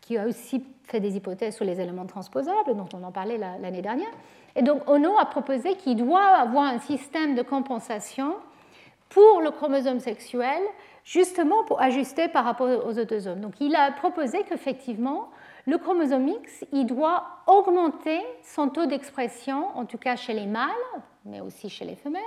qui 0.00 0.16
a 0.16 0.26
aussi 0.26 0.64
fait 0.84 1.00
des 1.00 1.16
hypothèses 1.16 1.54
sur 1.54 1.64
les 1.64 1.80
éléments 1.80 2.06
transposables, 2.06 2.74
dont 2.74 2.88
on 2.94 3.04
en 3.04 3.12
parlait 3.12 3.38
l'année 3.38 3.82
dernière. 3.82 4.10
Et 4.56 4.62
donc 4.62 4.88
Ono 4.88 5.18
a 5.18 5.26
proposé 5.26 5.74
qu'il 5.74 5.96
doit 5.96 6.24
avoir 6.24 6.64
un 6.64 6.78
système 6.78 7.34
de 7.34 7.42
compensation 7.42 8.34
pour 9.08 9.42
le 9.42 9.50
chromosome 9.50 10.00
sexuel 10.00 10.62
justement 11.04 11.64
pour 11.64 11.80
ajuster 11.80 12.28
par 12.28 12.44
rapport 12.44 12.68
aux 12.86 12.98
autosomes. 12.98 13.40
Donc 13.40 13.60
il 13.60 13.74
a 13.74 13.90
proposé 13.92 14.44
qu'effectivement, 14.48 15.28
le 15.66 15.78
chromosome 15.78 16.28
X, 16.28 16.64
il 16.72 16.86
doit 16.86 17.24
augmenter 17.46 18.20
son 18.42 18.68
taux 18.68 18.86
d'expression, 18.86 19.66
en 19.76 19.84
tout 19.84 19.98
cas 19.98 20.16
chez 20.16 20.32
les 20.32 20.46
mâles, 20.46 20.70
mais 21.24 21.40
aussi 21.40 21.68
chez 21.68 21.84
les 21.84 21.94
femelles, 21.94 22.22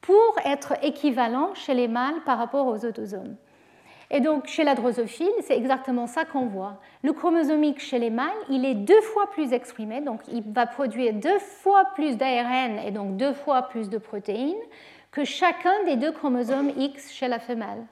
pour 0.00 0.34
être 0.44 0.74
équivalent 0.82 1.54
chez 1.54 1.74
les 1.74 1.88
mâles 1.88 2.22
par 2.24 2.38
rapport 2.38 2.66
aux 2.66 2.84
autosomes. 2.84 3.36
Et 4.10 4.20
donc, 4.20 4.46
chez 4.46 4.64
la 4.64 4.74
drosophile, 4.74 5.28
c'est 5.42 5.56
exactement 5.56 6.06
ça 6.06 6.24
qu'on 6.24 6.46
voit. 6.46 6.80
Le 7.02 7.12
chromosomique 7.12 7.78
chez 7.78 7.98
les 7.98 8.10
mâles, 8.10 8.28
il 8.48 8.64
est 8.64 8.74
deux 8.74 9.00
fois 9.02 9.28
plus 9.30 9.52
exprimé, 9.52 10.00
donc 10.00 10.20
il 10.28 10.42
va 10.52 10.66
produire 10.66 11.12
deux 11.12 11.38
fois 11.38 11.84
plus 11.94 12.16
d'ARN 12.16 12.78
et 12.78 12.90
donc 12.90 13.16
deux 13.16 13.34
fois 13.34 13.62
plus 13.62 13.90
de 13.90 13.98
protéines 13.98 14.56
que 15.10 15.24
chacun 15.24 15.84
des 15.84 15.96
deux 15.96 16.12
chromosomes 16.12 16.70
X 16.76 17.12
chez 17.12 17.28
la 17.28 17.38
femelle. 17.38 17.84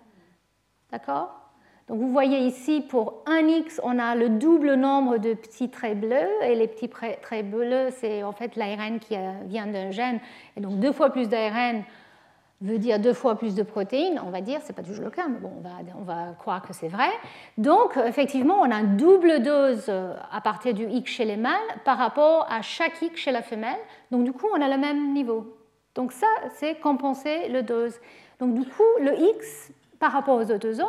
D'accord? 0.91 1.46
Donc, 1.89 2.01
vous 2.01 2.11
voyez 2.11 2.41
ici, 2.41 2.81
pour 2.81 3.23
un 3.27 3.47
X, 3.47 3.81
on 3.85 3.99
a 3.99 4.17
le 4.17 4.29
double 4.29 4.75
nombre 4.75 5.19
de 5.19 5.35
petits 5.35 5.71
traits 5.71 6.01
bleus, 6.01 6.43
et 6.43 6.57
les 6.57 6.67
petits 6.67 6.89
traits 6.89 7.49
bleus, 7.49 7.91
c'est 7.93 8.25
en 8.25 8.33
fait 8.33 8.57
l'ARN 8.57 8.99
qui 8.99 9.15
vient 9.45 9.67
d'un 9.67 9.93
gène, 9.93 10.19
et 10.57 10.61
donc 10.61 10.81
deux 10.81 10.93
fois 10.93 11.11
plus 11.11 11.29
d'ARN 11.29 11.85
veut 12.61 12.79
dire 12.79 12.99
deux 12.99 13.13
fois 13.13 13.37
plus 13.37 13.55
de 13.55 13.63
protéines, 13.63 14.21
on 14.25 14.31
va 14.31 14.41
dire, 14.41 14.61
ce 14.63 14.69
n'est 14.69 14.75
pas 14.75 14.83
toujours 14.83 15.05
le 15.05 15.11
cas, 15.11 15.29
mais 15.29 15.39
bon, 15.39 15.53
on 15.59 15.61
va, 15.61 15.75
on 16.01 16.05
va 16.05 16.33
croire 16.39 16.63
que 16.63 16.73
c'est 16.73 16.89
vrai. 16.89 17.11
Donc, 17.59 17.99
effectivement, 17.99 18.61
on 18.61 18.71
a 18.71 18.81
une 18.81 18.97
double 18.97 19.43
dose 19.43 19.87
euh, 19.89 20.15
à 20.33 20.41
partir 20.41 20.73
du 20.73 20.87
X 20.87 21.13
chez 21.13 21.25
les 21.25 21.37
mâles 21.37 21.53
par 21.85 21.99
rapport 21.99 22.47
à 22.51 22.63
chaque 22.63 23.01
X 23.03 23.21
chez 23.21 23.31
la 23.31 23.43
femelle. 23.43 23.79
Donc, 24.11 24.25
du 24.25 24.33
coup, 24.33 24.47
on 24.57 24.61
a 24.61 24.69
le 24.69 24.79
même 24.79 25.13
niveau. 25.13 25.55
Donc, 25.95 26.13
ça, 26.13 26.27
c'est 26.55 26.81
compenser 26.81 27.49
le 27.49 27.63
dose. 27.63 27.95
Donc, 28.41 28.55
du 28.55 28.65
coup, 28.65 28.83
le 29.01 29.13
X 29.37 29.71
par 29.99 30.13
rapport 30.13 30.39
aux 30.39 30.51
autosomes, 30.51 30.87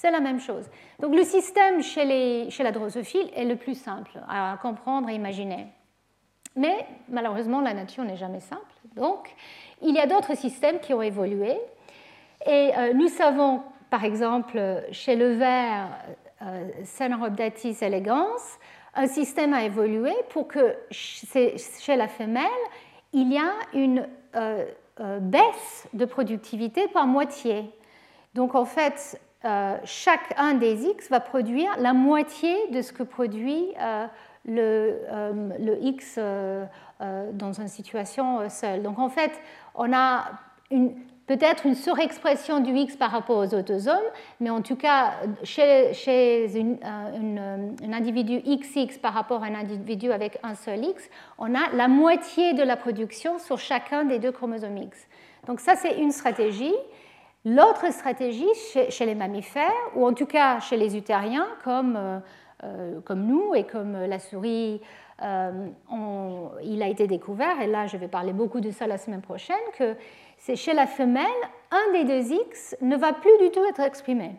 c'est 0.00 0.10
la 0.10 0.20
même 0.20 0.40
chose. 0.40 0.64
Donc, 0.98 1.14
le 1.14 1.24
système 1.24 1.82
chez, 1.82 2.06
les, 2.06 2.50
chez 2.50 2.62
la 2.62 2.72
drosophile 2.72 3.30
est 3.36 3.44
le 3.44 3.56
plus 3.56 3.74
simple 3.74 4.12
à 4.30 4.56
comprendre 4.62 5.10
et 5.10 5.14
imaginer. 5.14 5.66
Mais 6.56 6.86
malheureusement, 7.10 7.60
la 7.60 7.74
nature 7.74 8.04
n'est 8.04 8.16
jamais 8.16 8.40
simple. 8.40 8.62
Donc, 8.96 9.28
il 9.82 9.94
y 9.94 9.98
a 9.98 10.06
d'autres 10.06 10.34
systèmes 10.34 10.80
qui 10.80 10.94
ont 10.94 11.02
évolué. 11.02 11.54
Et 12.46 12.72
euh, 12.78 12.94
nous 12.94 13.08
savons, 13.08 13.62
par 13.90 14.04
exemple, 14.04 14.58
chez 14.90 15.16
le 15.16 15.34
ver, 15.34 15.90
euh, 16.40 16.70
elegans, 17.82 18.36
un 18.94 19.06
système 19.06 19.52
a 19.52 19.64
évolué 19.64 20.14
pour 20.30 20.48
que 20.48 20.76
chez 20.90 21.96
la 21.96 22.08
femelle, 22.08 22.46
il 23.12 23.30
y 23.30 23.36
a 23.36 23.52
une 23.74 24.08
euh, 24.34 24.64
euh, 25.00 25.18
baisse 25.20 25.88
de 25.92 26.06
productivité 26.06 26.88
par 26.88 27.06
moitié. 27.06 27.70
Donc 28.34 28.54
en 28.54 28.64
fait, 28.64 29.20
chacun 29.84 30.54
des 30.54 30.86
X 30.86 31.08
va 31.08 31.20
produire 31.20 31.70
la 31.78 31.92
moitié 31.92 32.54
de 32.70 32.82
ce 32.82 32.92
que 32.92 33.02
produit 33.02 33.72
le, 34.46 34.98
le, 35.58 35.78
X 35.82 36.18
dans 36.18 37.52
une 37.52 37.68
situation 37.68 38.48
seule. 38.48 38.82
Donc 38.82 38.98
en 38.98 39.08
fait, 39.08 39.32
on 39.74 39.92
a 39.92 40.30
peut-être 41.30 41.64
une 41.64 41.76
surexpression 41.76 42.58
du 42.58 42.72
X 42.72 42.96
par 42.96 43.12
rapport 43.12 43.36
aux 43.36 43.54
autosomes, 43.54 44.10
mais 44.40 44.50
en 44.50 44.62
tout 44.62 44.74
cas, 44.74 45.12
chez, 45.44 45.92
euh, 46.08 47.70
un 47.84 47.92
individu 47.92 48.40
XX 48.40 48.98
par 48.98 49.14
rapport 49.14 49.44
à 49.44 49.46
un 49.46 49.54
individu 49.54 50.10
avec 50.10 50.38
un 50.42 50.56
seul 50.56 50.84
X, 50.84 51.08
on 51.38 51.54
a 51.54 51.70
la 51.72 51.86
moitié 51.86 52.54
de 52.54 52.64
la 52.64 52.76
production 52.76 53.38
sur 53.38 53.58
chacun 53.58 54.04
des 54.04 54.18
deux 54.18 54.32
chromosomes 54.32 54.78
X. 54.78 55.06
Donc 55.46 55.60
ça, 55.60 55.76
c'est 55.76 55.98
une 55.98 56.10
stratégie. 56.10 56.74
L'autre 57.44 57.90
stratégie 57.90 58.48
chez, 58.90 59.06
les 59.06 59.14
mammifères, 59.14 59.72
ou 59.94 60.06
en 60.06 60.12
tout 60.12 60.26
cas 60.26 60.60
chez 60.60 60.76
les 60.76 60.96
utériens, 60.96 61.48
comme, 61.64 61.96
euh, 61.96 62.18
euh, 62.64 63.00
comme 63.00 63.24
nous 63.26 63.54
et 63.54 63.64
comme 63.64 63.92
la 63.92 64.18
souris 64.18 64.82
euh, 65.22 65.68
il 66.62 66.82
a 66.82 66.88
été 66.88 67.06
découvert, 67.06 67.60
et 67.60 67.66
là 67.66 67.86
je 67.86 67.96
vais 67.96 68.08
parler 68.08 68.32
beaucoup 68.32 68.60
de 68.60 68.70
ça 68.70 68.86
la 68.86 68.98
semaine 68.98 69.22
prochaine, 69.22 69.56
que 69.78 69.96
c'est 70.38 70.56
chez 70.56 70.74
la 70.74 70.86
femelle, 70.86 71.26
un 71.70 71.92
des 71.92 72.04
deux 72.04 72.32
X 72.32 72.76
ne 72.80 72.96
va 72.96 73.12
plus 73.12 73.36
du 73.38 73.50
tout 73.50 73.64
être 73.64 73.80
exprimé. 73.80 74.32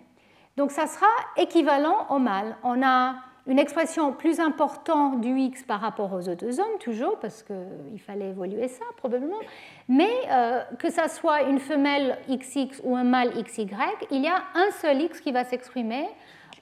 Donc 0.57 0.71
ça 0.71 0.85
sera 0.85 1.07
équivalent 1.37 2.07
au 2.09 2.19
mâle. 2.19 2.55
On 2.63 2.83
a 2.83 3.15
une 3.47 3.59
expression 3.59 4.13
plus 4.13 4.39
importante 4.39 5.21
du 5.21 5.37
X 5.37 5.63
par 5.63 5.81
rapport 5.81 6.13
aux 6.13 6.29
autosomes, 6.29 6.77
toujours, 6.79 7.19
parce 7.19 7.43
qu'il 7.43 7.99
fallait 7.99 8.29
évoluer 8.29 8.67
ça 8.67 8.85
probablement, 8.97 9.39
mais 9.87 10.11
euh, 10.29 10.61
que 10.77 10.91
ça 10.91 11.07
soit 11.07 11.43
une 11.43 11.59
femelle 11.59 12.17
XX 12.29 12.81
ou 12.83 12.95
un 12.95 13.03
mâle 13.03 13.31
XY, 13.43 13.67
il 14.11 14.23
y 14.23 14.27
a 14.27 14.43
un 14.53 14.71
seul 14.79 15.01
X 15.01 15.21
qui 15.21 15.31
va 15.31 15.43
s'exprimer 15.43 16.07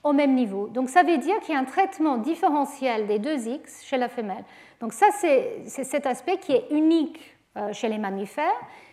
au 0.04 0.14
même 0.14 0.34
niveau. 0.34 0.68
Donc 0.68 0.90
ça 0.90 1.04
veut 1.04 1.18
dire 1.18 1.40
qu'il 1.42 1.54
y 1.54 1.58
a 1.58 1.60
un 1.60 1.66
traitement 1.66 2.18
différentiel 2.18 3.08
des 3.08 3.20
deux 3.20 3.48
X 3.48 3.84
chez 3.84 3.98
la 3.98 4.08
femelle. 4.08 4.44
Donc 4.80 4.94
ça, 4.94 5.08
c'est 5.20 5.64
cet 5.66 6.06
aspect 6.06 6.38
qui 6.38 6.54
est 6.54 6.68
unique 6.72 7.20
euh, 7.58 7.74
chez 7.74 7.90
les 7.90 7.98
mammifères, 7.98 8.46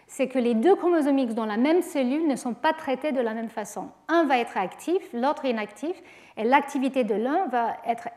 c'est 0.06 0.28
que 0.28 0.38
les 0.38 0.54
deux 0.54 0.76
chromosomes 0.76 1.18
X 1.18 1.34
dans 1.34 1.46
la 1.46 1.56
même 1.56 1.82
cellule 1.82 2.26
ne 2.28 2.36
sont 2.36 2.54
pas 2.54 2.72
traités 2.72 3.12
de 3.12 3.20
la 3.20 3.34
même 3.34 3.48
façon. 3.48 3.88
Un 4.08 4.24
va 4.24 4.38
être 4.38 4.56
actif, 4.56 5.02
l'autre 5.12 5.44
inactif, 5.44 5.96
et 6.36 6.44
l'activité 6.44 7.04
de 7.04 7.14
l'un 7.14 7.46
va 7.48 7.76
être 7.86 8.08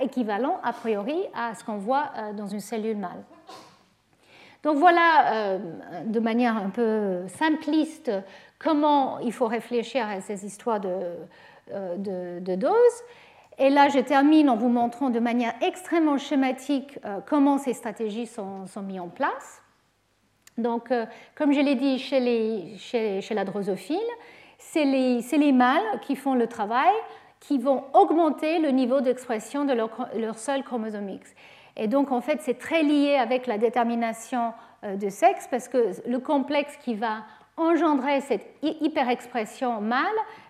équivalent 0.00 0.58
a 0.62 0.72
priori 0.72 1.18
à 1.34 1.54
ce 1.54 1.64
qu'on 1.64 1.76
voit 1.76 2.10
euh, 2.16 2.32
dans 2.32 2.46
une 2.46 2.60
cellule 2.60 2.96
mâle. 2.96 3.22
Donc 4.62 4.76
voilà, 4.76 5.32
euh, 5.34 5.58
de 6.06 6.20
manière 6.20 6.56
un 6.56 6.70
peu 6.70 7.28
simpliste, 7.28 8.10
comment 8.58 9.18
il 9.20 9.32
faut 9.32 9.46
réfléchir 9.46 10.08
à 10.08 10.20
ces 10.20 10.44
histoires 10.46 10.80
de, 10.80 10.88
euh, 11.72 12.40
doses. 12.40 13.02
Et 13.58 13.70
là, 13.70 13.88
je 13.88 13.98
termine 14.00 14.50
en 14.50 14.56
vous 14.56 14.68
montrant 14.68 15.10
de 15.10 15.20
manière 15.20 15.54
extrêmement 15.62 16.18
schématique 16.18 16.98
comment 17.26 17.56
ces 17.56 17.72
stratégies 17.72 18.26
sont 18.26 18.66
mises 18.82 19.00
en 19.00 19.08
place. 19.08 19.62
Donc, 20.58 20.90
euh, 20.90 21.06
comme 21.34 21.52
je 21.52 21.60
l'ai 21.60 21.74
dit 21.74 21.98
chez, 21.98 22.20
les, 22.20 22.76
chez, 22.78 23.20
chez 23.20 23.34
la 23.34 23.44
drosophile, 23.44 23.98
c'est 24.58 24.84
les, 24.84 25.20
les, 25.20 25.52
mâles 25.52 26.00
qui 26.02 26.16
font 26.16 26.34
le 26.34 26.46
travail, 26.46 26.94
qui 27.40 27.58
vont 27.58 27.84
augmenter 27.92 28.58
le 28.58 28.70
niveau 28.70 29.00
d'expression 29.00 29.64
de 29.64 29.72
leur, 29.72 30.38
seul 30.38 30.62
chromosome 30.64 31.10
X. 31.10 31.34
Et 31.76 31.88
donc, 31.88 32.10
en 32.10 32.20
fait, 32.20 32.40
c'est 32.40 32.58
très 32.58 32.82
lié 32.82 33.16
avec 33.16 33.46
la 33.46 33.58
détermination 33.58 34.54
de 34.82 35.08
sexe, 35.10 35.46
parce 35.50 35.68
que 35.68 35.90
le 36.08 36.18
complexe 36.18 36.76
qui 36.78 36.94
va 36.94 37.18
engendrer 37.56 38.20
cette 38.20 38.46
hyperexpression 38.62 39.80
mâle 39.80 40.04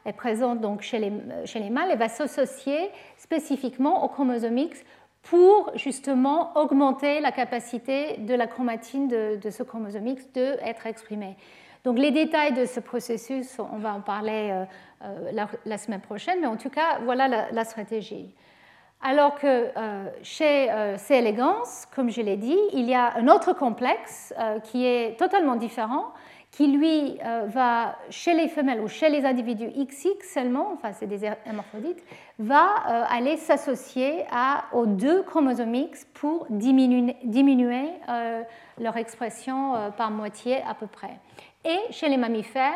est 0.04 0.12
présente 0.12 0.60
donc 0.60 0.82
chez 0.82 0.98
les, 0.98 1.12
chez 1.44 1.60
les 1.60 1.70
mâles 1.70 1.92
et 1.92 1.96
va 1.96 2.08
s'associer 2.08 2.90
spécifiquement 3.16 4.04
au 4.04 4.08
chromosome 4.08 4.58
X 4.58 4.82
pour 5.28 5.72
justement 5.74 6.56
augmenter 6.56 7.20
la 7.20 7.32
capacité 7.32 8.18
de 8.18 8.34
la 8.34 8.46
chromatine 8.46 9.08
de, 9.08 9.50
ce 9.50 9.62
chromosome 9.62 10.06
X 10.06 10.28
d'être 10.32 10.86
exprimée. 10.86 11.36
Donc 11.84 11.98
les 11.98 12.10
détails 12.10 12.52
de 12.52 12.64
ce 12.64 12.80
processus, 12.80 13.58
on 13.58 13.78
va 13.78 13.92
en 13.92 14.00
parler 14.00 14.50
euh, 14.52 14.64
euh, 15.04 15.46
la, 15.64 15.78
semaine 15.78 16.00
prochaine, 16.00 16.40
mais 16.40 16.46
en 16.46 16.56
tout 16.56 16.70
cas, 16.70 16.98
voilà 17.04 17.48
la, 17.50 17.64
stratégie. 17.64 18.34
Alors 19.02 19.34
que 19.34 19.46
euh, 19.76 20.08
chez 20.22 20.68
C. 20.96 21.14
elegans, 21.14 21.86
comme 21.94 22.10
je 22.10 22.22
l'ai 22.22 22.36
dit, 22.36 22.58
il 22.72 22.88
y 22.88 22.94
a 22.94 23.14
un 23.16 23.28
autre 23.28 23.52
complexe 23.52 24.32
qui 24.64 24.86
est 24.86 25.18
totalement 25.18 25.56
différent, 25.56 26.12
qui 26.56 26.68
lui 26.68 27.18
euh, 27.22 27.44
va, 27.48 27.98
chez 28.08 28.32
les 28.32 28.48
femelles 28.48 28.80
ou 28.80 28.88
chez 28.88 29.10
les 29.10 29.26
individus 29.26 29.68
XX 29.68 30.26
seulement, 30.26 30.70
enfin 30.72 30.94
c'est 30.94 31.06
des 31.06 31.22
hermaphrodites, 31.22 32.02
va 32.38 32.64
euh, 32.64 33.04
aller 33.10 33.36
s'associer 33.36 34.24
aux 34.72 34.86
deux 34.86 35.22
chromosomes 35.22 35.74
X 35.74 36.06
pour 36.14 36.46
diminuer, 36.48 37.90
euh, 38.08 38.42
leur 38.80 38.96
expression 38.96 39.74
par 39.98 40.10
moitié 40.10 40.62
à 40.66 40.72
peu 40.72 40.86
près. 40.86 41.18
Et 41.66 41.92
chez 41.92 42.08
les 42.08 42.16
mammifères, 42.16 42.72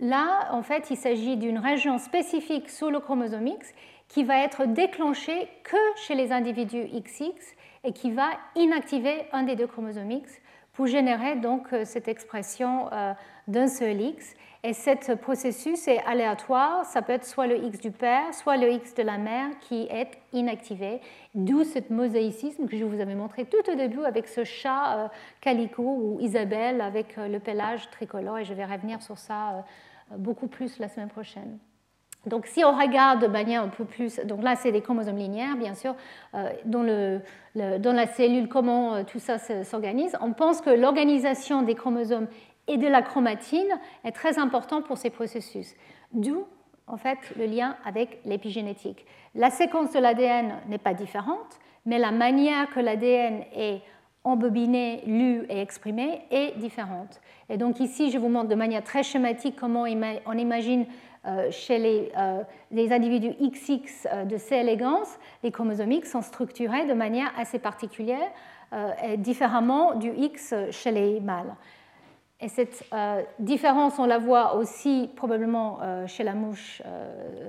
là, 0.00 0.48
en 0.50 0.62
fait, 0.62 0.90
il 0.90 0.96
s'agit 0.96 1.36
d'une 1.36 1.58
région 1.58 1.98
spécifique 1.98 2.68
sous 2.68 2.90
le 2.90 2.98
chromosome 2.98 3.46
X 3.46 3.72
qui 4.08 4.24
va 4.24 4.38
être 4.38 4.66
déclenchée 4.66 5.48
que 5.62 5.76
chez 6.04 6.16
les 6.16 6.32
individus 6.32 6.88
XX 6.92 7.54
et 7.84 7.92
qui 7.92 8.10
va 8.10 8.30
inactiver 8.56 9.26
un 9.32 9.44
des 9.44 9.54
deux 9.54 9.68
chromosomes 9.68 10.10
X 10.10 10.40
pour 10.74 10.86
générer 10.86 11.36
donc 11.36 11.72
euh, 11.72 11.84
cette 11.84 12.08
expression 12.08 12.92
euh, 12.92 13.14
d'un 13.48 13.68
seul 13.68 14.00
X. 14.00 14.34
Et 14.62 14.72
ce 14.72 15.12
processus 15.12 15.88
est 15.88 16.00
aléatoire, 16.06 16.86
ça 16.86 17.02
peut 17.02 17.12
être 17.12 17.26
soit 17.26 17.46
le 17.46 17.62
X 17.64 17.78
du 17.80 17.90
père, 17.90 18.32
soit 18.32 18.56
le 18.56 18.72
X 18.72 18.94
de 18.94 19.02
la 19.02 19.18
mère 19.18 19.50
qui 19.60 19.82
est 19.90 20.18
inactivé, 20.32 21.00
d'où 21.34 21.64
ce 21.64 21.80
mosaïcisme 21.92 22.66
que 22.66 22.76
je 22.76 22.84
vous 22.84 22.98
avais 22.98 23.14
montré 23.14 23.44
tout 23.44 23.70
au 23.70 23.74
début 23.74 24.02
avec 24.04 24.26
ce 24.26 24.42
chat 24.44 24.96
euh, 24.96 25.08
calico 25.42 25.82
ou 25.82 26.18
Isabelle 26.20 26.80
avec 26.80 27.16
le 27.16 27.38
pelage 27.40 27.90
tricolore, 27.90 28.38
et 28.38 28.44
je 28.44 28.54
vais 28.54 28.64
revenir 28.64 29.02
sur 29.02 29.18
ça 29.18 29.66
beaucoup 30.16 30.46
plus 30.46 30.78
la 30.78 30.88
semaine 30.88 31.08
prochaine. 31.08 31.58
Donc 32.26 32.46
si 32.46 32.64
on 32.64 32.72
regarde 32.72 33.20
de 33.20 33.26
manière 33.26 33.62
un 33.62 33.68
peu 33.68 33.84
plus, 33.84 34.18
donc 34.24 34.42
là 34.42 34.56
c'est 34.56 34.72
des 34.72 34.80
chromosomes 34.80 35.18
linéaires 35.18 35.56
bien 35.56 35.74
sûr, 35.74 35.94
euh, 36.34 36.50
dans, 36.64 36.82
le, 36.82 37.20
dans, 37.54 37.92
la 37.92 38.06
cellule 38.06 38.48
comment 38.48 38.94
euh, 38.94 39.02
tout 39.04 39.18
ça 39.18 39.38
s'organise, 39.64 40.16
on 40.20 40.32
pense 40.32 40.60
que 40.60 40.70
l'organisation 40.70 41.62
des 41.62 41.74
chromosomes 41.74 42.26
et 42.66 42.78
de 42.78 42.86
la 42.86 43.02
chromatine 43.02 43.68
est 44.04 44.12
très 44.12 44.38
importante 44.38 44.86
pour 44.86 44.96
ces 44.96 45.10
processus. 45.10 45.74
d'où 46.12 46.46
en 46.86 46.96
fait 46.96 47.18
le 47.36 47.46
lien 47.46 47.76
avec 47.84 48.20
l'épigénétique. 48.24 49.06
La 49.34 49.50
séquence 49.50 49.92
de 49.92 49.98
l'ADN 49.98 50.54
n'est 50.68 50.78
pas 50.78 50.94
différente, 50.94 51.58
mais 51.86 51.98
la 51.98 52.10
manière 52.10 52.68
que 52.70 52.80
l'ADN 52.80 53.42
est 53.54 53.80
embobiné, 54.22 55.02
lu 55.06 55.44
et 55.50 55.60
exprimé 55.60 56.22
est 56.30 56.58
différente. 56.58 57.20
Et 57.50 57.58
donc 57.58 57.78
ici, 57.80 58.10
je 58.10 58.18
vous 58.18 58.28
montre 58.28 58.48
de 58.48 58.54
manière 58.54 58.82
très 58.82 59.02
schématique 59.02 59.56
comment 59.58 59.84
on 60.26 60.38
imagine 60.38 60.86
chez 61.50 61.78
les, 61.78 62.12
euh, 62.18 62.42
individus 62.72 63.34
XX 63.40 64.06
euh, 64.12 64.24
de 64.24 64.36
C. 64.36 64.56
elegans, 64.56 65.04
les 65.42 65.50
chromosomes 65.50 65.92
X 65.92 66.10
sont 66.10 66.22
structurés 66.22 66.86
de 66.86 66.94
manière 66.94 67.32
assez 67.38 67.58
particulière, 67.58 68.30
différemment 69.18 69.94
du 69.94 70.10
X 70.10 70.52
chez 70.72 70.90
les 70.90 71.20
mâles. 71.20 71.54
Et 72.40 72.48
cette 72.48 72.84
différence, 73.38 74.00
on 74.00 74.04
la 74.04 74.18
voit 74.18 74.56
aussi 74.56 75.08
probablement 75.14 75.78
chez 76.08 76.24
la 76.24 76.34
mouche, 76.34 76.82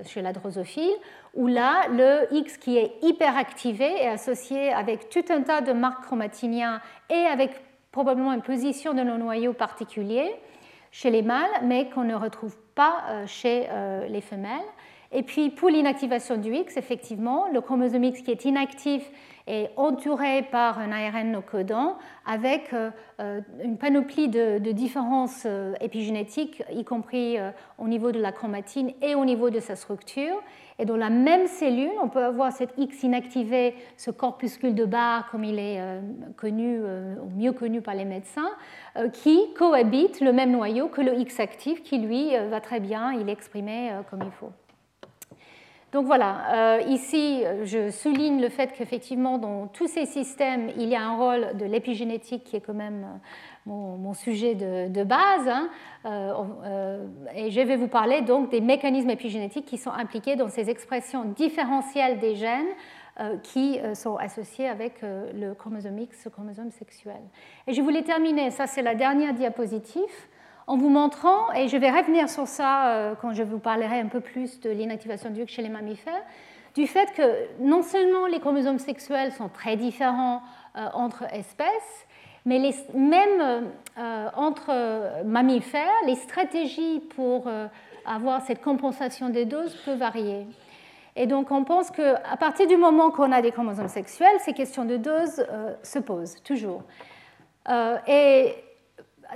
chez 0.03 0.21
la 0.21 0.33
drosophile, 0.33 0.93
où 1.33 1.47
là, 1.47 1.87
le 1.89 2.31
X 2.31 2.57
qui 2.57 2.77
est 2.77 2.93
hyperactivé 3.01 3.85
est 3.85 4.07
associé 4.07 4.71
avec 4.71 5.09
tout 5.09 5.25
un 5.29 5.41
tas 5.41 5.61
de 5.61 5.73
marques 5.73 6.03
chromatiniens 6.03 6.79
et 7.09 7.25
avec 7.25 7.59
probablement 7.91 8.33
une 8.33 8.43
position 8.43 8.93
de 8.93 9.01
nos 9.01 9.17
noyaux 9.17 9.53
particulier 9.53 10.35
chez 10.95 11.09
les 11.09 11.23
mâles, 11.23 11.51
mais 11.63 11.89
qu'on 11.89 12.05
ne 12.05 12.15
retrouve 12.15 12.55
pas 12.73 13.03
euh, 13.09 13.27
chez 13.27 13.65
euh, 13.69 14.07
les 14.07 14.21
femelles. 14.21 14.63
Et 15.11 15.23
puis 15.23 15.49
pour 15.49 15.69
l'inactivation 15.69 16.37
du 16.37 16.55
X, 16.55 16.77
effectivement, 16.77 17.47
le 17.51 17.59
chromosome 17.59 18.05
X 18.05 18.21
qui 18.21 18.31
est 18.31 18.45
inactif 18.45 19.03
est 19.47 19.71
entouré 19.75 20.43
par 20.43 20.79
un 20.79 20.91
ARN 20.91 21.41
codant 21.41 21.97
avec 22.25 22.73
euh, 22.73 23.41
une 23.63 23.77
panoplie 23.77 24.27
de, 24.27 24.57
différences 24.71 25.47
épigénétiques, 25.81 26.63
y 26.71 26.83
compris 26.83 27.37
au 27.77 27.87
niveau 27.87 28.11
de 28.11 28.19
la 28.19 28.31
chromatine 28.31 28.91
et 29.01 29.15
au 29.15 29.25
niveau 29.25 29.49
de 29.49 29.59
sa 29.59 29.75
structure. 29.75 30.41
Et 30.77 30.85
dans 30.85 30.97
la 30.97 31.09
même 31.09 31.47
cellule, 31.47 31.93
on 32.01 32.09
peut 32.09 32.23
avoir 32.23 32.51
cette 32.51 32.73
X 32.77 33.03
inactivé, 33.03 33.75
ce 33.95 34.11
corpuscule 34.11 34.75
de 34.75 34.83
Barr, 34.83 35.29
comme 35.31 35.45
il 35.45 35.57
est 35.57 35.79
euh, 35.79 36.01
connu, 36.35 36.79
euh, 36.81 37.15
mieux 37.35 37.53
connu 37.53 37.81
par 37.81 37.95
les 37.95 38.03
médecins, 38.03 38.49
euh, 38.97 39.07
qui 39.09 39.53
cohabite 39.57 40.19
le 40.19 40.33
même 40.33 40.51
noyau 40.51 40.89
que 40.89 41.01
le 41.01 41.17
X 41.17 41.39
actif, 41.39 41.81
qui 41.81 41.97
lui 41.97 42.31
va 42.49 42.59
très 42.59 42.81
bien, 42.81 43.13
il 43.13 43.29
est 43.29 43.33
exprimé 43.33 43.91
comme 44.09 44.21
il 44.23 44.31
faut. 44.31 44.51
Donc 45.95 46.07
voilà, 46.07 46.81
ici 46.89 47.45
je 47.63 47.89
souligne 47.89 48.41
le 48.41 48.49
fait 48.49 48.73
qu'effectivement 48.73 49.37
dans 49.37 49.67
tous 49.67 49.87
ces 49.87 50.05
systèmes, 50.05 50.69
il 50.75 50.89
y 50.89 50.95
a 50.95 51.01
un 51.01 51.15
rôle 51.15 51.55
de 51.55 51.63
l'épigénétique 51.63 52.43
qui 52.43 52.57
est 52.57 52.59
quand 52.59 52.73
même 52.73 53.07
mon, 53.65 54.13
sujet 54.13 54.55
de, 54.55 55.03
base. 55.05 55.47
Hein. 55.47 55.69
Euh, 56.05 56.33
euh, 56.65 57.07
et 57.33 57.49
je 57.49 57.61
vais 57.61 57.75
vous 57.77 57.87
parler 57.87 58.21
donc 58.21 58.51
des 58.51 58.59
mécanismes 58.61 59.09
épigénétiques 59.09 59.65
qui 59.65 59.77
sont 59.77 59.91
impliqués 59.91 60.35
dans 60.35 60.49
ces 60.49 60.69
expressions 60.69 61.25
différentielles 61.25 62.19
des 62.19 62.35
gènes 62.35 62.65
euh, 63.21 63.37
qui 63.37 63.79
sont 63.93 64.17
associés 64.17 64.67
avec 64.67 65.01
le 65.01 65.53
chromosome 65.53 65.99
X, 65.99 66.23
ce 66.23 66.29
chromosome 66.29 66.71
sexuel. 66.71 67.21
Et 67.67 67.73
je 67.73 67.81
voulais 67.81 68.03
terminer, 68.03 68.51
ça 68.51 68.67
c'est 68.67 68.81
la 68.81 68.95
dernière 68.95 69.33
diapositive, 69.33 70.03
en 70.67 70.77
vous 70.77 70.89
montrant, 70.89 71.51
et 71.53 71.67
je 71.67 71.77
vais 71.77 71.91
revenir 71.91 72.29
sur 72.29 72.47
ça 72.47 73.15
quand 73.21 73.33
je 73.33 73.43
vous 73.43 73.59
parlerai 73.59 73.99
un 73.99 74.07
peu 74.07 74.19
plus 74.19 74.59
de 74.59 74.69
l'inactivation 74.69 75.29
du 75.29 75.45
chez 75.47 75.61
les 75.61 75.69
mammifères, 75.69 76.23
du 76.73 76.87
fait 76.87 77.13
que 77.13 77.21
non 77.59 77.83
seulement 77.83 78.25
les 78.25 78.39
chromosomes 78.39 78.79
sexuels 78.79 79.31
sont 79.31 79.47
très 79.49 79.75
différents 79.75 80.41
entre 80.93 81.23
espèces, 81.31 82.07
mais 82.45 82.73
même 82.93 83.71
euh, 83.97 84.29
entre 84.35 85.23
mammifères, 85.23 85.81
les 86.05 86.15
stratégies 86.15 87.01
pour 87.15 87.47
euh, 87.47 87.67
avoir 88.05 88.41
cette 88.43 88.61
compensation 88.61 89.29
des 89.29 89.45
doses 89.45 89.75
peuvent 89.83 89.97
varier. 89.97 90.45
Et 91.15 91.25
donc 91.27 91.49
on 91.49 91.63
pense 91.63 91.89
qu'à 91.91 92.37
partir 92.39 92.67
du 92.67 92.77
moment 92.77 93.09
qu'on 93.09 93.31
a 93.31 93.41
des 93.41 93.51
chromosomes 93.51 93.87
sexuels, 93.87 94.37
ces 94.39 94.53
questions 94.53 94.85
de 94.85 94.97
dose 94.97 95.43
euh, 95.49 95.73
se 95.81 95.99
posent 95.99 96.41
toujours. 96.43 96.83
et 98.07 98.55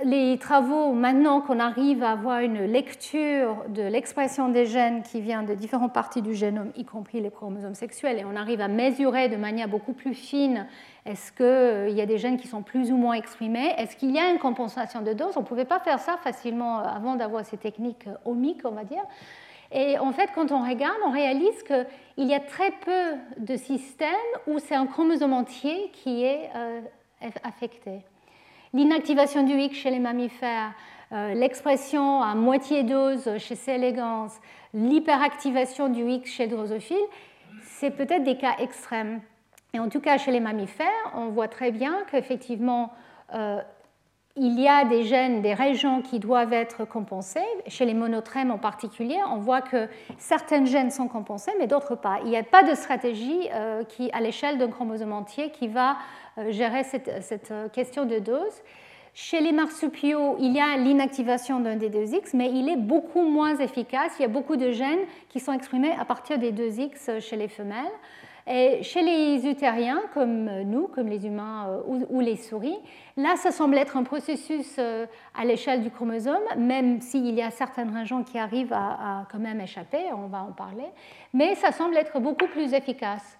les 0.04 0.38
travaux, 0.38 0.92
maintenant 0.92 1.40
qu'on 1.40 1.58
arrive 1.58 2.02
à 2.02 2.12
avoir 2.12 2.40
une 2.40 2.64
lecture 2.64 3.64
de 3.68 3.82
l'expression 3.82 4.48
des 4.48 4.66
gènes 4.66 5.02
qui 5.02 5.20
vient 5.20 5.42
de 5.42 5.54
différentes 5.54 5.92
parties 5.92 6.22
du 6.22 6.34
génome, 6.34 6.70
y 6.76 6.84
compris 6.84 7.20
les 7.20 7.30
chromosomes 7.30 7.74
sexuels, 7.74 8.18
et 8.18 8.24
on 8.24 8.36
arrive 8.36 8.60
à 8.60 8.68
mesurer 8.68 9.28
de 9.28 9.36
manière 9.36 9.68
beaucoup 9.68 9.92
plus 9.92 10.14
fine 10.14 10.66
est-ce 11.06 11.32
qu'il 11.32 11.46
euh, 11.46 11.88
y 11.88 12.00
a 12.00 12.06
des 12.06 12.18
gènes 12.18 12.36
qui 12.36 12.46
sont 12.46 12.62
plus 12.62 12.92
ou 12.92 12.96
moins 12.96 13.14
exprimés? 13.14 13.74
Est-ce 13.78 13.96
qu'il 13.96 14.10
y 14.10 14.18
a 14.18 14.30
une 14.30 14.38
compensation 14.38 15.00
de 15.00 15.12
dose? 15.12 15.36
On 15.36 15.40
ne 15.40 15.46
pouvait 15.46 15.64
pas 15.64 15.80
faire 15.80 15.98
ça 15.98 16.18
facilement 16.18 16.80
euh, 16.80 16.84
avant 16.84 17.16
d'avoir 17.16 17.44
ces 17.44 17.56
techniques 17.56 18.06
euh, 18.06 18.14
omiques, 18.30 18.62
on 18.64 18.72
va 18.72 18.84
dire. 18.84 19.02
Et 19.72 19.98
en 19.98 20.12
fait, 20.12 20.30
quand 20.34 20.52
on 20.52 20.68
regarde, 20.68 20.98
on 21.06 21.10
réalise 21.10 21.62
qu'il 21.62 22.26
y 22.28 22.34
a 22.34 22.40
très 22.40 22.72
peu 22.84 23.14
de 23.38 23.56
systèmes 23.56 24.10
où 24.46 24.58
c'est 24.58 24.74
un 24.74 24.86
chromosome 24.86 25.32
entier 25.32 25.90
qui 25.92 26.24
est 26.24 26.50
affecté. 27.44 28.00
L'inactivation 28.72 29.42
du 29.42 29.54
X 29.54 29.78
chez 29.78 29.90
les 29.90 29.98
mammifères, 29.98 30.72
l'expression 31.10 32.22
à 32.22 32.34
moitié 32.34 32.84
dose 32.84 33.36
chez 33.38 33.56
C. 33.56 33.72
elegans, 33.72 34.28
l'hyperactivation 34.74 35.88
du 35.88 36.08
X 36.08 36.30
chez 36.30 36.46
Drosophile, 36.46 36.96
c'est 37.62 37.90
peut-être 37.90 38.22
des 38.22 38.36
cas 38.36 38.56
extrêmes. 38.58 39.20
Et 39.72 39.78
en 39.78 39.88
tout 39.88 40.00
cas, 40.00 40.18
chez 40.18 40.32
les 40.32 40.40
mammifères, 40.40 40.86
on 41.14 41.28
voit 41.28 41.48
très 41.48 41.70
bien 41.70 41.98
qu'effectivement, 42.10 42.92
euh, 43.34 43.60
il 44.36 44.60
y 44.60 44.68
a 44.68 44.84
des 44.84 45.02
gènes, 45.04 45.42
des 45.42 45.54
régions 45.54 46.02
qui 46.02 46.18
doivent 46.18 46.52
être 46.52 46.84
compensées. 46.84 47.46
Chez 47.66 47.84
les 47.84 47.94
monotrèmes 47.94 48.50
en 48.50 48.58
particulier, 48.58 49.18
on 49.30 49.38
voit 49.38 49.60
que 49.60 49.88
certains 50.18 50.64
gènes 50.64 50.90
sont 50.90 51.08
compensés, 51.08 51.52
mais 51.58 51.66
d'autres 51.66 51.94
pas. 51.94 52.18
Il 52.24 52.30
n'y 52.30 52.36
a 52.36 52.42
pas 52.42 52.62
de 52.62 52.74
stratégie 52.74 53.48
euh, 53.52 53.84
qui, 53.84 54.10
à 54.12 54.20
l'échelle 54.20 54.58
d'un 54.58 54.68
chromosome 54.68 55.12
entier 55.12 55.50
qui 55.50 55.68
va 55.68 55.90
euh, 55.90 55.94
gérer 56.48 56.84
cette, 56.84 57.22
cette, 57.22 57.52
question 57.72 58.06
de 58.06 58.18
dose. 58.18 58.62
Chez 59.12 59.40
les 59.40 59.52
marsupiaux, 59.52 60.36
il 60.38 60.52
y 60.52 60.60
a 60.60 60.76
l'inactivation 60.76 61.60
d'un 61.60 61.76
des 61.76 61.90
2X, 61.90 62.30
mais 62.34 62.50
il 62.50 62.68
est 62.68 62.76
beaucoup 62.76 63.22
moins 63.22 63.56
efficace. 63.56 64.12
Il 64.18 64.22
y 64.22 64.24
a 64.24 64.28
beaucoup 64.28 64.56
de 64.56 64.70
gènes 64.70 65.00
qui 65.28 65.40
sont 65.40 65.52
exprimés 65.52 65.92
à 65.98 66.04
partir 66.04 66.38
des 66.38 66.52
2X 66.52 67.20
chez 67.20 67.36
les 67.36 67.48
femelles. 67.48 67.90
Et 68.46 68.82
chez 68.82 69.02
les 69.02 69.46
utériens, 69.46 70.02
comme 70.14 70.62
nous, 70.62 70.88
comme 70.88 71.08
les 71.08 71.24
humains 71.26 71.68
euh, 71.68 72.04
ou, 72.08 72.20
les 72.20 72.36
souris, 72.36 72.78
là, 73.16 73.36
ça 73.36 73.50
semble 73.50 73.76
être 73.76 73.96
un 73.96 74.02
processus 74.02 74.76
euh, 74.78 75.06
à 75.38 75.44
l'échelle 75.44 75.82
du 75.82 75.90
chromosome, 75.90 76.42
même 76.56 77.00
s'il 77.00 77.34
y 77.34 77.42
a 77.42 77.50
certaines 77.50 77.94
régions 77.94 78.24
qui 78.24 78.38
arrivent 78.38 78.72
à, 78.72 79.26
quand 79.30 79.38
même 79.38 79.60
échapper, 79.60 80.04
on 80.12 80.26
va 80.26 80.42
en 80.42 80.52
parler, 80.52 80.86
mais 81.32 81.54
ça 81.54 81.70
semble 81.70 81.96
être 81.96 82.18
beaucoup 82.18 82.48
plus 82.48 82.72
efficace. 82.72 83.38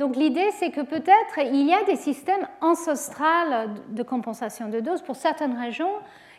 Donc 0.00 0.16
l'idée, 0.16 0.50
c'est 0.52 0.70
que 0.70 0.80
peut-être 0.80 1.38
il 1.44 1.66
y 1.66 1.74
a 1.74 1.84
des 1.84 1.96
systèmes 1.96 2.48
ancestrales 2.62 3.68
de 3.90 4.02
compensation 4.02 4.70
de 4.70 4.80
dose 4.80 5.02
pour 5.02 5.14
certaines 5.14 5.54
régions 5.58 5.92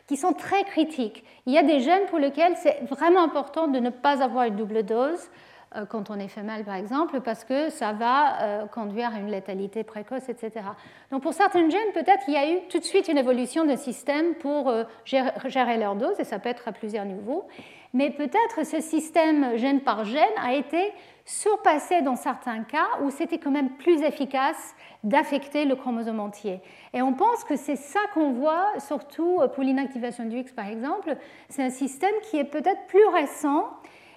qui 0.08 0.18
sont 0.18 0.34
très 0.34 0.64
critiques. 0.64 1.24
Il 1.46 1.54
y 1.54 1.60
a 1.60 1.64
des 1.64 1.80
gènes 1.80 2.08
pour 2.08 2.18
lesquels 2.18 2.56
c'est 2.58 2.80
vraiment 2.90 3.22
important 3.22 3.68
de 3.68 3.78
ne 3.78 3.92
pas 3.92 4.24
avoir 4.24 4.46
une 4.46 4.56
double 4.56 4.82
dose 4.82 5.30
euh, 5.76 5.86
quand 5.86 6.10
on 6.10 6.18
est 6.18 6.28
femelle, 6.28 6.64
par 6.64 6.74
exemple, 6.74 7.22
parce 7.22 7.44
que 7.44 7.70
ça 7.70 7.94
va 7.94 8.42
euh, 8.42 8.66
conduire 8.66 9.14
à 9.14 9.20
une 9.20 9.30
létalité 9.30 9.84
précoce, 9.84 10.28
etc. 10.28 10.66
Donc 11.12 11.22
pour 11.22 11.34
certaines 11.34 11.70
gènes, 11.70 11.92
peut-être 11.94 12.26
qu'il 12.26 12.34
y 12.34 12.38
a 12.38 12.50
eu 12.50 12.68
tout 12.68 12.80
de 12.80 12.84
suite 12.84 13.10
une 13.10 13.20
évolution 13.20 13.64
d'un 13.64 13.78
système 13.78 14.34
pour 14.36 14.70
euh, 14.70 14.86
gérer 15.06 15.78
leur 15.78 15.96
dose, 15.96 16.20
et 16.20 16.24
ça 16.24 16.40
peut 16.40 16.50
être 16.50 16.68
à 16.68 16.72
plusieurs 16.72 17.06
niveaux. 17.06 17.48
Mais 17.94 18.10
peut-être 18.10 18.66
ce 18.66 18.82
système 18.82 19.56
gène 19.58 19.82
par 19.82 20.04
gène 20.04 20.24
a 20.44 20.56
été 20.56 20.94
surpassé 21.26 22.02
dans 22.02 22.16
certains 22.16 22.64
cas 22.64 22.88
où 23.02 23.10
c'était 23.10 23.38
quand 23.38 23.52
même 23.52 23.72
plus 23.72 24.02
efficace 24.02 24.76
d'affecter 25.04 25.66
le 25.66 25.76
chromosome 25.76 26.20
entier. 26.20 26.62
Et 26.94 27.02
on 27.02 27.14
pense 27.14 27.44
que 27.44 27.56
c'est 27.56 27.76
ça 27.76 28.00
qu'on 28.14 28.32
voit, 28.32 28.68
surtout 28.80 29.40
pour 29.54 29.64
l'inactivation 29.64 30.26
du 30.26 30.40
X 30.40 30.52
par 30.52 30.68
exemple. 30.68 31.16
C'est 31.50 31.64
un 31.64 31.70
système 31.70 32.14
qui 32.24 32.38
est 32.38 32.44
peut-être 32.46 32.86
plus 32.88 33.06
récent 33.08 33.70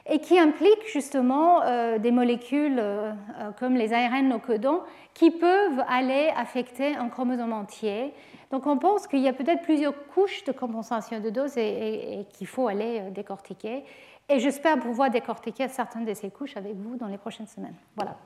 et 0.08 0.18
qui 0.18 0.38
implique 0.38 0.86
justement 0.86 1.62
euh, 1.62 1.98
des 1.98 2.10
molécules 2.10 2.78
euh, 2.78 3.12
euh, 3.40 3.50
comme 3.58 3.74
les 3.74 3.92
ARN 3.92 4.28
no 4.28 4.38
codons 4.38 4.82
qui 5.14 5.30
peuvent 5.30 5.82
aller 5.88 6.30
affecter 6.36 6.94
un 6.94 7.08
chromosome 7.08 7.52
entier. 7.52 8.12
Donc 8.50 8.66
on 8.66 8.76
pense 8.76 9.06
qu'il 9.06 9.20
y 9.20 9.28
a 9.28 9.32
peut-être 9.32 9.62
plusieurs 9.62 9.94
couches 10.08 10.44
de 10.44 10.52
compensation 10.52 11.20
de 11.20 11.30
dose 11.30 11.56
et, 11.56 12.26
qu'il 12.30 12.46
faut 12.46 12.68
aller 12.68 13.02
décortiquer. 13.12 13.84
Et 14.28 14.40
j'espère 14.40 14.78
pouvoir 14.78 15.10
décortiquer 15.10 15.68
certaines 15.68 16.04
de 16.04 16.12
ces 16.14 16.30
couches 16.30 16.56
avec 16.56 16.74
vous 16.74 16.96
dans 16.96 17.08
les 17.08 17.18
prochaines 17.18 17.46
semaines. 17.46 17.76
Voilà. 17.96 18.16